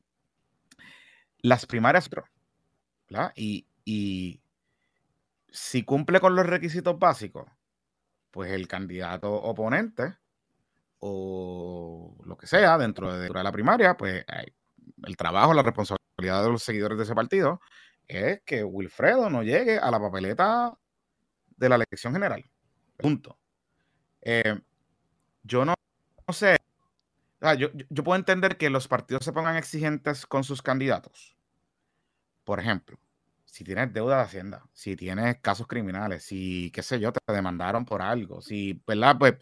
las 1.40 1.66
primarias. 1.66 2.10
Y, 3.36 4.42
si 5.52 5.84
cumple 5.84 6.20
con 6.20 6.36
los 6.36 6.46
requisitos 6.46 7.00
básicos, 7.00 7.46
pues 8.32 8.52
el 8.52 8.68
candidato 8.68 9.34
oponente 9.34 10.18
o 11.00 12.18
lo 12.26 12.36
que 12.38 12.48
sea 12.48 12.78
dentro 12.78 13.18
de, 13.18 13.30
la 13.30 13.52
primaria, 13.52 13.96
pues 13.96 14.26
el 15.04 15.16
trabajo, 15.16 15.54
la 15.54 15.64
responsabilidad 15.64 16.44
de 16.44 16.50
los 16.50 16.64
seguidores 16.64 16.98
de 16.98 17.06
ese 17.06 17.16
partido 17.16 17.62
es 18.08 18.42
que 18.46 18.64
Wilfredo 18.64 19.30
no 19.30 19.44
llegue 19.44 19.78
a 19.78 19.90
la 19.92 20.00
papeleta 20.00 20.78
de 21.56 21.70
la 21.70 21.76
elección 21.76 22.14
general. 22.14 22.44
Punto. 22.98 23.38
Eh, 24.22 24.60
yo 25.44 25.64
no, 25.64 25.74
no, 26.28 26.34
sé 26.34 26.58
yo, 27.58 27.70
puedo 28.04 28.16
entender 28.16 28.58
que 28.58 28.70
los 28.70 28.88
partidos 28.88 29.26
se 29.26 29.34
pongan 29.34 29.58
exigentes 29.58 30.26
con 30.26 30.44
sus 30.44 30.62
candidatos. 30.62 31.36
Por 32.44 32.60
ejemplo, 32.60 33.00
si 33.46 33.64
tienes 33.64 33.94
deuda 33.94 34.18
de 34.18 34.24
Hacienda, 34.24 34.66
si 34.74 34.96
tienes 34.96 35.38
casos 35.40 35.68
criminales, 35.68 36.24
si, 36.24 36.72
qué 36.72 36.84
sé 36.84 37.00
yo, 37.00 37.12
te 37.12 37.34
demandaron 37.34 37.86
por 37.86 38.02
algo, 38.02 38.42
si, 38.42 38.82
¿verdad? 38.86 39.18
Pues 39.18 39.36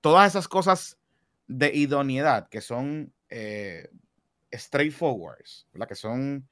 todas 0.00 0.30
esas 0.30 0.48
cosas 0.48 0.98
de 1.46 1.74
idoneidad 1.74 2.48
que 2.48 2.60
son 2.60 3.12
eh, 3.28 3.90
straightforward, 4.52 5.44
¿verdad? 5.72 5.88
Que 5.88 5.94
son 5.94 6.48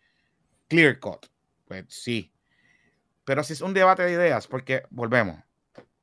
clear 0.68 0.98
cut, 0.98 1.26
pues 1.66 1.84
sí. 1.88 2.32
Pero 3.24 3.42
si 3.42 3.54
es 3.54 3.60
un 3.60 3.74
debate 3.74 4.02
de 4.02 4.12
ideas, 4.12 4.46
porque 4.46 4.84
volvemos. 4.90 5.42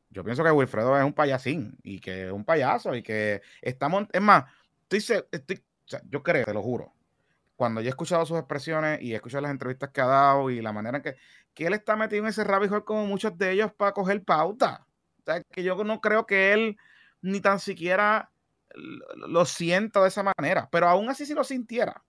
Yo 0.09 0.23
pienso 0.23 0.43
que 0.43 0.51
Wilfredo 0.51 0.95
es 0.97 1.03
un 1.03 1.13
payasín 1.13 1.75
y 1.81 1.99
que 1.99 2.27
es 2.27 2.31
un 2.31 2.45
payaso 2.45 2.95
y 2.95 3.01
que 3.01 3.41
estamos, 3.61 4.07
es 4.11 4.21
más, 4.21 4.45
yo 4.99 6.23
creo, 6.23 6.45
te 6.45 6.53
lo 6.53 6.61
juro, 6.61 6.93
cuando 7.55 7.81
yo 7.81 7.87
he 7.87 7.89
escuchado 7.89 8.25
sus 8.25 8.37
expresiones 8.37 9.01
y 9.01 9.13
he 9.13 9.15
escuchado 9.15 9.41
las 9.41 9.51
entrevistas 9.51 9.89
que 9.91 10.01
ha 10.01 10.05
dado 10.05 10.49
y 10.49 10.61
la 10.61 10.73
manera 10.73 10.97
en 10.97 11.03
que, 11.03 11.15
que 11.53 11.67
él 11.67 11.73
está 11.73 11.95
metido 11.95 12.23
en 12.23 12.29
ese 12.29 12.43
rabbit 12.43 12.83
como 12.83 13.05
muchos 13.05 13.37
de 13.37 13.51
ellos 13.51 13.71
para 13.73 13.93
coger 13.93 14.23
pauta. 14.23 14.85
O 15.19 15.23
sea, 15.23 15.41
que 15.43 15.63
yo 15.63 15.81
no 15.83 16.01
creo 16.01 16.25
que 16.25 16.53
él 16.53 16.77
ni 17.21 17.39
tan 17.39 17.59
siquiera 17.59 18.29
lo 19.27 19.45
sienta 19.45 20.01
de 20.01 20.09
esa 20.09 20.23
manera, 20.23 20.67
pero 20.71 20.89
aún 20.89 21.09
así 21.09 21.25
si 21.25 21.33
lo 21.33 21.43
sintiera, 21.43 22.03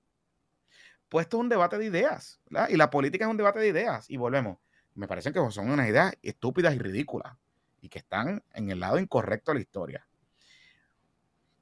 pues 1.09 1.27
esto 1.27 1.37
es 1.37 1.43
un 1.43 1.49
debate 1.49 1.79
de 1.79 1.87
ideas, 1.87 2.41
Y 2.69 2.77
la 2.77 2.91
política 2.91 3.25
es 3.25 3.31
un 3.31 3.37
debate 3.37 3.61
de 3.61 3.69
ideas, 3.69 4.11
y 4.11 4.17
volvemos, 4.17 4.59
me 4.95 5.07
parecen 5.07 5.33
que 5.33 5.51
son 5.51 5.71
unas 5.71 5.89
ideas 5.89 6.15
estúpidas 6.23 6.75
y 6.75 6.79
ridículas, 6.79 7.37
y 7.81 7.89
que 7.89 7.99
están 7.99 8.43
en 8.55 8.71
el 8.71 8.81
lado 8.81 8.99
incorrecto 8.99 9.53
de 9.53 9.57
la 9.57 9.61
historia. 9.61 10.09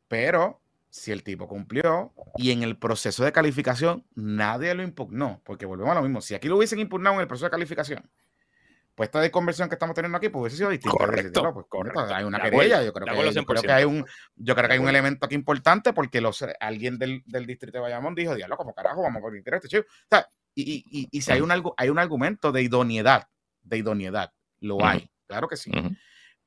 Pero 0.08 0.61
si 0.92 1.10
el 1.10 1.22
tipo 1.22 1.48
cumplió 1.48 2.12
y 2.36 2.50
en 2.50 2.62
el 2.62 2.76
proceso 2.76 3.24
de 3.24 3.32
calificación 3.32 4.04
nadie 4.14 4.74
lo 4.74 4.82
impugnó, 4.82 5.40
porque 5.44 5.64
volvemos 5.64 5.92
a 5.92 5.94
lo 5.94 6.02
mismo, 6.02 6.20
si 6.20 6.34
aquí 6.34 6.48
lo 6.48 6.58
hubiesen 6.58 6.80
impugnado 6.80 7.14
en 7.14 7.22
el 7.22 7.26
proceso 7.26 7.46
de 7.46 7.50
calificación, 7.50 8.10
pues 8.94 9.08
esta 9.08 9.20
de 9.20 9.30
conversión 9.30 9.70
que 9.70 9.76
estamos 9.76 9.94
teniendo 9.94 10.18
aquí 10.18 10.28
pues 10.28 10.42
hubiese 10.42 10.58
sido 10.58 10.68
distinta. 10.68 10.98
Correcto, 10.98 11.66
pues, 11.70 12.12
Hay 12.12 12.24
una 12.24 12.42
querella, 12.42 12.84
yo 12.84 12.92
creo, 12.92 13.06
que, 13.06 13.72
hay 13.72 13.84
un 13.84 14.04
yo 14.36 14.54
creo 14.54 14.68
que 14.68 14.74
hay 14.74 14.80
un 14.80 14.88
elemento 14.88 15.24
aquí 15.24 15.34
importante 15.34 15.94
porque 15.94 16.20
los, 16.20 16.44
alguien 16.60 16.98
del, 16.98 17.22
del 17.24 17.46
distrito 17.46 17.78
de 17.78 17.82
Bayamón 17.82 18.14
dijo, 18.14 18.34
diablo, 18.34 18.58
como 18.58 18.74
carajo, 18.74 19.02
vamos 19.02 19.20
a 19.20 19.22
poner 19.22 19.42
este 19.54 19.68
chico. 19.68 19.84
O 19.88 20.06
sea, 20.10 20.28
y, 20.54 20.84
y, 20.90 21.08
y, 21.10 21.22
si 21.22 21.32
hay 21.32 21.40
un, 21.40 21.50
hay 21.78 21.88
un 21.88 21.98
argumento 21.98 22.52
de 22.52 22.62
idoneidad 22.62 23.28
de 23.62 23.78
idoneidad. 23.78 24.32
Lo 24.60 24.84
hay, 24.84 25.10
claro 25.26 25.48
que 25.48 25.56
sí. 25.56 25.70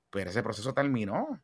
Pero 0.10 0.30
ese 0.30 0.44
proceso 0.44 0.74
terminó. 0.74 1.42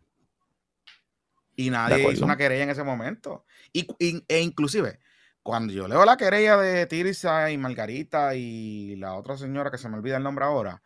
Y 1.55 1.69
nadie 1.69 2.11
hizo 2.11 2.25
una 2.25 2.37
querella 2.37 2.63
en 2.63 2.69
ese 2.69 2.83
momento. 2.83 3.45
Y, 3.73 3.87
e 4.27 4.41
inclusive, 4.41 4.99
cuando 5.43 5.73
yo 5.73 5.87
leo 5.87 6.05
la 6.05 6.17
querella 6.17 6.57
de 6.57 6.85
Tirisa 6.85 7.51
y 7.51 7.57
Margarita 7.57 8.35
y 8.35 8.95
la 8.97 9.15
otra 9.15 9.37
señora 9.37 9.71
que 9.71 9.77
se 9.77 9.89
me 9.89 9.97
olvida 9.97 10.17
el 10.17 10.23
nombre 10.23 10.45
ahora, 10.45 10.81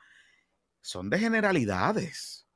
son 0.82 1.10
de 1.10 1.20
generalidades. 1.20 2.48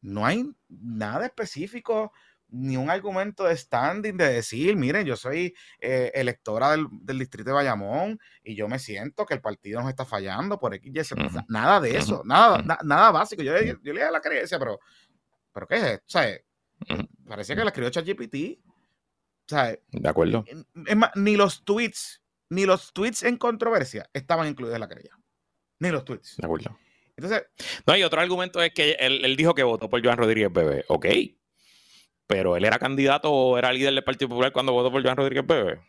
No 0.00 0.26
hay 0.26 0.50
nada 0.68 1.26
específico 1.26 2.12
ni 2.52 2.76
un 2.76 2.90
argumento 2.90 3.44
de 3.44 3.56
standing 3.56 4.16
de 4.16 4.32
decir, 4.32 4.76
miren, 4.76 5.06
yo 5.06 5.16
soy 5.16 5.54
eh, 5.80 6.10
electora 6.14 6.70
del, 6.70 7.18
distrito 7.18 7.50
de 7.50 7.54
Bayamón 7.54 8.18
y 8.42 8.56
yo 8.56 8.68
me 8.68 8.78
siento 8.78 9.24
que 9.24 9.34
el 9.34 9.40
partido 9.40 9.80
nos 9.80 9.88
está 9.88 10.04
fallando 10.04 10.58
por 10.58 10.74
X, 10.74 11.12
y 11.12 11.14
Nada 11.48 11.80
de 11.80 11.96
eso, 11.96 12.22
nada, 12.24 12.62
nada 12.82 13.10
básico. 13.12 13.42
Yo, 13.42 13.56
yo, 13.60 13.74
yo, 13.82 13.92
leía 13.92 14.10
la 14.10 14.20
creencia, 14.20 14.58
pero, 14.58 14.80
pero 15.52 15.66
¿qué 15.68 15.76
es 15.76 15.82
esto? 15.84 16.04
O 16.06 16.10
sea, 16.10 16.38
parecía 17.30 17.56
que 17.56 17.62
la 17.62 17.70
escribió 17.70 17.90
ChatGPT. 17.90 18.60
O 18.66 19.48
sea, 19.48 19.76
de 19.90 20.08
acuerdo. 20.08 20.44
Es 20.86 20.96
más, 20.96 21.10
ni 21.16 21.36
los 21.36 21.64
tweets, 21.64 22.22
ni 22.50 22.66
los 22.66 22.92
tweets 22.92 23.22
en 23.22 23.36
controversia 23.36 24.08
estaban 24.12 24.46
incluidos 24.48 24.74
en 24.74 24.80
la 24.80 24.88
querella. 24.88 25.18
Ni 25.78 25.90
los 25.90 26.04
tweets. 26.04 26.36
De 26.36 26.46
acuerdo. 26.46 26.78
Entonces. 27.16 27.46
No, 27.86 27.96
y 27.96 28.02
otro 28.02 28.20
argumento 28.20 28.62
es 28.62 28.72
que 28.74 28.92
él, 29.00 29.24
él 29.24 29.36
dijo 29.36 29.54
que 29.54 29.62
votó 29.62 29.88
por 29.88 30.04
Joan 30.04 30.18
Rodríguez 30.18 30.52
Bebé. 30.52 30.84
Ok 30.88 31.06
pero 32.30 32.56
él 32.56 32.64
era 32.64 32.78
candidato 32.78 33.28
o 33.32 33.58
era 33.58 33.72
líder 33.72 33.92
del 33.92 34.04
Partido 34.04 34.28
Popular 34.28 34.52
cuando 34.52 34.72
votó 34.72 34.92
por 34.92 35.02
Joan 35.02 35.16
Rodríguez 35.16 35.44
Bebe. 35.44 35.80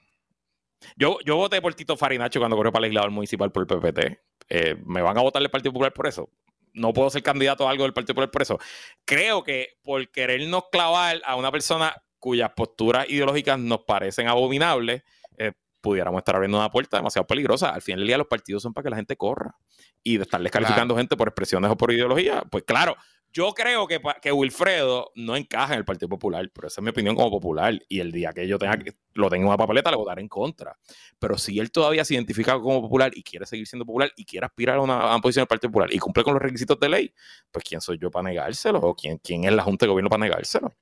Yo, 0.95 1.19
yo 1.23 1.35
voté 1.35 1.61
por 1.61 1.75
Tito 1.75 1.95
Farinacho 1.95 2.39
cuando 2.39 2.57
corrió 2.57 2.71
para 2.71 2.81
legislador 2.81 3.11
municipal 3.11 3.51
por 3.51 3.61
el 3.61 3.67
PPT. 3.67 4.19
Eh, 4.49 4.75
¿Me 4.83 5.03
van 5.03 5.15
a 5.19 5.21
votar 5.21 5.39
del 5.39 5.51
Partido 5.51 5.71
Popular 5.71 5.93
por 5.93 6.07
eso? 6.07 6.31
No 6.73 6.93
puedo 6.93 7.09
ser 7.09 7.23
candidato 7.23 7.67
a 7.67 7.71
algo 7.71 7.83
del 7.83 7.93
Partido 7.93 8.15
Popular 8.15 8.31
por 8.31 8.41
eso. 8.41 8.59
Creo 9.05 9.43
que 9.43 9.77
por 9.81 10.09
querernos 10.09 10.63
clavar 10.71 11.21
a 11.25 11.35
una 11.35 11.51
persona 11.51 11.95
cuyas 12.19 12.51
posturas 12.55 13.09
ideológicas 13.09 13.59
nos 13.59 13.81
parecen 13.81 14.27
abominables, 14.27 15.03
eh, 15.37 15.53
pudiéramos 15.81 16.19
estar 16.19 16.35
abriendo 16.35 16.59
una 16.59 16.69
puerta 16.69 16.97
demasiado 16.97 17.25
peligrosa. 17.25 17.69
Al 17.69 17.81
final 17.81 17.99
del 17.99 18.07
día 18.07 18.17
los 18.17 18.27
partidos 18.27 18.63
son 18.63 18.73
para 18.73 18.83
que 18.83 18.89
la 18.91 18.95
gente 18.95 19.17
corra. 19.17 19.55
Y 20.03 20.17
de 20.17 20.23
estarles 20.23 20.51
calificando 20.51 20.95
gente 20.95 21.17
por 21.17 21.27
expresiones 21.27 21.69
o 21.69 21.77
por 21.77 21.91
ideología, 21.91 22.43
pues 22.49 22.63
claro, 22.63 22.95
yo 23.33 23.53
creo 23.53 23.87
que, 23.87 24.01
que 24.21 24.31
Wilfredo 24.31 25.11
no 25.15 25.37
encaja 25.37 25.73
en 25.73 25.79
el 25.79 25.85
Partido 25.85 26.09
Popular, 26.09 26.49
pero 26.53 26.67
esa 26.67 26.81
es 26.81 26.83
mi 26.83 26.89
opinión 26.89 27.15
como 27.15 27.31
popular. 27.31 27.79
Y 27.87 28.01
el 28.01 28.11
día 28.11 28.33
que 28.33 28.45
yo 28.45 28.59
tenga 28.59 28.77
lo 29.13 29.29
tenga 29.29 29.43
en 29.43 29.47
una 29.47 29.57
papeleta, 29.57 29.89
le 29.89 29.97
votaré 29.97 30.21
en 30.21 30.27
contra. 30.27 30.77
Pero 31.17 31.37
si 31.37 31.57
él 31.59 31.71
todavía 31.71 32.03
se 32.03 32.15
identifica 32.15 32.59
como 32.59 32.81
popular 32.81 33.11
y 33.15 33.23
quiere 33.23 33.45
seguir 33.45 33.67
siendo 33.67 33.85
popular 33.85 34.11
y 34.17 34.25
quiere 34.25 34.45
aspirar 34.45 34.77
a 34.77 34.81
una, 34.81 35.17
posición 35.21 35.43
del 35.43 35.47
Partido 35.47 35.71
Popular 35.71 35.93
y 35.93 35.99
cumple 35.99 36.23
con 36.23 36.33
los 36.33 36.41
requisitos 36.41 36.77
de 36.79 36.89
ley, 36.89 37.13
pues 37.51 37.63
¿quién 37.63 37.79
soy 37.79 37.97
yo 37.97 38.11
para 38.11 38.23
negárselo? 38.23 38.79
¿O 38.79 38.95
quién, 38.95 39.17
quién 39.17 39.45
es 39.45 39.53
la 39.53 39.63
Junta 39.63 39.85
de 39.85 39.91
Gobierno 39.91 40.09
para 40.09 40.23
negárselo? 40.23 40.73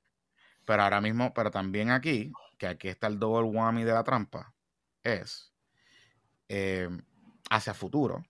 Pero 0.64 0.82
ahora 0.82 1.00
mismo, 1.00 1.32
pero 1.32 1.50
también 1.50 1.90
aquí, 1.90 2.32
que 2.58 2.66
aquí 2.66 2.88
está 2.88 3.06
el 3.06 3.18
double 3.18 3.48
whammy 3.48 3.84
de 3.84 3.92
la 3.92 4.02
trampa, 4.02 4.52
es 5.04 5.52
eh, 6.48 6.88
hacia 7.48 7.74
futuro. 7.74 8.24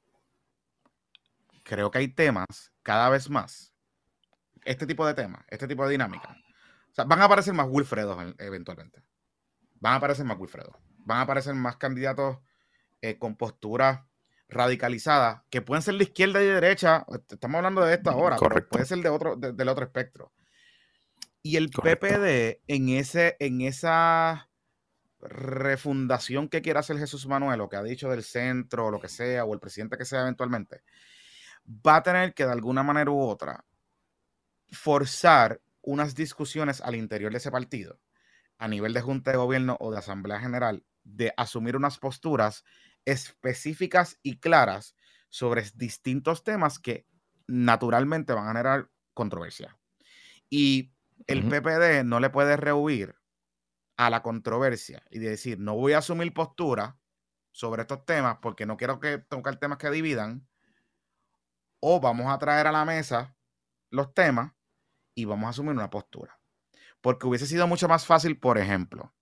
Creo 1.65 1.91
que 1.91 1.99
hay 1.99 2.09
temas 2.09 2.73
cada 2.83 3.09
vez 3.09 3.31
más 3.31 3.70
este 4.65 4.87
tipo 4.87 5.07
de 5.07 5.15
temas, 5.15 5.45
este 5.49 5.67
tipo 5.67 5.85
de 5.85 5.93
dinámica, 5.93 6.37
o 6.91 6.95
sea, 6.95 7.05
van 7.05 7.21
a 7.21 7.25
aparecer 7.25 7.55
más 7.55 7.67
Wilfredos 7.69 8.35
eventualmente. 8.39 9.03
Van 9.81 9.95
a 9.95 9.97
aparecer 9.97 10.25
más 10.25 10.39
Wilfredos. 10.39 10.77
Van 10.99 11.19
a 11.19 11.23
aparecer 11.23 11.55
más 11.55 11.77
candidatos 11.77 12.39
eh, 13.01 13.19
con 13.19 13.37
posturas 13.37 14.01
radicalizadas 14.49 15.43
que 15.49 15.63
pueden 15.63 15.83
ser 15.83 15.95
de 15.95 16.05
izquierda 16.05 16.43
y 16.43 16.47
de 16.47 16.55
derecha. 16.55 17.07
Estamos 17.29 17.57
hablando 17.57 17.83
de 17.85 17.95
esto 17.95 18.11
ahora, 18.11 18.37
pero 18.37 18.69
puede 18.69 18.85
ser 18.85 18.99
de 18.99 19.09
otro, 19.09 19.37
del 19.37 19.69
otro 19.69 19.85
espectro. 19.85 20.33
Y 21.43 21.57
el 21.57 21.71
PPD 21.71 22.61
en, 22.67 22.91
ese, 22.91 23.37
en 23.39 23.63
esa 23.63 24.51
refundación 25.21 26.49
que 26.49 26.61
quiera 26.61 26.81
hacer 26.81 26.99
Jesús 26.99 27.27
Manuel, 27.27 27.61
o 27.61 27.69
que 27.69 27.77
ha 27.77 27.83
dicho 27.83 28.11
del 28.11 28.25
centro, 28.25 28.87
o 28.87 28.91
lo 28.91 29.01
que 29.01 29.09
sea, 29.09 29.45
o 29.45 29.55
el 29.55 29.61
presidente 29.61 29.97
que 29.97 30.05
sea 30.05 30.23
eventualmente, 30.23 30.83
va 31.67 31.97
a 31.97 32.03
tener 32.03 32.35
que 32.35 32.45
de 32.45 32.53
alguna 32.53 32.83
manera 32.83 33.11
u 33.11 33.21
otra 33.21 33.65
forzar 34.71 35.61
unas 35.83 36.15
discusiones 36.15 36.81
al 36.81 36.95
interior 36.95 37.33
de 37.33 37.39
ese 37.39 37.51
partido, 37.51 38.01
a 38.59 38.69
nivel 38.69 38.93
de 38.93 39.01
Junta 39.01 39.31
de 39.31 39.37
Gobierno 39.39 39.77
o 39.81 39.91
de 39.91 39.99
Asamblea 39.99 40.41
General, 40.41 40.85
de 41.05 41.33
asumir 41.37 41.77
unas 41.77 41.99
posturas 41.99 42.65
específicas 43.05 44.19
y 44.23 44.39
claras 44.39 44.95
sobre 45.29 45.65
distintos 45.75 46.45
temas 46.45 46.79
que 46.79 47.07
naturalmente 47.47 48.33
van 48.33 48.45
a 48.45 48.49
generar 48.49 48.91
controversia. 49.15 49.79
Y 50.49 50.93
el 51.27 51.49
PPD 51.49 52.05
no 52.05 52.21
le 52.21 52.31
puede 52.31 52.57
rehuir 52.57 53.15
a 53.97 54.11
la 54.11 54.23
controversia 54.23 55.03
y 55.11 55.19
decir, 55.19 55.59
no 55.59 55.75
voy 55.75 55.93
a 55.93 55.99
asumir 55.99 56.33
postura 56.33 56.99
sobre 57.53 57.83
estos 57.83 58.05
temas 58.05 58.39
porque 58.41 58.67
no 58.67 58.77
quiero 58.77 59.01
que 59.01 59.19
tocar 59.19 59.57
temas 59.57 59.79
que 59.79 59.91
dividan, 59.91 60.47
o 61.81 62.01
vamos 62.01 62.33
a 62.33 62.39
traer 62.39 62.67
a 62.67 62.73
la 62.73 62.85
mesa 62.85 63.35
los 63.91 64.13
temas 64.15 64.53
y 65.21 65.25
vamos 65.27 65.47
a 65.47 65.51
asumir 65.51 65.73
una 65.73 65.91
postura. 65.91 66.39
Porque 67.01 67.27
hubiese 67.27 67.47
sido 67.47 67.67
mucho 67.67 67.89
más 67.89 68.07
fácil, 68.07 68.39
por 68.39 68.59
ejemplo, 68.59 69.13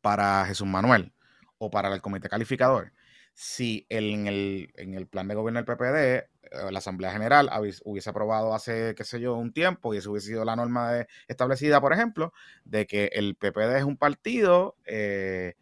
para 0.00 0.44
Jesús 0.46 0.66
Manuel 0.66 1.14
o 1.58 1.70
para 1.70 1.92
el 1.92 2.02
comité 2.02 2.28
calificador, 2.28 2.92
si 3.32 3.86
en, 3.88 4.26
el, 4.26 5.08
plan 5.10 5.26
de 5.26 5.34
gobierno 5.34 5.62
del 5.62 5.66
PPD, 5.66 5.96
eh, 5.96 6.70
la 6.70 6.78
Asamblea 6.78 7.10
General 7.10 7.50
hubiese 7.84 8.10
aprobado 8.10 8.54
hace, 8.54 8.94
qué 8.94 9.04
sé 9.04 9.20
yo, 9.20 9.34
un 9.34 9.52
tiempo, 9.52 9.92
y 9.92 9.98
eso 9.98 10.12
hubiese 10.12 10.28
sido 10.28 10.44
la 10.44 10.56
norma 10.56 11.06
establecida, 11.26 11.80
por 11.80 11.92
ejemplo, 11.92 12.32
de 12.64 12.86
que 12.86 13.10
el 13.12 13.34
PPD 13.34 13.78
es 13.78 13.84
un 13.84 13.96
partido 13.96 14.76
eh, 14.84 15.54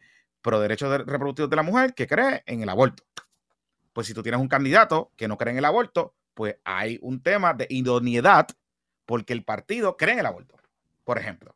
pro 0.43 0.61
derechos 0.61 0.91
reproductivos 1.07 1.51
de 1.51 1.57
la 1.57 1.63
mujer 1.63 1.95
que 1.95 2.07
cree 2.07 2.43
en 2.47 2.63
el 2.63 2.69
aborto. 2.69 3.05
Pues 3.93 4.07
si 4.07 4.15
tú 4.15 4.23
tienes 4.23 4.41
un 4.41 4.49
candidato 4.49 5.13
que 5.17 5.29
no 5.29 5.39
cree 5.39 5.53
en 5.53 5.59
el 5.59 5.65
aborto, 5.65 6.15
pues 6.35 6.57
hay 6.65 6.99
un 7.01 7.23
tema 7.23 7.55
de 7.55 7.67
idoneidad 7.71 8.49
porque 9.07 9.33
el 9.33 9.45
partido 9.45 9.97
cree 9.97 10.15
en 10.15 10.21
el 10.21 10.27
aborto, 10.27 10.57
por 11.05 11.19
ejemplo. 11.19 11.55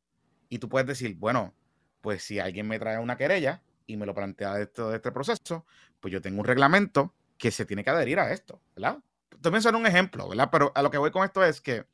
Y 0.48 0.58
tú 0.58 0.68
puedes 0.68 0.86
decir, 0.86 1.16
bueno, 1.16 1.54
pues 2.00 2.22
si 2.22 2.38
alguien 2.38 2.68
me 2.68 2.78
trae 2.78 2.98
una 2.98 3.16
querella 3.16 3.62
y 3.86 3.96
me 3.96 4.06
lo 4.06 4.14
plantea 4.14 4.54
de, 4.54 4.66
de 4.66 4.96
este 4.96 5.12
proceso, 5.12 5.64
pues 6.00 6.12
yo 6.12 6.20
tengo 6.20 6.40
un 6.40 6.46
reglamento 6.46 7.14
que 7.38 7.50
se 7.50 7.66
tiene 7.66 7.84
que 7.84 7.90
adherir 7.90 8.18
a 8.18 8.32
esto, 8.32 8.60
¿verdad? 8.74 8.98
También 9.40 9.62
son 9.62 9.74
un 9.74 9.86
ejemplo, 9.86 10.28
¿verdad? 10.28 10.48
Pero 10.50 10.72
a 10.74 10.82
lo 10.82 10.90
que 10.90 10.98
voy 10.98 11.10
con 11.10 11.24
esto 11.24 11.44
es 11.44 11.60
que 11.60 11.84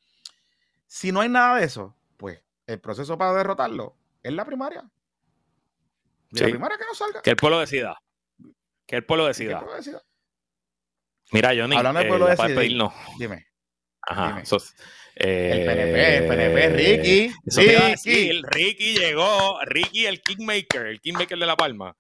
si 0.87 1.13
no 1.13 1.21
hay 1.21 1.29
nada 1.29 1.57
de 1.57 1.65
eso, 1.65 1.97
pues 2.17 2.43
el 2.67 2.81
proceso 2.81 3.17
para 3.19 3.33
derrotarlo 3.35 3.97
es 4.23 4.33
la 4.33 4.45
primaria. 4.45 4.89
La 6.31 6.47
primaria 6.47 6.79
que 6.79 6.85
no 6.85 6.95
salga. 6.95 7.23
Que 7.23 7.31
el 7.31 7.37
pueblo 7.37 7.61
decida. 7.61 8.01
Que 8.87 8.97
el 8.97 9.05
pueblo 9.05 9.27
decida. 9.27 9.49
Que 9.49 9.55
el 9.55 9.61
pueblo 9.61 9.77
decida. 9.77 10.03
Mira, 11.33 11.49
Johnny, 11.57 11.77
hablando 11.77 12.01
del 12.01 12.09
pueblo 12.09 12.27
decida, 12.27 12.93
Dime. 13.19 13.47
Ajá. 14.03 14.43
el 15.15 15.65
PNP, 15.65 16.17
el 16.17 16.27
PNP, 16.27 16.69
Ricky. 16.71 17.33
Ricky. 17.45 18.31
el 18.31 18.43
Ricky 18.43 18.99
llegó. 18.99 19.59
Ricky, 19.65 20.07
el 20.07 20.21
Kingmaker, 20.23 20.87
el 20.87 21.01
Kingmaker 21.01 21.39
de 21.39 21.47
La 21.47 21.57
Palma. 21.57 21.97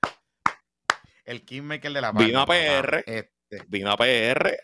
El 1.24 1.44
Kingmaker 1.44 1.92
de 1.92 2.00
La 2.00 2.12
Palma. 2.12 2.26
Vino 2.26 2.40
a 2.40 2.46
PR. 2.46 3.04
Este. 3.06 3.32
Vino 3.68 3.90
a 3.90 3.96
PR 3.96 4.56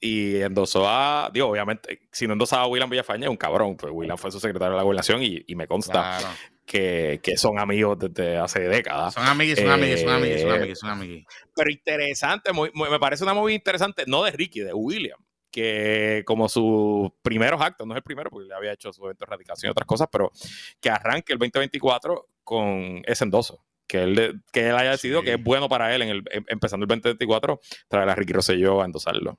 y 0.00 0.40
endosó 0.40 0.88
a. 0.88 1.30
Digo, 1.32 1.48
obviamente, 1.48 2.08
si 2.10 2.26
no 2.26 2.32
endosaba 2.32 2.62
a 2.64 2.66
William 2.66 2.88
Villafaña, 2.88 3.24
es 3.24 3.30
un 3.30 3.36
cabrón. 3.36 3.76
Pues 3.76 3.92
William 3.94 4.16
fue 4.16 4.30
su 4.30 4.40
secretario 4.40 4.72
de 4.72 4.76
la 4.78 4.82
gobernación 4.82 5.22
y, 5.22 5.54
me 5.54 5.66
consta 5.66 6.18
que, 6.64 7.20
que, 7.22 7.36
son 7.36 7.58
amigos 7.58 7.98
desde 7.98 8.38
hace 8.38 8.60
décadas. 8.60 9.14
Son 9.14 9.26
amigos, 9.26 9.58
son 9.58 9.70
amigos, 9.70 10.00
son 10.00 10.10
amigos, 10.10 10.40
son 10.40 10.50
amigos, 10.50 10.78
son 10.78 10.90
amigos. 10.90 11.24
Pero 11.54 11.70
interesante, 11.70 12.50
me 12.52 12.98
parece 12.98 13.24
una 13.24 13.34
movida 13.34 13.54
interesante, 13.54 14.04
no 14.06 14.24
de 14.24 14.30
Ricky, 14.32 14.60
de 14.60 14.72
William 14.72 15.18
que 15.54 16.24
como 16.26 16.48
sus 16.48 17.12
primeros 17.22 17.60
actos, 17.60 17.86
no 17.86 17.94
es 17.94 17.98
el 17.98 18.02
primero 18.02 18.28
porque 18.28 18.48
le 18.48 18.54
había 18.56 18.72
hecho 18.72 18.92
su 18.92 19.04
evento 19.04 19.24
de 19.24 19.28
erradicación 19.28 19.68
y 19.68 19.70
otras 19.70 19.86
cosas, 19.86 20.08
pero 20.10 20.32
que 20.80 20.90
arranque 20.90 21.32
el 21.32 21.38
2024 21.38 22.28
con 22.42 23.02
ese 23.06 23.22
endoso. 23.22 23.64
Que 23.86 24.02
él, 24.02 24.42
que 24.50 24.70
él 24.70 24.74
haya 24.74 24.90
decidido 24.90 25.22
que 25.22 25.34
es 25.34 25.42
bueno 25.44 25.68
para 25.68 25.94
él 25.94 26.02
en 26.02 26.08
el, 26.08 26.24
em, 26.32 26.44
empezando 26.48 26.82
el 26.82 26.88
2024 26.88 27.60
traer 27.86 28.08
a 28.08 28.16
Ricky 28.16 28.32
Rosselló 28.32 28.82
a 28.82 28.86
endosarlo. 28.86 29.38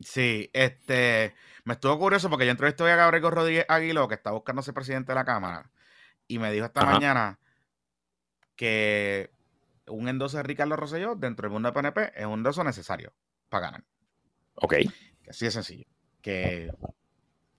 Sí, 0.00 0.50
este, 0.52 1.34
me 1.64 1.72
estuvo 1.72 1.98
curioso 1.98 2.28
porque 2.28 2.44
yo 2.44 2.50
entrevisté 2.50 2.84
a 2.84 2.96
Gabriel 2.96 3.30
Rodríguez 3.30 3.64
Aguilo, 3.70 4.06
que 4.06 4.16
está 4.16 4.32
buscando 4.32 4.60
ser 4.60 4.74
presidente 4.74 5.12
de 5.12 5.14
la 5.14 5.24
Cámara, 5.24 5.70
y 6.28 6.38
me 6.38 6.52
dijo 6.52 6.66
esta 6.66 6.84
mañana 6.84 7.38
que 8.54 9.30
un 9.86 10.08
endoso 10.10 10.36
de 10.36 10.42
Ricardo 10.42 10.76
Rosselló 10.76 11.14
dentro 11.14 11.44
del 11.44 11.52
mundo 11.52 11.70
de 11.70 11.72
PNP 11.72 12.12
es 12.16 12.26
un 12.26 12.34
endoso 12.34 12.62
necesario 12.64 13.14
para 13.48 13.68
ganar. 13.68 13.93
Ok. 14.56 14.74
Así 15.28 15.44
de 15.44 15.50
sencillo. 15.50 15.86
Que 16.20 16.70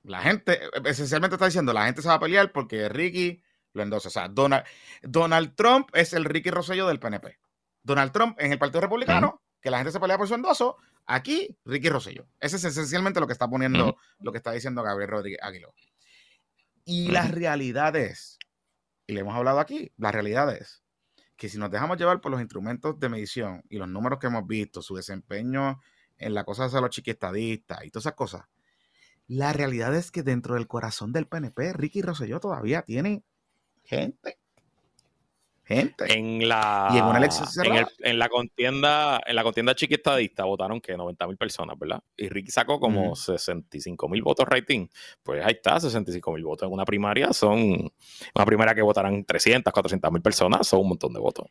la 0.03 0.21
gente, 0.21 0.59
esencialmente 0.85 1.35
está 1.35 1.45
diciendo, 1.45 1.73
la 1.73 1.85
gente 1.85 2.01
se 2.01 2.07
va 2.07 2.15
a 2.15 2.19
pelear 2.19 2.51
porque 2.51 2.89
Ricky 2.89 3.41
lo 3.73 3.83
endosa. 3.83 4.07
O 4.07 4.11
sea, 4.11 4.27
Donald, 4.27 4.63
Donald 5.01 5.55
Trump 5.55 5.89
es 5.93 6.13
el 6.13 6.25
Ricky 6.25 6.49
Rosselló 6.49 6.87
del 6.87 6.99
PNP. 6.99 7.37
Donald 7.83 8.11
Trump 8.11 8.37
en 8.39 8.51
el 8.51 8.57
Partido 8.57 8.81
Republicano, 8.81 9.41
que 9.61 9.69
la 9.69 9.77
gente 9.77 9.91
se 9.91 9.99
pelea 9.99 10.17
por 10.17 10.27
su 10.27 10.33
endoso, 10.33 10.77
aquí 11.05 11.57
Ricky 11.65 11.89
Rosselló. 11.89 12.27
Ese 12.39 12.55
es 12.55 12.63
esencialmente 12.63 13.19
lo 13.19 13.27
que 13.27 13.33
está 13.33 13.47
poniendo, 13.47 13.97
lo 14.19 14.31
que 14.31 14.37
está 14.37 14.51
diciendo 14.51 14.81
Gabriel 14.81 15.11
Rodríguez 15.11 15.39
Aguiló. 15.43 15.73
Y 16.83 17.09
la 17.11 17.27
realidad 17.27 17.95
es, 17.95 18.39
y 19.07 19.13
le 19.13 19.21
hemos 19.21 19.35
hablado 19.35 19.59
aquí, 19.59 19.91
la 19.97 20.11
realidad 20.11 20.55
es 20.55 20.83
que 21.35 21.49
si 21.49 21.57
nos 21.57 21.69
dejamos 21.69 21.97
llevar 21.97 22.21
por 22.21 22.31
los 22.31 22.41
instrumentos 22.41 22.99
de 22.99 23.09
medición 23.09 23.63
y 23.69 23.77
los 23.77 23.89
números 23.89 24.19
que 24.19 24.27
hemos 24.27 24.47
visto, 24.47 24.81
su 24.81 24.95
desempeño 24.95 25.79
en 26.17 26.33
la 26.33 26.43
cosa 26.43 26.67
de 26.67 26.81
los 26.81 26.89
chiquistadistas 26.89 27.83
y 27.85 27.91
todas 27.91 28.05
esas 28.05 28.15
cosas, 28.15 28.45
la 29.27 29.53
realidad 29.53 29.95
es 29.95 30.11
que 30.11 30.23
dentro 30.23 30.55
del 30.55 30.67
corazón 30.67 31.11
del 31.11 31.27
PNP, 31.27 31.73
Ricky 31.73 32.01
Rosselló 32.01 32.39
todavía 32.39 32.83
tiene 32.83 33.23
gente 33.83 34.37
gente. 35.65 36.05
En 36.13 36.47
la, 36.47 36.89
y 36.93 36.97
en 36.97 37.05
una 37.05 37.17
elección 37.17 37.47
en, 37.99 38.19
la 38.19 38.29
contienda, 38.29 39.19
en 39.25 39.35
la 39.35 39.43
contienda 39.43 39.75
chiquitadista 39.75 40.45
votaron 40.45 40.79
que 40.79 40.95
90 40.95 41.27
mil 41.27 41.37
personas, 41.37 41.77
¿verdad? 41.77 42.01
Y 42.15 42.29
Ricky 42.29 42.51
sacó 42.51 42.79
como 42.79 43.15
65 43.15 44.07
mil 44.07 44.21
votos 44.21 44.47
rating. 44.47 44.87
Pues 45.23 45.43
ahí 45.43 45.53
está, 45.53 45.79
65 45.79 46.31
mil 46.31 46.43
votos 46.43 46.67
en 46.67 46.73
una 46.73 46.85
primaria. 46.85 47.33
Son 47.33 47.59
una 47.59 48.45
primaria 48.45 48.75
que 48.75 48.83
votarán 48.83 49.25
300, 49.25 49.73
400 49.73 50.11
mil 50.11 50.21
personas, 50.21 50.67
son 50.67 50.81
un 50.81 50.89
montón 50.89 51.13
de 51.13 51.19
votos. 51.19 51.47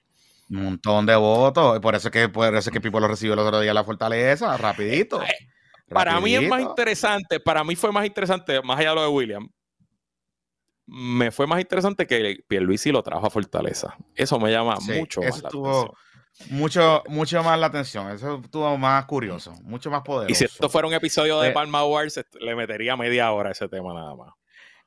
Un 0.50 0.64
montón 0.64 1.06
de 1.06 1.16
votos. 1.16 1.80
Por 1.80 1.94
eso 1.94 2.08
es 2.08 2.12
que, 2.12 2.28
por 2.28 2.54
eso 2.54 2.70
es 2.70 2.72
que 2.72 2.80
Pipo 2.80 3.00
lo 3.00 3.08
recibió 3.08 3.34
el 3.34 3.40
otro 3.40 3.60
día 3.60 3.74
la 3.74 3.84
fortaleza, 3.84 4.56
rapidito. 4.56 5.20
Para 5.88 6.20
mí 6.20 6.34
es 6.34 6.48
más 6.48 6.62
interesante, 6.62 7.40
para 7.40 7.64
mí 7.64 7.76
fue 7.76 7.92
más 7.92 8.06
interesante, 8.06 8.60
más 8.62 8.78
allá 8.78 8.90
de 8.90 8.94
lo 8.94 9.02
de 9.02 9.08
William, 9.08 9.48
me 10.86 11.30
fue 11.30 11.46
más 11.46 11.60
interesante 11.60 12.06
que 12.06 12.44
Pierluisi 12.46 12.92
lo 12.92 13.02
trajo 13.02 13.26
a 13.26 13.30
Fortaleza. 13.30 13.96
Eso 14.14 14.38
me 14.38 14.50
llama 14.50 14.76
mucho 14.80 15.22
más 15.22 15.42
la 15.42 15.48
atención. 15.48 15.90
Mucho, 16.50 17.02
mucho 17.08 17.42
más 17.42 17.58
la 17.58 17.66
atención. 17.66 18.10
Eso 18.10 18.40
estuvo 18.42 18.76
más 18.76 19.04
curioso, 19.06 19.52
mucho 19.62 19.90
más 19.90 20.02
poderoso. 20.02 20.32
Y 20.32 20.34
si 20.34 20.44
esto 20.44 20.68
fuera 20.68 20.88
un 20.88 20.94
episodio 20.94 21.40
de 21.40 21.52
Palma 21.52 21.84
Wars, 21.84 22.20
le 22.40 22.54
metería 22.54 22.96
media 22.96 23.30
hora 23.32 23.50
a 23.50 23.52
ese 23.52 23.68
tema 23.68 23.94
nada 23.94 24.14
más. 24.14 24.34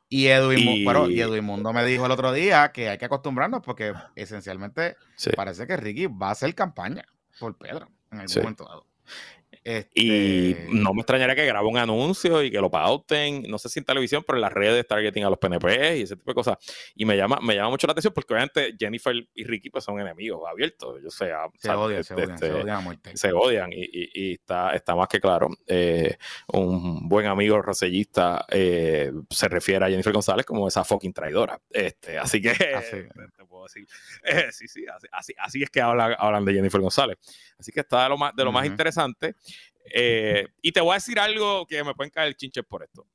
Y 0.10 0.28
Edwin, 0.28 1.44
Mundo 1.44 1.74
me 1.74 1.84
dijo 1.84 2.06
el 2.06 2.12
otro 2.12 2.32
día 2.32 2.72
que 2.72 2.90
hay 2.90 2.98
que 2.98 3.06
acostumbrarnos 3.06 3.62
porque 3.62 3.94
esencialmente 4.16 4.96
parece 5.36 5.68
que 5.68 5.76
Ricky 5.78 6.08
va 6.08 6.30
a 6.30 6.32
hacer 6.32 6.56
campaña 6.56 7.06
por 7.40 7.58
Pedro 7.58 7.90
en 8.12 8.22
algún 8.22 8.36
momento 8.38 8.66
dado. 8.66 8.86
Y 9.94 10.52
este 10.52 10.68
no 10.70 10.94
me 10.94 11.02
extrañaría 11.02 11.36
que 11.36 11.46
grabe 11.46 11.68
un 11.68 11.78
anuncio 11.78 12.42
y 12.42 12.50
que 12.50 12.62
lo 12.62 12.72
pauten, 12.72 13.44
no 13.44 13.58
sé 13.58 13.68
si 13.68 13.80
en 13.80 13.86
televisión, 13.86 14.24
pero 14.26 14.38
en 14.38 14.42
las 14.42 14.54
redes 14.54 14.88
targeting 14.88 15.26
a 15.26 15.30
los 15.30 15.38
PNP 15.38 15.98
y 15.98 16.02
ese 16.04 16.16
tipo 16.16 16.32
de 16.32 16.36
cosas. 16.36 16.58
Y 16.96 17.06
me 17.06 17.18
llama, 17.18 17.40
me 17.42 17.56
llama 17.56 17.72
mucho 17.72 17.86
la 17.86 17.92
atención 17.92 18.14
porque 18.14 18.34
obviamente 18.34 18.76
Jennifer 18.80 19.16
y 19.34 19.44
Ricky 19.44 19.70
pues 19.70 19.84
son 19.84 20.00
enemigos 20.00 20.42
abiertos. 20.50 21.02
Yo 21.04 21.10
sé, 21.10 21.32
se, 21.58 21.70
odian, 21.70 22.04
se, 22.04 22.14
odian, 22.14 22.38
se 22.38 22.52
odian, 22.52 23.00
se 23.14 23.34
odian 23.34 23.70
y, 23.74 24.34
está, 24.34 24.72
está 24.72 24.96
más 24.96 25.08
que 25.08 25.20
claro. 25.20 25.50
Eh, 25.66 26.18
un 26.54 27.08
buen 27.10 27.26
amigo 27.26 27.62
rosellista 27.62 28.46
eh, 28.50 29.12
se 29.30 29.48
refiere 29.50 29.86
a 29.86 29.90
Jennifer 29.90 30.14
González 30.14 30.46
como 30.46 30.68
esa 30.68 30.84
fucking 30.84 31.14
traidora. 31.14 31.60
Este, 31.70 32.18
así 32.18 32.42
que 32.42 32.52
así. 32.52 32.98
te 33.38 33.46
puedo 33.46 33.64
decir. 33.64 33.86
Eh, 34.24 34.48
sí, 34.52 34.68
sí, 34.68 34.86
así, 35.12 35.34
así, 35.38 35.64
es 35.64 35.70
que 35.70 35.82
hablan, 35.82 36.16
hablan 36.18 36.46
de 36.46 36.54
Jennifer 36.54 36.80
González. 36.80 37.18
Así 37.60 37.72
que 37.72 37.82
está 37.82 38.04
de 38.04 38.10
lo 38.10 38.18
más, 38.18 38.36
de 38.36 38.44
lo 38.44 38.52
más 38.52 38.66
interesante. 38.66 39.36
Eh, 39.94 40.48
y 40.62 40.72
te 40.72 40.82
voy 40.82 40.92
a 40.92 40.96
decir 40.96 41.20
algo 41.20 41.66
que 41.66 41.84
me 41.84 41.94
pueden 41.94 42.12
caer 42.12 42.36
chinches 42.36 42.66
por 42.66 42.84
esto. 42.84 43.08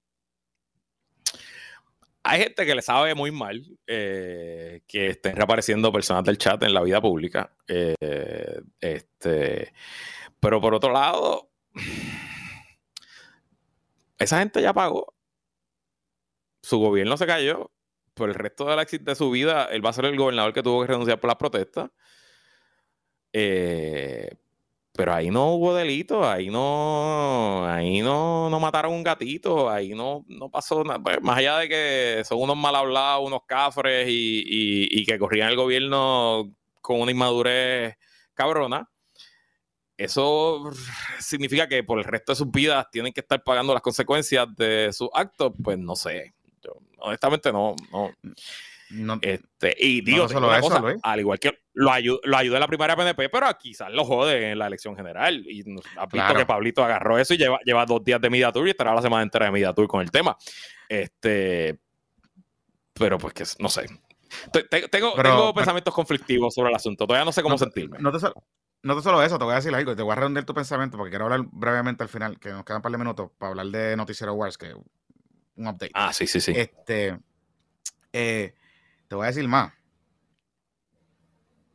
Hay 2.25 2.41
gente 2.41 2.65
que 2.65 2.75
le 2.75 2.83
sabe 2.83 3.15
muy 3.15 3.33
mal 3.33 3.65
eh, 3.87 4.83
que 4.87 5.09
estén 5.09 5.35
reapareciendo 5.35 5.93
personas 5.93 6.23
del 6.25 6.39
chat 6.39 6.63
en 6.63 6.73
la 6.73 6.83
vida 6.83 7.01
pública. 7.01 7.53
Eh, 7.67 8.63
este, 8.81 9.73
pero 10.39 10.61
por 10.61 10.75
otro 10.75 10.93
lado, 10.93 11.51
esa 14.19 14.39
gente 14.39 14.63
ya 14.63 14.73
pagó. 14.73 15.15
Su 16.63 16.79
gobierno 16.79 17.17
se 17.17 17.27
cayó. 17.27 17.71
Por 18.15 18.29
el 18.29 18.35
resto 18.35 18.67
de, 18.67 18.77
la, 18.77 18.85
de 18.85 19.15
su 19.15 19.31
vida, 19.31 19.65
él 19.73 19.85
va 19.85 19.91
a 19.91 19.95
ser 19.95 20.05
el 20.05 20.17
gobernador 20.17 20.53
que 20.53 20.63
tuvo 20.63 20.83
que 20.83 20.89
renunciar 20.89 21.19
por 21.19 21.29
las 21.29 21.39
protestas. 21.39 21.91
Pero 24.95 25.15
ahí 25.15 25.31
no 25.31 25.55
hubo 25.55 25.75
delito, 25.75 26.29
ahí 26.29 26.51
no, 26.51 27.67
ahí 27.67 28.03
no, 28.03 28.51
no 28.51 28.61
mataron 28.61 28.93
un 28.93 29.03
gatito, 29.03 29.71
ahí 29.71 29.95
no, 29.95 30.25
no 30.29 30.51
pasó 30.51 30.85
nada. 30.85 31.03
Pues, 31.03 31.23
más 31.23 31.39
allá 31.39 31.59
de 31.59 31.69
que 31.69 32.23
son 32.25 32.41
unos 32.41 32.57
mal 32.57 32.77
hablados, 32.77 33.27
unos 33.27 33.43
cafres 33.47 34.07
y, 34.09 34.45
y, 34.91 35.05
que 35.07 35.19
corrían 35.19 35.49
el 35.49 35.57
gobierno 35.57 36.55
con 36.83 37.01
una 37.01 37.11
inmadurez 37.11 37.97
cabrona, 38.35 38.89
eso 39.97 40.71
significa 41.21 41.69
que 41.69 41.85
por 41.85 41.99
el 41.99 42.05
resto 42.05 42.33
de 42.33 42.37
sus 42.37 42.51
vidas 42.51 42.87
tienen 42.91 43.13
que 43.13 43.21
estar 43.21 43.43
pagando 43.43 43.73
las 43.73 43.83
consecuencias 43.83 44.47
de 44.57 44.91
sus 44.93 45.09
actos, 45.15 45.53
pues 45.63 45.79
no 45.79 45.97
sé. 45.97 46.35
Yo, 46.63 46.73
honestamente 46.99 47.51
no, 47.51 47.75
no. 47.93 48.11
Este, 49.23 49.77
y 49.79 50.01
digo, 50.03 50.27
al 51.03 51.21
igual 51.21 51.39
que 51.39 51.59
lo, 51.75 51.91
ayudó, 51.91 52.21
lo 52.25 52.37
ayudó 52.37 52.57
en 52.57 52.61
la 52.61 52.67
primera 52.67 52.97
PNP, 52.97 53.29
pero 53.29 53.47
quizás 53.59 53.91
lo 53.91 54.05
jode 54.05 54.51
en 54.51 54.59
la 54.59 54.67
elección 54.67 54.97
general. 54.97 55.45
Y 55.47 55.65
ha 55.97 56.07
visto 56.07 56.35
que 56.35 56.47
Pablito 56.47 56.85
agarró 56.85 57.19
eso 57.19 57.35
y 57.35 57.39
lleva, 57.39 57.59
lleva 57.65 57.87
dos 57.87 58.05
días 58.05 58.21
de 58.21 58.31
Media 58.31 58.53
Tour 58.53 58.67
y 58.67 58.71
estará 58.71 58.95
la 58.95 59.03
semana 59.03 59.23
entera 59.23 59.47
de 59.47 59.53
Media 59.53 59.73
Tour 59.73 59.89
con 59.89 60.03
el 60.03 60.11
tema. 60.11 60.37
Este, 60.89 61.79
pero 62.93 63.19
pues 63.19 63.35
que 63.35 63.45
no 63.59 63.69
sé. 63.69 63.87
Tengo, 64.91 65.15
tengo 65.15 65.55
pensamientos 65.55 65.95
conflictivos 65.95 66.55
sobre 66.55 66.71
el 66.71 66.77
asunto. 66.77 67.07
Todavía 67.07 67.25
no 67.25 67.33
sé 67.33 67.43
cómo 67.43 67.59
sentirme. 67.59 67.99
No 67.99 68.13
te, 68.13 68.27
no 68.83 68.97
te 68.97 69.03
solo 69.03 69.23
eso, 69.23 69.39
te 69.39 69.45
voy 69.45 69.53
a 69.53 69.57
decir 69.57 69.75
algo. 69.75 69.95
Te 69.95 70.03
voy 70.03 70.13
a 70.13 70.17
redondear 70.17 70.45
tu 70.45 70.55
pensamiento 70.55 70.97
porque 70.97 71.11
quiero 71.11 71.27
hablar 71.27 71.43
brevemente 71.51 72.03
al 72.03 72.09
final, 72.09 72.39
que 72.39 72.51
nos 72.51 72.65
quedan 72.65 72.79
un 72.79 72.83
par 72.83 72.93
de 72.93 72.99
minutos 72.99 73.31
para 73.39 73.51
hablar 73.51 73.67
de 73.67 73.97
Noticiero 73.97 74.35
Wars, 74.35 74.59
que 74.59 74.75
un 74.75 75.67
update. 75.67 75.93
Ah, 75.95 76.13
sí, 76.13 76.27
sí, 76.27 76.41
sí. 76.41 76.53
Este, 76.55 77.19
eh, 78.13 78.55
te 79.13 79.17
voy 79.17 79.25
a 79.25 79.27
decir 79.27 79.47
más. 79.47 79.75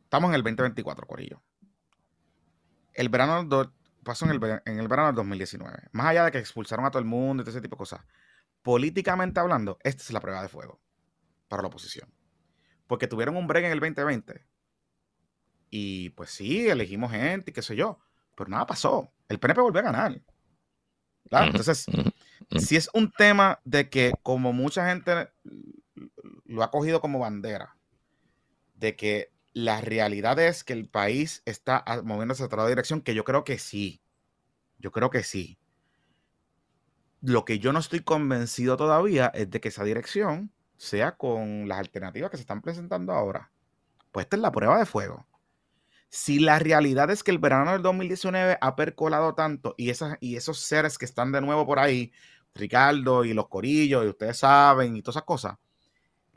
Estamos 0.02 0.30
en 0.30 0.34
el 0.34 0.42
2024, 0.42 1.06
Corillo. 1.06 1.40
El 2.94 3.10
verano 3.10 3.48
pasó 4.02 4.24
en 4.24 4.32
el, 4.32 4.40
verano 4.40 5.06
del 5.06 5.14
2019. 5.14 5.84
Más 5.92 6.06
allá 6.06 6.24
de 6.24 6.32
que 6.32 6.38
expulsaron 6.38 6.84
a 6.84 6.90
todo 6.90 6.98
el 6.98 7.04
mundo 7.04 7.42
y 7.42 7.44
todo 7.44 7.52
ese 7.52 7.60
tipo 7.60 7.76
de 7.76 7.78
cosas. 7.78 8.00
Políticamente 8.60 9.38
hablando, 9.38 9.78
esta 9.84 10.02
es 10.02 10.10
la 10.10 10.18
prueba 10.18 10.42
de 10.42 10.48
fuego 10.48 10.80
para 11.46 11.62
la 11.62 11.68
oposición. 11.68 12.12
Porque 12.88 13.06
tuvieron 13.06 13.36
un 13.36 13.46
break 13.46 13.66
en 13.66 13.70
el 13.70 13.78
2020. 13.78 14.44
Y 15.70 16.10
pues 16.10 16.30
sí, 16.30 16.68
elegimos 16.68 17.12
gente 17.12 17.52
y 17.52 17.54
qué 17.54 17.62
sé 17.62 17.76
yo. 17.76 18.00
Pero 18.34 18.50
nada 18.50 18.66
pasó. 18.66 19.12
El 19.28 19.38
PNP 19.38 19.60
volvió 19.60 19.80
a 19.82 19.84
ganar. 19.84 20.20
Entonces, 21.30 21.86
si 22.56 22.74
es 22.74 22.90
un 22.94 23.12
tema 23.12 23.60
de 23.64 23.88
que 23.88 24.12
como 24.24 24.52
mucha 24.52 24.88
gente 24.88 25.30
lo 26.48 26.64
ha 26.64 26.70
cogido 26.70 27.00
como 27.00 27.20
bandera, 27.20 27.76
de 28.74 28.96
que 28.96 29.32
la 29.52 29.80
realidad 29.80 30.38
es 30.40 30.64
que 30.64 30.72
el 30.72 30.88
país 30.88 31.42
está 31.44 31.84
moviéndose 32.04 32.42
a 32.42 32.46
otra 32.46 32.66
dirección, 32.66 33.02
que 33.02 33.14
yo 33.14 33.24
creo 33.24 33.44
que 33.44 33.58
sí. 33.58 34.02
Yo 34.78 34.90
creo 34.90 35.10
que 35.10 35.22
sí. 35.22 35.58
Lo 37.20 37.44
que 37.44 37.58
yo 37.58 37.72
no 37.72 37.78
estoy 37.78 38.00
convencido 38.00 38.76
todavía 38.76 39.26
es 39.34 39.50
de 39.50 39.60
que 39.60 39.68
esa 39.68 39.84
dirección 39.84 40.52
sea 40.76 41.16
con 41.16 41.68
las 41.68 41.78
alternativas 41.78 42.30
que 42.30 42.36
se 42.36 42.42
están 42.42 42.62
presentando 42.62 43.12
ahora. 43.12 43.50
Pues 44.12 44.26
esta 44.26 44.36
es 44.36 44.42
la 44.42 44.52
prueba 44.52 44.78
de 44.78 44.86
fuego. 44.86 45.26
Si 46.08 46.38
la 46.38 46.58
realidad 46.58 47.10
es 47.10 47.22
que 47.22 47.32
el 47.32 47.38
verano 47.38 47.72
del 47.72 47.82
2019 47.82 48.56
ha 48.60 48.76
percolado 48.76 49.34
tanto 49.34 49.74
y, 49.76 49.90
esas, 49.90 50.16
y 50.20 50.36
esos 50.36 50.60
seres 50.60 50.96
que 50.96 51.04
están 51.04 51.32
de 51.32 51.40
nuevo 51.42 51.66
por 51.66 51.78
ahí, 51.78 52.12
Ricardo 52.54 53.24
y 53.24 53.34
los 53.34 53.48
corillos, 53.48 54.04
y 54.04 54.08
ustedes 54.08 54.38
saben, 54.38 54.96
y 54.96 55.02
todas 55.02 55.16
esas 55.16 55.26
cosas, 55.26 55.58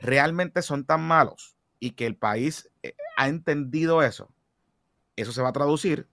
realmente 0.02 0.62
son 0.62 0.84
tan 0.84 1.00
malos 1.00 1.56
y 1.78 1.92
que 1.92 2.06
el 2.06 2.16
país 2.16 2.70
eh, 2.82 2.94
ha 3.16 3.28
entendido 3.28 4.02
eso, 4.02 4.34
eso 5.16 5.32
se 5.32 5.42
va 5.42 5.50
a 5.50 5.52
traducir 5.52 6.08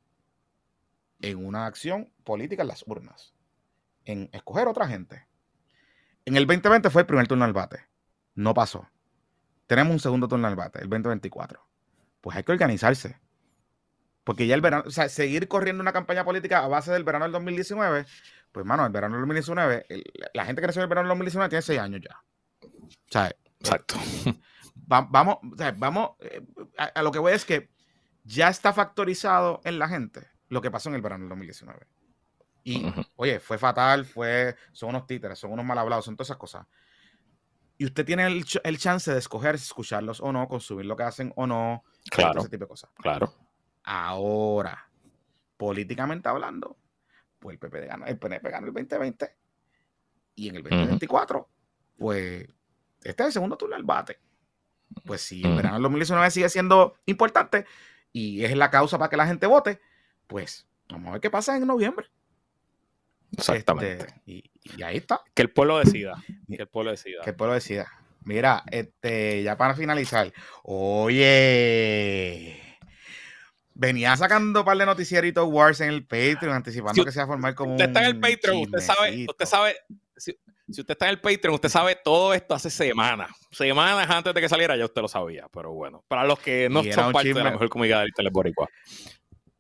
en 1.22 1.44
una 1.44 1.66
acción 1.66 2.14
política 2.24 2.62
en 2.62 2.68
las 2.68 2.84
urnas, 2.88 3.34
en 4.06 4.30
escoger 4.32 4.68
otra 4.68 4.88
gente. 4.88 5.28
En 6.26 6.38
el 6.38 6.46
2020 6.46 6.90
fue 6.90 7.02
el 7.02 7.08
primer 7.08 7.28
turno 7.28 7.46
al 7.46 7.54
bate, 7.54 7.88
no 8.36 8.54
pasó. 8.54 8.88
Tenemos 9.68 9.94
un 9.94 10.00
segundo 10.00 10.28
turno 10.28 10.48
al 10.48 10.56
bate, 10.56 10.80
el 10.82 10.90
2024. 10.90 11.60
Pues 12.22 12.38
hay 12.38 12.44
que 12.44 12.52
organizarse. 12.52 13.20
Porque 14.24 14.46
ya 14.46 14.54
el 14.54 14.62
verano, 14.62 14.84
o 14.86 14.92
sea, 14.92 15.10
seguir 15.10 15.48
corriendo 15.48 15.82
una 15.82 15.94
campaña 15.94 16.24
política 16.24 16.64
a 16.64 16.68
base 16.68 16.92
del 16.92 17.04
verano 17.04 17.26
del 17.26 17.32
2019, 17.32 18.06
pues 18.52 18.66
mano, 18.66 18.86
el 18.86 18.92
verano 18.92 19.16
del 19.16 19.22
2019, 19.22 19.86
la 20.34 20.46
gente 20.46 20.62
que 20.62 20.68
nació 20.68 20.82
en 20.82 20.84
el 20.84 20.90
verano 20.90 21.08
del 21.08 21.18
2019 21.18 21.50
tiene 21.50 21.62
seis 21.62 21.80
años 21.80 22.02
ya. 22.02 22.22
O 22.62 23.12
sea, 23.12 23.32
Exacto. 23.60 23.96
vamos, 24.74 25.40
vamos, 25.78 26.12
eh, 26.20 26.42
a, 26.78 27.02
lo 27.04 27.12
que 27.12 27.20
voy 27.20 27.34
es 27.34 27.46
que 27.46 27.70
ya 28.24 28.50
está 28.50 28.74
factorizado 28.74 29.62
en 29.64 29.80
la 29.80 29.88
gente 29.88 30.28
lo 30.50 30.62
que 30.62 30.72
pasó 30.72 30.90
en 30.90 30.96
el 30.96 31.02
verano 31.02 31.24
del 31.24 31.30
2019. 31.30 31.88
Y, 32.64 32.92
oye, 33.16 33.40
fue 33.40 33.58
fatal, 33.58 34.06
fue, 34.06 34.56
son 34.72 34.90
unos 34.90 35.08
títeres, 35.08 35.40
son 35.40 35.52
unos 35.52 35.66
mal 35.66 35.78
hablados, 35.78 36.06
son 36.06 36.16
todas 36.16 36.28
esas 36.28 36.38
cosas. 36.38 36.68
Y 37.78 37.86
usted 37.86 38.06
tiene 38.06 38.28
el, 38.28 38.46
el 38.64 38.78
chance 38.78 39.12
de 39.12 39.20
escoger 39.20 39.58
si 39.58 39.64
escucharlos 39.64 40.20
o 40.20 40.32
no, 40.34 40.48
consumir 40.48 40.86
lo 40.86 40.98
que 40.98 41.04
hacen 41.04 41.32
o 41.36 41.48
no, 41.48 41.84
claro, 42.12 42.42
ese 42.42 42.50
tipo 42.50 42.66
de 42.66 42.68
cosas. 42.68 42.90
Claro. 42.96 43.34
Ahora, 43.84 44.90
políticamente 45.56 46.28
hablando, 46.28 46.78
pues 47.40 47.54
el, 47.54 47.60
PP 47.60 47.86
ganó, 47.86 48.06
el 48.06 48.20
PNP 48.20 48.50
ganó 48.50 48.68
el 48.68 48.74
2020 48.74 49.36
y 50.36 50.50
en 50.50 50.56
el 50.58 50.64
2024, 50.64 51.50
pues 51.98 52.48
este 53.04 53.24
es 53.24 53.28
el 53.28 53.34
segundo 53.34 53.58
turno 53.58 53.76
del 53.76 53.86
bate. 53.86 54.20
Pues 55.06 55.22
si 55.22 55.44
el 55.44 55.56
verano 55.56 55.76
del 55.76 55.84
2019 55.84 56.32
sigue 56.32 56.50
siendo 56.50 56.96
importante 57.06 57.66
y 58.12 58.44
es 58.44 58.56
la 58.58 58.72
causa 58.72 58.98
para 58.98 59.10
que 59.10 59.18
la 59.18 59.28
gente 59.28 59.46
vote, 59.48 59.80
pues 60.28 60.68
vamos 60.90 61.10
a 61.10 61.12
ver 61.14 61.22
qué 61.22 61.30
pasa 61.30 61.56
en 61.56 61.68
noviembre. 61.68 62.08
Exactamente. 63.38 64.06
Este, 64.06 64.22
y, 64.26 64.84
ahí 64.84 64.98
está. 64.98 65.22
Que 65.34 65.44
el 65.44 65.52
pueblo 65.52 65.80
decida. 65.80 66.24
Que 66.48 66.64
el 66.64 66.68
pueblo 66.68 66.92
decida. 66.92 67.22
Que 67.24 67.30
el 67.30 67.36
pueblo 67.36 67.54
decida. 67.54 67.92
Mira, 68.24 68.64
este, 68.70 69.44
ya 69.44 69.58
para 69.58 69.76
finalizar, 69.76 70.34
oye, 70.64 71.40
venía 73.74 74.16
sacando 74.18 74.60
un 74.60 74.66
par 74.66 74.78
de 74.78 74.86
noticieritos 74.86 75.48
Wars 75.48 75.80
en 75.82 75.90
el 75.90 76.06
Patreon, 76.06 76.54
anticipando 76.54 77.06
que 77.06 77.12
se 77.12 77.20
va 77.20 77.24
a 77.24 77.28
formar 77.28 77.56
como 77.56 77.72
usted 77.72 77.88
está 77.88 78.02
en 78.02 78.08
el 78.08 78.20
Patreon, 78.20 78.58
usted 78.58 78.80
sabe, 78.80 79.26
usted 79.28 79.46
sabe, 79.46 79.76
si, 80.18 80.38
usted 80.70 80.92
está 80.92 81.06
en 81.06 81.12
el 81.12 81.22
Patreon, 81.22 81.56
usted 81.56 81.70
sabe 81.70 81.98
todo 82.04 82.34
esto 82.34 82.54
hace 82.54 82.70
semanas. 82.70 83.32
Semanas 83.52 84.10
antes 84.10 84.34
de 84.34 84.42
que 84.42 84.50
saliera 84.50 84.76
ya 84.76 84.86
usted 84.86 85.02
lo 85.02 85.08
sabía, 85.08 85.48
pero 85.52 85.74
bueno, 85.74 86.04
para 86.08 86.24
los 86.24 86.40
que 86.40 86.70
no 86.70 86.84
son 86.84 87.12
parte 87.12 87.34
de 87.34 87.44
la 87.44 87.52
mejor 87.52 87.70
comunidad 87.70 88.02
del 88.02 88.14
Teleboricua. 88.14 88.68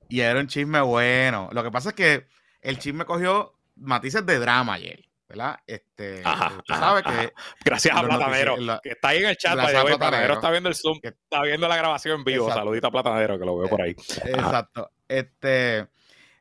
Y 0.07 0.21
era 0.21 0.39
un 0.39 0.47
chisme 0.47 0.81
bueno. 0.81 1.49
Lo 1.51 1.63
que 1.63 1.71
pasa 1.71 1.89
es 1.89 1.95
que 1.95 2.27
el 2.61 2.79
chisme 2.79 3.05
cogió 3.05 3.53
matices 3.75 4.25
de 4.25 4.39
drama 4.39 4.73
ayer. 4.73 5.05
¿verdad? 5.27 5.59
Este, 5.67 6.23
sabe 6.23 7.03
que 7.03 7.33
Gracias 7.63 7.95
a 7.95 8.01
Platanero, 8.01 8.55
que 8.81 8.89
está 8.89 9.09
ahí 9.09 9.19
en 9.19 9.29
el 9.29 9.37
chat. 9.37 9.53
Platanero, 9.53 10.33
está 10.33 10.49
viendo 10.49 10.69
el 10.69 10.75
Zoom, 10.75 10.99
que 10.99 11.09
está 11.09 11.43
viendo 11.43 11.67
la 11.67 11.77
grabación 11.77 12.19
en 12.19 12.23
vivo. 12.23 12.51
Saludita 12.51 12.87
a 12.87 12.91
Platanero, 12.91 13.37
que 13.37 13.45
lo 13.45 13.55
veo 13.55 13.69
por 13.69 13.81
ahí. 13.81 13.91
Exacto. 13.91 14.89
Este, 15.07 15.87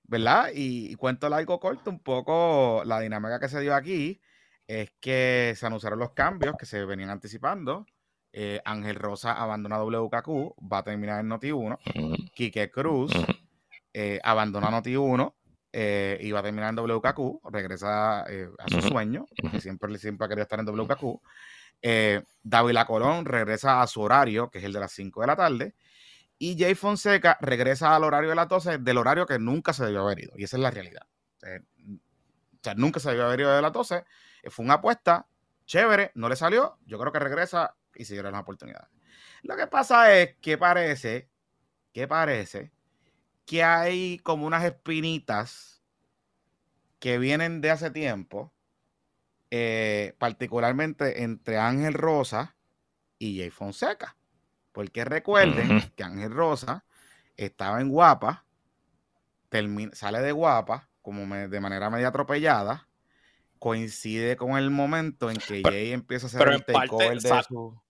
¿verdad? 0.05 0.49
Y, 0.55 0.95
cuento 0.95 1.28
largo 1.28 1.61
corto, 1.61 1.90
un 1.90 2.01
poco 2.01 2.82
la 2.86 2.99
dinámica 3.01 3.39
que 3.39 3.49
se 3.49 3.61
dio 3.61 3.74
aquí 3.74 4.23
es 4.69 4.93
que 5.01 5.55
se 5.57 5.66
anunciaron 5.66 5.99
los 5.99 6.12
cambios 6.12 6.55
que 6.57 6.66
se 6.66 6.85
venían 6.85 7.11
anticipando. 7.11 7.86
Eh, 8.32 8.61
Ángel 8.65 8.95
Rosa 8.95 9.32
abandona 9.32 9.82
WKQ, 9.82 10.55
va 10.73 10.78
a 10.78 10.85
terminar 10.85 11.19
en 11.20 11.31
Noti1. 11.31 12.31
Quique 12.32 12.70
Cruz 12.70 13.11
eh, 13.95 14.20
abandona 14.23 14.70
Noti1 14.70 15.35
eh, 15.73 16.19
y 16.20 16.31
va 16.31 16.40
a 16.40 16.43
terminar 16.43 16.70
en 16.70 16.78
WKQ, 16.78 17.40
regresa 17.51 18.24
eh, 18.28 18.49
a 18.59 18.69
su 18.69 18.81
sueño, 18.81 19.27
que 19.51 19.61
siempre, 19.61 19.97
siempre 19.99 20.27
ha 20.27 20.28
querido 20.28 20.43
estar 20.43 20.61
en 20.61 20.66
WKQ. 20.66 21.20
David 22.43 22.77
Colón 22.86 23.24
regresa 23.24 23.82
a 23.82 23.86
su 23.86 24.03
horario, 24.03 24.51
que 24.51 24.59
es 24.59 24.65
el 24.65 24.73
de 24.73 24.81
las 24.81 24.93
5 24.93 25.20
de 25.23 25.27
la 25.27 25.36
tarde. 25.36 25.74
Y 26.39 26.57
Jay 26.57 26.74
Fonseca 26.74 27.39
regresa 27.40 27.97
al 27.97 28.05
horario 28.05 28.31
de 28.31 28.36
las 28.36 28.49
12, 28.49 28.78
del 28.78 28.99
horario 28.99 29.27
que 29.27 29.39
nunca 29.39 29.73
se 29.73 29.85
debió 29.85 30.03
haber 30.03 30.20
ido. 30.20 30.32
Y 30.36 30.45
esa 30.45 30.57
es 30.57 30.62
la 30.62 30.70
realidad. 30.70 31.07
o 31.43 32.62
sea, 32.62 32.74
nunca 32.74 33.01
se 33.01 33.09
debió 33.11 33.27
haber 33.27 33.40
ido 33.40 33.57
de 33.57 33.62
las 33.62 33.73
12. 33.73 34.05
Fue 34.51 34.65
una 34.65 34.74
apuesta 34.74 35.27
chévere, 35.66 36.12
no 36.15 36.28
le 36.28 36.36
salió. 36.36 36.78
Yo 36.86 36.98
creo 36.98 37.12
que 37.12 37.19
regresa 37.19 37.77
y 37.94 38.05
se 38.05 38.15
dieron 38.15 38.32
las 38.32 38.43
oportunidades. 38.43 38.89
Lo 39.43 39.56
que 39.56 39.66
pasa 39.66 40.15
es 40.15 40.36
que 40.40 40.59
parece, 40.59 41.28
que 41.93 42.09
parece 42.09 42.73
que 43.44 43.62
hay 43.62 44.19
como 44.19 44.47
unas 44.47 44.65
espinitas 44.65 45.82
que 46.98 47.19
vienen 47.19 47.60
de 47.60 47.70
hace 47.70 47.90
tiempo, 47.90 48.52
eh, 49.51 50.15
particularmente 50.19 51.23
entre 51.23 51.59
Ángel 51.59 51.94
Rosa 51.94 52.56
y 53.19 53.39
Jay 53.39 53.51
Fonseca. 53.51 54.16
Porque 54.73 55.05
recuerden 55.05 55.93
que 55.97 56.05
Ángel 56.05 56.32
Rosa 56.32 56.85
estaba 57.36 57.81
en 57.81 57.89
Guapa, 57.89 58.44
sale 59.93 60.20
de 60.20 60.32
Guapa 60.32 60.89
como 61.01 61.23
de 61.35 61.60
manera 61.60 61.89
media 61.89 62.09
atropellada, 62.09 62.88
coincide 63.59 64.37
con 64.37 64.57
el 64.57 64.71
momento 64.71 65.31
en 65.31 65.37
que 65.37 65.63
Jay 65.63 65.93
empieza 65.93 66.27
a 66.27 66.29
hacer 66.29 66.49
el 66.49 66.65
takeover 66.65 67.21
de 67.21 67.43
su... 67.49 67.81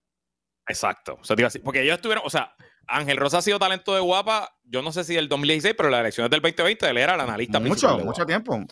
Exacto. 0.66 1.18
O 1.20 1.24
sea, 1.24 1.36
porque 1.64 1.82
ellos 1.82 1.96
estuvieron, 1.96 2.24
o 2.26 2.30
sea, 2.30 2.54
Ángel 2.86 3.16
Rosa 3.16 3.38
ha 3.38 3.42
sido 3.42 3.58
talento 3.58 3.94
de 3.94 4.00
guapa, 4.00 4.54
yo 4.64 4.82
no 4.82 4.92
sé 4.92 5.04
si 5.04 5.14
del 5.14 5.28
2016, 5.28 5.74
pero 5.76 5.90
las 5.90 6.00
elecciones 6.00 6.30
del 6.30 6.40
2020 6.40 6.88
él 6.88 6.98
era 6.98 7.14
el 7.14 7.20
analista 7.20 7.58
mucho, 7.60 7.98
Mucho 7.98 8.26
tiempo, 8.26 8.64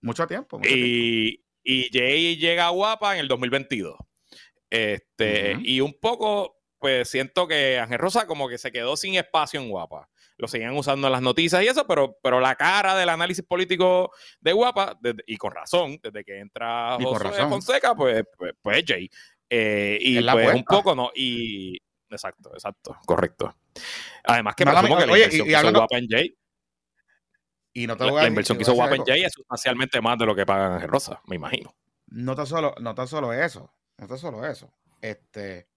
mucho 0.00 0.26
tiempo. 0.26 0.60
y, 0.64 1.40
Jay 1.92 2.36
llega 2.36 2.66
a 2.66 2.70
guapa 2.70 3.14
en 3.14 3.20
el 3.20 3.28
2022. 3.28 3.96
Este, 4.70 5.56
Y 5.62 5.80
un 5.80 5.98
poco, 5.98 6.56
pues 6.78 7.08
siento 7.08 7.46
que 7.46 7.78
Ángel 7.78 7.98
Rosa 7.98 8.26
como 8.26 8.48
que 8.48 8.58
se 8.58 8.72
quedó 8.72 8.96
sin 8.96 9.14
espacio 9.14 9.60
en 9.60 9.68
guapa. 9.68 10.08
Lo 10.38 10.48
seguían 10.48 10.76
usando 10.76 11.08
en 11.08 11.12
las 11.12 11.22
noticias 11.22 11.62
y 11.62 11.66
eso, 11.66 11.86
pero, 11.86 12.16
pero 12.22 12.40
la 12.40 12.54
cara 12.54 12.96
del 12.96 13.08
análisis 13.10 13.44
político 13.44 14.12
de 14.40 14.52
guapa, 14.52 14.98
y 15.26 15.36
con 15.36 15.52
razón, 15.52 15.98
desde 16.02 16.24
que 16.24 16.38
entra 16.38 16.96
José 17.02 17.46
Fonseca, 17.48 17.94
pues, 17.94 18.24
pues, 18.36 18.52
pues 18.62 18.84
Jay. 18.86 19.10
Eh, 19.50 19.98
y 20.00 20.22
pues 20.22 20.54
un 20.54 20.64
poco, 20.64 20.94
¿no? 20.94 21.10
Y, 21.14 21.80
Exacto, 22.10 22.50
exacto, 22.54 22.96
correcto. 23.04 23.54
Además 24.24 24.54
que 24.54 24.64
me 24.64 24.70
que 24.70 24.74
la 24.74 24.88
inversión 24.88 25.46
que 25.46 25.52
hizo 25.52 25.72
Guapa 25.72 25.98
en 25.98 26.08
Jay 26.08 26.38
y 27.72 27.86
no 27.86 27.96
te 27.96 28.10
la, 28.10 28.26
inversión 28.26 28.56
que 28.56 28.62
hizo 28.62 28.74
Guapa 28.74 28.96
en 28.96 29.04
Jay 29.04 29.22
es 29.22 29.32
sustancialmente 29.32 30.00
más 30.00 30.18
de 30.18 30.26
lo 30.26 30.34
que 30.34 30.46
pagan 30.46 30.72
Ángel 30.72 30.88
Rosa, 30.88 31.20
me 31.26 31.36
imagino. 31.36 31.74
No 32.06 32.34
tan 32.34 32.46
solo, 32.46 32.74
no 32.80 32.94
tan 32.94 33.06
solo 33.06 33.32
eso, 33.32 33.72
no 33.98 34.06
tan 34.06 34.18
solo 34.18 34.46
eso. 34.46 34.72
Este, 35.00 35.68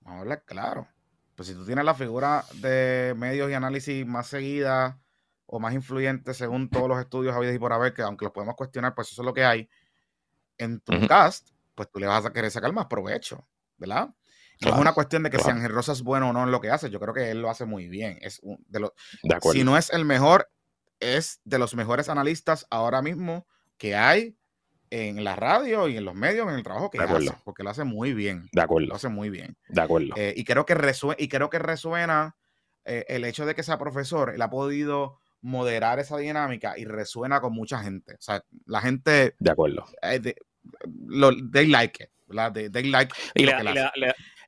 vamos 0.00 0.18
a 0.18 0.20
hablar 0.22 0.44
claro. 0.44 0.88
Pues 1.38 1.46
si 1.46 1.54
tú 1.54 1.64
tienes 1.64 1.84
la 1.84 1.94
figura 1.94 2.44
de 2.54 3.14
medios 3.16 3.48
y 3.48 3.54
análisis 3.54 4.04
más 4.04 4.26
seguida 4.26 4.98
o 5.46 5.60
más 5.60 5.72
influyente 5.72 6.34
según 6.34 6.68
todos 6.68 6.88
los 6.88 6.98
estudios 6.98 7.32
habidos 7.32 7.54
y 7.54 7.60
por 7.60 7.72
haber, 7.72 7.94
que 7.94 8.02
aunque 8.02 8.24
los 8.24 8.32
podemos 8.32 8.56
cuestionar, 8.56 8.92
pues 8.96 9.12
eso 9.12 9.22
es 9.22 9.26
lo 9.26 9.32
que 9.32 9.44
hay, 9.44 9.70
en 10.56 10.80
tu 10.80 11.06
cast, 11.06 11.50
pues 11.76 11.88
tú 11.92 12.00
le 12.00 12.08
vas 12.08 12.26
a 12.26 12.32
querer 12.32 12.50
sacar 12.50 12.72
más 12.72 12.86
provecho, 12.86 13.46
¿verdad? 13.76 14.08
No 14.62 14.70
es 14.70 14.78
una 14.78 14.92
cuestión 14.94 15.22
de 15.22 15.30
que 15.30 15.38
si 15.38 15.48
Ángel 15.48 15.70
Rosa 15.70 15.92
es 15.92 16.02
bueno 16.02 16.30
o 16.30 16.32
no 16.32 16.42
en 16.42 16.50
lo 16.50 16.60
que 16.60 16.72
hace. 16.72 16.90
Yo 16.90 16.98
creo 16.98 17.14
que 17.14 17.30
él 17.30 17.40
lo 17.40 17.48
hace 17.48 17.64
muy 17.66 17.86
bien. 17.86 18.18
Es 18.20 18.40
de 18.42 18.80
los, 18.80 18.90
si 19.52 19.62
no 19.62 19.76
es 19.78 19.90
el 19.90 20.04
mejor, 20.04 20.50
es 20.98 21.40
de 21.44 21.60
los 21.60 21.76
mejores 21.76 22.08
analistas 22.08 22.66
ahora 22.68 23.00
mismo 23.00 23.46
que 23.76 23.94
hay 23.94 24.36
en 24.90 25.22
la 25.24 25.36
radio 25.36 25.88
y 25.88 25.96
en 25.96 26.04
los 26.04 26.14
medios, 26.14 26.48
en 26.48 26.54
el 26.54 26.62
trabajo 26.62 26.90
que 26.90 26.98
hace, 26.98 27.30
porque 27.44 27.62
lo 27.62 27.70
hace 27.70 27.84
muy 27.84 28.14
bien. 28.14 28.48
De 28.52 28.62
acuerdo. 28.62 28.88
Lo 28.88 28.94
hace 28.94 29.08
muy 29.08 29.30
bien. 29.30 29.56
De 29.68 29.80
acuerdo. 29.80 30.14
Eh, 30.16 30.34
y, 30.36 30.44
creo 30.44 30.66
que 30.66 30.74
resuena, 30.74 31.16
y 31.18 31.28
creo 31.28 31.50
que 31.50 31.58
resuena 31.58 32.36
eh, 32.84 33.04
el 33.08 33.24
hecho 33.24 33.46
de 33.46 33.54
que 33.54 33.62
sea 33.62 33.78
profesor, 33.78 34.32
él 34.34 34.42
ha 34.42 34.50
podido 34.50 35.18
moderar 35.40 35.98
esa 35.98 36.16
dinámica 36.16 36.78
y 36.78 36.84
resuena 36.84 37.40
con 37.40 37.52
mucha 37.52 37.78
gente. 37.80 38.14
O 38.14 38.20
sea, 38.20 38.44
la 38.66 38.80
gente... 38.80 39.34
De 39.38 39.50
acuerdo. 39.50 39.84
Eh, 40.02 40.34
lo, 41.06 41.30
they 41.52 41.66
like 41.66 42.04
it. 42.04 42.10
They, 42.72 42.90
like 42.90 43.14
y 43.34 43.46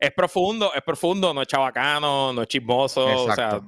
es 0.01 0.13
profundo, 0.13 0.73
es 0.75 0.83
profundo, 0.83 1.33
no 1.33 1.43
es 1.43 1.49
chabacano, 1.49 2.33
no 2.33 2.43
es 2.43 2.49
chismoso, 2.49 3.25
o 3.25 3.35
sea, 3.35 3.61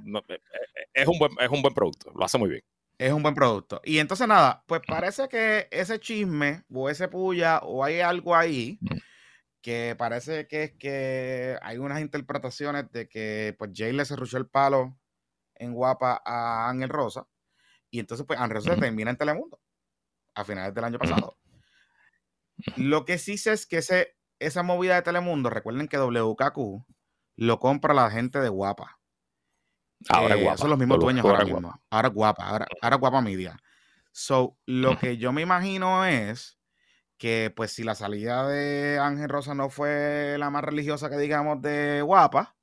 es, 0.92 1.06
un 1.06 1.18
buen, 1.18 1.32
es 1.38 1.48
un 1.48 1.62
buen 1.62 1.74
producto, 1.74 2.10
lo 2.14 2.24
hace 2.24 2.38
muy 2.38 2.50
bien. 2.50 2.62
Es 2.98 3.12
un 3.12 3.22
buen 3.22 3.34
producto. 3.34 3.80
Y 3.84 3.98
entonces 3.98 4.28
nada, 4.28 4.64
pues 4.66 4.82
parece 4.86 5.28
que 5.28 5.68
ese 5.70 5.98
chisme 5.98 6.64
o 6.72 6.88
ese 6.88 7.08
puya 7.08 7.58
o 7.60 7.82
hay 7.82 8.00
algo 8.00 8.36
ahí 8.36 8.78
que 9.60 9.94
parece 9.98 10.46
que 10.46 10.64
es 10.64 10.72
que 10.72 11.56
hay 11.62 11.78
unas 11.78 12.00
interpretaciones 12.00 12.90
de 12.92 13.08
que 13.08 13.54
pues 13.58 13.70
Jay 13.74 13.92
le 13.92 14.04
cerruchó 14.04 14.38
el 14.38 14.48
palo 14.48 14.98
en 15.54 15.72
guapa 15.72 16.20
a 16.24 16.68
Ángel 16.68 16.88
Rosa 16.88 17.26
y 17.90 18.00
entonces 18.00 18.26
pues 18.26 18.38
Ángel 18.38 18.56
Rosa 18.56 18.76
termina 18.76 19.10
en 19.10 19.16
Telemundo 19.16 19.60
a 20.34 20.44
finales 20.44 20.74
del 20.74 20.84
año 20.84 20.98
pasado. 20.98 21.38
Lo 22.76 23.04
que 23.04 23.18
sí 23.18 23.38
sé 23.38 23.52
es 23.52 23.66
que 23.66 23.78
ese 23.78 24.16
esa 24.42 24.62
movida 24.62 24.96
de 24.96 25.02
Telemundo, 25.02 25.50
recuerden 25.50 25.88
que 25.88 25.98
WKQ 25.98 26.84
lo 27.36 27.58
compra 27.60 27.94
la 27.94 28.10
gente 28.10 28.40
de 28.40 28.48
Guapa. 28.48 28.98
Ahora 30.08 30.36
eh, 30.36 30.42
guapa. 30.42 30.58
Son 30.58 30.70
los 30.70 30.78
mismos 30.78 30.98
dueños 30.98 31.24
ahora, 31.24 31.44
mismo. 31.44 31.80
Ahora 31.90 32.08
guapa, 32.08 32.66
ahora, 32.80 32.96
guapa 32.96 33.20
media. 33.20 33.56
So, 34.12 34.56
lo 34.66 34.98
que 34.98 35.16
yo 35.16 35.32
me 35.32 35.42
imagino 35.42 36.04
es 36.04 36.58
que, 37.18 37.52
pues, 37.54 37.72
si 37.72 37.84
la 37.84 37.94
salida 37.94 38.46
de 38.48 38.98
Ángel 38.98 39.28
Rosa 39.28 39.54
no 39.54 39.70
fue 39.70 40.36
la 40.38 40.50
más 40.50 40.64
religiosa 40.64 41.08
que 41.08 41.18
digamos 41.18 41.62
de 41.62 42.02
guapa, 42.02 42.56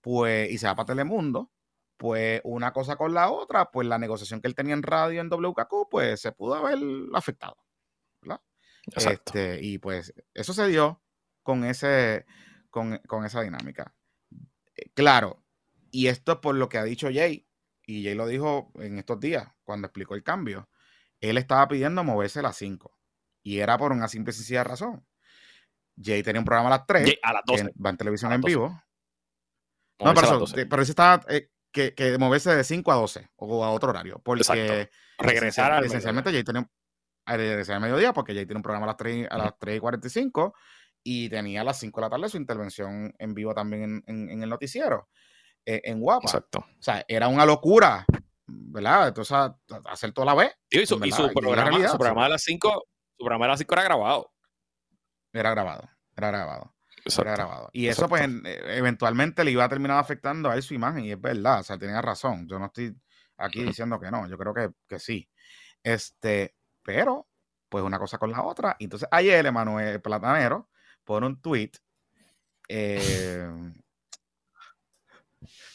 pues, 0.00 0.50
y 0.50 0.58
se 0.58 0.66
va 0.66 0.74
para 0.74 0.86
Telemundo, 0.86 1.50
pues 1.96 2.40
una 2.44 2.72
cosa 2.72 2.96
con 2.96 3.12
la 3.12 3.30
otra, 3.30 3.70
pues 3.70 3.86
la 3.88 3.98
negociación 3.98 4.40
que 4.40 4.48
él 4.48 4.54
tenía 4.54 4.74
en 4.74 4.82
radio 4.82 5.20
en 5.20 5.28
WKQ, 5.28 5.88
pues 5.90 6.20
se 6.20 6.32
pudo 6.32 6.54
haber 6.54 6.78
afectado. 7.14 7.56
Este, 8.96 9.58
y 9.62 9.78
pues 9.78 10.14
eso 10.34 10.52
se 10.52 10.66
dio 10.68 11.02
con, 11.42 11.64
ese, 11.64 12.26
con, 12.70 13.00
esa 13.24 13.42
dinámica. 13.42 13.94
Eh, 14.74 14.90
claro, 14.94 15.42
y 15.90 16.08
esto 16.08 16.32
es 16.32 16.38
por 16.38 16.54
lo 16.54 16.68
que 16.68 16.78
ha 16.78 16.84
dicho 16.84 17.08
Jay, 17.12 17.46
y 17.86 18.04
Jay 18.04 18.14
lo 18.14 18.26
dijo 18.26 18.70
en 18.76 18.98
estos 18.98 19.18
días, 19.20 19.48
cuando 19.64 19.86
explicó 19.86 20.14
el 20.14 20.22
cambio. 20.22 20.68
Él 21.20 21.36
estaba 21.36 21.66
pidiendo 21.66 22.04
moverse 22.04 22.40
a 22.40 22.42
las 22.42 22.56
5, 22.56 22.96
y 23.42 23.58
era 23.58 23.76
por 23.78 23.92
una 23.92 24.08
simple 24.08 24.30
y 24.30 24.34
sencilla 24.34 24.64
razón. 24.64 25.06
Jay 26.00 26.22
tenía 26.22 26.40
un 26.40 26.44
programa 26.44 26.68
a 26.68 26.78
las 26.78 26.86
3, 26.86 27.18
a 27.22 27.32
las 27.32 27.42
12. 27.44 27.72
va 27.84 27.90
en 27.90 27.96
televisión 27.96 28.32
en 28.32 28.40
vivo. 28.40 28.82
No, 30.00 30.14
pero, 30.14 30.44
pero 30.68 30.82
ese 30.82 30.92
estaba, 30.92 31.24
eh, 31.28 31.50
que, 31.72 31.94
que 31.94 32.16
moverse 32.18 32.54
de 32.54 32.62
5 32.62 32.92
a 32.92 32.94
12 32.94 33.30
o 33.36 33.64
a 33.64 33.70
otro 33.70 33.90
horario. 33.90 34.20
Porque 34.22 34.88
regresar 35.18 35.72
al 35.72 35.84
esencialmente 35.84 36.30
Jay 36.30 36.44
tenía 36.44 36.68
regresar 37.26 37.76
al 37.76 37.82
mediodía 37.82 38.12
porque 38.12 38.34
Jay 38.34 38.46
tiene 38.46 38.58
un 38.58 38.62
programa 38.62 38.86
a 38.86 38.88
las 38.88 38.96
3, 38.96 39.28
a 39.30 39.38
las 39.38 39.58
3 39.58 39.76
y 39.76 39.80
45 39.80 40.54
y 41.02 41.28
tenía 41.28 41.60
a 41.60 41.64
las 41.64 41.78
5 41.78 42.00
de 42.00 42.06
la 42.06 42.10
tarde 42.10 42.28
su 42.28 42.36
intervención 42.36 43.14
en 43.18 43.34
vivo 43.34 43.54
también 43.54 44.02
en, 44.06 44.42
el 44.42 44.48
noticiero, 44.48 45.08
en 45.84 46.00
Guapa. 46.00 46.24
Exacto. 46.24 46.60
O 46.60 46.82
sea, 46.82 47.04
era 47.08 47.28
una 47.28 47.44
locura, 47.44 48.04
¿verdad? 48.46 49.08
Entonces, 49.08 49.36
hacer 49.84 50.12
toda 50.12 50.26
la 50.26 50.34
vez. 50.34 50.52
Y 50.70 50.86
su, 50.86 50.98
programa, 50.98 51.88
su 51.88 51.98
programa 51.98 52.24
de 52.24 52.30
las 52.30 52.42
5 52.42 52.84
su 53.18 53.24
programa 53.24 53.46
de 53.46 53.50
las 53.50 53.58
5 53.58 53.74
era 53.74 53.82
grabado. 53.82 54.32
Era 55.32 55.50
grabado, 55.50 55.88
era 56.16 56.28
grabado. 56.28 56.74
Era 57.04 57.32
grabado. 57.32 57.70
Y 57.72 57.86
eso, 57.86 58.08
pues, 58.08 58.22
eventualmente 58.44 59.44
le 59.44 59.50
iba 59.50 59.64
a 59.64 59.68
terminar 59.68 59.98
afectando 59.98 60.50
a 60.50 60.54
él 60.54 60.62
su 60.62 60.74
imagen, 60.74 61.04
y 61.04 61.12
es 61.12 61.20
verdad, 61.20 61.60
o 61.60 61.62
sea, 61.62 61.78
tenía 61.78 62.02
razón. 62.02 62.46
Yo 62.46 62.58
no 62.58 62.66
estoy 62.66 62.94
aquí 63.38 63.62
diciendo 63.62 63.98
que 63.98 64.10
no, 64.10 64.28
yo 64.28 64.36
creo 64.36 64.52
que, 64.52 64.70
que 64.86 64.98
sí. 64.98 65.28
Este, 65.82 66.54
pero, 66.82 67.28
pues 67.68 67.84
una 67.84 67.98
cosa 67.98 68.18
con 68.18 68.30
la 68.30 68.42
otra. 68.42 68.76
Entonces 68.78 69.08
ayer 69.10 69.44
Emanuel 69.46 70.00
Platanero 70.00 70.68
pone 71.04 71.26
un 71.26 71.40
tweet. 71.40 71.72
Eh, 72.68 73.48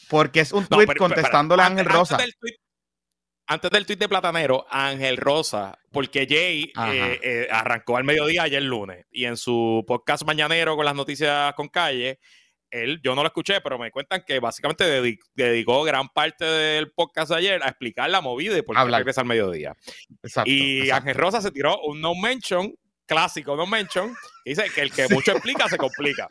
porque 0.08 0.40
es 0.40 0.52
un 0.52 0.66
tweet 0.66 0.94
contestándole 0.96 1.62
a 1.62 1.66
Ángel 1.66 1.86
Rosa. 1.86 2.16
Antes 3.46 3.70
del, 3.70 3.84
tweet, 3.84 3.98
de 3.98 4.08
Platanero, 4.08 4.66
Ángel 4.70 5.18
Rosa, 5.18 5.78
porque 5.92 6.26
Jay 6.26 6.72
eh, 6.88 7.20
eh, 7.22 7.48
arrancó 7.50 7.98
al 7.98 8.04
mediodía 8.04 8.44
ayer 8.44 8.62
lunes 8.62 9.04
y 9.10 9.26
en 9.26 9.36
su 9.36 9.84
podcast 9.86 10.24
mañanero 10.24 10.76
con 10.76 10.86
las 10.86 10.94
noticias 10.94 11.52
con 11.54 11.68
calle, 11.68 12.20
él, 12.70 13.00
yo 13.04 13.14
no 13.14 13.22
lo 13.22 13.28
escuché, 13.28 13.60
pero 13.60 13.78
me 13.78 13.90
cuentan 13.90 14.24
que 14.26 14.40
básicamente 14.40 14.84
dedicó, 15.34 15.82
gran 15.84 16.08
parte 16.08 16.44
del 16.44 16.90
podcast 16.92 17.30
de 17.30 17.36
ayer 17.36 17.62
a 17.62 17.68
explicar 17.68 18.08
la 18.08 18.20
movida 18.20 18.56
y 18.56 18.62
por 18.62 18.76
qué 18.76 18.84
regresa 18.84 19.20
al 19.20 19.26
mediodía. 19.26 19.74
y 20.46 20.90
Ángel 20.90 21.14
Rosa 21.14 21.40
se 21.40 21.50
tiró 21.50 21.80
un 21.82 22.00
no 22.00 22.14
mention, 22.14 22.74
clásico 23.06 23.56
no 23.56 23.66
mention, 23.66 24.14
dice 24.44 24.64
que 24.74 24.80
el 24.80 24.90
que 24.90 25.06
mucho 25.08 25.32
explica 25.32 25.68
se 25.68 25.76
complica. 25.76 26.26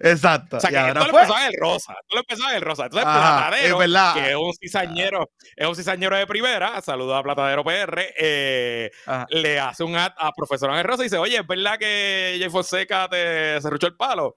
Exacto. 0.00 0.56
O 0.56 0.60
sea, 0.60 0.70
que 0.70 0.76
esto 0.76 1.00
lo 1.00 1.18
empezó 1.18 1.38
en 1.38 1.44
el 1.44 1.54
rosa. 1.60 1.92
Esto 1.92 2.14
lo 2.14 2.20
empezó 2.20 2.50
en 2.50 2.56
el 2.56 2.62
rosa. 2.62 2.84
Entonces, 2.84 3.04
Platadero, 3.04 3.78
que 4.14 4.30
es 4.30 4.36
un 4.36 4.54
cizañero, 4.54 5.30
es 5.56 5.66
un 5.66 5.76
cizañero 5.76 6.16
de 6.16 6.26
primera, 6.26 6.80
saludo 6.82 7.14
a 7.16 7.22
Platadero 7.22 7.64
PR, 7.64 8.14
eh, 8.18 8.90
le 9.30 9.60
hace 9.60 9.84
un 9.84 9.96
ad 9.96 10.12
a 10.16 10.32
profesor 10.32 10.70
Ángel 10.70 10.84
Rosa 10.84 11.02
y 11.02 11.06
dice, 11.06 11.18
oye, 11.18 11.36
¿es 11.36 11.46
verdad 11.46 11.78
que 11.78 12.36
Jay 12.38 12.50
Fonseca 12.50 13.08
te 13.08 13.60
cerruchó 13.60 13.86
el 13.86 13.96
palo? 13.96 14.34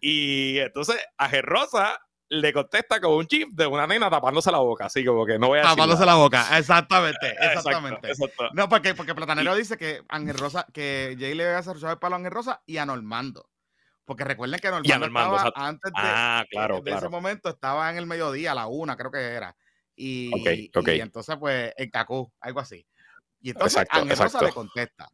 Y 0.00 0.58
entonces 0.58 0.96
a 1.16 1.28
Rosa 1.40 1.98
le 2.28 2.52
contesta 2.52 3.00
con 3.00 3.12
un 3.12 3.26
chip 3.26 3.50
de 3.52 3.66
una 3.66 3.86
nena 3.86 4.10
tapándose 4.10 4.50
la 4.50 4.58
boca, 4.58 4.86
así 4.86 5.04
como 5.04 5.24
que 5.24 5.38
no 5.38 5.48
voy 5.48 5.60
a 5.60 5.62
Tapándose 5.62 6.04
la 6.06 6.14
boca, 6.14 6.58
exactamente, 6.58 7.34
exactamente. 7.40 8.12
No, 8.52 8.68
porque, 8.68 8.94
porque 8.94 9.14
Platanero 9.14 9.54
dice 9.54 9.76
que 9.76 10.02
Ángel 10.08 10.38
Rosa, 10.38 10.66
que 10.72 11.16
Jay 11.18 11.34
le 11.34 11.46
había 11.46 11.62
cerruchado 11.62 11.92
el 11.92 11.98
palo 11.98 12.16
a 12.16 12.18
Ángel 12.18 12.32
Rosa 12.32 12.62
y 12.66 12.78
a 12.78 12.86
Normando. 12.86 13.48
Porque 14.04 14.24
recuerden 14.24 14.60
que 14.60 14.70
Normando, 14.70 15.36
estaba 15.36 15.68
antes 15.68 15.90
de, 15.92 16.00
ah, 16.02 16.44
claro, 16.50 16.80
de 16.82 16.92
ese 16.92 17.08
momento, 17.08 17.48
estaba 17.48 17.90
en 17.90 17.96
el 17.96 18.06
mediodía, 18.06 18.52
a 18.52 18.54
la 18.54 18.66
una, 18.66 18.96
creo 18.96 19.10
que 19.10 19.20
era. 19.20 19.56
Y, 19.96 20.30
y 20.34 21.00
entonces, 21.00 21.36
pues, 21.38 21.72
en 21.76 21.90
Cacú, 21.90 22.30
algo 22.40 22.60
así. 22.60 22.86
Y 23.40 23.50
entonces 23.50 23.86
Ángel 23.90 24.16
Rosa 24.16 24.42
le 24.42 24.52
contesta. 24.52 25.08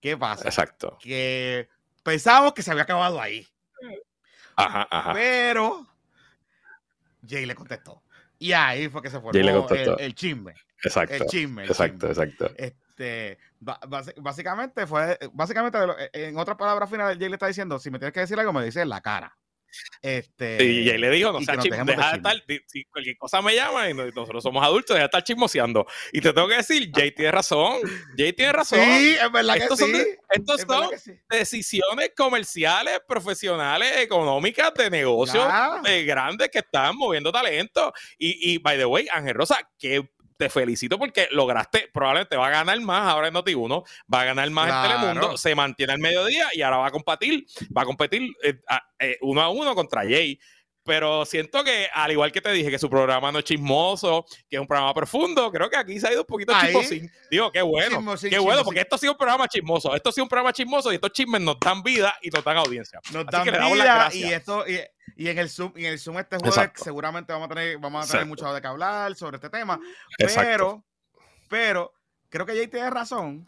¿Qué 0.00 0.16
pasa? 0.16 0.44
Exacto. 0.44 0.98
Que 1.00 1.68
pensábamos 2.02 2.52
que 2.54 2.62
se 2.62 2.70
había 2.70 2.84
acabado 2.84 3.20
ahí. 3.20 3.46
Ajá, 4.56 4.88
ajá. 4.90 5.12
Pero 5.12 5.86
Jay 7.26 7.46
le 7.46 7.54
contestó. 7.54 8.02
Y 8.38 8.52
ahí 8.52 8.88
fue 8.88 9.02
que 9.02 9.10
se 9.10 9.20
formó 9.20 9.30
el, 9.98 10.14
chisme. 10.14 10.54
Exacto. 10.82 11.14
El 11.14 11.26
chisme. 11.26 11.64
exacto, 11.64 12.08
exacto. 12.08 12.46
Este, 12.56 12.76
básicamente 13.60 14.86
fue, 14.86 15.18
básicamente, 15.32 15.78
en 16.12 16.38
otras 16.38 16.56
palabras 16.56 16.90
finales, 16.90 17.18
Jay 17.18 17.28
le 17.28 17.34
está 17.34 17.46
diciendo, 17.46 17.78
si 17.78 17.90
me 17.90 17.98
tienes 17.98 18.12
que 18.12 18.20
decir 18.20 18.38
algo, 18.38 18.52
me 18.52 18.64
dices 18.64 18.82
en 18.82 18.88
la 18.88 19.00
cara. 19.00 19.36
Este, 20.00 20.64
y 20.64 20.88
él 20.88 21.00
le 21.00 21.10
dijo, 21.10 21.32
no 21.32 21.40
sea 21.40 21.56
deja 21.56 21.84
de 21.84 21.92
estar, 21.92 22.36
si 22.66 22.84
cualquier 22.86 23.16
cosa 23.16 23.42
me 23.42 23.54
llama 23.54 23.88
y 23.90 23.94
nosotros 23.94 24.42
somos 24.42 24.64
adultos, 24.64 24.94
deja 24.94 25.00
de 25.00 25.06
estar 25.06 25.24
chismoseando. 25.24 25.86
Y 26.12 26.20
te 26.20 26.32
tengo 26.32 26.48
que 26.48 26.56
decir, 26.56 26.90
Jay 26.94 27.12
tiene 27.12 27.32
razón, 27.32 27.78
Jay 28.16 28.32
tiene 28.32 28.52
razón. 28.52 28.80
Sí, 28.80 29.16
es 29.22 29.32
verdad 29.32 29.54
que 29.54 29.62
estos 29.64 29.78
sí. 29.78 29.92
Son, 30.46 30.58
son 30.58 30.90
decisiones 31.28 32.12
comerciales, 32.16 33.00
profesionales, 33.06 33.98
económicas, 33.98 34.72
de 34.74 34.90
negocios 34.90 35.46
grandes 36.06 36.48
que 36.50 36.60
están 36.60 36.96
moviendo 36.96 37.32
talento. 37.32 37.92
Y, 38.18 38.54
y, 38.54 38.58
by 38.58 38.78
the 38.78 38.86
way, 38.86 39.06
Ángel 39.12 39.34
Rosa, 39.34 39.58
qué 39.78 40.08
te 40.38 40.48
felicito 40.48 40.98
porque 40.98 41.28
lograste, 41.32 41.90
probablemente 41.92 42.36
va 42.36 42.46
a 42.46 42.50
ganar 42.50 42.80
más 42.80 43.08
ahora 43.08 43.28
en 43.28 43.34
Noti1, 43.34 43.84
va 44.12 44.20
a 44.20 44.24
ganar 44.24 44.48
más 44.50 44.70
en 44.70 44.90
Telemundo, 44.90 45.36
se 45.36 45.54
mantiene 45.54 45.92
al 45.92 45.98
mediodía 45.98 46.46
y 46.54 46.62
ahora 46.62 46.78
va 46.78 46.86
a 46.86 46.90
competir, 46.92 47.44
va 47.76 47.82
a 47.82 47.84
competir 47.84 48.30
eh, 48.44 48.60
eh, 49.00 49.18
uno 49.20 49.42
a 49.42 49.50
uno 49.50 49.74
contra 49.74 50.02
Jay 50.02 50.38
pero 50.88 51.26
siento 51.26 51.62
que, 51.62 51.86
al 51.92 52.12
igual 52.12 52.32
que 52.32 52.40
te 52.40 52.50
dije, 52.50 52.70
que 52.70 52.78
su 52.78 52.88
programa 52.88 53.30
no 53.30 53.40
es 53.40 53.44
chismoso, 53.44 54.24
que 54.48 54.56
es 54.56 54.60
un 54.60 54.66
programa 54.66 54.94
profundo, 54.94 55.52
creo 55.52 55.68
que 55.68 55.76
aquí 55.76 56.00
se 56.00 56.08
ha 56.08 56.12
ido 56.12 56.22
un 56.22 56.26
poquito 56.26 56.54
chismosín. 56.58 57.12
Digo, 57.30 57.52
qué 57.52 57.60
bueno, 57.60 58.02
qué 58.18 58.38
bueno, 58.38 58.64
porque 58.64 58.80
esto 58.80 58.96
ha 58.96 58.98
sido 58.98 59.12
un 59.12 59.18
programa 59.18 59.46
chismoso, 59.48 59.94
esto 59.94 60.08
ha 60.08 60.12
sido 60.12 60.24
un 60.24 60.30
programa 60.30 60.50
chismoso 60.50 60.90
y 60.90 60.94
estos 60.94 61.12
chismes 61.12 61.42
nos 61.42 61.60
dan 61.60 61.82
vida 61.82 62.16
y 62.22 62.30
nos 62.30 62.42
dan 62.42 62.56
audiencia. 62.56 63.00
Nos 63.12 63.26
dan 63.26 63.44
vida 63.44 64.08
y 64.14 64.24
esto... 64.32 64.64
Y, 64.66 65.28
en 65.28 65.38
el 65.38 65.50
Zoom, 65.50 65.72
en 65.76 65.86
el 65.86 65.98
Zoom 65.98 66.18
este 66.20 66.38
jueves 66.38 66.70
seguramente 66.76 67.32
vamos 67.32 67.50
a 67.50 67.54
tener, 67.54 67.76
vamos 67.78 68.08
a 68.08 68.12
tener 68.12 68.26
mucho 68.26 68.50
de 68.54 68.60
qué 68.60 68.66
hablar 68.66 69.14
sobre 69.14 69.36
este 69.36 69.50
tema. 69.50 69.78
Pero, 70.16 70.84
pero, 71.50 71.92
creo 72.30 72.46
que 72.46 72.54
Jay 72.54 72.68
tiene 72.68 72.88
razón. 72.88 73.46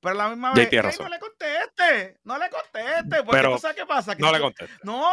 Pero 0.00 0.14
a 0.14 0.14
la 0.14 0.28
misma 0.30 0.52
vez, 0.52 0.70
no 0.98 1.08
le 1.08 1.18
conteste, 1.18 2.18
no 2.24 2.38
le 2.38 2.50
conteste, 2.50 3.22
porque 3.24 3.42
tú 3.42 3.58
sabes 3.58 3.76
qué 3.76 3.86
pasa. 3.86 4.14
no 4.16 4.32
le 4.32 4.40
conteste. 4.40 4.74
No, 4.84 5.06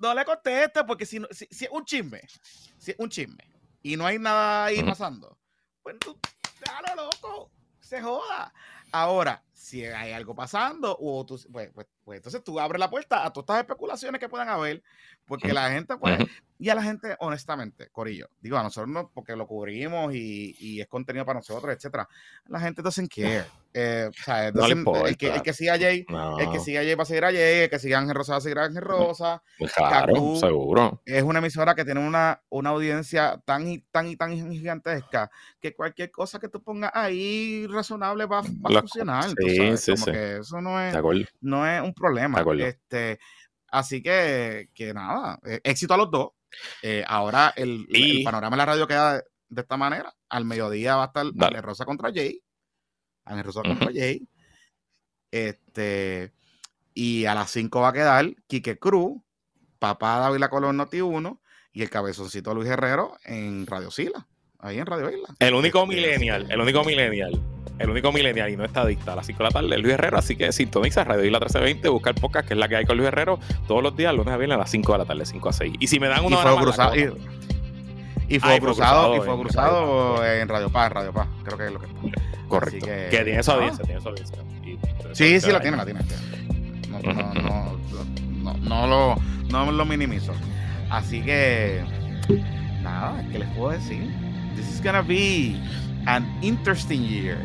no 0.00 0.14
le 0.14 0.24
conteste 0.24 0.82
porque 0.84 1.06
si, 1.06 1.20
si, 1.30 1.46
si 1.50 1.66
es 1.66 1.70
un 1.70 1.84
chisme, 1.84 2.22
si 2.78 2.90
es 2.92 2.96
un 2.98 3.08
chisme 3.08 3.44
y 3.82 3.96
no 3.96 4.06
hay 4.06 4.18
nada 4.18 4.64
ahí 4.64 4.82
pasando, 4.82 5.38
pues 5.82 5.98
tú, 5.98 6.18
déjalo 6.60 7.04
loco, 7.04 7.50
se 7.80 8.00
joda. 8.00 8.52
Ahora, 8.92 9.44
si 9.52 9.84
hay 9.84 10.12
algo 10.12 10.34
pasando, 10.34 10.96
o 10.98 11.24
tú, 11.24 11.40
pues, 11.52 11.70
pues, 11.72 11.86
pues, 12.02 12.16
entonces 12.16 12.42
tú 12.42 12.58
abres 12.58 12.80
la 12.80 12.90
puerta 12.90 13.24
a 13.24 13.32
todas 13.32 13.44
estas 13.44 13.60
especulaciones 13.60 14.18
que 14.18 14.28
puedan 14.28 14.48
haber, 14.48 14.82
porque 15.26 15.52
la 15.52 15.70
gente, 15.70 15.96
pues, 15.96 16.18
y 16.58 16.70
a 16.70 16.74
la 16.74 16.82
gente, 16.82 17.14
honestamente, 17.20 17.88
Corillo, 17.90 18.28
digo, 18.40 18.56
a 18.56 18.64
nosotros 18.64 18.92
no, 18.92 19.10
porque 19.14 19.36
lo 19.36 19.46
cubrimos 19.46 20.12
y, 20.14 20.56
y 20.58 20.80
es 20.80 20.88
contenido 20.88 21.24
para 21.24 21.38
nosotros, 21.38 21.72
etcétera, 21.72 22.08
la 22.46 22.58
gente 22.58 22.82
doesn't 22.82 23.12
care. 23.14 23.46
Eh, 23.72 24.08
o 24.08 24.22
sea, 24.24 24.50
no 24.50 24.66
el, 25.06 25.16
que, 25.16 25.28
el 25.28 25.42
que 25.42 25.52
siga 25.52 25.74
a 25.74 25.78
Jay, 25.78 26.04
el 26.38 26.50
que 26.50 26.58
siga 26.58 26.80
a 26.80 26.82
Jay 26.82 26.94
va 26.96 27.04
a 27.04 27.06
seguir 27.06 27.24
a 27.24 27.30
Jay, 27.30 27.60
el 27.60 27.70
que 27.70 27.78
siga 27.78 27.98
a 27.98 28.00
Ángel 28.00 28.16
Rosa 28.16 28.32
va 28.32 28.38
a 28.38 28.40
seguir 28.40 28.58
a 28.58 28.64
Ángel 28.64 28.82
Rosa. 28.82 29.42
Pues 29.58 29.72
claro, 29.72 30.36
seguro. 30.36 31.00
Es 31.04 31.22
una 31.22 31.38
emisora 31.38 31.76
que 31.76 31.84
tiene 31.84 32.00
una, 32.00 32.42
una 32.48 32.70
audiencia 32.70 33.40
tan 33.44 33.68
y 33.68 33.78
tan 33.78 34.08
y 34.08 34.16
tan 34.16 34.36
gigantesca 34.50 35.30
que 35.60 35.72
cualquier 35.74 36.10
cosa 36.10 36.40
que 36.40 36.48
tú 36.48 36.60
pongas 36.62 36.90
ahí 36.94 37.66
razonable 37.68 38.26
va, 38.26 38.40
va 38.40 38.78
a 38.78 38.80
funcionar. 38.80 39.24
Sí, 39.38 39.76
sí, 39.76 39.92
Como 39.92 40.06
que 40.06 40.36
eso 40.38 40.60
no 40.60 40.80
es, 40.80 40.94
no 41.40 41.66
es 41.66 41.80
un 41.80 41.94
problema. 41.94 42.44
Este, 42.58 43.20
así 43.68 44.02
que, 44.02 44.70
que 44.74 44.92
nada, 44.92 45.38
eh, 45.46 45.60
éxito 45.62 45.94
a 45.94 45.96
los 45.96 46.10
dos. 46.10 46.30
Eh, 46.82 47.04
ahora 47.06 47.52
el, 47.56 47.86
panorama 48.24 48.56
de 48.56 48.58
la 48.58 48.66
radio 48.66 48.88
queda 48.88 49.22
de, 49.48 49.60
esta 49.60 49.76
manera. 49.76 50.12
Al 50.28 50.44
mediodía 50.44 50.96
va 50.96 51.04
a 51.04 51.06
estar 51.06 51.62
Rosa 51.62 51.84
contra 51.84 52.10
Jay 52.12 52.42
Ángel 53.30 53.44
Rosa 53.44 53.62
contra 53.62 53.90
Jay. 53.92 54.26
Este, 55.30 56.32
y 56.94 57.24
a 57.24 57.34
las 57.34 57.50
5 57.50 57.80
va 57.80 57.88
a 57.88 57.92
quedar 57.92 58.26
Quique 58.48 58.78
Cruz, 58.78 59.22
papá 59.78 60.18
David 60.18 60.44
Colón 60.50 60.76
Noti 60.76 61.00
1 61.00 61.40
y 61.72 61.82
el 61.82 61.90
cabezoncito 61.90 62.52
Luis 62.52 62.68
Herrero 62.68 63.16
en 63.24 63.66
Radio 63.66 63.90
Sila, 63.90 64.26
ahí 64.58 64.78
en 64.78 64.86
Radio 64.86 65.08
Isla. 65.10 65.28
El 65.38 65.54
único 65.54 65.82
este, 65.84 65.94
millennial, 65.94 66.50
el 66.50 66.60
único 66.60 66.84
millennial, 66.84 67.40
el 67.78 67.90
único 67.90 68.12
millennial 68.12 68.50
y 68.50 68.56
no 68.56 68.64
estadista 68.64 69.12
a 69.12 69.16
las 69.16 69.26
5 69.26 69.38
de 69.38 69.44
la 69.44 69.50
tarde 69.50 69.78
Luis 69.78 69.94
Herrero, 69.94 70.18
así 70.18 70.36
que 70.36 70.50
sintoniza 70.50 71.04
Radio 71.04 71.24
Isla 71.24 71.38
1320, 71.38 71.88
busca 71.88 72.10
el 72.10 72.16
podcast 72.16 72.48
que 72.48 72.54
es 72.54 72.60
la 72.60 72.68
que 72.68 72.76
hay 72.76 72.84
con 72.84 72.96
Luis 72.96 73.08
Herrero 73.08 73.38
todos 73.68 73.82
los 73.84 73.96
días, 73.96 74.12
lunes 74.12 74.34
a 74.34 74.36
viernes 74.36 74.56
a 74.56 74.58
las 74.58 74.70
5 74.70 74.92
de 74.92 74.98
la 74.98 75.04
tarde, 75.04 75.24
5 75.24 75.48
a 75.48 75.52
6. 75.52 75.74
Y 75.78 75.86
si 75.86 76.00
me 76.00 76.08
dan 76.08 76.24
una 76.24 76.38
hora 76.40 76.56
más, 76.56 76.96
y, 78.28 78.38
fue 78.38 78.60
cruzado, 78.60 79.16
y 79.16 79.20
fue 79.20 79.40
cruzado 79.40 80.24
en 80.24 80.48
Radio 80.48 80.70
Paz, 80.70 80.92
Radio 80.92 81.12
Paz, 81.12 81.28
creo 81.42 81.58
que 81.58 81.66
es 81.66 81.72
lo 81.72 81.80
que 81.80 81.86
Correcto. 82.50 82.84
Que, 82.84 83.08
tiene 83.10 83.38
esa 83.38 83.54
audiencia, 83.54 83.84
tiene 83.84 84.00
esa 84.00 84.08
audiencia. 84.08 84.38
sí, 85.12 85.40
sí, 85.40 85.52
la 85.52 85.60
tiene, 85.60 85.76
la 85.76 85.84
tiene. 85.84 86.00
No, 86.90 87.00
no, 87.00 87.78
no, 88.42 88.54
no, 88.54 88.86
lo, 88.86 89.16
no 89.48 89.72
lo 89.72 89.84
minimizo. 89.84 90.32
Así 90.90 91.22
que, 91.22 91.80
nada, 92.82 93.24
¿qué 93.30 93.38
les 93.38 93.48
puedo 93.50 93.70
decir? 93.70 94.10
This 94.56 94.68
is 94.68 94.82
gonna 94.82 95.02
be 95.02 95.54
an 96.06 96.26
interesting 96.42 97.06
year. 97.06 97.38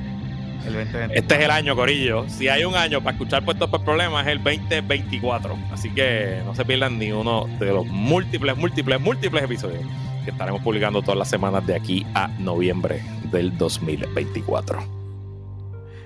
El 0.66 0.74
2020. 0.74 1.20
Este 1.20 1.36
es 1.36 1.42
el 1.42 1.52
año, 1.52 1.76
Corillo. 1.76 2.26
Si 2.28 2.48
hay 2.48 2.66
un 2.66 2.76
año 2.76 3.00
para 3.00 3.12
escuchar 3.12 3.46
puestos 3.46 3.70
por 3.70 3.84
problemas, 3.84 4.26
es 4.26 4.34
el 4.34 4.44
2024. 4.44 5.56
Así 5.72 5.92
que 5.92 6.42
no 6.44 6.56
se 6.56 6.66
pierdan 6.66 6.98
ni 6.98 7.12
uno 7.12 7.46
de 7.60 7.68
los 7.68 7.86
múltiples, 7.86 8.58
múltiples, 8.58 9.00
múltiples 9.00 9.44
episodios 9.44 9.84
que 10.24 10.32
estaremos 10.32 10.64
publicando 10.64 11.04
todas 11.04 11.20
las 11.20 11.30
semanas 11.30 11.68
de 11.68 11.76
aquí 11.76 12.04
a 12.16 12.28
noviembre 12.40 13.04
del 13.32 13.56
2024. 13.56 14.95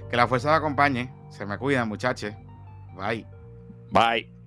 Que 0.09 0.17
la 0.17 0.27
fuerza 0.27 0.49
te 0.49 0.55
acompañe. 0.55 1.13
Se 1.29 1.45
me 1.45 1.57
cuidan, 1.57 1.87
muchachos. 1.87 2.33
Bye. 2.95 3.25
Bye. 3.91 4.38